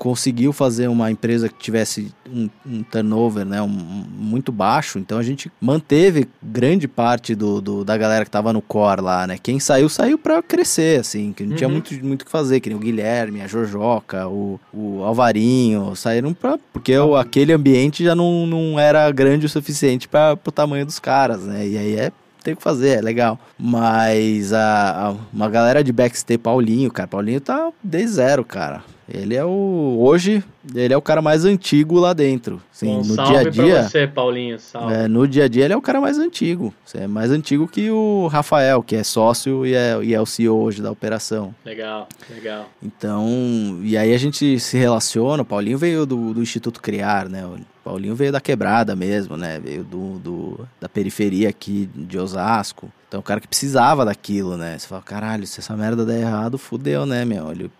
conseguiu 0.00 0.50
fazer 0.50 0.88
uma 0.88 1.10
empresa 1.10 1.46
que 1.46 1.58
tivesse 1.58 2.10
um, 2.26 2.48
um 2.64 2.82
turnover 2.82 3.44
né, 3.44 3.60
um, 3.60 3.68
muito 3.68 4.50
baixo, 4.50 4.98
então 4.98 5.18
a 5.18 5.22
gente 5.22 5.52
manteve 5.60 6.26
grande 6.42 6.88
parte 6.88 7.34
do, 7.34 7.60
do 7.60 7.84
da 7.84 7.98
galera 7.98 8.24
que 8.24 8.30
estava 8.30 8.50
no 8.50 8.62
core 8.62 9.02
lá, 9.02 9.26
né? 9.26 9.36
Quem 9.40 9.60
saiu, 9.60 9.90
saiu 9.90 10.16
para 10.16 10.42
crescer, 10.42 11.00
assim, 11.00 11.34
que 11.34 11.44
não 11.44 11.50
uhum. 11.50 11.56
tinha 11.56 11.68
muito 11.68 11.94
muito 12.02 12.22
o 12.22 12.24
que 12.24 12.30
fazer, 12.30 12.60
que 12.60 12.70
nem 12.70 12.78
o 12.78 12.80
Guilherme, 12.80 13.42
a 13.42 13.46
Jojoca, 13.46 14.26
o, 14.26 14.58
o 14.72 15.04
Alvarinho, 15.04 15.94
saíram 15.94 16.32
para 16.32 16.58
porque 16.72 16.96
o, 16.96 17.14
aquele 17.14 17.52
ambiente 17.52 18.02
já 18.02 18.14
não, 18.14 18.46
não 18.46 18.80
era 18.80 19.10
grande 19.12 19.44
o 19.44 19.50
suficiente 19.50 20.08
para 20.08 20.32
o 20.32 20.50
tamanho 20.50 20.86
dos 20.86 20.98
caras, 20.98 21.42
né? 21.42 21.68
E 21.68 21.76
aí 21.76 21.96
é 21.96 22.10
tem 22.42 22.56
que 22.56 22.62
fazer, 22.62 22.98
é 22.98 23.00
legal. 23.02 23.38
Mas 23.58 24.50
a, 24.54 25.08
a, 25.08 25.14
uma 25.30 25.50
galera 25.50 25.84
de 25.84 25.92
backstage, 25.92 26.38
Paulinho, 26.38 26.90
cara, 26.90 27.06
Paulinho 27.06 27.38
tá 27.38 27.70
desde 27.84 28.14
zero, 28.14 28.42
cara. 28.46 28.82
Ele 29.12 29.34
é 29.34 29.44
o. 29.44 29.96
Hoje, 29.98 30.42
ele 30.72 30.94
é 30.94 30.96
o 30.96 31.02
cara 31.02 31.20
mais 31.20 31.44
antigo 31.44 31.98
lá 31.98 32.12
dentro. 32.12 32.62
Sim, 32.70 32.98
no 32.98 33.16
dia 33.24 33.40
a 33.40 33.50
dia. 33.50 33.52
Pra 33.52 33.88
você, 33.88 34.06
Paulinho. 34.06 34.58
Salve. 34.58 34.94
É, 34.94 35.08
no 35.08 35.26
dia 35.26 35.44
a 35.44 35.48
dia, 35.48 35.64
ele 35.64 35.74
é 35.74 35.76
o 35.76 35.82
cara 35.82 36.00
mais 36.00 36.16
antigo. 36.16 36.72
É 36.94 37.06
mais 37.08 37.30
antigo 37.30 37.66
que 37.66 37.90
o 37.90 38.28
Rafael, 38.28 38.82
que 38.82 38.94
é 38.94 39.02
sócio 39.02 39.66
e 39.66 39.74
é, 39.74 39.98
e 40.02 40.14
é 40.14 40.20
o 40.20 40.26
CEO 40.26 40.56
hoje 40.60 40.80
da 40.80 40.92
operação. 40.92 41.52
Legal, 41.64 42.08
legal. 42.28 42.68
Então, 42.80 43.80
e 43.82 43.96
aí 43.96 44.14
a 44.14 44.18
gente 44.18 44.60
se 44.60 44.78
relaciona. 44.78 45.42
O 45.42 45.46
Paulinho 45.46 45.78
veio 45.78 46.06
do, 46.06 46.32
do 46.32 46.42
Instituto 46.42 46.80
Criar, 46.80 47.28
né? 47.28 47.44
O 47.44 47.58
Paulinho 47.82 48.14
veio 48.14 48.30
da 48.30 48.40
quebrada 48.40 48.94
mesmo, 48.94 49.36
né? 49.36 49.58
Veio 49.58 49.82
do, 49.82 50.18
do, 50.20 50.68
da 50.80 50.88
periferia 50.88 51.48
aqui 51.48 51.90
de 51.94 52.16
Osasco. 52.16 52.90
Então, 53.08 53.18
o 53.18 53.24
cara 53.24 53.40
que 53.40 53.48
precisava 53.48 54.04
daquilo, 54.04 54.56
né? 54.56 54.78
Você 54.78 54.86
fala, 54.86 55.02
caralho, 55.02 55.44
se 55.46 55.58
essa 55.58 55.76
merda 55.76 56.04
der 56.04 56.20
errado, 56.20 56.56
fudeu, 56.56 57.04
né, 57.04 57.24
meu? 57.24 57.50
Ele 57.50 57.70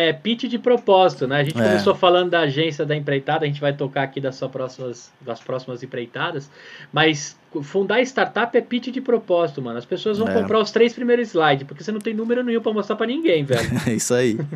é 0.09 0.13
pitch 0.13 0.45
de 0.45 0.59
propósito, 0.59 1.27
né? 1.27 1.41
A 1.41 1.45
gente 1.45 1.59
é. 1.59 1.63
começou 1.63 1.95
falando 1.95 2.31
da 2.31 2.41
agência 2.41 2.85
da 2.85 2.97
empreitada, 2.97 3.45
a 3.45 3.49
gente 3.49 3.61
vai 3.61 3.73
tocar 3.73 4.03
aqui 4.03 4.21
das, 4.21 4.39
próximas, 4.41 5.13
das 5.21 5.41
próximas 5.41 5.83
empreitadas, 5.83 6.51
mas 6.93 7.39
fundar 7.63 8.01
startup 8.03 8.57
é 8.57 8.61
pitch 8.61 8.89
de 8.89 9.01
propósito, 9.01 9.61
mano. 9.61 9.79
As 9.79 9.85
pessoas 9.85 10.19
vão 10.19 10.29
é. 10.29 10.35
comprar 10.35 10.59
os 10.61 10.71
três 10.71 10.93
primeiros 10.93 11.29
slides, 11.29 11.67
porque 11.67 11.83
você 11.83 11.91
não 11.91 12.01
tem 12.01 12.15
número 12.15 12.43
nenhum 12.43 12.61
para 12.61 12.73
mostrar 12.73 12.97
para 12.97 13.07
ninguém, 13.07 13.45
velho. 13.45 13.69
é 13.87 13.93
isso 13.93 14.15
aí. 14.15 14.39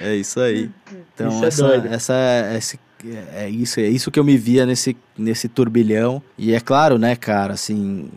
É 0.00 0.14
isso 0.16 0.40
aí. 0.40 0.70
Então, 1.14 1.28
isso 1.28 1.44
é 1.44 1.76
essa, 1.76 2.14
essa, 2.14 2.56
esse, 2.56 2.80
é 3.34 3.48
isso, 3.48 3.80
é 3.80 3.88
isso 3.88 4.10
que 4.10 4.18
eu 4.18 4.24
me 4.24 4.36
via 4.36 4.64
nesse, 4.64 4.96
nesse 5.16 5.48
turbilhão. 5.48 6.22
E 6.36 6.54
é 6.54 6.60
claro, 6.60 6.98
né, 6.98 7.16
cara, 7.16 7.54
assim, 7.54 8.08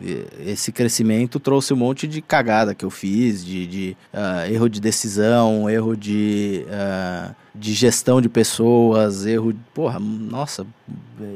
esse 0.45 0.71
crescimento 0.71 1.39
trouxe 1.39 1.73
um 1.73 1.77
monte 1.77 2.07
de 2.07 2.21
cagada 2.21 2.75
que 2.75 2.85
eu 2.85 2.89
fiz, 2.89 3.43
de, 3.43 3.65
de 3.67 3.97
uh, 4.13 4.51
erro 4.51 4.69
de 4.69 4.79
decisão, 4.79 5.69
erro 5.69 5.95
de. 5.95 6.65
Uh, 6.67 7.45
de 7.57 7.73
gestão 7.73 8.19
de 8.19 8.27
pessoas, 8.27 9.25
erro, 9.25 9.53
porra, 9.73 9.97
nossa, 9.97 10.67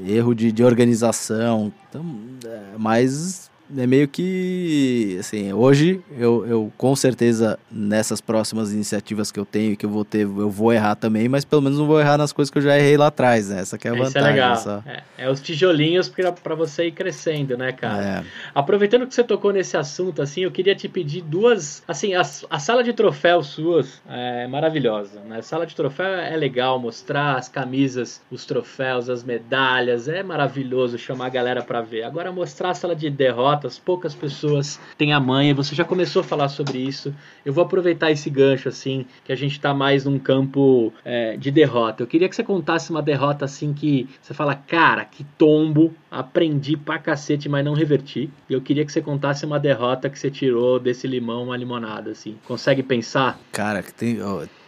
erro 0.06 0.36
de, 0.36 0.52
de 0.52 0.64
organização. 0.64 1.72
Então, 1.88 2.06
é, 2.46 2.60
mas 2.78 3.49
é 3.78 3.88
meio 3.88 4.08
que 4.08 5.18
assim 5.20 5.54
hoje 5.54 6.02
eu, 6.18 6.46
eu 6.46 6.74
com 6.78 6.96
certeza 6.96 7.60
nessas 7.72 8.22
próximas 8.22 8.74
iniciativas 8.74 9.32
que 9.32 9.40
eu 9.40 9.46
tenho 9.46 9.76
que 9.76 9.86
eu 9.86 9.90
vou 9.90 10.06
ter 10.06 10.22
eu 10.22 10.50
vou 10.50 10.72
errar 10.74 10.96
também 10.96 11.28
mas 11.28 11.46
pelo 11.46 11.62
menos 11.62 11.78
não 11.78 11.86
vou 11.86 12.00
errar 12.00 12.18
nas 12.18 12.32
coisas 12.32 12.52
que 12.52 12.58
eu 12.58 12.62
já 12.62 12.78
errei 12.78 12.98
lá 12.98 13.08
atrás 13.08 13.50
né? 13.50 13.62
Essa 13.62 13.78
que 13.78 13.88
é 13.88 13.92
a 13.92 13.94
Isso 13.94 14.04
vantagem 14.04 14.30
é 14.30 14.32
legal 14.32 14.84
é, 14.86 15.04
é, 15.18 15.30
os 15.30 15.42
tijolinhos 15.42 16.10
para 16.10 16.56
você 16.56 16.88
ir 16.88 16.92
crescendo 16.92 17.58
né 17.58 17.72
cara? 17.72 18.04
É. 18.04 18.24
aproveitando 18.56 19.06
que 19.08 19.14
você 19.14 19.24
tocou 19.24 19.52
nesse 19.52 19.78
assunto 19.78 20.22
assim 20.22 20.42
eu 20.42 20.52
queria 20.52 20.76
te 20.76 20.88
pedir 20.88 21.22
duas 21.22 21.84
assim 21.88 22.14
a, 22.14 22.22
a 22.22 22.60
sala 22.60 22.84
de 22.84 22.94
troféus 22.94 23.48
suas 23.48 24.02
é 24.10 24.48
maravilhosa 24.48 25.22
né? 25.22 25.40
A 25.40 25.42
sala 25.42 25.66
de 25.66 25.76
troféu 25.76 26.06
é 26.06 26.36
legal 26.36 26.80
mostrar 26.80 27.36
as 27.36 27.50
camisas 27.50 28.22
os 28.32 28.46
troféus 28.46 29.10
as 29.10 29.24
medalhas 29.24 30.08
é 30.08 30.24
maravilhoso 30.24 30.98
chamar 30.98 31.28
a 31.28 31.30
galera 31.30 31.64
para 31.64 31.82
ver. 31.82 32.04
Agora 32.04 32.32
mostrar 32.32 32.72
a 32.72 32.74
sala 32.74 32.96
de 32.96 33.10
derrota 33.10 33.59
poucas 33.80 34.16
pessoas 34.16 34.80
têm 34.98 35.12
a 35.12 35.20
manha, 35.20 35.54
você 35.54 35.76
já 35.76 35.84
começou 35.84 36.22
a 36.22 36.24
falar 36.24 36.48
sobre 36.48 36.78
isso. 36.78 37.14
Eu 37.44 37.52
vou 37.52 37.64
aproveitar 37.64 38.12
esse 38.12 38.30
gancho, 38.30 38.70
assim, 38.70 39.06
que 39.26 39.32
a 39.32 39.36
gente 39.36 39.54
está 39.54 39.74
mais 39.74 40.06
num 40.06 40.20
campo 40.20 40.94
é, 41.04 41.36
de 41.36 41.52
derrota. 41.52 42.04
Eu 42.04 42.08
queria 42.08 42.30
que 42.30 42.36
você 42.36 42.44
contasse 42.44 42.90
uma 42.90 43.02
derrota 43.02 43.46
assim 43.46 43.74
que 43.74 44.08
você 44.22 44.34
fala, 44.34 44.56
cara, 44.56 45.04
que 45.04 45.24
tombo, 45.38 45.94
aprendi 46.10 46.78
pra 46.78 46.98
cacete, 46.98 47.50
mas 47.50 47.66
não 47.66 47.74
reverti. 47.74 48.30
E 48.50 48.54
eu 48.54 48.62
queria 48.62 48.86
que 48.86 48.92
você 48.92 49.02
contasse 49.02 49.46
uma 49.46 49.60
derrota 49.60 50.10
que 50.10 50.18
você 50.18 50.30
tirou 50.30 50.80
desse 50.80 51.08
limão 51.08 51.44
uma 51.44 51.58
limonada, 51.58 52.12
assim. 52.12 52.38
Consegue 52.46 52.84
pensar? 52.84 53.40
Cara, 53.52 53.84
tem, 53.84 54.20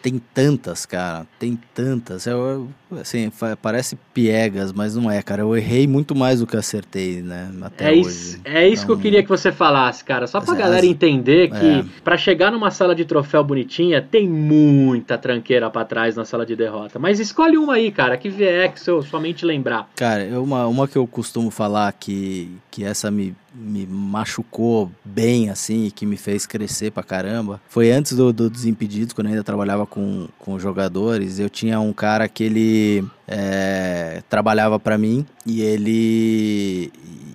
tem 0.01 0.21
tantas, 0.33 0.85
cara, 0.85 1.25
tem 1.37 1.57
tantas. 1.73 2.25
Eu, 2.25 2.67
assim, 2.99 3.31
parece 3.61 3.97
piegas, 4.13 4.73
mas 4.73 4.95
não 4.95 5.09
é, 5.09 5.21
cara. 5.21 5.43
Eu 5.43 5.55
errei 5.55 5.87
muito 5.87 6.15
mais 6.15 6.39
do 6.39 6.47
que 6.47 6.57
acertei, 6.57 7.21
né? 7.21 7.51
Até 7.61 7.89
é 7.89 7.91
hoje. 7.91 8.09
Isso, 8.09 8.41
é 8.43 8.67
isso 8.67 8.83
então, 8.83 8.85
que 8.87 8.91
eu 8.91 8.97
queria 8.97 9.23
que 9.23 9.29
você 9.29 9.51
falasse, 9.51 10.03
cara. 10.03 10.25
Só 10.25 10.41
pra 10.41 10.55
galera 10.55 10.85
entender 10.85 11.49
que 11.49 11.65
é. 11.65 11.85
para 12.03 12.17
chegar 12.17 12.51
numa 12.51 12.71
sala 12.71 12.95
de 12.95 13.05
troféu 13.05 13.43
bonitinha, 13.43 14.01
tem 14.01 14.27
muita 14.27 15.17
tranqueira 15.17 15.69
para 15.69 15.85
trás 15.85 16.15
na 16.15 16.25
sala 16.25 16.45
de 16.45 16.55
derrota. 16.55 16.97
Mas 16.97 17.19
escolhe 17.19 17.57
uma 17.57 17.75
aí, 17.75 17.91
cara, 17.91 18.17
que 18.17 18.29
vier 18.29 18.73
que 18.73 18.79
seu, 18.79 19.01
sua 19.03 19.19
mente 19.19 19.45
lembrar. 19.45 19.89
Cara, 19.95 20.23
uma, 20.41 20.65
uma 20.67 20.87
que 20.87 20.97
eu 20.97 21.05
costumo 21.05 21.51
falar 21.51 21.91
que, 21.93 22.51
que 22.71 22.83
essa 22.83 23.11
me 23.11 23.35
me 23.53 23.85
machucou 23.85 24.91
bem, 25.03 25.49
assim, 25.49 25.85
e 25.85 25.91
que 25.91 26.05
me 26.05 26.17
fez 26.17 26.45
crescer 26.45 26.91
pra 26.91 27.03
caramba, 27.03 27.61
foi 27.67 27.91
antes 27.91 28.15
do, 28.15 28.31
do 28.31 28.49
Desimpedidos, 28.49 29.13
quando 29.13 29.27
eu 29.27 29.31
ainda 29.31 29.43
trabalhava 29.43 29.85
com, 29.85 30.27
com 30.39 30.57
jogadores, 30.57 31.39
eu 31.39 31.49
tinha 31.49 31.79
um 31.79 31.93
cara 31.93 32.27
que 32.27 32.43
ele 32.43 33.05
é, 33.27 34.23
trabalhava 34.29 34.79
para 34.79 34.97
mim 34.97 35.25
e 35.45 35.61
ele 35.61 36.91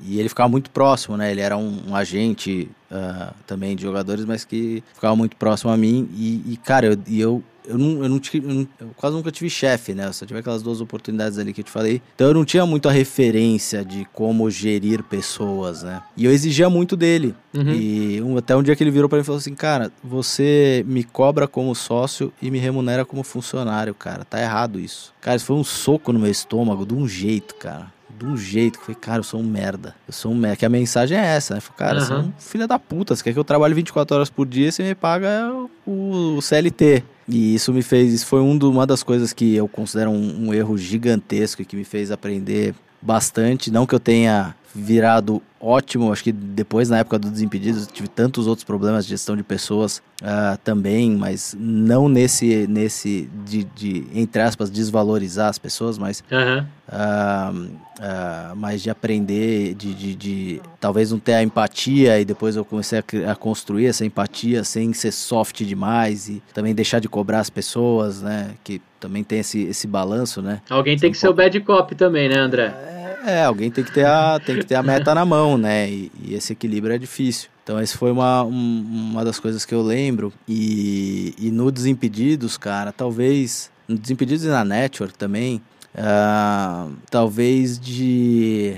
e 0.09 0.21
ele 0.21 0.29
ficava 0.29 0.49
muito 0.49 0.71
próximo, 0.71 1.17
né? 1.17 1.33
Ele 1.33 1.41
era 1.41 1.57
um, 1.57 1.81
um 1.89 1.97
agente 1.97 2.71
uh, 2.91 3.35
também 3.45 3.75
de 3.75 3.83
jogadores, 3.83 4.25
mas 4.25 4.45
que 4.45 4.83
ficava 4.95 5.17
muito 5.17 5.37
próximo 5.37 5.73
a 5.73 5.77
mim. 5.77 6.09
E, 6.15 6.53
e 6.53 6.57
cara, 6.57 6.87
eu, 6.87 6.99
eu 7.11 7.45
eu 7.67 7.77
não, 7.79 8.03
eu 8.03 8.09
não 8.09 8.19
tive, 8.19 8.69
eu, 8.81 8.89
quase 8.97 9.17
nunca 9.17 9.31
tive 9.31 9.51
chefe, 9.51 9.95
né? 9.95 10.07
Eu 10.07 10.13
só 10.13 10.25
tive 10.25 10.41
aquelas 10.41 10.63
duas 10.63 10.81
oportunidades 10.81 11.39
ali 11.39 11.53
que 11.53 11.61
eu 11.61 11.65
te 11.65 11.71
falei. 11.71 12.01
Então 12.15 12.29
eu 12.29 12.35
não 12.35 12.45
tinha 12.45 12.65
muito 12.65 12.89
a 12.89 12.93
referência 12.93 13.85
de 13.85 14.07
como 14.13 14.51
gerir 14.51 15.03
pessoas, 15.03 15.83
né? 15.83 16.03
E 16.17 16.25
eu 16.25 16.33
exigia 16.33 16.71
muito 16.71 16.97
dele. 16.97 17.35
Uhum. 17.55 17.73
E 17.73 18.23
um, 18.23 18.37
até 18.37 18.55
um 18.57 18.63
dia 18.63 18.77
que 18.77 18.83
ele 18.83 18.91
virou 18.91 19.09
para 19.09 19.17
mim 19.17 19.23
e 19.23 19.25
falou 19.25 19.39
assim: 19.39 19.55
Cara, 19.55 19.91
você 20.03 20.85
me 20.87 21.05
cobra 21.05 21.47
como 21.49 21.75
sócio 21.75 22.33
e 22.41 22.51
me 22.51 22.59
remunera 22.59 23.05
como 23.05 23.23
funcionário, 23.23 23.95
cara. 23.95 24.25
Tá 24.25 24.41
errado 24.41 24.79
isso. 24.79 25.13
Cara, 25.21 25.37
isso 25.37 25.47
foi 25.47 25.57
um 25.57 25.65
soco 25.65 26.13
no 26.13 26.19
meu 26.19 26.31
estômago, 26.31 26.87
de 26.87 26.95
um 26.95 27.09
jeito, 27.09 27.55
cara 27.57 27.97
de 28.17 28.25
um 28.25 28.37
jeito 28.37 28.79
que 28.79 28.87
foi, 28.87 28.95
cara, 28.95 29.19
eu 29.19 29.23
sou 29.23 29.41
um 29.41 29.45
merda. 29.45 29.95
Eu 30.09 30.13
sou 30.13 30.33
um 30.33 30.35
merda. 30.35 30.57
Que 30.57 30.65
a 30.65 30.69
mensagem 30.69 31.19
é 31.19 31.21
essa, 31.21 31.55
né? 31.55 31.61
Falei, 31.61 31.79
cara, 31.79 31.99
uhum. 31.99 32.05
você 32.05 32.13
é 32.13 32.17
um 32.17 32.33
filho 32.39 32.67
da 32.67 32.79
puta. 32.79 33.15
Você 33.15 33.23
quer 33.23 33.33
que 33.33 33.39
eu 33.39 33.45
trabalhe 33.45 33.75
24 33.75 34.17
horas 34.17 34.31
por 34.31 34.47
dia, 34.47 34.73
você 34.73 34.83
me 34.83 34.95
paga 34.95 35.53
o, 35.87 36.37
o 36.37 36.43
CLT. 36.43 37.05
E 37.29 37.55
isso 37.55 37.73
me 37.73 37.83
fez, 37.83 38.13
isso 38.13 38.27
foi 38.27 38.41
um 38.41 38.57
do, 38.57 38.71
uma 38.71 38.87
das 38.87 39.03
coisas 39.03 39.33
que 39.33 39.55
eu 39.55 39.67
considero 39.67 40.11
um, 40.11 40.49
um 40.49 40.55
erro 40.55 40.79
gigantesco 40.79 41.63
e 41.63 41.65
que 41.65 41.77
me 41.77 41.85
fez 41.85 42.11
aprender 42.11 42.75
bastante. 43.03 43.71
Não 43.71 43.87
que 43.87 43.95
eu 43.95 44.01
tenha 44.01 44.55
virado 44.77 45.43
ótimo. 45.61 46.13
Acho 46.13 46.25
que 46.25 46.33
depois, 46.33 46.89
na 46.89 46.99
época 46.99 47.19
do 47.19 47.31
Desimpedidos, 47.31 47.87
tive 47.87 48.09
tantos 48.09 48.47
outros 48.47 48.65
problemas 48.65 49.05
de 49.05 49.11
gestão 49.11 49.37
de 49.37 49.43
pessoas 49.43 50.03
uh, 50.23 50.57
também, 50.63 51.17
mas 51.17 51.57
não 51.59 52.09
nesse, 52.09 52.67
nesse 52.69 53.29
de, 53.45 53.65
de, 53.65 54.07
entre 54.15 54.43
aspas, 54.43 54.71
desvalorizar 54.71 55.49
as 55.49 55.59
pessoas, 55.59 55.99
mas, 55.99 56.23
uhum. 56.31 56.65
uh, 56.89 57.65
uh, 57.65 58.57
mas 58.57 58.83
de 58.83 58.91
aprender, 58.91 59.75
de, 59.75 59.95
de, 59.95 60.15
de, 60.15 60.61
talvez 60.79 61.11
não 61.11 61.19
ter 61.19 61.35
a 61.35 61.43
empatia, 61.43 62.21
e 62.21 62.25
depois 62.25 62.55
eu 62.55 62.65
comecei 62.65 62.99
a, 62.99 63.33
a, 63.33 63.35
construir 63.35 63.87
essa 63.87 64.05
empatia 64.05 64.63
sem 64.63 64.93
ser 64.93 65.13
soft 65.13 65.63
demais 65.65 66.29
e 66.29 66.43
também 66.53 66.75
deixar 66.75 67.01
de 67.01 67.09
cobrar 67.09 67.41
as 67.41 67.51
pessoas, 67.51 68.23
né? 68.23 68.51
Que 68.63 68.81
também 69.01 69.25
tem 69.25 69.41
esse, 69.41 69.63
esse 69.65 69.87
balanço, 69.87 70.43
né? 70.43 70.61
Alguém 70.69 70.97
tem 70.97 71.11
que 71.11 71.19
ser 71.19 71.29
o 71.29 71.35
bad 71.35 71.59
cop 71.61 71.95
também, 71.95 72.29
né, 72.29 72.39
André? 72.39 72.65
É, 72.65 73.06
alguém 73.47 73.71
tem 73.71 73.83
que 73.83 73.93
ter 73.93 74.07
a, 74.07 74.39
tem 74.39 74.59
que 74.59 74.67
ter 74.67 74.75
a 74.75 74.83
meta 74.83 75.15
na 75.15 75.25
mão, 75.25 75.59
né? 75.59 75.91
E, 75.91 76.13
e 76.23 76.35
esse 76.35 76.53
equilíbrio 76.53 76.95
é 76.95 76.99
difícil. 76.99 77.49
Então, 77.67 77.79
essa 77.79 77.99
foi 77.99 78.13
uma, 78.13 78.45
um, 78.45 79.11
uma 79.11 79.25
das 79.25 79.41
coisas 79.41 79.65
que 79.65 79.75
eu 79.75 79.83
lembro. 79.83 80.33
E, 80.47 81.35
e 81.37 81.51
no 81.51 81.73
Desimpedidos, 81.73 82.57
cara, 82.57 82.93
talvez. 82.93 83.73
No 83.89 83.99
Desimpedidos 83.99 84.45
e 84.45 84.49
na 84.49 84.65
Network 84.65 85.19
também, 85.19 85.61
uh, 85.95 86.93
talvez 87.11 87.79
de. 87.79 88.77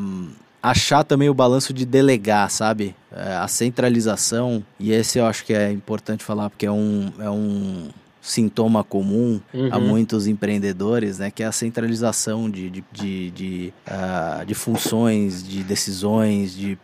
Um, 0.00 0.28
achar 0.62 1.02
também 1.02 1.28
o 1.28 1.34
balanço 1.34 1.72
de 1.72 1.84
delegar, 1.84 2.50
sabe? 2.50 2.94
Uh, 3.10 3.42
a 3.42 3.48
centralização. 3.48 4.64
E 4.78 4.92
esse 4.92 5.18
eu 5.18 5.26
acho 5.26 5.44
que 5.44 5.52
é 5.52 5.72
importante 5.72 6.22
falar, 6.22 6.50
porque 6.50 6.66
é 6.66 6.72
um. 6.72 7.12
É 7.18 7.28
um 7.28 7.88
sintoma 8.28 8.84
comum 8.84 9.40
uhum. 9.52 9.68
a 9.72 9.78
muitos 9.78 10.26
empreendedores, 10.26 11.18
né, 11.18 11.30
que 11.30 11.42
é 11.42 11.46
a 11.46 11.52
centralização 11.52 12.50
de, 12.50 12.68
de, 12.70 12.84
de, 12.92 13.30
de, 13.30 13.72
uh, 13.86 14.44
de 14.44 14.54
funções, 14.54 15.42
de 15.42 15.62
decisões, 15.64 16.54
de 16.54 16.78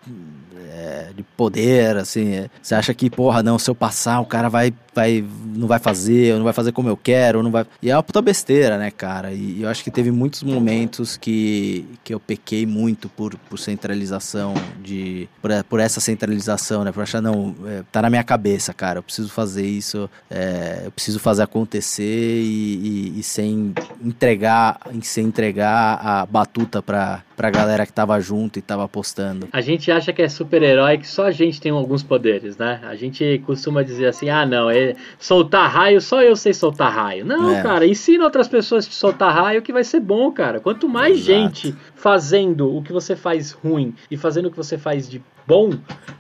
é, 0.75 1.11
de 1.15 1.23
poder, 1.23 1.97
assim. 1.97 2.35
É. 2.35 2.51
Você 2.61 2.75
acha 2.75 2.93
que, 2.93 3.09
porra, 3.09 3.43
não, 3.43 3.59
se 3.59 3.71
eu 3.71 3.75
passar, 3.75 4.21
o 4.21 4.27
cara 4.27 4.49
vai, 4.49 4.75
vai, 4.93 5.25
não 5.55 5.69
vai 5.69 5.79
fazer, 5.79 6.33
ou 6.33 6.39
não 6.39 6.45
vai 6.45 6.53
fazer 6.53 6.73
como 6.73 6.89
eu 6.89 6.97
quero, 6.97 7.43
não 7.43 7.51
vai. 7.51 7.65
E 7.81 7.91
é 7.91 7.97
uma 7.97 8.03
puta 8.03 8.21
besteira, 8.21 8.77
né, 8.77 8.91
cara? 8.91 9.33
E, 9.33 9.63
eu 9.63 9.69
acho 9.69 9.85
que 9.85 9.91
teve 9.91 10.11
muitos 10.11 10.43
momentos 10.43 11.17
que, 11.17 11.87
que 12.03 12.13
eu 12.13 12.19
pequei 12.19 12.67
muito 12.67 13.09
por, 13.09 13.37
por 13.49 13.59
centralização, 13.59 14.55
de, 14.83 15.29
por, 15.41 15.51
por 15.65 15.81
essa 15.81 16.01
centralização, 16.01 16.83
né? 16.83 16.91
Por 16.91 17.03
achar, 17.03 17.23
não, 17.23 17.55
é, 17.67 17.83
tá 17.93 18.03
na 18.03 18.11
minha 18.11 18.25
cabeça, 18.25 18.75
cara, 18.75 18.99
eu 18.99 19.03
preciso 19.03 19.29
fazer 19.29 19.67
isso, 19.67 20.11
é, 20.29 20.83
eu 20.85 20.91
preciso 20.91 21.21
fazer 21.21 21.43
acontecer 21.43 22.03
e, 22.43 23.13
e, 23.15 23.21
e 23.21 23.23
sem 23.23 23.73
entregar, 24.03 24.81
sem 25.03 25.27
entregar 25.27 26.01
a 26.05 26.27
batuta 26.27 26.83
pra, 26.83 27.23
pra 27.37 27.51
galera 27.51 27.85
que 27.85 27.93
tava 27.93 28.19
junto 28.21 28.59
e 28.59 28.63
tava 28.63 28.85
apostando. 28.85 29.49
A 29.53 29.61
gente 29.61 29.91
acha 29.93 30.13
que 30.13 30.23
é 30.23 30.29
super 30.29 30.55
super-herói 30.55 30.99
que 30.99 31.09
só 31.09 31.27
a 31.27 31.31
gente 31.31 31.61
tem 31.61 31.73
alguns 31.73 32.03
poderes, 32.03 32.57
né? 32.57 32.81
A 32.85 32.95
gente 32.95 33.43
costuma 33.45 33.83
dizer 33.83 34.07
assim: 34.07 34.29
ah, 34.29 34.47
não, 34.47 34.71
é 34.71 34.95
soltar 35.19 35.69
raio, 35.71 36.01
só 36.01 36.23
eu 36.23 36.37
sei 36.37 36.55
soltar 36.55 36.93
raio. 36.93 37.25
Não, 37.25 37.57
é. 37.57 37.63
cara, 37.63 37.87
ensina 37.87 38.25
outras 38.25 38.47
pessoas 38.47 38.87
a 38.87 38.91
soltar 38.91 39.35
raio 39.35 39.63
que 39.63 39.73
vai 39.73 39.85
ser 39.85 40.01
bom, 40.01 40.31
cara. 40.31 40.61
Quanto 40.61 40.89
mais 40.89 41.17
Exato. 41.17 41.27
gente 41.27 41.77
fazendo 42.05 42.71
o 42.71 42.83
que 42.83 42.93
você 42.93 43.17
faz 43.17 43.53
ruim 43.53 43.95
e 44.11 44.17
fazendo 44.19 44.49
o 44.49 44.51
que 44.51 44.59
você 44.59 44.77
faz 44.77 45.09
de 45.09 45.23
bom, 45.47 45.71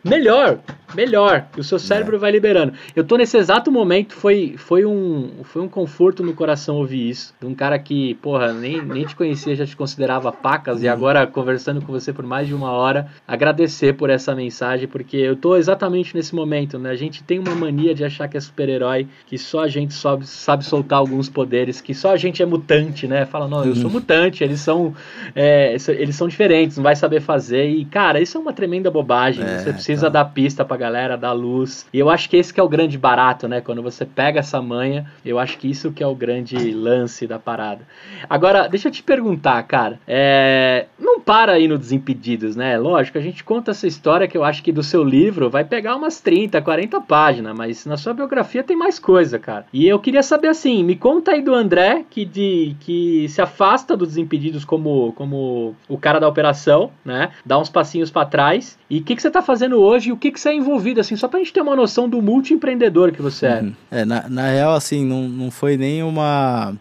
melhor, 0.03 0.61
melhor. 0.95 1.47
E 1.57 1.61
o 1.61 1.65
seu 1.65 1.79
cérebro 1.79 2.17
é. 2.17 2.19
vai 2.19 2.31
liberando. 2.31 2.75
Eu 2.95 3.05
tô 3.05 3.17
nesse 3.17 3.37
exato 3.37 3.71
momento, 3.71 4.15
foi, 4.15 4.55
foi, 4.57 4.85
um, 4.85 5.43
foi 5.43 5.63
um 5.63 5.69
conforto 5.69 6.23
no 6.23 6.35
coração 6.35 6.77
ouvir 6.77 7.09
isso. 7.09 7.35
De 7.41 7.47
um 7.47 7.55
cara 7.55 7.79
que, 7.79 8.15
porra, 8.17 8.53
nem, 8.53 8.83
nem 8.83 9.05
te 9.05 9.17
conhecia, 9.17 9.57
já 9.57 9.67
te 9.67 9.77
considerava 9.77 10.31
pacas, 10.31 10.79
uhum. 10.79 10.85
e 10.85 10.89
agora 10.89 11.27
conversando 11.27 11.81
com 11.81 11.93
você 11.93 12.13
por 12.13 12.25
mais 12.25 12.47
de 12.47 12.55
uma 12.55 12.71
hora, 12.71 13.09
agradecer 13.27 13.95
por 13.95 14.11
essa 14.11 14.35
mensagem, 14.35 14.87
porque 14.87 15.17
eu 15.17 15.37
tô 15.37 15.57
exatamente 15.57 16.15
nesse 16.15 16.35
momento, 16.35 16.79
né? 16.79 16.91
A 16.91 16.97
gente 16.97 17.23
tem 17.25 17.39
uma 17.39 17.55
mania 17.55 17.95
de 17.95 18.05
achar 18.05 18.29
que 18.29 18.37
é 18.37 18.41
super-herói, 18.41 19.09
que 19.27 19.39
só 19.39 19.61
a 19.61 19.69
gente 19.69 19.95
sabe, 19.95 20.27
sabe 20.27 20.65
soltar 20.65 20.99
alguns 20.99 21.29
poderes, 21.29 21.81
que 21.81 21.95
só 21.95 22.13
a 22.13 22.17
gente 22.17 22.43
é 22.43 22.47
mutante, 22.47 23.07
né? 23.07 23.25
Fala, 23.25 23.49
não, 23.49 23.65
eu 23.65 23.75
sou 23.75 23.87
uhum. 23.87 23.93
mutante, 23.93 24.45
eles 24.45 24.61
são. 24.61 24.95
É, 25.35 25.74
é, 25.75 25.93
eles 25.93 26.17
são 26.17 26.29
diferentes, 26.29 26.77
não 26.77 26.85
vai 26.85 26.97
saber 26.97 27.21
fazer. 27.21 27.69
E, 27.69 27.85
cara, 27.85 28.21
isso 28.21 28.37
é 28.39 28.41
uma 28.41 28.53
tremenda 28.53 28.91
bobagem. 28.91 29.45
É, 29.45 29.59
você 29.59 29.73
precisa 29.73 30.07
tá. 30.11 30.23
dar 30.23 30.27
pista 30.27 30.65
pra 30.65 30.77
galera, 30.77 31.17
dar 31.17 31.33
luz. 31.33 31.87
E 31.93 31.99
eu 31.99 32.11
acho 32.11 32.29
que 32.29 32.37
esse 32.37 32.53
que 32.53 32.61
é 32.61 32.63
o 32.63 32.69
grande 32.69 32.97
barato, 32.97 33.49
né? 33.49 33.61
Quando 33.61 33.83
você 33.83 34.05
pega 34.05 34.41
essa 34.41 34.61
manha, 34.63 35.07
eu 35.25 35.39
acho 35.39 35.59
que 35.59 35.69
isso 35.69 35.93
que 35.93 36.03
é 36.03 36.07
o 36.07 36.15
grande 36.15 36.73
lance 36.73 37.27
da 37.27 37.39
parada. 37.39 37.83
Agora, 38.29 38.69
deixa 38.69 38.89
eu 38.89 38.93
te 38.93 39.03
perguntar, 39.03 39.63
cara. 39.65 39.99
É, 40.07 40.87
não 40.99 41.21
para 41.21 41.53
aí 41.53 41.67
no 41.67 41.79
Desimpedidos, 41.79 42.55
né? 42.57 42.79
Lógico, 42.79 43.19
a 43.19 43.21
gente 43.21 43.43
conta 43.43 43.71
essa 43.71 43.87
história 43.87 44.29
que 44.29 44.37
eu 44.37 44.45
acho 44.45 44.63
que 44.63 44.73
do 44.73 44.83
seu 44.83 45.03
livro 45.03 45.51
vai 45.51 45.65
pegar 45.65 45.97
umas 45.97 46.21
30, 46.21 46.61
40 46.61 47.01
páginas, 47.01 47.57
mas 47.57 47.87
na 47.87 47.97
sua 47.97 48.13
biografia 48.15 48.63
tem 48.63 48.77
mais 48.77 48.99
coisa, 48.99 49.39
cara. 49.39 49.67
E 49.73 49.87
eu 49.87 49.99
queria 49.99 50.23
saber 50.23 50.49
assim, 50.49 50.85
me 50.85 50.97
conta 50.97 51.33
aí 51.33 51.43
do 51.43 51.55
André, 51.55 52.05
que, 52.09 52.25
de, 52.25 52.77
que 52.81 53.29
se 53.29 53.41
afasta 53.41 53.97
dos 53.97 54.09
Desimpedidos 54.09 54.65
como, 54.65 55.13
como 55.13 55.54
o 55.89 55.99
cara 55.99 56.19
da 56.19 56.29
operação, 56.29 56.91
né? 57.05 57.31
Dá 57.45 57.59
uns 57.59 57.69
passinhos 57.69 58.11
para 58.11 58.27
trás. 58.27 58.79
E 58.89 58.99
o 58.99 59.03
que, 59.03 59.17
que 59.17 59.23
você 59.23 59.31
tá 59.31 59.43
fazendo 59.43 59.81
hoje 59.81 60.11
e 60.11 60.13
o 60.13 60.17
que, 60.17 60.31
que 60.31 60.41
você 60.41 60.51
é 60.51 60.55
envolvido, 60.55 61.01
assim, 61.01 61.17
só 61.17 61.29
pra 61.29 61.39
gente 61.39 61.53
ter 61.53 61.61
uma 61.61 61.77
noção 61.77 62.09
do 62.09 62.21
multi-empreendedor 62.21 63.13
que 63.13 63.23
você 63.23 63.47
é. 63.47 63.61
Uhum. 63.61 63.73
É, 63.91 64.05
na, 64.05 64.29
na 64.29 64.49
real, 64.49 64.75
assim, 64.75 65.05
não, 65.05 65.29
não 65.29 65.51
foi 65.51 65.77
nem 65.77 66.03
uma. 66.03 66.75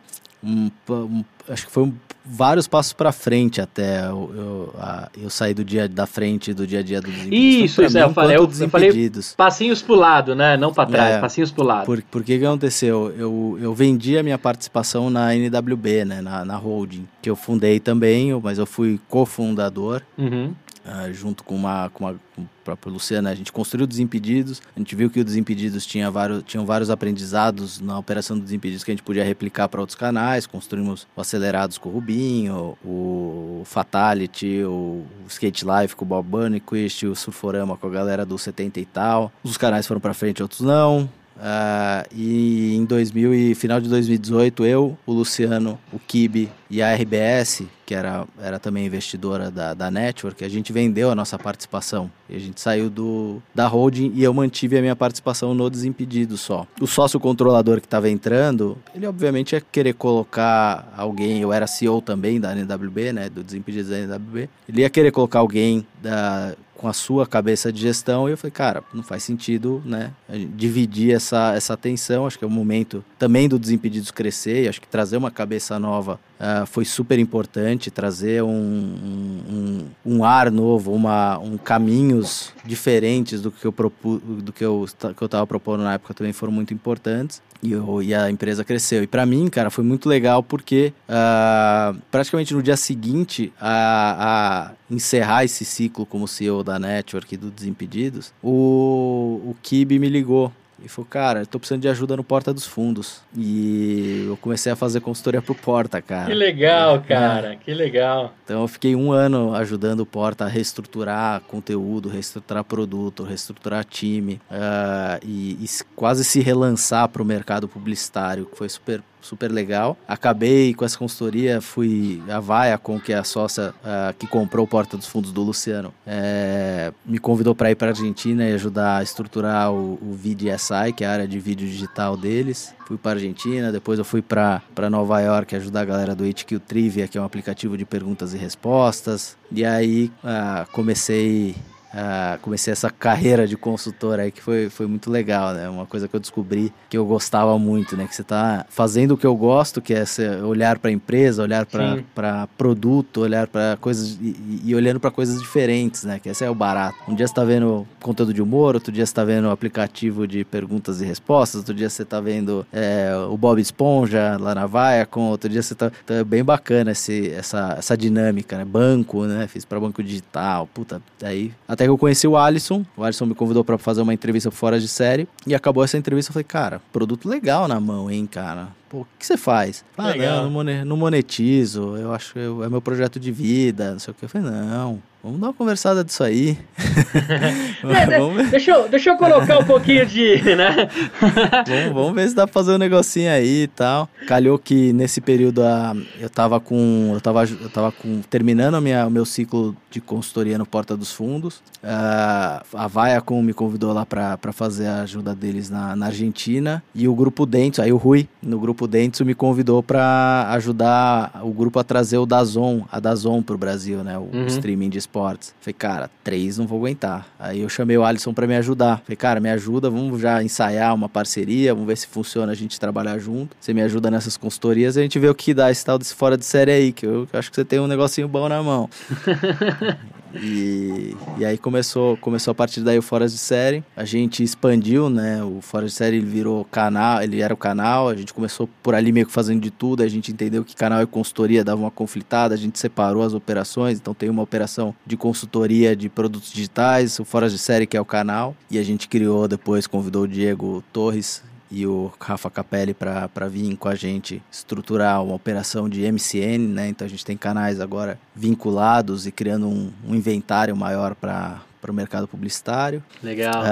Um, 0.43 0.69
um, 0.89 1.23
acho 1.49 1.65
que 1.65 1.71
foi 1.71 1.83
um 1.83 1.93
vários 2.25 2.67
passos 2.67 2.93
para 2.93 3.11
frente 3.11 3.59
até 3.59 4.05
eu, 4.05 4.31
eu, 4.35 4.73
a, 4.79 5.09
eu 5.21 5.29
sair 5.29 5.53
do 5.53 5.63
dia 5.63 5.87
da 5.89 6.05
frente 6.05 6.53
do 6.53 6.65
dia 6.65 6.79
a 6.79 6.83
dia 6.83 7.01
do 7.01 7.09
Isso, 7.09 7.83
isso, 7.83 7.97
é, 7.97 8.03
eu 8.03 8.13
falei, 8.13 8.37
eu, 8.37 8.43
eu 8.43 8.69
falei 8.69 9.11
passinhos 9.35 9.81
pro 9.81 9.95
lado, 9.95 10.33
né? 10.35 10.55
Não 10.55 10.73
para 10.73 10.89
trás, 10.89 11.15
é, 11.15 11.19
passinhos 11.19 11.51
pro 11.51 11.63
lado. 11.63 11.85
Por, 11.85 12.01
por 12.03 12.23
que 12.23 12.39
que 12.39 12.45
aconteceu? 12.45 13.13
Eu, 13.17 13.57
eu 13.61 13.73
vendi 13.73 14.17
a 14.17 14.23
minha 14.23 14.37
participação 14.37 15.09
na 15.09 15.35
NWB, 15.35 16.05
né? 16.05 16.21
Na, 16.21 16.45
na 16.45 16.55
holding, 16.55 17.07
que 17.21 17.29
eu 17.29 17.35
fundei 17.35 17.79
também, 17.79 18.33
mas 18.41 18.57
eu 18.57 18.65
fui 18.65 18.99
cofundador. 19.09 20.01
Uhum. 20.17 20.53
Uh, 20.85 21.13
junto 21.13 21.45
com 21.45 21.55
uma, 21.55 21.89
com 21.89 22.03
uma 22.03 22.19
com 22.35 22.41
o 22.41 22.49
próprio 22.63 22.91
Luciano, 22.91 23.29
a 23.29 23.35
gente 23.35 23.51
construiu 23.51 23.85
Desimpedidos, 23.85 24.61
a 24.75 24.79
gente 24.79 24.95
viu 24.95 25.09
que 25.09 25.19
o 25.19 25.23
Desimpedidos 25.23 25.85
tinha 25.85 26.09
vários, 26.09 26.43
tinham 26.43 26.65
vários 26.65 26.89
aprendizados 26.89 27.79
na 27.79 27.97
operação 27.97 28.37
do 28.37 28.43
Desimpedidos 28.43 28.83
que 28.83 28.91
a 28.91 28.93
gente 28.93 29.03
podia 29.03 29.23
replicar 29.23 29.69
para 29.69 29.79
outros 29.79 29.95
canais, 29.95 30.45
construímos 30.47 31.07
o 31.15 31.21
Acelerados 31.21 31.77
com 31.77 31.89
o 31.89 31.91
Rubinho, 31.91 32.77
o 32.83 33.61
Fatality, 33.65 34.63
o 34.63 35.05
Skate 35.27 35.65
Life 35.65 35.95
com 35.95 36.05
o 36.05 36.07
Bob 36.07 36.27
Burnquist, 36.27 37.05
o 37.05 37.15
Surforama 37.15 37.77
com 37.77 37.87
a 37.87 37.89
galera 37.89 38.25
do 38.25 38.37
70 38.37 38.79
e 38.79 38.85
tal. 38.85 39.31
Os 39.43 39.57
canais 39.57 39.87
foram 39.87 40.01
para 40.01 40.13
frente, 40.13 40.41
outros 40.41 40.61
não. 40.61 41.09
Uh, 41.43 42.07
e 42.15 42.73
em 42.73 42.85
2000 42.85 43.33
e 43.33 43.53
final 43.53 43.81
de 43.81 43.89
2018, 43.89 44.65
eu, 44.65 44.97
o 45.05 45.11
Luciano, 45.11 45.77
o 45.91 45.99
Kibe 45.99 46.49
e 46.69 46.81
a 46.81 46.95
RBS, 46.95 47.63
que 47.85 47.93
era, 47.93 48.25
era 48.41 48.57
também 48.59 48.85
investidora 48.85 49.51
da, 49.51 49.73
da 49.73 49.91
Network, 49.91 50.41
a 50.45 50.47
gente 50.47 50.71
vendeu 50.71 51.11
a 51.11 51.15
nossa 51.15 51.37
participação. 51.37 52.09
E 52.29 52.35
a 52.37 52.39
gente 52.39 52.61
saiu 52.61 52.89
do, 52.89 53.43
da 53.53 53.67
holding 53.67 54.13
e 54.15 54.23
eu 54.23 54.33
mantive 54.33 54.77
a 54.77 54.81
minha 54.81 54.95
participação 54.95 55.53
no 55.53 55.69
Desimpedido 55.69 56.37
só. 56.37 56.65
O 56.79 56.87
sócio 56.87 57.19
controlador 57.19 57.81
que 57.81 57.87
estava 57.87 58.09
entrando, 58.09 58.77
ele 58.95 59.05
obviamente 59.05 59.51
ia 59.51 59.59
querer 59.59 59.95
colocar 59.95 60.93
alguém, 60.95 61.41
eu 61.41 61.51
era 61.51 61.67
CEO 61.67 62.01
também 62.01 62.39
da 62.39 62.55
NWB, 62.55 63.11
né, 63.11 63.29
do 63.29 63.43
Desimpedidos 63.43 63.89
da 63.89 63.99
NWB, 63.99 64.49
ele 64.69 64.79
ia 64.79 64.89
querer 64.89 65.11
colocar 65.11 65.39
alguém 65.39 65.85
da 66.01 66.55
com 66.83 66.89
a 66.89 66.93
sua 66.93 67.25
cabeça 67.25 67.71
de 67.71 67.79
gestão, 67.79 68.27
e 68.27 68.33
eu 68.33 68.37
falei, 68.37 68.51
cara, 68.51 68.83
não 68.93 69.01
faz 69.01 69.23
sentido, 69.23 69.81
né, 69.85 70.11
dividir 70.53 71.15
essa, 71.15 71.53
essa 71.55 71.75
atenção, 71.75 72.27
acho 72.27 72.37
que 72.37 72.43
é 72.43 72.47
o 72.47 72.51
momento 72.51 73.05
também 73.17 73.47
do 73.47 73.57
Desimpedidos 73.57 74.11
crescer, 74.11 74.65
e 74.65 74.67
acho 74.67 74.81
que 74.81 74.87
trazer 74.89 75.15
uma 75.15 75.31
cabeça 75.31 75.79
nova 75.79 76.19
uh, 76.37 76.65
foi 76.65 76.83
super 76.83 77.17
importante, 77.19 77.89
trazer 77.89 78.43
um, 78.43 78.49
um, 78.49 79.85
um, 80.05 80.25
ar 80.25 80.51
novo, 80.51 80.91
uma, 80.91 81.37
um 81.39 81.57
caminhos 81.57 82.51
diferentes 82.65 83.41
do 83.41 83.49
que 83.49 83.63
eu 83.63 83.71
propu, 83.71 84.17
do 84.17 84.51
que 84.51 84.65
eu 84.65 84.83
estava 84.83 85.47
propondo 85.47 85.83
na 85.83 85.93
época 85.93 86.13
também 86.13 86.33
foram 86.33 86.51
muito 86.51 86.73
importantes 86.73 87.41
e, 87.63 87.73
e 88.05 88.13
a 88.13 88.29
empresa 88.29 88.63
cresceu. 88.63 89.01
E 89.01 89.07
para 89.07 89.25
mim, 89.25 89.47
cara, 89.47 89.69
foi 89.69 89.83
muito 89.83 90.09
legal 90.09 90.43
porque 90.43 90.93
uh, 91.07 91.97
praticamente 92.11 92.53
no 92.53 92.61
dia 92.61 92.75
seguinte 92.75 93.53
a, 93.59 94.69
a, 94.69 94.93
encerrar 94.93 95.45
esse 95.45 95.63
ciclo 95.63 96.05
como 96.05 96.27
CEO 96.27 96.63
da 96.63 96.77
Network 96.77 97.37
do 97.37 97.49
Desimpedidos, 97.49 98.33
o, 98.43 99.41
o 99.45 99.55
Kibe 99.63 99.97
me 99.97 100.09
ligou 100.09 100.51
e 100.83 100.89
falou, 100.89 101.07
cara, 101.09 101.45
tô 101.45 101.57
precisando 101.57 101.81
de 101.81 101.87
ajuda 101.87 102.17
no 102.17 102.23
Porta 102.23 102.53
dos 102.53 102.65
Fundos. 102.67 103.21
E 103.35 104.25
eu 104.27 104.37
comecei 104.37 104.71
a 104.71 104.75
fazer 104.75 104.99
consultoria 104.99 105.41
pro 105.41 105.55
Porta, 105.55 106.01
cara. 106.01 106.25
Que 106.25 106.33
legal, 106.33 107.01
cara, 107.01 107.53
é. 107.53 107.55
que 107.55 107.73
legal. 107.73 108.33
Então 108.43 108.61
eu 108.61 108.67
fiquei 108.67 108.95
um 108.95 109.11
ano 109.11 109.55
ajudando 109.55 110.01
o 110.01 110.05
Porta 110.05 110.43
a 110.43 110.47
reestruturar 110.47 111.41
conteúdo, 111.41 112.09
reestruturar 112.09 112.63
produto, 112.63 113.23
reestruturar 113.23 113.85
time 113.85 114.41
uh, 114.51 115.19
e, 115.23 115.51
e, 115.63 115.67
quase 115.95 116.23
se 116.25 116.41
relançar 116.41 117.07
pro 117.07 117.23
mercado 117.23 117.67
publicitário, 117.67 118.45
que 118.45 118.57
foi 118.57 118.67
super 118.67 119.01
super 119.23 119.51
legal. 119.51 119.97
Acabei 120.07 120.73
com 120.73 120.85
essa 120.85 120.97
consultoria, 120.97 121.61
fui 121.61 122.21
a 122.29 122.39
Vaia 122.39 122.77
com 122.77 122.99
que 122.99 123.13
a 123.13 123.23
sócia 123.23 123.73
que 124.19 124.27
comprou 124.27 124.67
Porta 124.67 124.97
dos 124.97 125.07
Fundos 125.07 125.31
do 125.31 125.41
Luciano, 125.41 125.93
é, 126.05 126.91
me 127.05 127.17
convidou 127.17 127.55
para 127.55 127.71
ir 127.71 127.75
para 127.75 127.89
Argentina 127.89 128.47
e 128.47 128.53
ajudar 128.53 128.97
a 128.97 129.03
estruturar 129.03 129.71
o, 129.71 129.93
o 130.01 130.13
VDSI, 130.13 130.93
que 130.95 131.03
é 131.03 131.07
a 131.07 131.11
área 131.11 131.27
de 131.27 131.39
vídeo 131.39 131.67
digital 131.67 132.17
deles. 132.17 132.73
Fui 132.85 132.97
para 132.97 133.11
Argentina, 133.11 133.71
depois 133.71 133.97
eu 133.97 134.05
fui 134.05 134.21
para 134.21 134.61
Nova 134.89 135.19
York 135.21 135.55
ajudar 135.55 135.81
a 135.81 135.85
galera 135.85 136.15
do 136.15 136.23
HQ 136.23 136.59
Trivia, 136.59 137.07
que 137.07 137.17
é 137.17 137.21
um 137.21 137.25
aplicativo 137.25 137.77
de 137.77 137.85
perguntas 137.85 138.33
e 138.33 138.37
respostas. 138.37 139.37
E 139.51 139.63
aí 139.63 140.11
uh, 140.23 140.69
comecei 140.71 141.55
Uh, 141.93 142.39
comecei 142.41 142.73
essa 142.73 142.89
carreira 142.89 143.47
de 143.47 143.55
consultor 143.55 144.19
aí 144.19 144.31
que 144.31 144.41
foi, 144.41 144.67
foi 144.67 144.87
muito 144.87 145.11
legal, 145.11 145.53
né? 145.53 145.69
Uma 145.69 145.85
coisa 145.85 146.07
que 146.07 146.15
eu 146.15 146.19
descobri 146.19 146.73
que 146.89 146.97
eu 146.97 147.05
gostava 147.05 147.57
muito, 147.59 147.95
né? 147.95 148.07
Que 148.07 148.15
você 148.15 148.23
tá 148.23 148.65
fazendo 148.67 149.11
o 149.11 149.17
que 149.17 149.27
eu 149.27 149.35
gosto, 149.35 149.79
que 149.79 149.93
é 149.93 150.03
olhar 150.43 150.79
para 150.79 150.89
a 150.89 150.93
empresa, 150.93 151.43
olhar 151.43 151.67
para 151.67 152.47
produto, 152.57 153.21
olhar 153.21 153.45
para 153.47 153.77
coisas 153.79 154.17
e, 154.19 154.61
e 154.65 154.75
olhando 154.75 154.99
para 154.99 155.11
coisas 155.11 155.39
diferentes, 155.39 156.03
né? 156.03 156.19
Que 156.19 156.29
esse 156.29 156.43
é 156.43 156.49
o 156.49 156.55
barato. 156.55 156.97
Um 157.07 157.13
dia 157.13 157.27
você 157.27 157.33
tá 157.33 157.43
vendo 157.43 157.87
conteúdo 158.01 158.33
de 158.33 158.41
humor, 158.41 158.73
outro 158.73 158.91
dia 158.91 159.05
você 159.05 159.13
tá 159.13 159.23
vendo 159.23 159.49
aplicativo 159.51 160.27
de 160.27 160.43
perguntas 160.43 160.99
e 160.99 161.05
respostas, 161.05 161.59
outro 161.59 161.75
dia 161.75 161.89
você 161.89 162.03
tá 162.03 162.19
vendo 162.19 162.65
é, 162.73 163.11
o 163.29 163.37
Bob 163.37 163.61
Esponja 163.61 164.37
lá 164.39 164.55
na 164.55 164.65
Vaia, 164.65 165.05
com 165.05 165.29
outro 165.29 165.47
dia 165.47 165.61
você 165.61 165.75
tá, 165.75 165.91
tá 166.05 166.23
bem 166.23 166.43
bacana 166.43 166.91
esse, 166.91 167.29
essa, 167.31 167.75
essa 167.77 167.95
dinâmica, 167.95 168.57
né? 168.57 168.65
Banco, 168.65 169.25
né? 169.25 169.47
Fiz 169.47 169.63
para 169.63 169.79
banco 169.79 170.01
digital, 170.01 170.67
puta, 170.73 170.99
daí 171.19 171.51
até 171.67 171.82
até 171.83 171.87
que 171.87 171.91
eu 171.91 171.97
conheci 171.97 172.25
o 172.27 172.37
Alisson. 172.37 172.85
O 172.95 173.03
Alisson 173.03 173.25
me 173.25 173.35
convidou 173.35 173.63
para 173.63 173.77
fazer 173.77 174.01
uma 174.01 174.13
entrevista 174.13 174.49
fora 174.49 174.79
de 174.79 174.87
série. 174.87 175.27
E 175.45 175.53
acabou 175.53 175.83
essa 175.83 175.97
entrevista. 175.97 176.29
Eu 176.29 176.33
falei, 176.33 176.45
cara, 176.45 176.81
produto 176.93 177.27
legal 177.27 177.67
na 177.67 177.79
mão, 177.79 178.09
hein, 178.09 178.25
cara. 178.25 178.69
Pô, 178.93 178.99
o 178.99 179.07
que 179.17 179.25
você 179.25 179.35
faz? 179.35 179.83
Ah, 179.97 180.13
não, 180.15 180.85
não 180.85 180.95
monetizo. 180.95 181.97
Eu 181.97 182.13
acho 182.13 182.33
que 182.33 182.39
é 182.39 182.69
meu 182.69 182.79
projeto 182.79 183.19
de 183.19 183.31
vida, 183.31 183.93
não 183.93 183.97
sei 183.97 184.11
o 184.11 184.13
que. 184.13 184.25
Eu 184.25 184.29
falei, 184.29 184.51
não, 184.51 185.01
Vamos 185.23 185.39
dar 185.39 185.47
uma 185.47 185.53
conversada 185.53 186.03
disso 186.03 186.21
aí. 186.21 186.57
é, 186.77 188.49
deixa, 188.49 188.71
eu, 188.71 188.89
deixa 188.89 189.09
eu 189.09 189.15
colocar 189.15 189.57
um 189.57 189.63
pouquinho 189.63 190.05
de. 190.05 190.41
Né? 190.53 190.89
vamos, 191.65 191.93
vamos, 191.93 192.13
ver 192.13 192.27
se 192.27 192.35
dá 192.35 192.45
pra 192.45 192.53
fazer 192.53 192.73
um 192.73 192.77
negocinho 192.77 193.31
aí 193.31 193.63
e 193.63 193.67
tal. 193.67 194.09
Calhou 194.27 194.59
que 194.59 194.91
nesse 194.91 195.21
período 195.21 195.63
a, 195.63 195.95
eu 196.19 196.29
tava 196.29 196.59
com. 196.59 197.11
Eu 197.13 197.21
tava, 197.21 197.45
eu 197.45 197.69
tava 197.69 197.93
com, 197.93 198.19
terminando 198.29 198.75
a 198.75 198.81
minha, 198.81 199.07
o 199.07 199.09
meu 199.09 199.23
ciclo 199.23 199.73
de 199.89 200.01
consultoria 200.01 200.57
no 200.57 200.65
Porta 200.65 200.97
dos 200.97 201.13
Fundos. 201.13 201.63
Uh, 201.81 202.65
a 202.73 202.87
Viacom 202.89 203.41
me 203.41 203.53
convidou 203.53 203.93
lá 203.93 204.05
para 204.05 204.51
fazer 204.51 204.87
a 204.87 205.03
ajuda 205.03 205.33
deles 205.33 205.69
na, 205.69 205.95
na 205.95 206.07
Argentina. 206.07 206.83
E 206.93 207.07
o 207.07 207.15
grupo 207.15 207.45
Dentsu, 207.45 207.81
aí 207.81 207.93
o 207.93 207.97
Rui, 207.97 208.27
no 208.41 208.59
grupo 208.59 208.82
Dentsu, 208.87 209.25
me 209.25 209.33
convidou 209.33 209.81
para 209.81 210.47
ajudar 210.51 211.41
o 211.43 211.51
grupo 211.51 211.79
a 211.79 211.83
trazer 211.83 212.17
o 212.17 212.25
Dazon, 212.25 212.81
a 212.91 212.99
Dazon 212.99 213.41
pro 213.41 213.57
Brasil, 213.57 214.03
né? 214.03 214.17
O 214.17 214.29
uhum. 214.33 214.47
streaming 214.47 214.89
de 214.89 214.97
esportes. 214.97 215.53
Falei, 215.59 215.73
cara, 215.73 216.09
três 216.23 216.57
não 216.57 216.67
vou 216.67 216.79
aguentar. 216.79 217.27
Aí 217.39 217.61
eu 217.61 217.69
chamei 217.69 217.97
o 217.97 218.03
Alisson 218.03 218.33
para 218.33 218.47
me 218.47 218.55
ajudar. 218.55 219.01
Falei, 219.03 219.17
cara, 219.17 219.39
me 219.39 219.49
ajuda, 219.49 219.89
vamos 219.89 220.21
já 220.21 220.43
ensaiar 220.43 220.93
uma 220.93 221.09
parceria, 221.09 221.73
vamos 221.73 221.87
ver 221.87 221.97
se 221.97 222.07
funciona 222.07 222.51
a 222.51 222.55
gente 222.55 222.79
trabalhar 222.79 223.17
junto. 223.19 223.55
Você 223.59 223.73
me 223.73 223.81
ajuda 223.81 224.09
nessas 224.09 224.37
consultorias 224.37 224.95
e 224.95 224.99
a 224.99 225.03
gente 225.03 225.19
vê 225.19 225.29
o 225.29 225.35
que 225.35 225.53
dá 225.53 225.69
esse 225.71 225.83
tal 225.83 225.97
desse 225.97 226.13
fora 226.13 226.37
de 226.37 226.45
série 226.45 226.71
aí, 226.71 226.91
que 226.91 227.05
eu, 227.05 227.27
que 227.27 227.35
eu 227.35 227.39
acho 227.39 227.49
que 227.49 227.55
você 227.55 227.65
tem 227.65 227.79
um 227.79 227.87
negocinho 227.87 228.27
bom 228.27 228.47
na 228.47 228.61
mão. 228.61 228.89
E, 230.35 231.15
e 231.37 231.45
aí 231.45 231.57
começou, 231.57 232.17
começou 232.17 232.51
a 232.51 232.55
partir 232.55 232.81
daí 232.81 232.97
o 232.97 233.01
Fora 233.01 233.27
de 233.27 233.37
Série. 233.37 233.83
A 233.95 234.05
gente 234.05 234.43
expandiu, 234.43 235.09
né? 235.09 235.43
O 235.43 235.61
Fora 235.61 235.85
de 235.85 235.91
Série 235.91 236.17
ele 236.17 236.25
virou 236.25 236.65
canal, 236.65 237.21
ele 237.21 237.41
era 237.41 237.53
o 237.53 237.57
canal. 237.57 238.09
A 238.09 238.15
gente 238.15 238.33
começou 238.33 238.69
por 238.81 238.95
ali 238.95 239.11
meio 239.11 239.25
que 239.25 239.31
fazendo 239.31 239.61
de 239.61 239.71
tudo. 239.71 240.03
A 240.03 240.07
gente 240.07 240.31
entendeu 240.31 240.63
que 240.63 240.75
canal 240.75 241.01
e 241.01 241.05
consultoria 241.05 241.63
davam 241.63 241.85
uma 241.85 241.91
conflitada. 241.91 242.55
A 242.55 242.57
gente 242.57 242.79
separou 242.79 243.23
as 243.23 243.33
operações. 243.33 243.99
Então 243.99 244.13
tem 244.13 244.29
uma 244.29 244.41
operação 244.41 244.95
de 245.05 245.15
consultoria 245.15 245.95
de 245.95 246.09
produtos 246.09 246.51
digitais, 246.51 247.19
o 247.19 247.25
Fora 247.25 247.49
de 247.49 247.57
Série 247.57 247.85
que 247.85 247.97
é 247.97 248.01
o 248.01 248.05
canal. 248.05 248.55
E 248.69 248.77
a 248.77 248.83
gente 248.83 249.07
criou 249.07 249.47
depois, 249.47 249.87
convidou 249.87 250.23
o 250.23 250.27
Diego 250.27 250.83
Torres 250.91 251.43
e 251.73 251.87
o 251.87 252.11
Rafa 252.19 252.51
Capelli 252.51 252.93
para 252.93 253.47
vir 253.49 253.75
com 253.77 253.89
a 253.89 253.95
gente 253.95 254.43
estruturar 254.51 255.23
uma 255.23 255.33
operação 255.33 255.89
de 255.89 256.09
MCN, 256.09 256.59
né? 256.67 256.87
Então 256.87 257.03
a 257.03 257.09
gente 257.09 257.25
tem 257.25 257.35
canais 257.35 257.81
agora 257.81 258.19
vinculados 258.35 259.25
e 259.25 259.31
criando 259.31 259.67
um, 259.67 259.91
um 260.07 260.13
inventário 260.13 260.75
maior 260.75 261.15
para 261.15 261.59
o 261.89 261.93
mercado 261.93 262.27
publicitário. 262.27 263.03
Legal. 263.23 263.63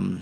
Um, 0.00 0.18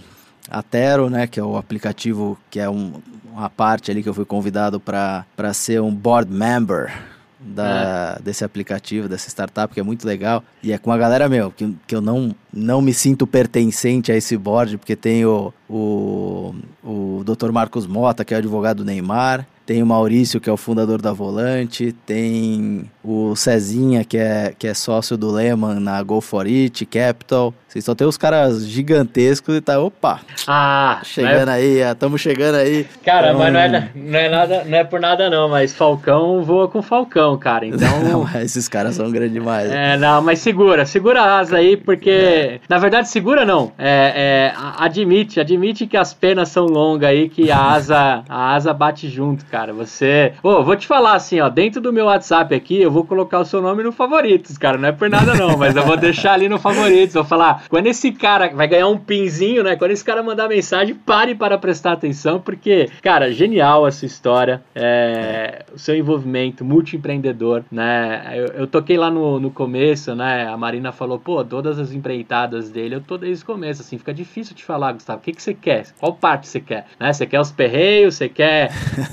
a 0.50 0.62
Tero, 0.62 1.10
né, 1.10 1.26
que 1.26 1.38
é 1.38 1.44
o 1.44 1.56
aplicativo 1.56 2.38
que 2.50 2.58
é 2.58 2.70
um, 2.70 3.02
uma 3.30 3.50
parte 3.50 3.90
ali 3.90 4.02
que 4.02 4.08
eu 4.08 4.14
fui 4.14 4.24
convidado 4.24 4.80
para 4.80 5.52
ser 5.52 5.82
um 5.82 5.94
board 5.94 6.32
member 6.32 6.90
da, 7.38 8.16
é. 8.18 8.22
desse 8.22 8.44
aplicativo, 8.44 9.08
dessa 9.08 9.28
startup, 9.28 9.72
que 9.72 9.78
é 9.78 9.82
muito 9.82 10.06
legal. 10.06 10.42
E 10.62 10.72
é 10.72 10.78
com 10.78 10.90
a 10.90 10.98
galera, 10.98 11.28
meu, 11.28 11.50
que, 11.50 11.74
que 11.86 11.94
eu 11.94 12.00
não, 12.00 12.34
não 12.52 12.80
me 12.80 12.92
sinto 12.92 13.26
pertencente 13.26 14.10
a 14.10 14.16
esse 14.16 14.36
board, 14.36 14.78
porque 14.78 14.96
tem 14.96 15.24
o, 15.68 16.54
o, 16.82 17.18
o 17.18 17.24
Dr. 17.24 17.50
Marcos 17.50 17.86
Mota, 17.86 18.24
que 18.24 18.34
é 18.34 18.36
advogado 18.36 18.78
do 18.78 18.84
Neymar, 18.84 19.46
tem 19.66 19.82
o 19.82 19.86
Maurício, 19.86 20.40
que 20.40 20.48
é 20.48 20.52
o 20.52 20.56
fundador 20.56 21.02
da 21.02 21.12
Volante, 21.12 21.92
tem 22.06 22.88
o 23.02 23.34
Cezinha, 23.34 24.04
que 24.04 24.16
é, 24.16 24.54
que 24.56 24.68
é 24.68 24.72
sócio 24.72 25.16
do 25.16 25.28
Lehman 25.32 25.80
na 25.80 26.00
Go 26.04 26.20
For 26.20 26.46
It, 26.46 26.86
Capital. 26.86 27.52
Vocês 27.66 27.84
só 27.84 27.94
tem 27.94 28.06
os 28.06 28.16
caras 28.16 28.64
gigantescos 28.64 29.56
e 29.56 29.60
tá, 29.60 29.80
opa! 29.80 30.20
Ah! 30.46 31.00
Chegando 31.02 31.50
é... 31.50 31.54
aí, 31.54 31.78
estamos 31.80 32.20
chegando 32.20 32.54
aí. 32.54 32.86
Cara, 33.04 33.30
então... 33.30 33.40
mas 33.40 33.52
não 33.52 33.60
é, 33.60 33.90
não 33.94 34.18
é 34.18 34.28
nada, 34.28 34.64
não 34.64 34.78
é 34.78 34.84
por 34.84 35.00
nada 35.00 35.28
não, 35.28 35.48
mas 35.48 35.74
Falcão 35.74 36.44
voa 36.44 36.68
com 36.68 36.80
Falcão, 36.80 37.36
cara, 37.36 37.66
então... 37.68 38.04
não, 38.04 38.40
esses 38.40 38.68
caras 38.68 38.94
são 38.94 39.10
grandes 39.10 39.32
demais. 39.32 39.68
É, 39.68 39.96
não, 39.96 40.22
mas 40.22 40.38
segura, 40.38 40.86
segura 40.86 41.22
a 41.22 41.40
asa 41.40 41.56
aí, 41.56 41.76
porque... 41.76 42.10
É. 42.10 42.60
Na 42.68 42.78
verdade, 42.78 43.08
segura 43.08 43.44
não, 43.44 43.72
é, 43.76 44.12
é, 44.14 44.52
admite, 44.78 45.40
admite 45.56 45.86
que 45.86 45.96
as 45.96 46.12
penas 46.12 46.50
são 46.50 46.66
longas 46.66 47.08
aí, 47.08 47.28
que 47.28 47.50
a 47.50 47.58
asa, 47.58 48.22
a 48.28 48.54
asa 48.54 48.72
bate 48.72 49.08
junto, 49.08 49.44
cara. 49.46 49.72
Você. 49.72 50.34
Ô, 50.42 50.62
vou 50.62 50.76
te 50.76 50.86
falar 50.86 51.14
assim, 51.14 51.40
ó. 51.40 51.48
Dentro 51.48 51.80
do 51.80 51.92
meu 51.92 52.06
WhatsApp 52.06 52.54
aqui, 52.54 52.80
eu 52.80 52.90
vou 52.90 53.04
colocar 53.04 53.40
o 53.40 53.44
seu 53.44 53.62
nome 53.62 53.82
no 53.82 53.90
favoritos, 53.90 54.58
cara. 54.58 54.76
Não 54.76 54.88
é 54.88 54.92
por 54.92 55.08
nada, 55.08 55.34
não, 55.34 55.56
mas 55.56 55.74
eu 55.74 55.82
vou 55.82 55.96
deixar 55.96 56.34
ali 56.34 56.48
no 56.48 56.58
favoritos. 56.58 57.14
Vou 57.14 57.24
falar, 57.24 57.64
quando 57.68 57.86
esse 57.86 58.12
cara 58.12 58.48
vai 58.54 58.68
ganhar 58.68 58.88
um 58.88 58.98
pinzinho, 58.98 59.64
né? 59.64 59.76
Quando 59.76 59.92
esse 59.92 60.04
cara 60.04 60.22
mandar 60.22 60.48
mensagem, 60.48 60.94
pare 60.94 61.34
para 61.34 61.56
prestar 61.56 61.92
atenção, 61.92 62.38
porque, 62.38 62.90
cara, 63.02 63.32
genial 63.32 63.86
essa 63.86 64.04
história. 64.04 64.62
É, 64.74 65.64
o 65.74 65.78
seu 65.78 65.96
envolvimento, 65.96 66.64
multiempreendedor, 66.64 67.64
né? 67.70 68.32
Eu, 68.34 68.46
eu 68.60 68.66
toquei 68.66 68.96
lá 68.96 69.10
no, 69.10 69.40
no 69.40 69.50
começo, 69.50 70.14
né? 70.14 70.46
A 70.46 70.56
Marina 70.56 70.92
falou, 70.92 71.18
pô, 71.18 71.42
todas 71.44 71.78
as 71.78 71.92
empreitadas 71.92 72.70
dele, 72.70 72.96
eu 72.96 73.00
tô 73.00 73.16
desde 73.16 73.42
o 73.42 73.46
começo, 73.46 73.82
assim, 73.82 73.96
fica 73.98 74.12
difícil 74.12 74.54
te 74.54 74.64
falar, 74.64 74.92
Gustavo. 74.92 75.18
O 75.18 75.22
que, 75.22 75.32
que 75.32 75.42
você 75.46 75.54
quer? 75.54 75.86
Qual 75.98 76.12
parte 76.12 76.48
você 76.48 76.60
quer? 76.60 76.86
Né? 76.98 77.12
Você 77.12 77.26
quer 77.26 77.40
os 77.40 77.52
perreios, 77.52 78.16
você 78.16 78.28
quer 78.28 78.70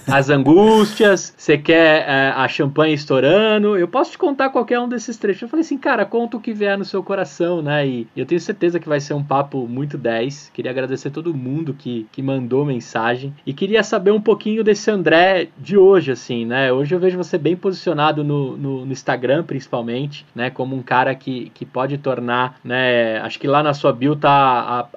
as 0.08 0.30
angústias, 0.30 1.34
você 1.38 1.58
quer 1.58 2.06
é, 2.08 2.34
a 2.36 2.48
champanhe 2.48 2.94
estourando. 2.94 3.78
Eu 3.78 3.88
posso 3.88 4.12
te 4.12 4.18
contar 4.18 4.50
qualquer 4.50 4.80
um 4.80 4.90
desses 4.90 5.18
trechos. 5.18 5.44
Eu 5.44 5.48
falei 5.48 5.62
assim, 5.62 5.78
cara, 5.78 6.06
conta 6.06 6.38
o 6.38 6.40
que 6.40 6.54
vier 6.54 6.78
no 6.78 6.86
seu 6.86 7.04
coração, 7.04 7.62
né? 7.62 7.88
E, 7.88 8.08
eu 8.16 8.26
tenho 8.26 8.42
certeza 8.42 8.80
que 8.80 8.90
vai 8.90 9.00
ser 9.00 9.14
um 9.14 9.24
papo 9.24 9.68
muito 9.68 9.98
10. 9.98 10.52
Queria 10.54 10.72
agradecer 10.72 11.12
todo 11.12 11.34
mundo 11.34 11.74
que, 11.74 12.08
que 12.12 12.22
mandou 12.22 12.66
mensagem. 12.66 13.34
E 13.46 13.54
queria 13.54 13.84
saber 13.84 14.12
um 14.12 14.22
pouquinho 14.22 14.64
desse 14.64 14.90
André 14.90 15.50
de 15.58 15.78
hoje, 15.78 16.12
assim, 16.12 16.46
né? 16.46 16.72
Hoje 16.72 16.96
eu 16.96 17.00
vejo 17.00 17.18
você 17.18 17.38
bem 17.38 17.56
posicionado 17.56 18.24
no, 18.24 18.58
no, 18.58 18.86
no 18.86 18.92
Instagram, 18.92 19.44
principalmente, 19.44 20.26
né? 20.34 20.50
Como 20.50 20.76
um 20.76 20.82
cara 20.82 21.14
que, 21.14 21.52
que 21.54 21.66
pode 21.66 21.98
tornar, 22.00 22.56
né? 22.64 23.20
Acho 23.20 23.40
que 23.40 23.48
lá 23.48 23.62
na 23.62 23.74
sua 23.74 23.94
bio 23.94 24.16
tá 24.16 24.32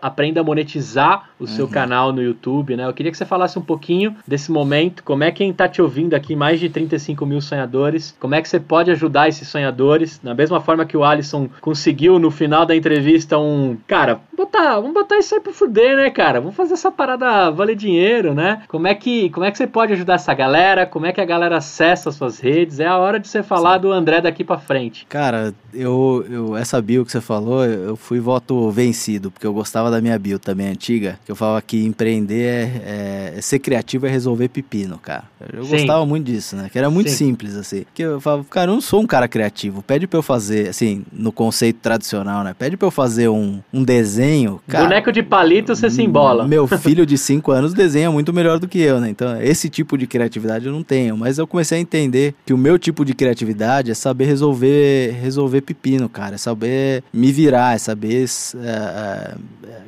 a, 0.02 0.08
aprenda 0.08 0.40
a 0.40 0.44
monetizar 0.44 1.25
o 1.38 1.44
uhum. 1.44 1.46
seu 1.46 1.68
canal 1.68 2.12
no 2.12 2.22
YouTube, 2.22 2.76
né? 2.76 2.86
Eu 2.86 2.92
queria 2.92 3.12
que 3.12 3.18
você 3.18 3.24
falasse 3.24 3.58
um 3.58 3.62
pouquinho 3.62 4.16
desse 4.26 4.50
momento, 4.50 5.02
como 5.02 5.24
é 5.24 5.30
quem 5.30 5.50
está 5.50 5.68
te 5.68 5.82
ouvindo 5.82 6.14
aqui, 6.14 6.34
mais 6.34 6.58
de 6.58 6.68
35 6.68 7.26
mil 7.26 7.40
sonhadores, 7.40 8.16
como 8.18 8.34
é 8.34 8.42
que 8.42 8.48
você 8.48 8.58
pode 8.58 8.90
ajudar 8.90 9.28
esses 9.28 9.48
sonhadores? 9.48 10.18
Da 10.22 10.34
mesma 10.34 10.60
forma 10.60 10.84
que 10.84 10.96
o 10.96 11.04
Alisson 11.04 11.48
conseguiu 11.60 12.18
no 12.18 12.30
final 12.30 12.64
da 12.64 12.74
entrevista 12.74 13.38
um. 13.38 13.76
Cara, 13.86 14.20
botar, 14.36 14.76
vamos 14.76 14.94
botar 14.94 15.18
isso 15.18 15.34
aí 15.34 15.40
pro 15.40 15.52
fuder, 15.52 15.96
né, 15.96 16.10
cara? 16.10 16.40
Vamos 16.40 16.56
fazer 16.56 16.74
essa 16.74 16.90
parada 16.90 17.50
valer 17.50 17.76
dinheiro, 17.76 18.34
né? 18.34 18.62
Como 18.68 18.86
é 18.86 18.94
que, 18.94 19.30
como 19.30 19.44
é 19.44 19.50
que 19.50 19.58
você 19.58 19.66
pode 19.66 19.92
ajudar 19.92 20.14
essa 20.14 20.32
galera? 20.34 20.86
Como 20.86 21.06
é 21.06 21.12
que 21.12 21.20
a 21.20 21.24
galera 21.24 21.58
acessa 21.58 22.08
as 22.08 22.14
suas 22.14 22.38
redes? 22.38 22.80
É 22.80 22.86
a 22.86 22.96
hora 22.96 23.20
de 23.20 23.28
você 23.28 23.42
falar 23.42 23.74
Sim. 23.74 23.82
do 23.82 23.92
André 23.92 24.20
daqui 24.20 24.42
para 24.42 24.58
frente. 24.58 25.06
Cara, 25.08 25.54
eu, 25.72 26.24
eu 26.30 26.56
essa 26.56 26.80
bio 26.80 27.04
que 27.04 27.12
você 27.12 27.20
falou, 27.20 27.64
eu 27.64 27.96
fui 27.96 28.20
voto 28.20 28.70
vencido, 28.70 29.30
porque 29.30 29.46
eu 29.46 29.52
gostava 29.52 29.90
da 29.90 30.00
minha 30.00 30.18
bio 30.18 30.38
também 30.38 30.68
antiga, 30.68 31.15
que 31.24 31.30
eu 31.30 31.36
falava 31.36 31.60
que 31.62 31.84
empreender 31.84 32.42
é, 32.42 32.62
é, 32.84 33.34
é 33.36 33.40
ser 33.40 33.58
criativo 33.58 34.06
é 34.06 34.10
resolver 34.10 34.48
pepino, 34.48 34.98
cara. 34.98 35.24
Eu 35.52 35.64
Sim. 35.64 35.70
gostava 35.70 36.06
muito 36.06 36.26
disso, 36.26 36.56
né? 36.56 36.68
Que 36.70 36.78
era 36.78 36.90
muito 36.90 37.10
Sim. 37.10 37.16
simples, 37.16 37.54
assim. 37.56 37.84
Que 37.94 38.02
eu 38.02 38.20
falava, 38.20 38.44
cara, 38.44 38.70
eu 38.70 38.74
não 38.74 38.80
sou 38.80 39.02
um 39.02 39.06
cara 39.06 39.28
criativo. 39.28 39.82
Pede 39.82 40.06
pra 40.06 40.18
eu 40.18 40.22
fazer, 40.22 40.68
assim, 40.68 41.04
no 41.12 41.32
conceito 41.32 41.78
tradicional, 41.80 42.42
né? 42.42 42.54
Pede 42.58 42.76
pra 42.76 42.86
eu 42.86 42.90
fazer 42.90 43.28
um, 43.28 43.60
um 43.72 43.82
desenho. 43.82 44.60
Cara, 44.68 44.84
Boneco 44.84 45.12
de 45.12 45.22
palito 45.22 45.74
você 45.74 45.90
se 45.90 46.02
embola. 46.02 46.46
Meu 46.46 46.66
filho 46.66 47.06
de 47.06 47.16
5 47.18 47.50
anos 47.52 47.74
desenha 47.74 48.10
muito 48.10 48.32
melhor 48.32 48.58
do 48.58 48.68
que 48.68 48.80
eu, 48.80 49.00
né? 49.00 49.08
Então, 49.08 49.40
esse 49.40 49.68
tipo 49.68 49.96
de 49.96 50.06
criatividade 50.06 50.66
eu 50.66 50.72
não 50.72 50.82
tenho. 50.82 51.16
Mas 51.16 51.38
eu 51.38 51.46
comecei 51.46 51.78
a 51.78 51.80
entender 51.80 52.34
que 52.44 52.52
o 52.52 52.58
meu 52.58 52.78
tipo 52.78 53.04
de 53.04 53.14
criatividade 53.14 53.90
é 53.90 53.94
saber 53.94 54.26
resolver, 54.26 55.12
resolver 55.20 55.60
pepino, 55.60 56.08
cara. 56.08 56.34
É 56.34 56.38
saber 56.38 57.02
me 57.12 57.32
virar, 57.32 57.74
é 57.74 57.78
saber 57.78 58.26
é, 58.62 59.34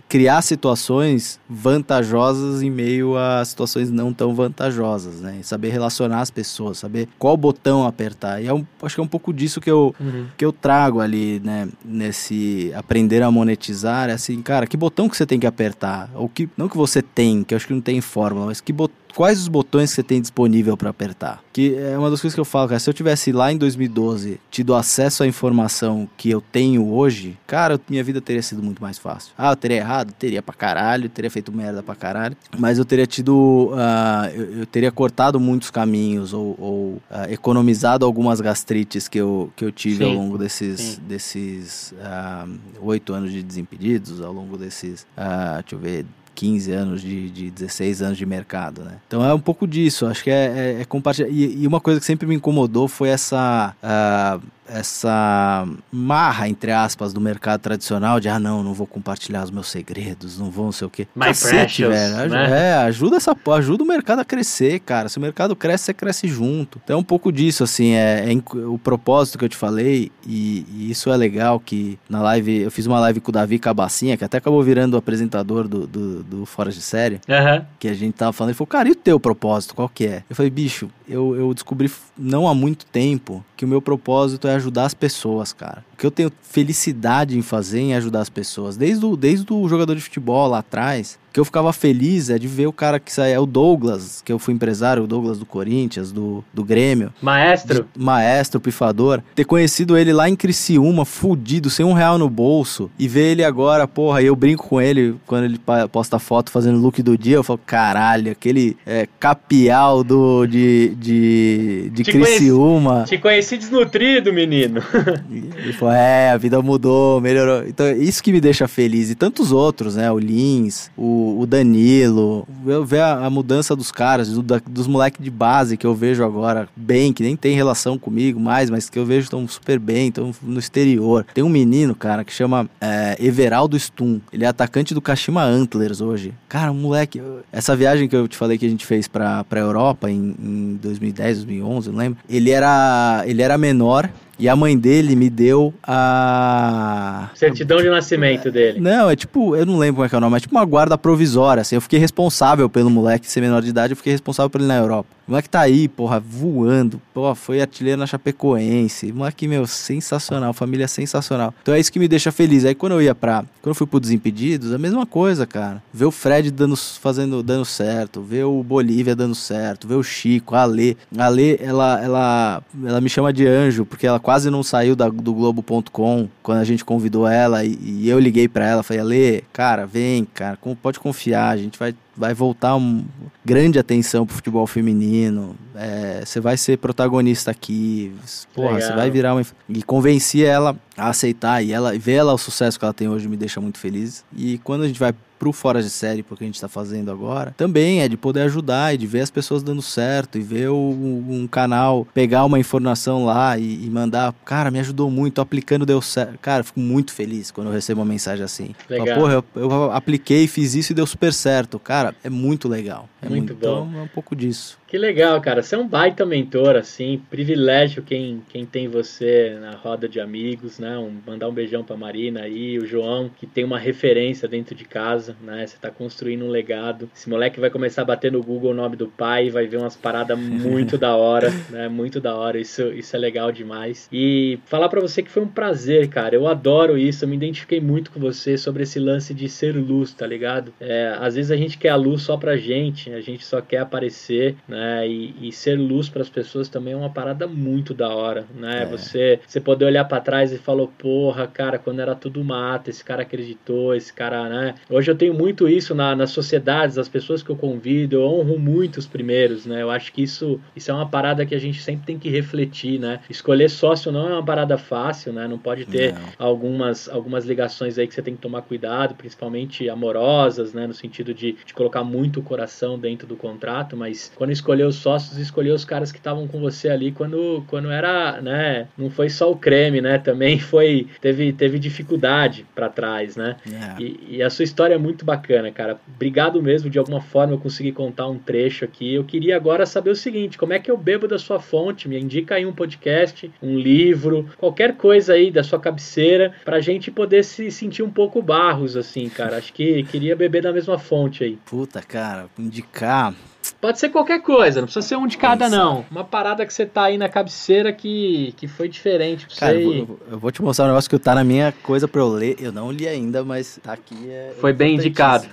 criar 0.09 0.43
situações 0.43 1.18
vantajosas 1.49 2.63
em 2.63 2.71
meio 2.71 3.17
a 3.17 3.45
situações 3.45 3.91
não 3.91 4.13
tão 4.13 4.35
vantajosas, 4.35 5.21
né? 5.21 5.41
Saber 5.43 5.71
relacionar 5.71 6.21
as 6.21 6.31
pessoas, 6.31 6.79
saber 6.79 7.09
qual 7.19 7.37
botão 7.37 7.87
apertar. 7.87 8.43
E 8.43 8.47
é 8.47 8.55
um, 8.55 8.67
acho 8.83 8.95
que 8.95 9.01
é 9.01 9.05
um 9.05 9.09
pouco 9.09 9.33
disso 9.33 9.61
que 9.61 9.71
eu, 9.71 9.95
uhum. 9.99 10.27
que 10.37 10.45
eu 10.45 10.53
trago 10.53 11.01
ali, 11.01 11.41
né? 11.45 11.69
Nesse 11.85 12.73
aprender 12.75 13.23
a 13.23 13.31
monetizar, 13.31 14.09
é 14.09 14.13
assim, 14.13 14.41
cara, 14.43 14.67
que 14.67 14.77
botão 14.77 15.09
que 15.09 15.17
você 15.17 15.27
tem 15.27 15.41
que 15.41 15.47
apertar? 15.47 16.11
Ou 16.15 16.29
que, 16.29 16.49
não 16.57 16.69
que 16.69 16.77
você 16.77 17.03
tem, 17.03 17.43
que 17.43 17.55
eu 17.55 17.57
acho 17.57 17.67
que 17.67 17.75
não 17.75 17.81
tem 17.81 18.01
fórmula, 18.01 18.47
mas 18.47 18.61
que 18.61 18.73
botão 18.73 19.08
quais 19.15 19.41
os 19.41 19.49
botões 19.49 19.91
que 19.91 19.97
você 19.97 20.03
tem 20.03 20.21
disponível 20.21 20.77
para 20.77 20.91
apertar. 20.91 21.43
Que 21.53 21.75
é 21.77 21.99
uma 21.99 22.11
das 22.11 22.21
coisas 22.21 22.35
que 22.35 22.41
eu 22.41 22.45
falo, 22.45 22.69
cara. 22.69 22.79
Se 22.79 22.89
eu 22.89 22.95
tivesse 22.95 23.33
lá 23.33 23.53
em 23.53 23.57
2012 23.57 24.41
tido 24.51 24.75
acesso 24.75 25.23
à 25.23 25.27
informação 25.27 26.09
que 26.17 26.31
eu 26.31 26.41
tenho 26.41 26.93
hoje, 26.93 27.37
cara, 27.47 27.81
minha 27.89 28.03
vida 28.05 28.21
teria 28.21 28.43
sido 28.43 28.63
muito 28.63 28.81
mais 28.83 28.99
fácil. 28.99 29.33
Ah, 29.37 29.51
eu 29.51 29.57
teria 29.57 29.79
errado? 29.79 30.13
Teria 30.13 30.43
pra 30.43 30.55
caralho, 30.55 31.09
teria 31.09 31.31
feito 31.31 31.53
merda 31.53 31.83
pra 31.83 31.95
caralho. 31.95 32.37
Mas 32.59 32.79
eu 32.79 32.85
teria 32.85 33.07
tido. 33.07 33.73
Uh, 33.73 34.35
eu, 34.35 34.59
eu, 34.61 34.67
teria 34.67 34.93
cortado 34.93 35.41
muitos 35.41 35.71
caminhos 35.71 36.33
ou, 36.33 36.57
ou 36.59 36.87
uh, 37.11 37.31
economizado 37.31 38.05
algumas 38.05 38.41
gastrites 38.41 39.09
que 39.09 39.19
eu, 39.19 39.53
que 39.57 39.65
eu 39.65 39.73
tive 39.73 40.05
sim, 40.05 40.11
ao 40.11 40.17
longo 40.17 40.39
desses 40.39 40.99
desses 40.99 41.95
ah, 42.01 42.47
oito 42.81 43.13
uh, 43.13 43.17
anos 43.17 43.33
de 43.33 43.43
desimpedidos, 43.43 44.21
ao 44.21 44.33
longo 44.33 44.57
desses, 44.57 45.07
deixa 45.17 45.75
eu 45.75 45.79
ver, 45.79 46.07
15 46.39 46.71
anos, 46.71 47.03
de, 47.03 47.29
de 47.31 47.51
16 47.51 48.01
anos 48.01 48.17
de 48.17 48.25
mercado, 48.25 48.83
né? 48.83 48.99
Então 49.09 49.25
é 49.25 49.35
um 49.35 49.41
pouco 49.41 49.67
disso, 49.67 50.07
acho 50.07 50.23
que 50.23 50.31
é, 50.31 50.77
é, 50.79 50.83
é 50.83 50.85
compartilhar. 50.85 51.29
E, 51.29 51.63
e, 51.63 51.67
uma 51.67 51.81
coisa 51.81 51.99
que 51.99 52.07
sempre 52.07 52.29
me 52.29 52.37
incomodou 52.37 52.87
foi 52.87 53.09
essa. 53.09 53.75
Uh, 53.83 54.41
essa 54.69 55.67
marra, 55.91 56.49
entre 56.49 56.73
aspas, 56.73 57.13
do 57.13 57.21
mercado 57.21 57.61
tradicional 57.61 58.21
de 58.21 58.29
ah, 58.29 58.39
não, 58.39 58.63
não 58.63 58.75
vou 58.75 58.87
compartilhar 58.87 59.45
os 59.45 59.51
meus 59.51 59.69
segredos, 59.69 60.39
não 60.39 60.51
vou 60.51 60.67
não 60.67 60.73
sei 60.73 60.87
o 60.87 60.91
quê. 60.91 61.07
My 61.15 61.27
Cacete, 61.27 61.85
precious, 61.85 61.95
velho. 61.95 62.31
Né? 62.31 62.71
É, 62.71 62.75
ajuda, 62.75 63.17
essa, 63.17 63.37
ajuda 63.57 63.85
o 63.85 63.87
mercado 63.87 64.21
a 64.21 64.25
crescer, 64.25 64.81
cara. 64.81 65.09
Se 65.09 65.19
o 65.19 65.21
mercado 65.21 65.57
cresce, 65.57 65.85
você 65.85 65.95
cresce 65.95 66.29
junto. 66.29 66.81
Então 66.85 66.97
é 66.97 67.01
um 67.01 67.05
pouco 67.05 67.33
disso, 67.33 67.65
assim, 67.65 67.93
é, 67.93 68.33
é 68.33 68.67
o 68.67 68.79
propósito 68.79 69.39
que 69.39 69.45
eu 69.45 69.49
te 69.49 69.57
falei, 69.57 70.11
e, 70.27 70.67
e, 70.71 70.91
isso 70.91 71.11
é 71.11 71.17
legal 71.17 71.59
que 71.59 71.99
na 72.09 72.21
live, 72.23 72.63
eu 72.63 72.71
fiz 72.71 72.87
uma 72.87 73.01
live 73.01 73.21
com 73.21 73.31
o 73.31 73.33
Davi 73.33 73.59
Cabacinha, 73.59 74.17
que 74.17 74.25
até 74.25 74.39
acabou 74.39 74.63
virando 74.63 74.95
o 74.95 74.97
apresentador 74.97 75.67
do, 75.67 75.87
do, 75.87 76.23
do 76.23 76.47
Fora 76.47 76.71
de 76.71 76.81
Série, 76.81 77.21
uhum. 77.29 77.65
que 77.79 77.89
a 77.89 77.95
gente 77.95 78.15
tava 78.15 78.33
falando, 78.33 78.51
ele 78.51 78.57
falou, 78.57 78.69
cara, 78.69 78.89
e 78.89 78.93
o 78.93 78.97
teu 78.97 79.19
propósito, 79.19 79.75
qual 79.75 79.89
que 79.89 80.07
é? 80.07 80.23
Eu 80.29 80.37
falei, 80.37 80.51
bicho, 80.51 80.91
eu, 81.09 81.35
eu 81.35 81.55
descobri 81.55 81.91
não 82.17 82.47
há 82.47 82.55
muito 82.55 82.85
tempo 82.87 83.45
que 83.57 83.65
o 83.65 83.69
meu 83.69 83.81
propósito 83.81 84.47
é 84.47 84.55
ajudar 84.55 84.85
as 84.85 84.95
pessoas, 84.95 85.53
cara. 85.53 85.85
O 85.95 85.97
que 85.97 86.07
eu 86.07 86.11
tenho 86.11 86.31
felicidade 86.43 87.37
em 87.37 87.43
fazer 87.43 87.81
em 87.81 87.95
ajudar 87.95 88.21
as 88.21 88.29
pessoas. 88.29 88.77
Desde 88.77 89.05
o, 89.05 89.17
desde 89.17 89.53
o 89.53 89.69
jogador 89.69 89.95
de 89.95 90.03
futebol 90.03 90.47
lá 90.49 90.59
atrás, 90.59 91.19
que 91.33 91.41
eu 91.41 91.45
ficava 91.45 91.73
feliz 91.73 92.31
é 92.31 92.39
de 92.39 92.49
ver 92.49 92.67
o 92.67 92.73
cara 92.73 92.99
que 92.99 93.13
sai, 93.13 93.33
é 93.33 93.39
o 93.39 93.47
Douglas, 93.47 94.23
que 94.25 94.33
eu 94.33 94.39
fui 94.39 94.55
empresário, 94.55 95.05
o 95.05 95.07
Douglas 95.07 95.39
do 95.39 95.47
Corinthians, 95.47 96.13
do, 96.13 96.45
do 96.53 96.65
Grêmio. 96.65 97.13
Maestro. 97.21 97.87
De, 97.95 98.03
maestro, 98.03 98.61
pifador. 98.61 99.23
Ter 99.35 99.45
conhecido 99.45 99.97
ele 99.97 100.13
lá 100.13 100.29
em 100.29 100.37
Criciúma, 100.37 101.05
fudido, 101.05 101.71
sem 101.71 101.85
um 101.85 101.93
real 101.93 102.19
no 102.19 102.29
bolso, 102.29 102.91
e 102.99 103.07
ver 103.07 103.33
ele 103.33 103.45
agora, 103.45 103.87
porra, 103.87 104.23
eu 104.23 104.35
brinco 104.35 104.67
com 104.67 104.81
ele 104.81 105.17
quando 105.27 105.45
ele 105.45 105.61
posta 105.91 106.19
foto 106.19 106.51
fazendo 106.51 106.79
look 106.79 107.03
do 107.03 107.17
dia, 107.17 107.37
eu 107.37 107.45
falo, 107.45 107.61
caralho, 107.65 108.33
aquele 108.33 108.77
é, 108.87 109.07
capial 109.19 110.03
do, 110.03 110.47
de, 110.47 110.95
de, 110.97 111.91
de 111.93 112.03
te 112.05 112.13
Criciúma. 112.13 112.93
Conheci, 112.93 113.17
te 113.17 113.19
conheci 113.19 113.57
desnutrido, 113.59 114.33
menino. 114.33 114.83
ele 115.31 115.73
falou, 115.73 115.95
é, 115.95 116.31
a 116.31 116.37
vida 116.37 116.61
mudou, 116.63 117.21
melhorou. 117.21 117.67
Então, 117.67 117.91
isso 117.93 118.23
que 118.23 118.33
me 118.33 118.41
deixa 118.41 118.67
feliz. 118.67 119.11
E 119.11 119.15
tantos 119.15 119.53
outros, 119.53 119.97
né? 119.97 120.11
O 120.11 120.19
Lins, 120.19 120.91
o 120.97 121.18
o, 121.19 121.47
Danilo, 121.47 122.47
eu 122.67 122.85
ver 122.85 123.01
a, 123.01 123.27
a, 123.27 123.31
mudança 123.31 123.75
dos 123.75 123.91
caras, 123.91 124.31
do, 124.31 124.43
da, 124.43 124.61
dos 124.67 124.87
moleques 124.87 125.23
de 125.23 125.31
base 125.31 125.77
que 125.77 125.87
eu 125.87 125.95
vejo 125.95 126.25
agora 126.25 126.69
bem, 126.77 127.13
que 127.13 127.23
nem 127.23 127.37
tem 127.37 127.55
relação 127.55 127.99
comigo 127.99 128.39
mais, 128.39 128.71
mas 128.71 128.89
que 128.89 128.99
eu 128.99 129.07
vejo 129.07 129.25
estão 129.25 129.47
super 129.49 129.79
bem, 129.79 130.09
estão 130.09 130.33
no 130.43 130.59
exterior. 130.59 131.25
Tem 131.35 131.45
um 131.45 131.49
menino, 131.49 131.95
cara, 131.95 132.25
que 132.25 132.33
chama 132.33 132.69
é, 132.81 133.17
Everaldo 133.19 133.77
Stum. 133.77 134.21
Ele 134.33 134.45
é 134.45 134.49
atacante 134.49 134.95
do 134.95 135.01
Kashima 135.01 135.43
Antlers 135.43 136.01
hoje. 136.01 136.33
Cara, 136.49 136.73
moleque. 136.73 137.23
Essa 137.53 137.75
viagem 137.77 138.09
que 138.09 138.17
eu 138.17 138.29
te 138.29 138.37
falei 138.37 138.59
que 138.59 138.67
a 138.67 138.71
gente 138.71 138.87
fez 138.87 139.09
pra, 139.09 139.45
pra 139.45 139.61
Europa 139.61 140.11
em, 140.11 140.35
em 140.39 140.79
2010, 140.83 141.45
2011, 141.45 141.91
não 141.91 141.99
lembro. 141.99 142.19
Ele 142.29 142.51
era, 142.51 143.23
ele 143.27 143.43
era 143.43 143.59
menor 143.59 144.11
e 144.39 144.49
a 144.49 144.55
mãe 144.55 144.79
dele 144.79 145.17
me 145.17 145.29
deu 145.29 145.75
a. 145.83 147.31
Certidão 147.35 147.79
de 147.79 147.91
nascimento 147.91 148.51
dele. 148.51 148.81
Não, 148.81 149.11
é 149.11 149.17
tipo, 149.17 149.57
eu 149.57 149.67
não 149.67 149.79
lembro 149.79 149.97
como 149.97 150.07
é 150.07 150.09
que 150.09 150.15
é 150.15 150.19
o 150.19 150.21
nome, 150.21 150.37
é 150.37 150.41
tipo 150.41 150.55
uma 150.55 150.65
guarda 150.65 150.97
provisória, 150.97 151.61
assim. 151.61 151.75
Eu 151.75 151.81
fiquei 151.81 151.99
responsável 151.99 152.69
pelo 152.69 152.89
moleque 152.89 153.29
ser 153.29 153.41
menor 153.41 153.63
de 153.63 153.71
idade, 153.71 153.93
eu 153.93 153.97
fiquei 153.97 154.13
responsável 154.13 154.49
por 154.49 154.61
ele 154.61 154.69
na 154.69 154.77
Europa. 154.77 155.18
O 155.29 155.31
moleque 155.31 155.51
tá 155.51 155.61
aí, 155.61 155.89
porra, 155.89 156.19
voando. 156.19 156.99
Pô, 157.13 157.35
foi 157.35 157.61
artilheiro 157.61 158.01
na 158.01 158.07
Chapecoense. 158.07 159.13
O 159.13 159.17
moleque, 159.17 159.47
meu, 159.47 159.67
sensacional. 159.67 160.55
Família 160.55 160.89
sensacional. 160.89 161.53
Então 161.61 161.75
é 161.75 161.79
isso 161.79 161.93
que 161.93 161.99
me 161.99 162.09
deixa 162.09 162.33
feliz. 162.33 162.65
Aí 162.65 162.75
quando 162.75 162.93
eu 162.93 163.03
ia 163.03 163.15
pra. 163.15 163.45
Quando 163.61 163.73
eu 163.73 163.75
fui 163.75 163.87
pro 163.87 164.01
Desimpedidos, 164.01 164.73
a 164.73 164.79
mesma 164.79 165.05
coisa, 165.05 165.47
cara. 165.47 165.83
Ver 165.93 166.07
o 166.07 166.11
Fred 166.11 166.51
dando, 166.51 166.75
fazendo, 166.77 167.43
dando 167.43 167.67
certo. 167.67 168.23
Ver 168.23 168.45
o 168.45 168.63
Bolívia 168.63 169.15
dando 169.15 169.35
certo. 169.35 169.87
Ver 169.87 169.97
o 169.97 170.03
Chico, 170.03 170.55
a 170.55 170.63
Alê. 170.63 170.97
A 171.19 171.27
Alê, 171.27 171.59
ela, 171.61 172.03
ela, 172.03 172.63
ela 172.83 173.01
me 173.03 173.11
chama 173.11 173.31
de 173.31 173.47
anjo, 173.47 173.85
porque 173.85 174.07
ela 174.07 174.19
quase 174.19 174.49
não 174.49 174.63
saiu 174.63 174.97
da, 174.97 175.11
do 175.11 175.35
Globo.com 175.35 176.27
quando 176.43 176.59
a 176.59 176.65
gente 176.65 176.87
convidou 176.87 177.29
ela. 177.29 177.67
E, 177.67 177.79
e 177.83 178.09
eu 178.09 178.19
liguei 178.19 178.49
pra 178.49 178.67
ela. 178.67 178.83
Falei, 178.83 179.03
Alê, 179.03 179.43
cara, 179.53 179.85
vem, 179.85 180.25
cara. 180.25 180.59
Pode 180.81 180.99
confiar. 180.99 181.51
A 181.51 181.57
gente 181.59 181.79
vai 181.79 181.95
vai 182.19 182.35
voltar 182.35 182.75
um 182.75 183.05
grande 183.49 183.79
atenção 183.79 184.27
pro 184.27 184.37
futebol 184.37 184.67
feminino. 184.67 185.57
É, 185.75 186.23
você 186.23 186.39
vai 186.39 186.59
ser 186.59 186.77
protagonista 186.77 187.51
aqui. 187.51 188.13
Porra, 188.55 188.79
você 188.79 188.93
vai 188.93 189.11
virar 189.11 189.35
uma. 189.35 189.43
E 189.71 189.83
convenci 189.83 190.45
ela 190.45 190.77
a 190.99 191.09
aceitar 191.09 191.63
e 191.63 191.73
ela 191.73 191.99
ver 191.99 192.15
ela 192.15 192.35
o 192.35 192.39
sucesso 192.39 192.79
que 192.79 192.85
ela 192.85 192.93
tem 192.93 193.09
hoje 193.09 193.27
me 193.27 193.39
deixa 193.39 193.59
muito 193.59 193.79
feliz. 193.79 194.23
E 194.37 194.59
quando 194.59 194.83
a 194.83 194.87
gente 194.87 195.01
vai 195.01 195.15
pro 195.39 195.53
fora 195.53 195.81
de 195.81 195.89
série, 195.89 196.23
porque 196.23 196.45
a 196.45 196.47
gente 196.47 196.57
está 196.57 196.69
fazendo 196.69 197.11
agora, 197.11 197.55
também 197.57 198.01
é 198.01 198.09
de 198.09 198.17
poder 198.17 198.43
ajudar 198.43 198.93
e 198.93 198.99
de 198.99 199.07
ver 199.07 199.21
as 199.21 199.31
pessoas 199.31 199.63
dando 199.63 199.81
certo 199.81 200.37
e 200.37 200.41
ver 200.41 200.69
o, 200.69 200.77
um 200.77 201.47
canal 201.47 202.07
pegar 202.13 202.45
uma 202.45 202.59
informação 202.59 203.25
lá 203.25 203.57
e, 203.57 203.85
e, 203.85 203.89
mandar, 203.89 204.35
cara, 204.45 204.71
me 204.71 204.81
ajudou 204.81 205.11
muito, 205.11 205.41
aplicando, 205.41 205.87
deu 205.87 206.03
certo. 206.03 206.37
Cara, 206.41 206.65
fico 206.65 206.81
muito 206.81 207.13
feliz 207.13 207.51
quando 207.51 207.69
eu 207.69 207.73
recebo 207.73 208.01
uma 208.01 208.07
mensagem 208.07 208.45
assim. 208.45 208.75
Legal. 208.91 209.19
Porra, 209.19 209.33
eu, 209.35 209.45
eu 209.55 209.93
apliquei, 209.93 210.49
fiz 210.49 210.75
isso 210.75 210.93
e 210.93 210.95
deu 210.95 211.07
super 211.07 211.33
certo. 211.33 211.79
Cara, 211.79 212.15
é 212.25 212.29
muito 212.29 212.69
legal. 212.69 213.09
É 213.23 213.29
muito, 213.29 213.38
muito 213.39 213.55
bom. 213.55 213.89
Então, 213.89 214.01
é 214.01 214.03
um 214.03 214.09
pouco 214.09 214.35
disso. 214.37 214.79
Que 214.89 214.97
legal, 214.97 215.39
cara. 215.43 215.63
Você 215.63 215.75
é 215.75 215.79
um 215.79 215.87
baita 215.87 216.25
mentor, 216.25 216.75
assim. 216.75 217.21
Privilégio 217.29 218.03
quem, 218.03 218.43
quem 218.49 218.65
tem 218.65 218.89
você 218.89 219.55
na 219.61 219.73
roda 219.73 220.09
de 220.09 220.19
amigos, 220.19 220.79
né? 220.79 220.97
Um, 220.97 221.15
mandar 221.27 221.47
um 221.47 221.53
beijão 221.53 221.85
pra 221.85 221.95
Marina 221.95 222.41
aí, 222.41 222.79
o 222.79 222.87
João, 222.87 223.29
que 223.29 223.47
tem 223.47 223.65
uma 223.65 223.79
referência 223.79 224.49
dentro 224.49 224.75
de 224.75 224.87
casa, 224.87 225.37
né? 225.43 225.67
Você 225.67 225.77
tá 225.79 225.91
construindo 225.91 226.47
um 226.47 226.49
legado. 226.49 227.11
Esse 227.15 227.29
moleque 227.29 227.61
vai 227.61 227.69
começar 227.69 228.01
a 228.01 228.05
bater 228.07 228.33
no 228.33 228.43
Google 228.43 228.71
o 228.71 228.75
nome 228.75 228.97
do 228.97 229.09
pai, 229.09 229.51
vai 229.51 229.67
ver 229.67 229.77
umas 229.77 229.95
paradas 229.95 230.39
muito 230.41 230.97
da 230.97 231.15
hora, 231.15 231.51
né? 231.69 231.87
Muito 231.87 232.19
da 232.19 232.35
hora. 232.35 232.59
Isso, 232.59 232.91
isso 232.95 233.15
é 233.15 233.19
legal 233.19 233.53
demais. 233.53 234.09
E 234.11 234.59
falar 234.65 234.89
para 234.89 235.03
você 235.03 235.23
que 235.23 235.31
foi 235.31 235.43
um 235.43 235.49
prazer, 235.49 236.09
cara. 236.09 236.35
Eu 236.35 236.49
adoro 236.49 236.97
isso. 236.97 237.27
Eu 237.27 237.29
me 237.29 237.37
identifiquei 237.37 237.79
muito 237.79 238.11
com 238.11 238.19
você 238.19 238.57
sobre 238.57 238.85
esse 238.85 238.99
lance 238.99 239.35
de 239.35 239.51
ser 239.51 239.77
luz, 239.77 240.15
tá 240.15 240.27
ligado? 240.27 240.73
É, 240.81 241.15
às 241.21 241.35
vezes 241.35 241.51
a 241.51 241.57
gente 241.57 241.77
quer 241.77 241.91
a 241.91 241.97
luz 241.97 242.23
só 242.23 242.39
pra 242.39 242.57
gente, 242.57 243.13
a 243.13 243.21
gente 243.21 243.45
só 243.45 243.61
quer 243.61 243.81
aparecer, 243.81 244.57
né? 244.67 244.78
Né? 244.79 245.09
E, 245.09 245.49
e 245.49 245.53
ser 245.53 245.77
luz 245.77 246.09
para 246.09 246.23
as 246.23 246.29
pessoas 246.29 246.69
também 246.69 246.95
é 246.95 246.97
uma 246.97 247.11
parada 247.11 247.49
muito 247.49 247.93
da 247.93 248.09
hora, 248.09 248.47
né? 248.55 248.85
É. 248.85 248.87
Você, 248.87 249.41
você 249.45 249.61
poder 249.61 249.87
olhar 249.87 250.05
para 250.05 250.21
trás 250.21 250.53
e 250.53 250.59
falar, 250.59 250.87
porra, 250.87 251.49
cara, 251.49 251.79
quando 251.79 251.99
era 251.99 252.15
tudo 252.15 252.45
mato, 252.45 252.89
esse 252.89 253.05
cara 253.05 253.23
acreditou, 253.23 253.95
esse 253.95 254.13
cara, 254.13 254.49
né? 254.49 254.77
Hoje 254.89 255.11
eu 255.11 255.17
tenho 255.17 255.35
muito 255.35 255.69
isso 255.69 255.95
na, 255.97 256.15
nas 256.15 256.31
sociedades, 256.31 256.97
as 256.97 257.09
pessoas 257.09 257.43
que 257.43 257.51
eu 257.51 257.57
convido, 257.57 258.17
eu 258.17 258.23
honro 258.23 258.57
muito 258.57 258.99
os 258.99 259.07
primeiros, 259.07 259.67
né? 259.67 259.83
Eu 259.83 259.91
acho 259.91 260.13
que 260.13 260.23
isso, 260.23 260.61
isso 260.77 260.91
é 260.93 260.95
uma 260.95 261.09
parada 261.09 261.45
que 261.45 261.55
a 261.55 261.59
gente 261.59 261.83
sempre 261.83 262.07
tem 262.07 262.19
que 262.19 262.29
refletir, 262.29 263.01
né? 263.01 263.21
Escolher 263.29 263.69
sócio 263.69 264.13
não 264.13 264.29
é 264.29 264.33
uma 264.35 264.45
parada 264.45 264.79
fácil, 264.79 265.33
né? 265.33 265.49
Não 265.49 265.59
pode 265.59 265.87
ter 265.87 266.15
não. 266.15 266.21
algumas, 266.39 267.09
algumas 267.09 267.45
ligações 267.45 267.99
aí 267.99 268.07
que 268.07 268.15
você 268.15 268.23
tem 268.23 268.37
que 268.37 268.41
tomar 268.41 268.63
cuidado, 268.63 269.17
principalmente 269.17 269.89
amorosas, 269.89 270.73
né? 270.73 270.87
No 270.87 270.95
sentido 270.95 271.35
de, 271.35 271.57
de 271.65 271.75
colocar 271.75 272.05
muito 272.05 272.39
o 272.39 272.43
coração 272.43 272.97
dentro 272.97 273.27
do 273.27 273.37
contrato, 273.37 273.97
mas 273.97 274.31
quando 274.37 274.53
escolher 274.69 274.85
os 274.85 274.97
sócios, 274.97 275.39
escolher 275.39 275.71
os 275.71 275.85
caras 275.85 276.13
que 276.13 276.19
estavam 276.19 276.47
com 276.47 276.61
você 276.61 276.91
ali 276.91 277.11
quando, 277.11 277.65
quando 277.69 277.91
era, 277.91 278.41
né? 278.43 278.87
Não 278.99 279.09
foi 279.09 279.31
só 279.31 279.51
o 279.51 279.57
creme, 279.57 280.03
né? 280.03 280.19
Também 280.19 280.59
foi 280.59 281.07
teve, 281.21 281.53
teve 281.55 281.79
dificuldade 281.79 282.67
para 282.75 282.91
trás, 282.91 283.35
né? 283.35 283.57
Yeah. 283.67 284.03
E, 284.03 284.37
e, 284.37 284.43
a 284.43 284.51
sua 284.51 284.65
história 284.65 284.95
é 284.95 284.99
muito 284.99 285.25
bacana, 285.25 285.71
cara. 285.71 285.99
Obrigado 286.15 286.63
mesmo. 286.63 286.91
De 286.91 286.99
alguma 286.99 287.21
forma 287.21 287.55
eu 287.55 287.59
consegui 287.59 287.93
contar 287.93 288.29
um 288.29 288.39
trecho 288.39 288.85
aqui. 288.85 289.15
Eu 289.15 289.25
queria 289.25 289.57
agora 289.57 289.87
saber 289.87 290.11
o 290.11 290.17
seguinte: 290.17 290.59
como 290.59 290.75
é 290.75 290.79
que 290.79 290.91
eu 290.91 290.97
bebo 290.97 291.27
da 291.27 291.39
sua 291.39 291.59
fonte? 291.59 292.09
Me 292.09 292.21
indica 292.21 292.57
aí 292.57 292.67
um 292.67 292.73
podcast, 292.73 293.51
um 293.63 293.79
livro, 293.79 294.49
qualquer 294.59 294.97
coisa 294.97 295.33
aí 295.33 295.51
da 295.51 295.65
sua 295.65 295.81
cabeceira, 295.81 296.53
pra 296.65 296.81
gente 296.81 297.11
poder 297.11 297.43
se 297.43 297.71
sentir 297.71 298.03
um 298.03 298.11
pouco 298.11 298.43
barros, 298.43 298.97
assim, 298.97 299.29
cara. 299.31 299.57
Acho 299.57 299.73
que 299.73 300.03
queria 300.05 300.37
beber 300.37 300.63
da 300.63 300.73
mesma 300.73 300.99
fonte 300.99 301.43
aí. 301.43 301.59
Puta, 301.65 302.03
cara, 302.03 302.47
indicar. 302.59 303.35
Pode 303.81 303.99
ser 303.99 304.09
qualquer 304.09 304.43
coisa, 304.43 304.81
não 304.81 304.87
precisa 304.87 305.07
ser 305.07 305.17
um 305.17 305.27
de 305.27 305.37
cada, 305.37 305.69
não. 305.69 306.05
Uma 306.11 306.25
parada 306.25 306.67
que 306.67 306.73
você 306.73 306.85
tá 306.85 307.05
aí 307.05 307.19
na 307.19 307.29
cabeceira 307.29 307.93
que, 307.93 308.53
que 308.57 308.67
foi 308.67 308.89
diferente 308.89 309.47
pra 309.47 309.57
Cara, 309.57 309.75
você. 309.75 310.01
Eu 310.01 310.07
vou, 310.07 310.21
eu 310.33 310.39
vou 310.39 310.51
te 310.51 310.63
mostrar 310.63 310.87
um 310.87 310.89
negócio 310.89 311.09
que 311.09 311.19
tá 311.19 311.35
na 311.35 311.45
minha 311.45 311.73
coisa 311.83 312.09
pra 312.09 312.21
eu 312.21 312.29
ler. 312.29 312.57
Eu 312.59 312.73
não 312.73 312.91
li 312.91 313.07
ainda, 313.07 313.45
mas 313.45 313.79
tá 313.83 313.93
aqui. 313.93 314.29
É 314.29 314.55
foi 314.61 314.73
bem 314.73 314.97
indicado. 314.97 315.47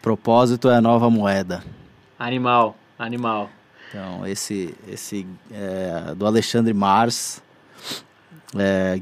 Propósito 0.00 0.68
é 0.68 0.76
a 0.76 0.80
nova 0.80 1.08
moeda. 1.08 1.62
Animal, 2.18 2.76
animal. 2.98 3.48
Então, 3.88 4.26
esse, 4.26 4.74
esse 4.88 5.26
é, 5.52 6.14
do 6.14 6.26
Alexandre 6.26 6.72
Mars, 6.72 7.42
é, 8.56 9.00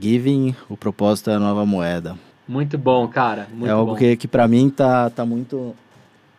Giving, 0.00 0.56
o 0.68 0.76
propósito 0.76 1.30
é 1.30 1.34
a 1.34 1.38
nova 1.38 1.64
moeda. 1.64 2.16
Muito 2.48 2.76
bom, 2.76 3.06
cara. 3.06 3.46
Muito 3.52 3.68
é 3.68 3.70
algo 3.70 3.92
bom. 3.92 3.98
que, 3.98 4.16
que 4.16 4.28
para 4.28 4.46
mim 4.48 4.70
tá, 4.70 5.08
tá 5.10 5.24
muito 5.24 5.74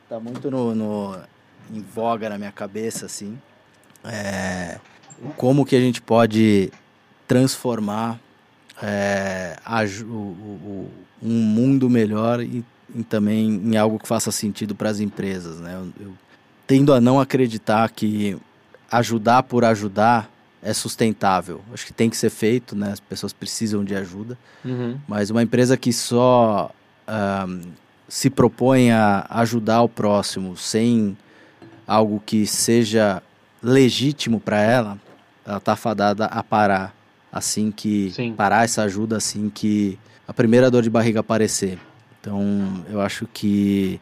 tá 0.09 0.19
muito 0.19 0.49
no, 0.51 0.75
no, 0.75 1.17
em 1.73 1.81
voga 1.81 2.29
na 2.29 2.37
minha 2.37 2.51
cabeça, 2.51 3.05
assim. 3.05 3.37
É, 4.03 4.79
como 5.35 5.65
que 5.65 5.75
a 5.75 5.79
gente 5.79 6.01
pode 6.01 6.71
transformar 7.27 8.19
é, 8.81 9.57
a, 9.65 9.83
o, 9.83 10.05
o, 10.05 10.91
um 11.21 11.29
mundo 11.29 11.89
melhor 11.89 12.41
e, 12.41 12.63
e, 12.93 13.03
também 13.03 13.47
em 13.49 13.77
algo 13.77 13.97
que 13.97 14.07
faça 14.07 14.31
sentido 14.31 14.75
para 14.75 14.89
as 14.89 14.99
empresas, 14.99 15.59
né? 15.59 15.75
Eu, 15.75 16.05
eu 16.07 16.13
tendo 16.67 16.93
a 16.93 17.01
não 17.01 17.19
acreditar 17.19 17.89
que 17.89 18.37
ajudar 18.91 19.43
por 19.43 19.63
ajudar 19.65 20.29
é 20.61 20.73
sustentável. 20.73 21.61
Acho 21.71 21.85
que 21.85 21.93
tem 21.93 22.09
que 22.09 22.17
ser 22.17 22.29
feito, 22.29 22.75
né? 22.75 22.91
As 22.91 22.99
pessoas 22.99 23.31
precisam 23.31 23.83
de 23.83 23.95
ajuda. 23.95 24.37
Uhum. 24.63 24.99
Mas 25.07 25.29
uma 25.29 25.43
empresa 25.43 25.77
que 25.77 25.93
só 25.93 26.71
um, 27.47 27.61
se 28.07 28.29
propõe 28.29 28.91
a 28.91 29.25
ajudar 29.29 29.81
o 29.81 29.89
próximo 29.89 30.55
sem 30.55 31.17
algo 31.87 32.21
que 32.25 32.45
seja 32.45 33.21
legítimo 33.61 34.39
para 34.39 34.61
ela, 34.61 34.99
ela 35.45 35.57
está 35.57 35.75
fadada 35.75 36.25
a 36.25 36.43
parar 36.43 36.95
assim 37.31 37.71
que 37.71 38.11
Sim. 38.11 38.33
parar 38.33 38.63
essa 38.63 38.83
ajuda 38.83 39.17
assim 39.17 39.49
que 39.49 39.99
a 40.27 40.33
primeira 40.33 40.71
dor 40.71 40.81
de 40.81 40.89
barriga 40.89 41.19
aparecer. 41.19 41.77
Então, 42.19 42.83
eu 42.89 43.01
acho 43.01 43.27
que 43.27 43.99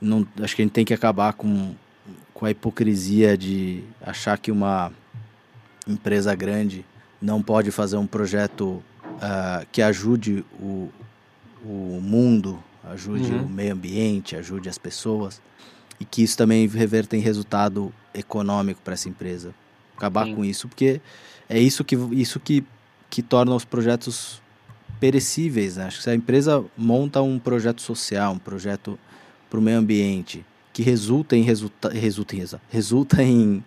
não, 0.00 0.26
acho 0.42 0.54
que 0.54 0.62
a 0.62 0.64
gente 0.64 0.74
tem 0.74 0.84
que 0.84 0.92
acabar 0.92 1.32
com, 1.32 1.74
com 2.34 2.44
a 2.44 2.50
hipocrisia 2.50 3.38
de 3.38 3.82
achar 4.02 4.36
que 4.36 4.50
uma 4.50 4.92
empresa 5.86 6.34
grande 6.34 6.84
não 7.20 7.42
pode 7.42 7.70
fazer 7.70 7.96
um 7.96 8.06
projeto 8.06 8.82
uh, 9.04 9.66
que 9.72 9.80
ajude 9.80 10.44
o, 10.60 10.90
o 11.64 12.00
mundo 12.02 12.62
ajude 12.90 13.32
uhum. 13.32 13.44
o 13.44 13.48
meio 13.48 13.72
ambiente, 13.72 14.36
ajude 14.36 14.68
as 14.68 14.78
pessoas 14.78 15.40
e 15.98 16.04
que 16.04 16.22
isso 16.22 16.36
também 16.36 16.66
reverta 16.66 17.16
em 17.16 17.20
resultado 17.20 17.92
econômico 18.12 18.80
para 18.82 18.94
essa 18.94 19.08
empresa. 19.08 19.54
Acabar 19.96 20.26
Sim. 20.26 20.34
com 20.34 20.44
isso, 20.44 20.68
porque 20.68 21.00
é 21.48 21.58
isso 21.58 21.84
que, 21.84 21.96
isso 22.12 22.40
que, 22.40 22.64
que 23.08 23.22
torna 23.22 23.54
os 23.54 23.64
projetos 23.64 24.42
perecíveis. 24.98 25.76
Né? 25.76 25.84
Acho 25.84 25.98
que 25.98 26.02
se 26.02 26.10
a 26.10 26.14
empresa 26.14 26.64
monta 26.76 27.22
um 27.22 27.38
projeto 27.38 27.80
social, 27.80 28.32
um 28.32 28.38
projeto 28.38 28.98
para 29.48 29.58
o 29.58 29.62
meio 29.62 29.78
ambiente, 29.78 30.44
que 30.72 30.82
resulta 30.82 31.36
em, 31.36 31.42
resulta, 31.42 31.88
resulta 31.90 32.34
em, 32.34 32.44
resulta 32.68 33.22
em, 33.22 33.64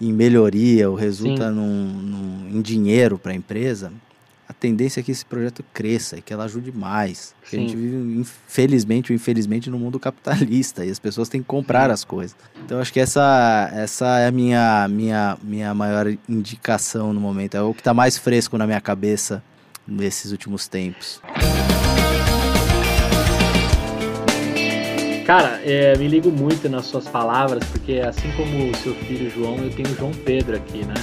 em 0.00 0.12
melhoria 0.12 0.90
ou 0.90 0.94
resulta 0.94 1.50
num, 1.50 1.86
num, 1.86 2.58
em 2.58 2.60
dinheiro 2.60 3.18
para 3.18 3.32
a 3.32 3.34
empresa, 3.34 3.90
a 4.50 4.52
tendência 4.52 4.98
é 4.98 5.02
que 5.04 5.12
esse 5.12 5.24
projeto 5.24 5.64
cresça 5.72 6.16
e 6.16 6.20
que 6.20 6.32
ela 6.32 6.42
ajude 6.42 6.72
mais. 6.72 7.36
Porque 7.40 7.54
a 7.54 7.58
Sim. 7.60 7.68
gente 7.68 7.76
vive, 7.76 8.18
infelizmente 8.18 9.12
ou 9.12 9.14
infelizmente, 9.14 9.70
no 9.70 9.78
mundo 9.78 10.00
capitalista 10.00 10.84
e 10.84 10.90
as 10.90 10.98
pessoas 10.98 11.28
têm 11.28 11.40
que 11.40 11.46
comprar 11.46 11.88
as 11.88 12.02
coisas. 12.02 12.34
Então 12.64 12.80
acho 12.80 12.92
que 12.92 12.98
essa, 12.98 13.70
essa 13.72 14.18
é 14.18 14.26
a 14.26 14.32
minha, 14.32 14.88
minha, 14.88 15.38
minha 15.40 15.72
maior 15.72 16.12
indicação 16.28 17.12
no 17.12 17.20
momento. 17.20 17.56
É 17.56 17.62
o 17.62 17.72
que 17.72 17.80
está 17.80 17.94
mais 17.94 18.18
fresco 18.18 18.58
na 18.58 18.66
minha 18.66 18.80
cabeça 18.80 19.40
nesses 19.86 20.32
últimos 20.32 20.66
tempos. 20.66 21.22
Cara, 25.24 25.60
é, 25.64 25.96
me 25.96 26.08
ligo 26.08 26.28
muito 26.32 26.68
nas 26.68 26.86
suas 26.86 27.06
palavras, 27.06 27.62
porque 27.66 28.00
assim 28.00 28.32
como 28.32 28.68
o 28.68 28.76
seu 28.78 28.96
filho 28.96 29.30
João, 29.30 29.58
eu 29.58 29.70
tenho 29.70 29.90
o 29.90 29.94
João 29.94 30.10
Pedro 30.10 30.56
aqui, 30.56 30.84
né? 30.84 30.94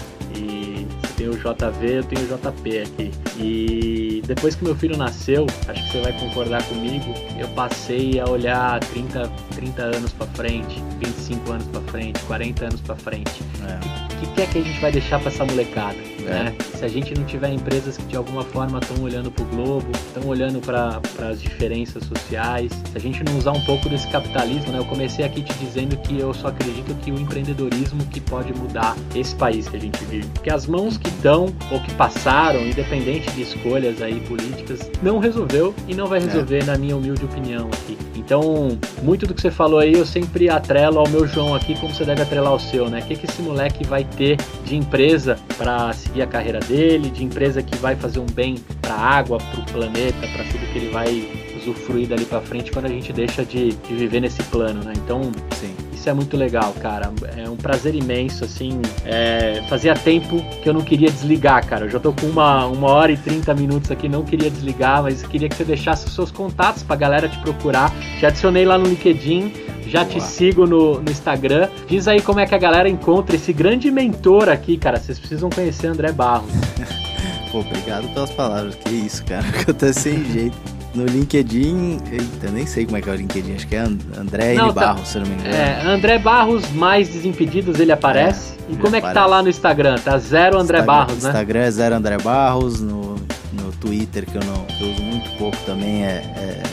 Tem 1.17 1.27
o 1.27 1.35
JV, 1.35 1.97
eu 1.97 2.03
tenho 2.03 2.21
o 2.21 2.37
JP 2.37 2.79
aqui. 2.79 3.11
E 3.39 4.21
depois 4.25 4.55
que 4.55 4.63
meu 4.63 4.75
filho 4.75 4.95
nasceu, 4.95 5.47
acho 5.67 5.83
que 5.85 5.91
você 5.91 6.01
vai 6.01 6.13
concordar 6.19 6.63
comigo, 6.63 7.13
eu 7.39 7.47
passei 7.49 8.19
a 8.19 8.29
olhar 8.29 8.79
30, 8.79 9.27
30 9.55 9.81
anos 9.81 10.13
pra 10.13 10.27
frente, 10.27 10.81
25 11.03 11.51
anos 11.51 11.65
pra 11.67 11.81
frente, 11.81 12.19
40 12.21 12.65
anos 12.65 12.81
pra 12.81 12.95
frente. 12.95 13.43
É. 13.67 14.07
O 14.13 14.19
que, 14.19 14.27
que 14.27 14.41
é 14.41 14.45
que 14.45 14.57
a 14.59 14.61
gente 14.61 14.79
vai 14.79 14.91
deixar 14.91 15.19
pra 15.19 15.29
essa 15.29 15.43
molecada? 15.43 15.97
Né? 16.27 16.53
Se 16.75 16.83
a 16.83 16.87
gente 16.87 17.13
não 17.15 17.23
tiver 17.23 17.53
empresas 17.53 17.97
que 17.97 18.03
de 18.05 18.17
alguma 18.17 18.43
forma 18.43 18.79
estão 18.79 19.01
olhando 19.01 19.31
pro 19.31 19.45
globo, 19.45 19.87
estão 19.93 20.27
olhando 20.27 20.59
para 20.59 20.99
as 21.29 21.41
diferenças 21.41 22.03
sociais, 22.03 22.71
se 22.91 22.97
a 22.97 22.99
gente 22.99 23.23
não 23.23 23.37
usar 23.37 23.53
um 23.53 23.61
pouco 23.61 23.87
desse 23.87 24.07
capitalismo, 24.09 24.71
né? 24.71 24.79
Eu 24.79 24.85
comecei 24.85 25.23
aqui 25.23 25.41
te 25.41 25.53
dizendo 25.53 25.95
que 25.97 26.19
eu 26.19 26.33
só 26.33 26.49
acredito 26.49 26.93
que 27.01 27.11
o 27.11 27.19
empreendedorismo 27.19 28.05
que 28.07 28.19
pode 28.19 28.53
mudar 28.53 28.97
esse 29.15 29.35
país 29.35 29.69
que 29.69 29.77
a 29.77 29.79
gente 29.79 30.03
vive. 30.05 30.27
Porque 30.33 30.49
as 30.49 30.67
mãos 30.67 30.97
que 30.97 31.06
estão 31.07 31.53
ou 31.71 31.79
que 31.79 31.93
passaram, 31.93 32.61
independente 32.61 33.29
de 33.31 33.41
escolhas 33.41 34.01
aí 34.01 34.19
políticas, 34.21 34.89
não 35.01 35.19
resolveu 35.19 35.73
e 35.87 35.95
não 35.95 36.07
vai 36.07 36.19
resolver, 36.19 36.65
na 36.65 36.77
minha 36.77 36.95
humilde 36.95 37.23
opinião 37.25 37.67
aqui. 37.67 37.97
Então, 38.15 38.77
muito 39.01 39.25
do 39.25 39.33
que 39.33 39.41
você 39.41 39.51
falou 39.51 39.79
aí, 39.79 39.93
eu 39.93 40.05
sempre 40.05 40.49
atrelo 40.49 40.99
ao 40.99 41.07
meu 41.07 41.27
João 41.27 41.55
aqui, 41.55 41.79
como 41.79 41.93
você 41.93 42.03
deve 42.03 42.21
atrelar 42.21 42.51
ao 42.51 42.59
seu, 42.59 42.89
né? 42.89 42.99
O 42.99 43.03
que, 43.03 43.15
que 43.15 43.25
esse 43.25 43.41
moleque 43.41 43.85
vai 43.85 44.03
ter 44.03 44.37
de 44.65 44.75
empresa 44.75 45.37
para 45.57 45.93
seguir 45.93 46.21
a 46.21 46.27
carreira 46.27 46.59
dele, 46.59 47.09
de 47.09 47.23
empresa 47.23 47.61
que 47.61 47.77
vai 47.77 47.95
fazer 47.95 48.19
um 48.19 48.25
bem 48.25 48.55
para 48.81 48.93
a 48.93 48.99
água, 48.99 49.37
para 49.37 49.61
o 49.61 49.65
planeta, 49.65 50.27
para 50.33 50.43
tudo 50.45 50.71
que 50.71 50.77
ele 50.77 50.89
vai 50.89 51.46
usufruir 51.67 52.07
dali 52.07 52.25
para 52.25 52.41
frente 52.41 52.71
quando 52.71 52.85
a 52.85 52.89
gente 52.89 53.11
deixa 53.11 53.43
de, 53.43 53.73
de 53.73 53.95
viver 53.95 54.21
nesse 54.21 54.41
plano, 54.43 54.83
né? 54.83 54.93
Então, 54.95 55.21
Sim. 55.59 55.75
isso 55.93 56.09
é 56.09 56.13
muito 56.13 56.37
legal, 56.37 56.73
cara. 56.81 57.11
É 57.35 57.49
um 57.49 57.55
prazer 57.55 57.95
imenso, 57.95 58.45
assim. 58.45 58.81
É, 59.05 59.63
fazia 59.69 59.93
tempo 59.93 60.41
que 60.61 60.69
eu 60.69 60.73
não 60.73 60.81
queria 60.81 61.09
desligar, 61.09 61.65
cara. 61.65 61.85
Eu 61.85 61.89
já 61.89 61.99
tô 61.99 62.13
com 62.13 62.27
uma, 62.27 62.65
uma 62.65 62.89
hora 62.89 63.11
e 63.11 63.17
30 63.17 63.53
minutos 63.53 63.91
aqui, 63.91 64.07
não 64.07 64.23
queria 64.23 64.49
desligar, 64.49 65.03
mas 65.03 65.23
queria 65.23 65.49
que 65.49 65.55
você 65.55 65.65
deixasse 65.65 66.07
os 66.07 66.15
seus 66.15 66.31
contatos 66.31 66.83
pra 66.83 66.95
galera 66.95 67.27
te 67.27 67.37
procurar. 67.39 67.93
Já 68.19 68.29
adicionei 68.29 68.65
lá 68.65 68.77
no 68.77 68.85
LinkedIn. 68.85 69.53
Já 69.87 70.03
te 70.03 70.17
Boa. 70.17 70.25
sigo 70.25 70.67
no, 70.67 71.01
no 71.01 71.09
Instagram. 71.09 71.69
Diz 71.87 72.09
aí 72.09 72.21
como 72.21 72.41
é 72.41 72.45
que 72.45 72.53
a 72.53 72.57
galera 72.57 72.89
encontra 72.89 73.37
esse 73.37 73.53
grande 73.53 73.89
mentor 73.89 74.49
aqui, 74.49 74.77
cara. 74.77 74.99
Vocês 74.99 75.17
precisam 75.17 75.49
conhecer 75.49 75.87
André 75.87 76.11
Barros. 76.11 76.51
Pô, 77.53 77.59
obrigado 77.59 78.05
pelas 78.13 78.31
palavras. 78.31 78.75
Que 78.75 78.89
isso, 78.89 79.23
cara. 79.23 79.49
Que 79.49 79.71
eu 79.71 79.73
tô 79.73 79.93
sem 79.93 80.25
jeito. 80.25 80.76
No 80.97 81.05
LinkedIn, 81.05 81.99
eita, 82.11 82.49
nem 82.51 82.65
sei 82.65 82.85
como 82.85 82.97
é 82.97 83.01
que 83.03 83.07
é 83.09 83.13
o 83.13 83.15
LinkedIn, 83.15 83.53
acho 83.53 83.67
que 83.67 83.75
é 83.75 83.79
And- 83.81 83.99
André 84.17 84.55
Não, 84.55 84.65
N. 84.69 84.73
tá- 84.73 84.81
Barros, 84.87 85.07
se 85.07 85.17
eu 85.17 85.21
não 85.21 85.29
me 85.29 85.35
engano. 85.35 85.55
É, 85.55 85.81
André 85.85 86.17
Barros 86.17 86.71
mais 86.71 87.07
Desimpedidos, 87.09 87.79
ele 87.79 87.91
aparece. 87.91 88.53
É, 88.53 88.71
e 88.71 88.73
ele 88.73 88.81
como 88.81 88.95
é 88.95 88.99
que 88.99 89.05
tá 89.05 89.11
aparece. 89.11 89.29
lá 89.29 89.43
no 89.43 89.49
Instagram? 89.49 89.95
Tá 89.99 90.17
zero 90.17 90.57
André 90.59 90.79
Instagram- 90.79 90.85
Barros, 90.85 91.23
né? 91.23 91.29
Instagram 91.29 91.59
é 91.59 91.71
zero 91.71 91.95
André 91.95 92.17
Barros, 92.17 92.81
no, 92.81 93.15
no 93.53 93.71
Twitter, 93.79 94.25
que 94.25 94.35
eu 94.37 94.43
não 94.43 94.65
eu 94.81 94.91
uso 94.91 95.03
muito 95.03 95.29
pouco 95.37 95.57
também, 95.67 96.03
é, 96.03 96.07
é, 96.35 96.63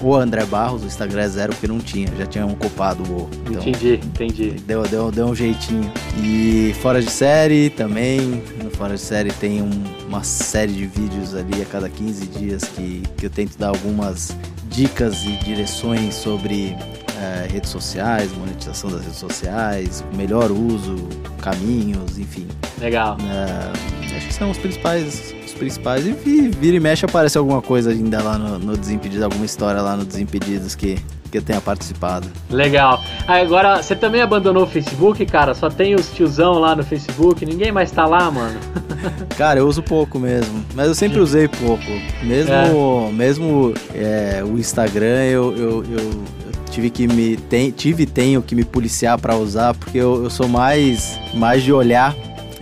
é 0.00 0.04
o 0.04 0.14
André 0.14 0.44
Barros, 0.44 0.82
o 0.82 0.86
Instagram 0.86 1.22
é 1.22 1.28
zero 1.28 1.52
porque 1.52 1.66
não 1.68 1.78
tinha, 1.78 2.08
já 2.16 2.26
tinha 2.26 2.46
um 2.46 2.54
copado 2.54 3.02
o. 3.04 3.28
Então, 3.48 3.62
Entendi, 3.62 4.00
entendi. 4.04 4.50
Deu, 4.66 4.82
deu, 4.84 5.10
deu 5.10 5.26
um 5.26 5.34
jeitinho. 5.34 5.90
E 6.22 6.74
fora 6.80 7.00
de 7.02 7.10
série 7.10 7.70
também. 7.70 8.42
No 8.62 8.70
fora 8.70 8.94
de 8.94 9.00
série 9.00 9.32
tem 9.32 9.62
um- 9.62 9.84
uma 10.08 10.22
série 10.24 10.72
de 10.72 10.86
vídeos 10.86 11.34
ali 11.34 11.62
a 11.62 11.64
cada 11.64 11.88
15 11.88 12.26
dias 12.26 12.64
que, 12.64 13.02
que 13.16 13.26
eu 13.26 13.30
tento 13.30 13.56
dar 13.58 13.68
algumas 13.68 14.36
dicas 14.68 15.24
e 15.24 15.36
direções 15.44 16.14
sobre 16.14 16.76
eh, 17.20 17.46
redes 17.50 17.70
sociais, 17.70 18.30
monetização 18.36 18.90
das 18.90 19.02
redes 19.02 19.18
sociais, 19.18 20.02
melhor 20.16 20.50
uso, 20.50 20.96
caminhos, 21.40 22.18
enfim. 22.18 22.46
Legal. 22.80 23.16
Eh, 23.20 24.16
acho 24.16 24.26
que 24.28 24.34
são 24.34 24.50
os 24.50 24.58
principais. 24.58 25.34
Principais. 25.62 26.06
E 26.06 26.12
vi- 26.12 26.48
vira 26.48 26.76
e 26.76 26.80
mexe 26.80 27.04
aparece 27.04 27.38
alguma 27.38 27.62
coisa 27.62 27.90
ainda 27.90 28.22
lá 28.22 28.36
no, 28.38 28.58
no 28.58 28.76
Desimpedidos, 28.76 29.22
alguma 29.22 29.44
história 29.44 29.80
lá 29.80 29.96
no 29.96 30.04
Desimpedidos 30.04 30.74
que, 30.74 30.98
que 31.30 31.38
eu 31.38 31.42
tenha 31.42 31.60
participado. 31.60 32.28
Legal. 32.50 33.02
Ah, 33.26 33.36
Agora, 33.36 33.82
você 33.82 33.94
também 33.96 34.20
abandonou 34.20 34.64
o 34.64 34.66
Facebook, 34.66 35.24
cara? 35.26 35.54
Só 35.54 35.68
tem 35.70 35.94
os 35.94 36.10
tiozão 36.12 36.54
lá 36.54 36.74
no 36.76 36.82
Facebook, 36.82 37.44
ninguém 37.46 37.70
mais 37.72 37.90
tá 37.90 38.06
lá, 38.06 38.30
mano. 38.30 38.58
Cara, 39.36 39.58
eu 39.58 39.66
uso 39.66 39.82
pouco 39.82 40.16
mesmo, 40.18 40.64
mas 40.76 40.86
eu 40.86 40.94
sempre 40.94 41.18
usei 41.18 41.48
pouco. 41.48 41.82
Mesmo, 42.22 43.10
mesmo 43.12 43.74
é, 43.94 44.40
o 44.44 44.56
Instagram, 44.58 45.24
eu, 45.24 45.56
eu, 45.56 45.84
eu, 45.84 46.22
tive 46.70 46.88
que 46.88 47.08
me 47.08 47.36
tem, 47.36 47.70
tive 47.72 48.04
e 48.04 48.06
tenho 48.06 48.40
que 48.42 48.54
me 48.54 48.64
policiar 48.64 49.18
pra 49.18 49.34
usar, 49.34 49.74
porque 49.74 49.98
eu, 49.98 50.22
eu 50.24 50.30
sou 50.30 50.46
mais, 50.48 51.18
mais 51.34 51.62
de 51.64 51.72
olhar 51.72 52.14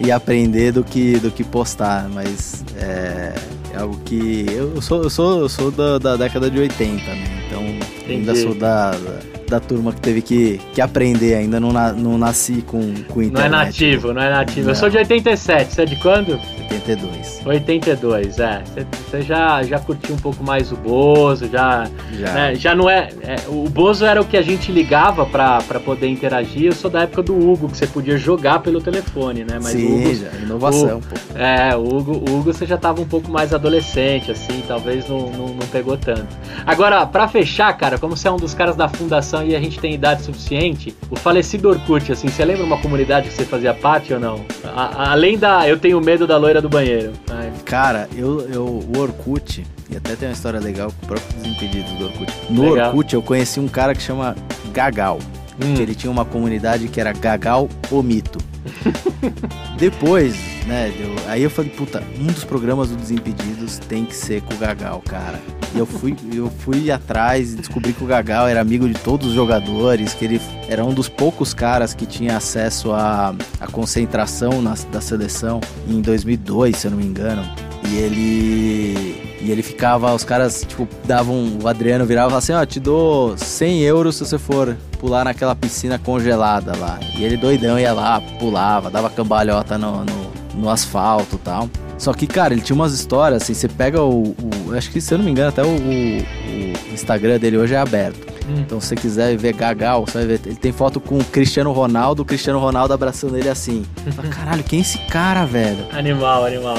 e 0.02 0.10
aprender 0.10 0.72
do 0.72 0.82
que, 0.82 1.18
do 1.18 1.30
que 1.30 1.44
postar, 1.44 2.08
mas 2.08 2.64
é, 2.76 3.34
é 3.74 3.78
algo 3.78 3.98
que 4.04 4.46
eu 4.50 4.80
sou, 4.80 5.02
eu 5.02 5.10
sou, 5.10 5.40
eu 5.40 5.48
sou 5.48 5.70
da, 5.70 5.98
da 5.98 6.16
década 6.16 6.50
de 6.50 6.58
80, 6.58 6.94
né? 7.04 7.42
Então 7.46 7.60
ainda 8.08 8.32
Entendi. 8.32 8.42
sou 8.42 8.54
da, 8.54 8.92
da, 8.92 8.96
da 9.48 9.60
turma 9.60 9.92
que 9.92 10.00
teve 10.00 10.22
que, 10.22 10.58
que 10.72 10.80
aprender, 10.80 11.34
ainda 11.34 11.60
não, 11.60 11.72
na- 11.72 11.92
não 11.92 12.16
nasci 12.16 12.62
com, 12.66 12.80
com 13.08 13.16
Não 13.20 13.22
é 13.22 13.26
internet. 13.26 13.50
nativo, 13.66 14.12
não 14.14 14.22
é 14.22 14.30
nativo. 14.30 14.60
Eu 14.60 14.66
Não. 14.68 14.74
sou 14.74 14.88
de 14.88 14.96
87, 14.96 15.74
você 15.74 15.82
é 15.82 15.84
de 15.84 15.96
quando? 15.96 16.38
82. 16.72 17.42
82, 17.44 18.38
é. 18.38 18.62
Você- 19.10 19.22
já, 19.22 19.62
já 19.62 19.78
curtiu 19.78 20.14
um 20.14 20.18
pouco 20.18 20.42
mais 20.42 20.70
o 20.72 20.76
Bozo, 20.76 21.48
já. 21.48 21.88
Já. 22.12 22.32
né, 22.32 22.54
já 22.54 22.74
não 22.74 22.88
é, 22.88 23.08
é, 23.22 23.36
O 23.48 23.68
Bozo 23.68 24.04
era 24.04 24.20
o 24.20 24.24
que 24.24 24.36
a 24.36 24.42
gente 24.42 24.70
ligava 24.72 25.26
pra, 25.26 25.58
pra 25.62 25.80
poder 25.80 26.08
interagir. 26.08 26.64
Eu 26.66 26.72
sou 26.72 26.90
da 26.90 27.02
época 27.02 27.22
do 27.22 27.34
Hugo, 27.36 27.68
que 27.68 27.76
você 27.76 27.86
podia 27.86 28.16
jogar 28.16 28.60
pelo 28.60 28.80
telefone, 28.80 29.40
né? 29.44 29.58
Mas 29.62 29.74
o 29.74 29.78
Sim, 29.78 30.04
Hugo, 30.04 30.14
já, 30.14 30.30
inovação, 30.42 31.00
pô. 31.00 31.16
É, 31.38 31.76
o 31.76 31.80
Hugo, 31.96 32.12
o 32.30 32.38
Hugo 32.38 32.52
você 32.52 32.64
já 32.66 32.76
tava 32.78 33.00
um 33.00 33.06
pouco 33.06 33.30
mais 33.30 33.52
adolescente, 33.52 34.30
assim, 34.30 34.62
talvez 34.66 35.08
não, 35.08 35.30
não, 35.30 35.46
não 35.48 35.66
pegou 35.72 35.96
tanto. 35.96 36.26
Agora, 36.66 37.04
pra 37.06 37.26
fechar, 37.28 37.72
cara, 37.76 37.98
como 37.98 38.16
você 38.16 38.28
é 38.28 38.30
um 38.30 38.36
dos 38.36 38.54
caras 38.54 38.76
da 38.76 38.88
fundação 38.88 39.44
e 39.44 39.54
a 39.56 39.60
gente 39.60 39.78
tem 39.78 39.94
idade 39.94 40.22
suficiente, 40.22 40.94
o 41.10 41.16
falecido 41.16 41.68
Orkut, 41.68 42.12
assim, 42.12 42.28
você 42.28 42.44
lembra 42.44 42.64
uma 42.64 42.78
comunidade 42.78 43.28
que 43.28 43.34
você 43.34 43.44
fazia 43.44 43.74
parte 43.74 44.12
ou 44.14 44.20
não? 44.20 44.44
A- 44.64 45.10
além 45.12 45.36
da 45.38 45.68
Eu 45.68 45.78
Tenho 45.78 46.00
Medo 46.00 46.26
da 46.26 46.36
Loira 46.36 46.59
do 46.60 46.68
Banheiro. 46.68 47.12
Ai, 47.30 47.52
Cara, 47.64 48.08
eu, 48.16 48.40
eu, 48.48 48.64
o 48.64 48.98
Orkut, 48.98 49.64
e 49.90 49.96
até 49.96 50.14
tem 50.16 50.28
uma 50.28 50.34
história 50.34 50.60
legal 50.60 50.92
com 50.92 51.06
o 51.06 51.08
próprio 51.08 51.36
Desimpedidos 51.36 51.92
do 51.92 52.04
Orkut. 52.06 52.32
No 52.50 52.70
Legal. 52.72 52.88
Orkut 52.88 53.14
eu 53.14 53.22
conheci 53.22 53.60
um 53.60 53.68
cara 53.68 53.94
que 53.94 54.02
chama 54.02 54.36
Gagal. 54.72 55.18
Hum. 55.62 55.74
Que 55.74 55.82
ele 55.82 55.94
tinha 55.94 56.10
uma 56.10 56.24
comunidade 56.24 56.88
que 56.88 57.00
era 57.00 57.12
Gagal 57.12 57.68
o 57.90 58.02
Mito. 58.02 58.38
Depois, 59.78 60.34
né, 60.66 60.92
aí 61.26 61.42
eu 61.42 61.50
falei, 61.50 61.70
puta, 61.70 62.02
um 62.18 62.26
dos 62.26 62.44
programas 62.44 62.90
do 62.90 62.96
Desimpedidos 62.96 63.78
tem 63.78 64.04
que 64.04 64.14
ser 64.14 64.42
com 64.42 64.54
o 64.54 64.56
Gagal, 64.58 65.02
cara. 65.06 65.40
E 65.74 65.78
eu 65.78 65.86
fui, 65.86 66.16
eu 66.34 66.50
fui 66.50 66.90
atrás 66.90 67.52
e 67.52 67.56
descobri 67.56 67.92
que 67.92 68.02
o 68.02 68.06
Gagal 68.06 68.48
era 68.48 68.60
amigo 68.60 68.88
de 68.88 68.94
todos 68.94 69.28
os 69.28 69.34
jogadores, 69.34 70.12
que 70.14 70.24
ele 70.24 70.40
era 70.68 70.84
um 70.84 70.92
dos 70.92 71.08
poucos 71.08 71.54
caras 71.54 71.94
que 71.94 72.04
tinha 72.06 72.36
acesso 72.36 72.92
à, 72.92 73.34
à 73.60 73.66
concentração 73.68 74.60
na- 74.60 74.74
da 74.90 75.00
seleção 75.00 75.60
em 75.88 76.00
2002, 76.00 76.76
se 76.76 76.86
eu 76.86 76.90
não 76.90 76.98
me 76.98 77.04
engano. 77.06 77.42
E 77.88 77.96
ele. 77.96 79.29
E 79.42 79.50
ele 79.50 79.62
ficava, 79.62 80.14
os 80.14 80.22
caras, 80.24 80.64
tipo, 80.68 80.86
davam. 81.04 81.58
O 81.62 81.66
Adriano 81.66 82.04
virava 82.04 82.26
e 82.28 82.30
falava 82.30 82.38
assim: 82.38 82.52
Ó, 82.52 82.64
te 82.66 82.78
dou 82.78 83.36
100 83.38 83.80
euros 83.82 84.16
se 84.16 84.26
você 84.26 84.38
for 84.38 84.76
pular 84.98 85.24
naquela 85.24 85.54
piscina 85.54 85.98
congelada 85.98 86.76
lá. 86.76 86.98
E 87.16 87.24
ele 87.24 87.36
doidão 87.38 87.78
ia 87.78 87.92
lá, 87.92 88.20
pulava, 88.38 88.90
dava 88.90 89.08
cambalhota 89.08 89.78
no, 89.78 90.04
no, 90.04 90.30
no 90.54 90.68
asfalto 90.70 91.36
e 91.36 91.38
tal. 91.38 91.70
Só 91.96 92.12
que, 92.12 92.26
cara, 92.26 92.52
ele 92.54 92.62
tinha 92.62 92.74
umas 92.74 92.92
histórias, 92.92 93.42
assim, 93.42 93.54
você 93.54 93.66
pega 93.68 94.02
o. 94.02 94.34
o- 94.68 94.74
acho 94.76 94.90
que, 94.90 95.00
se 95.00 95.12
eu 95.14 95.18
não 95.18 95.24
me 95.24 95.30
engano, 95.30 95.48
até 95.48 95.62
o, 95.62 95.66
o- 95.68 96.90
o 96.90 96.92
Instagram 96.94 97.38
dele 97.38 97.56
hoje 97.56 97.74
é 97.74 97.78
aberto. 97.78 98.28
Hum. 98.48 98.56
Então, 98.58 98.80
se 98.80 98.88
você 98.88 98.96
quiser 98.96 99.36
ver 99.38 99.54
Gagal, 99.54 100.04
você 100.06 100.18
vai 100.18 100.26
ver. 100.26 100.40
Ele 100.44 100.56
tem 100.56 100.72
foto 100.72 101.00
com 101.00 101.18
o 101.18 101.24
Cristiano 101.24 101.72
Ronaldo, 101.72 102.22
o 102.22 102.24
Cristiano 102.26 102.58
Ronaldo 102.58 102.92
abraçando 102.92 103.38
ele 103.38 103.48
assim. 103.48 103.84
Fala, 104.14 104.28
Caralho, 104.28 104.64
quem 104.64 104.80
é 104.80 104.82
esse 104.82 104.98
cara, 105.06 105.44
velho? 105.46 105.86
Animal, 105.92 106.44
animal. 106.44 106.78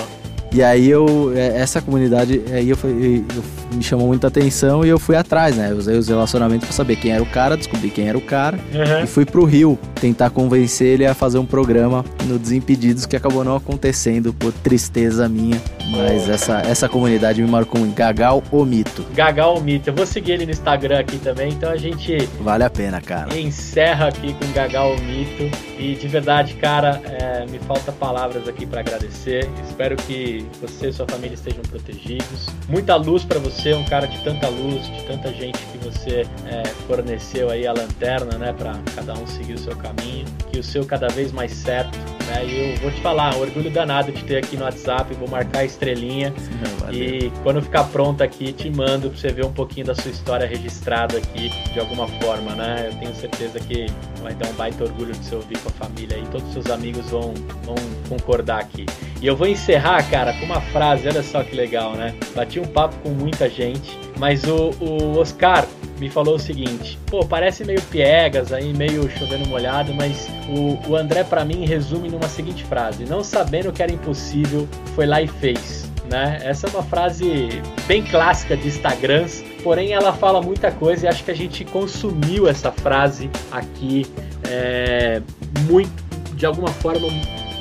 E 0.53 0.61
aí 0.61 0.90
eu, 0.90 1.32
é, 1.34 1.60
essa 1.61 1.82
comunidade, 1.82 2.41
aí 2.52 2.69
eu, 2.69 2.76
fui- 2.76 3.23
eu- 3.36 3.44
me 3.73 3.82
chamou 3.82 4.07
muita 4.07 4.28
atenção 4.28 4.84
e 4.84 4.90
eu 4.90 4.99
fui 4.99 5.15
atrás, 5.15 5.56
né? 5.56 5.69
Eu 5.72 5.78
usei 5.78 5.98
os 5.98 6.10
relacionamentos 6.10 6.68
pra 6.68 6.76
saber 6.76 6.98
quem 6.98 7.11
era 7.14 7.23
o 7.23 7.26
cara, 7.26 7.56
descobri 7.56 7.90
quem 7.90 8.10
era 8.10 8.18
o 8.18 8.22
cara 8.22 8.57
Uhum. 8.73 9.03
e 9.06 9.07
fui 9.07 9.26
pro 9.26 9.45
Rio 9.45 9.80
tentar 9.95 10.30
convencer 10.30 10.88
ele 10.88 11.06
a 11.06 11.14
fazer 11.14 11.38
um 11.38 11.45
programa 11.45 12.03
no 12.26 12.38
Desimpedidos 12.38 13.06
que 13.06 13.15
acabou 13.15 13.45
não 13.45 13.56
acontecendo 13.56 14.34
por 14.34 14.52
tristeza 14.52 15.30
minha. 15.30 15.61
Mas 15.90 16.28
essa, 16.28 16.60
essa 16.61 16.90
comunidade 16.90 17.41
me 17.41 17.49
marcou 17.49 17.80
em 17.82 17.91
Gagal 17.91 18.44
o 18.52 18.65
Mito. 18.65 19.06
Gagal 19.15 19.57
o 19.57 19.61
Mito. 19.61 19.90
Eu 19.90 19.94
vou 19.94 20.06
seguir 20.06 20.34
ele 20.34 20.45
no 20.45 20.52
Instagram 20.52 20.99
aqui 20.99 21.18
também, 21.18 21.52
então 21.53 21.69
a 21.69 21.78
gente. 21.78 22.28
Vale 22.41 22.64
a 22.65 22.69
pena, 22.69 22.99
cara. 23.02 23.38
Encerra 23.38 24.07
aqui 24.07 24.34
com 24.34 24.52
Gagal 24.53 24.95
o 24.95 25.02
Mito. 25.02 25.49
E 25.80 25.95
de 25.95 26.07
verdade, 26.07 26.53
cara, 26.56 27.02
é, 27.06 27.45
me 27.49 27.60
falta 27.60 27.91
palavras 27.91 28.48
aqui 28.49 28.65
para 28.65 28.82
agradecer. 28.82 29.49
Espero 29.68 29.95
que 29.95 30.40
você 30.61 30.89
e 30.89 30.93
sua 30.93 31.07
família 31.07 31.35
estejam 31.35 31.61
protegidos. 31.63 32.47
Muita 32.68 32.95
luz 32.95 33.23
para 33.23 33.39
você, 33.39 33.73
um 33.73 33.85
cara 33.85 34.07
de 34.07 34.18
tanta 34.23 34.47
luz, 34.47 34.85
de 34.85 35.03
tanta 35.05 35.31
gente 35.34 35.57
que 35.57 35.77
você 35.77 36.26
é, 36.45 36.63
forneceu 36.88 37.49
aí 37.49 37.65
a 37.68 37.73
lanterna, 37.73 38.38
né, 38.38 38.53
para 38.53 38.80
cada 38.95 39.13
um 39.13 39.27
seguir 39.27 39.53
o 39.53 39.59
seu 39.59 39.76
caminho. 39.76 40.26
Que 40.51 40.59
o 40.59 40.63
seu 40.63 40.85
cada 40.85 41.07
vez 41.07 41.31
mais 41.31 41.51
certo, 41.51 41.97
né? 42.27 42.45
E 42.45 42.73
eu 42.73 42.77
vou 42.77 42.91
te 42.91 43.01
falar, 43.01 43.35
um 43.35 43.41
orgulho 43.41 43.69
danado 43.69 44.11
de 44.11 44.23
ter 44.23 44.38
aqui 44.38 44.57
no 44.57 44.63
WhatsApp, 44.63 45.13
vou 45.15 45.27
marcar 45.27 45.59
a 45.59 45.65
estrelinha. 45.65 46.34
Sim, 46.38 46.91
e 46.91 47.31
quando 47.43 47.61
ficar 47.61 47.85
pronto 47.85 48.22
aqui, 48.22 48.51
te 48.51 48.69
mando 48.69 49.09
pra 49.09 49.19
você 49.19 49.30
ver 49.30 49.45
um 49.45 49.51
pouquinho 49.51 49.85
da 49.85 49.95
sua 49.95 50.11
história 50.11 50.47
registrada 50.47 51.18
aqui 51.18 51.49
de 51.72 51.80
alguma 51.80 52.07
forma, 52.07 52.55
né? 52.55 52.89
Eu 52.91 52.99
tenho 52.99 53.15
certeza 53.15 53.59
que 53.59 53.85
vai 54.22 54.34
dar 54.34 54.47
um 54.49 54.53
baita 54.53 54.84
orgulho 54.84 55.13
de 55.13 55.26
você 55.26 55.35
ouvir 55.35 55.57
com 55.59 55.69
a 55.69 55.72
família 55.72 56.18
e 56.18 56.26
todos 56.27 56.47
os 56.47 56.53
seus 56.53 56.69
amigos 56.69 57.09
vão, 57.09 57.34
vão 57.63 57.76
concordar 58.09 58.59
aqui. 58.59 58.85
E 59.22 59.27
eu 59.27 59.35
vou 59.35 59.47
encerrar, 59.47 60.03
cara, 60.09 60.30
com 60.33 60.45
uma 60.45 60.61
frase, 60.61 61.07
olha 61.07 61.23
só 61.23 61.43
que 61.43 61.55
legal, 61.55 61.93
né? 61.93 62.13
Bati 62.35 62.59
um 62.59 62.65
papo 62.65 62.95
com 63.03 63.09
muita 63.09 63.49
gente, 63.49 63.97
mas 64.17 64.43
o, 64.43 64.71
o 64.79 65.19
Oscar 65.19 65.65
me 65.99 66.09
falou 66.09 66.35
o 66.35 66.39
seguinte: 66.39 66.97
pô, 67.07 67.25
parece 67.25 67.63
meio 67.63 67.81
piegas 67.83 68.51
aí, 68.51 68.73
meio 68.73 69.09
chovendo 69.11 69.47
molhado, 69.47 69.93
mas 69.93 70.27
o, 70.49 70.89
o 70.89 70.95
André, 70.95 71.23
para 71.23 71.45
mim, 71.45 71.65
resume 71.65 72.09
numa 72.09 72.27
seguinte 72.27 72.63
frase: 72.63 73.05
não 73.05 73.23
sabendo 73.23 73.71
que 73.71 73.83
era 73.83 73.91
impossível, 73.91 74.67
foi 74.95 75.05
lá 75.05 75.21
e 75.21 75.27
fez. 75.27 75.89
Né? 76.09 76.39
Essa 76.43 76.67
é 76.67 76.69
uma 76.71 76.83
frase 76.83 77.61
bem 77.87 78.03
clássica 78.03 78.57
de 78.57 78.67
Instagrams, 78.67 79.43
porém 79.63 79.93
ela 79.93 80.11
fala 80.11 80.41
muita 80.41 80.69
coisa 80.69 81.05
e 81.05 81.07
acho 81.07 81.23
que 81.23 81.31
a 81.31 81.35
gente 81.35 81.63
consumiu 81.63 82.49
essa 82.49 82.69
frase 82.69 83.29
aqui 83.49 84.05
é, 84.43 85.21
muito, 85.69 85.89
de 86.35 86.45
alguma 86.45 86.67
forma, 86.67 87.07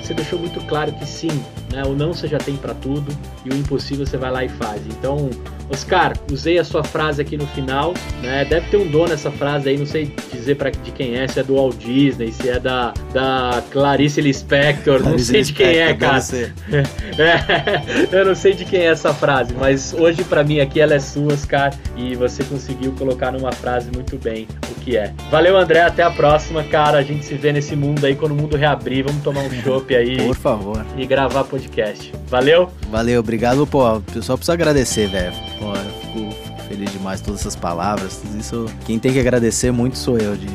você 0.03 0.13
deixou 0.13 0.37
muito 0.37 0.61
claro 0.67 0.93
que 0.95 1.07
sim, 1.07 1.45
né? 1.73 1.83
O 1.85 1.95
não 1.95 2.13
você 2.13 2.29
já 2.29 2.39
tem 2.39 2.57
para 2.57 2.75
tudo 2.75 3.17
e 3.45 3.51
o 3.51 3.57
impossível 3.57 4.07
você 4.07 4.17
vai 4.17 4.31
lá 4.31 4.45
e 4.45 4.49
faz. 4.49 4.83
Então, 4.87 5.31
Oscar, 5.71 6.15
usei 6.31 6.59
a 6.59 6.65
sua 6.65 6.83
frase 6.83 7.23
aqui 7.23 7.37
no 7.37 7.47
final, 7.49 7.95
né? 8.23 8.45
Deve 8.45 8.69
ter 8.69 8.77
um 8.77 8.87
dono 8.87 9.13
essa 9.13 9.31
frase 9.31 9.69
aí, 9.69 9.79
não 9.79 9.87
sei 9.87 10.13
dizer 10.33 10.57
para 10.57 10.71
de 10.71 10.91
quem 10.91 11.17
é, 11.17 11.29
se 11.29 11.39
é 11.39 11.43
do 11.43 11.55
Walt 11.55 11.77
Disney, 11.77 12.33
se 12.33 12.49
é 12.49 12.59
da, 12.59 12.93
da 13.13 13.63
Clarice 13.71 14.21
Lispector, 14.21 15.01
Clarice 15.01 15.19
não 15.19 15.19
sei 15.19 15.43
de 15.43 15.53
quem 15.53 15.79
é, 15.79 15.95
cara. 15.95 16.21
É, 17.19 18.17
eu 18.17 18.25
não 18.25 18.35
sei 18.35 18.55
de 18.55 18.65
quem 18.65 18.81
é 18.81 18.87
essa 18.87 19.13
frase, 19.13 19.53
mas 19.53 19.93
hoje 19.93 20.25
para 20.25 20.43
mim 20.43 20.61
aqui 20.61 20.81
ela 20.81 20.95
é 20.95 20.99
sua, 20.99 21.35
Oscar, 21.35 21.73
e 21.97 22.15
você 22.15 22.43
conseguiu 22.45 22.93
colocar 22.93 23.31
numa 23.31 23.53
frase 23.53 23.91
muito 23.93 24.17
bem 24.17 24.47
o 24.71 24.81
que 24.81 24.97
é. 24.97 25.13
Valeu, 25.31 25.57
André, 25.57 25.83
até 25.83 26.03
a 26.03 26.11
próxima, 26.11 26.63
cara. 26.65 26.99
A 26.99 27.03
gente 27.03 27.25
se 27.25 27.35
vê 27.35 27.53
nesse 27.53 27.77
mundo 27.77 28.05
aí 28.05 28.15
quando 28.15 28.33
o 28.33 28.35
mundo 28.35 28.57
reabrir, 28.57 29.05
vamos 29.05 29.23
tomar 29.23 29.43
um 29.43 29.51
chopp 29.63 29.95
aí. 29.95 30.17
Por 30.17 30.37
favor. 30.37 30.85
E 30.97 31.07
gravar 31.07 31.45
podcast. 31.45 31.60
Valeu? 32.29 32.71
Valeu, 32.91 33.21
obrigado, 33.21 33.67
pô. 33.67 34.01
Pessoal 34.13 34.39
precisa 34.39 34.53
agradecer, 34.53 35.09
velho. 35.09 35.35
Pô, 35.59 35.75
eu 35.75 36.31
fico, 36.31 36.63
feliz 36.69 36.93
demais 36.93 37.21
todas 37.21 37.41
essas 37.41 37.57
palavras. 37.57 38.17
Tudo 38.17 38.39
isso. 38.39 38.67
Quem 38.87 38.99
tem 38.99 39.13
que 39.13 39.19
agradecer 39.21 39.71
muito 39.71 39.99
sou 39.99 40.19
eu 40.19 40.37
de 40.37 40.47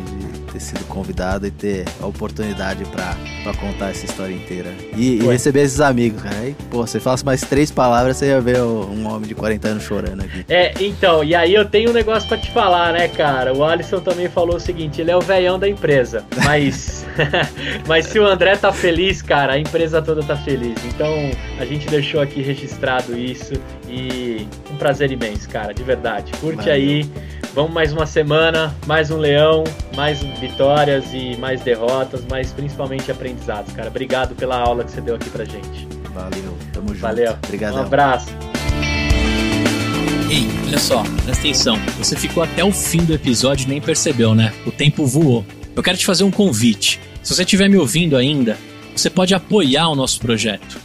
ter 0.55 0.59
sido 0.61 0.85
convidado 0.85 1.45
e 1.45 1.51
ter 1.51 1.85
a 2.01 2.05
oportunidade 2.05 2.85
para 2.85 3.53
contar 3.57 3.89
essa 3.89 4.05
história 4.05 4.33
inteira. 4.33 4.73
E, 4.95 5.17
e, 5.17 5.27
receber 5.27 5.63
esses 5.63 5.81
amigos, 5.81 6.21
cara. 6.21 6.35
Aí, 6.37 6.55
pô, 6.69 6.87
você 6.87 6.99
falasse 6.99 7.25
mais 7.25 7.41
três 7.41 7.69
palavras, 7.69 8.17
você 8.17 8.27
ia 8.27 8.39
ver 8.39 8.61
um 8.61 9.07
homem 9.07 9.27
de 9.27 9.35
40 9.35 9.67
anos 9.67 9.83
chorando 9.83 10.21
aqui. 10.21 10.45
É, 10.47 10.73
então, 10.79 11.23
e 11.23 11.35
aí 11.35 11.53
eu 11.53 11.65
tenho 11.65 11.89
um 11.89 11.93
negócio 11.93 12.27
para 12.27 12.37
te 12.37 12.49
falar, 12.51 12.93
né, 12.93 13.07
cara? 13.09 13.53
O 13.53 13.63
Alisson 13.63 13.99
também 13.99 14.29
falou 14.29 14.55
o 14.55 14.59
seguinte: 14.59 15.01
ele 15.01 15.11
é 15.11 15.17
o 15.17 15.21
velhão 15.21 15.59
da 15.59 15.67
empresa. 15.67 16.23
Mas, 16.45 17.05
mas 17.85 18.05
se 18.05 18.17
o 18.17 18.25
André 18.25 18.55
tá 18.55 18.71
feliz, 18.71 19.21
cara, 19.21 19.53
a 19.53 19.59
empresa 19.59 20.01
toda 20.01 20.23
tá 20.23 20.37
feliz. 20.37 20.77
Então, 20.85 21.13
a 21.59 21.65
gente 21.65 21.87
deixou 21.87 22.21
aqui 22.21 22.41
registrado 22.41 23.17
isso. 23.17 23.53
E 23.89 24.47
um 24.71 24.77
prazer 24.77 25.11
imenso, 25.11 25.47
cara, 25.49 25.73
de 25.73 25.83
verdade. 25.83 26.31
Curte 26.39 26.57
Valeu. 26.57 26.73
aí. 26.73 27.09
Vamos 27.55 27.71
mais 27.71 27.93
uma 27.93 28.05
semana, 28.05 28.75
mais 28.85 29.09
um 29.09 29.15
leão, 29.15 29.63
mais 29.95 30.21
vitórias 30.41 31.05
e 31.13 31.37
mais 31.37 31.61
derrotas, 31.61 32.21
mas 32.29 32.51
principalmente 32.51 33.09
aprendizados, 33.09 33.71
cara. 33.71 33.87
Obrigado 33.87 34.35
pela 34.35 34.57
aula 34.57 34.83
que 34.83 34.91
você 34.91 34.99
deu 34.99 35.15
aqui 35.15 35.29
pra 35.29 35.45
gente. 35.45 35.87
Valeu, 36.13 36.57
tamo 36.73 36.89
junto. 36.89 36.99
Valeu. 36.99 37.31
Obrigado. 37.45 37.75
Um 37.75 37.79
abraço. 37.79 38.27
Ei, 40.29 40.45
olha 40.67 40.77
só, 40.77 41.01
presta 41.23 41.31
atenção. 41.31 41.77
Você 41.97 42.17
ficou 42.17 42.43
até 42.43 42.61
o 42.61 42.73
fim 42.73 43.05
do 43.05 43.13
episódio 43.13 43.67
e 43.67 43.69
nem 43.69 43.79
percebeu, 43.79 44.35
né? 44.35 44.53
O 44.65 44.71
tempo 44.71 45.05
voou. 45.05 45.45
Eu 45.73 45.81
quero 45.81 45.97
te 45.97 46.05
fazer 46.05 46.25
um 46.25 46.31
convite. 46.31 46.99
Se 47.23 47.33
você 47.33 47.43
estiver 47.43 47.69
me 47.69 47.77
ouvindo 47.77 48.17
ainda, 48.17 48.57
você 48.93 49.09
pode 49.09 49.33
apoiar 49.33 49.87
o 49.87 49.95
nosso 49.95 50.19
projeto 50.19 50.84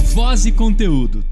voz 0.13 0.45
e 0.45 0.51
conteúdo. 0.51 1.23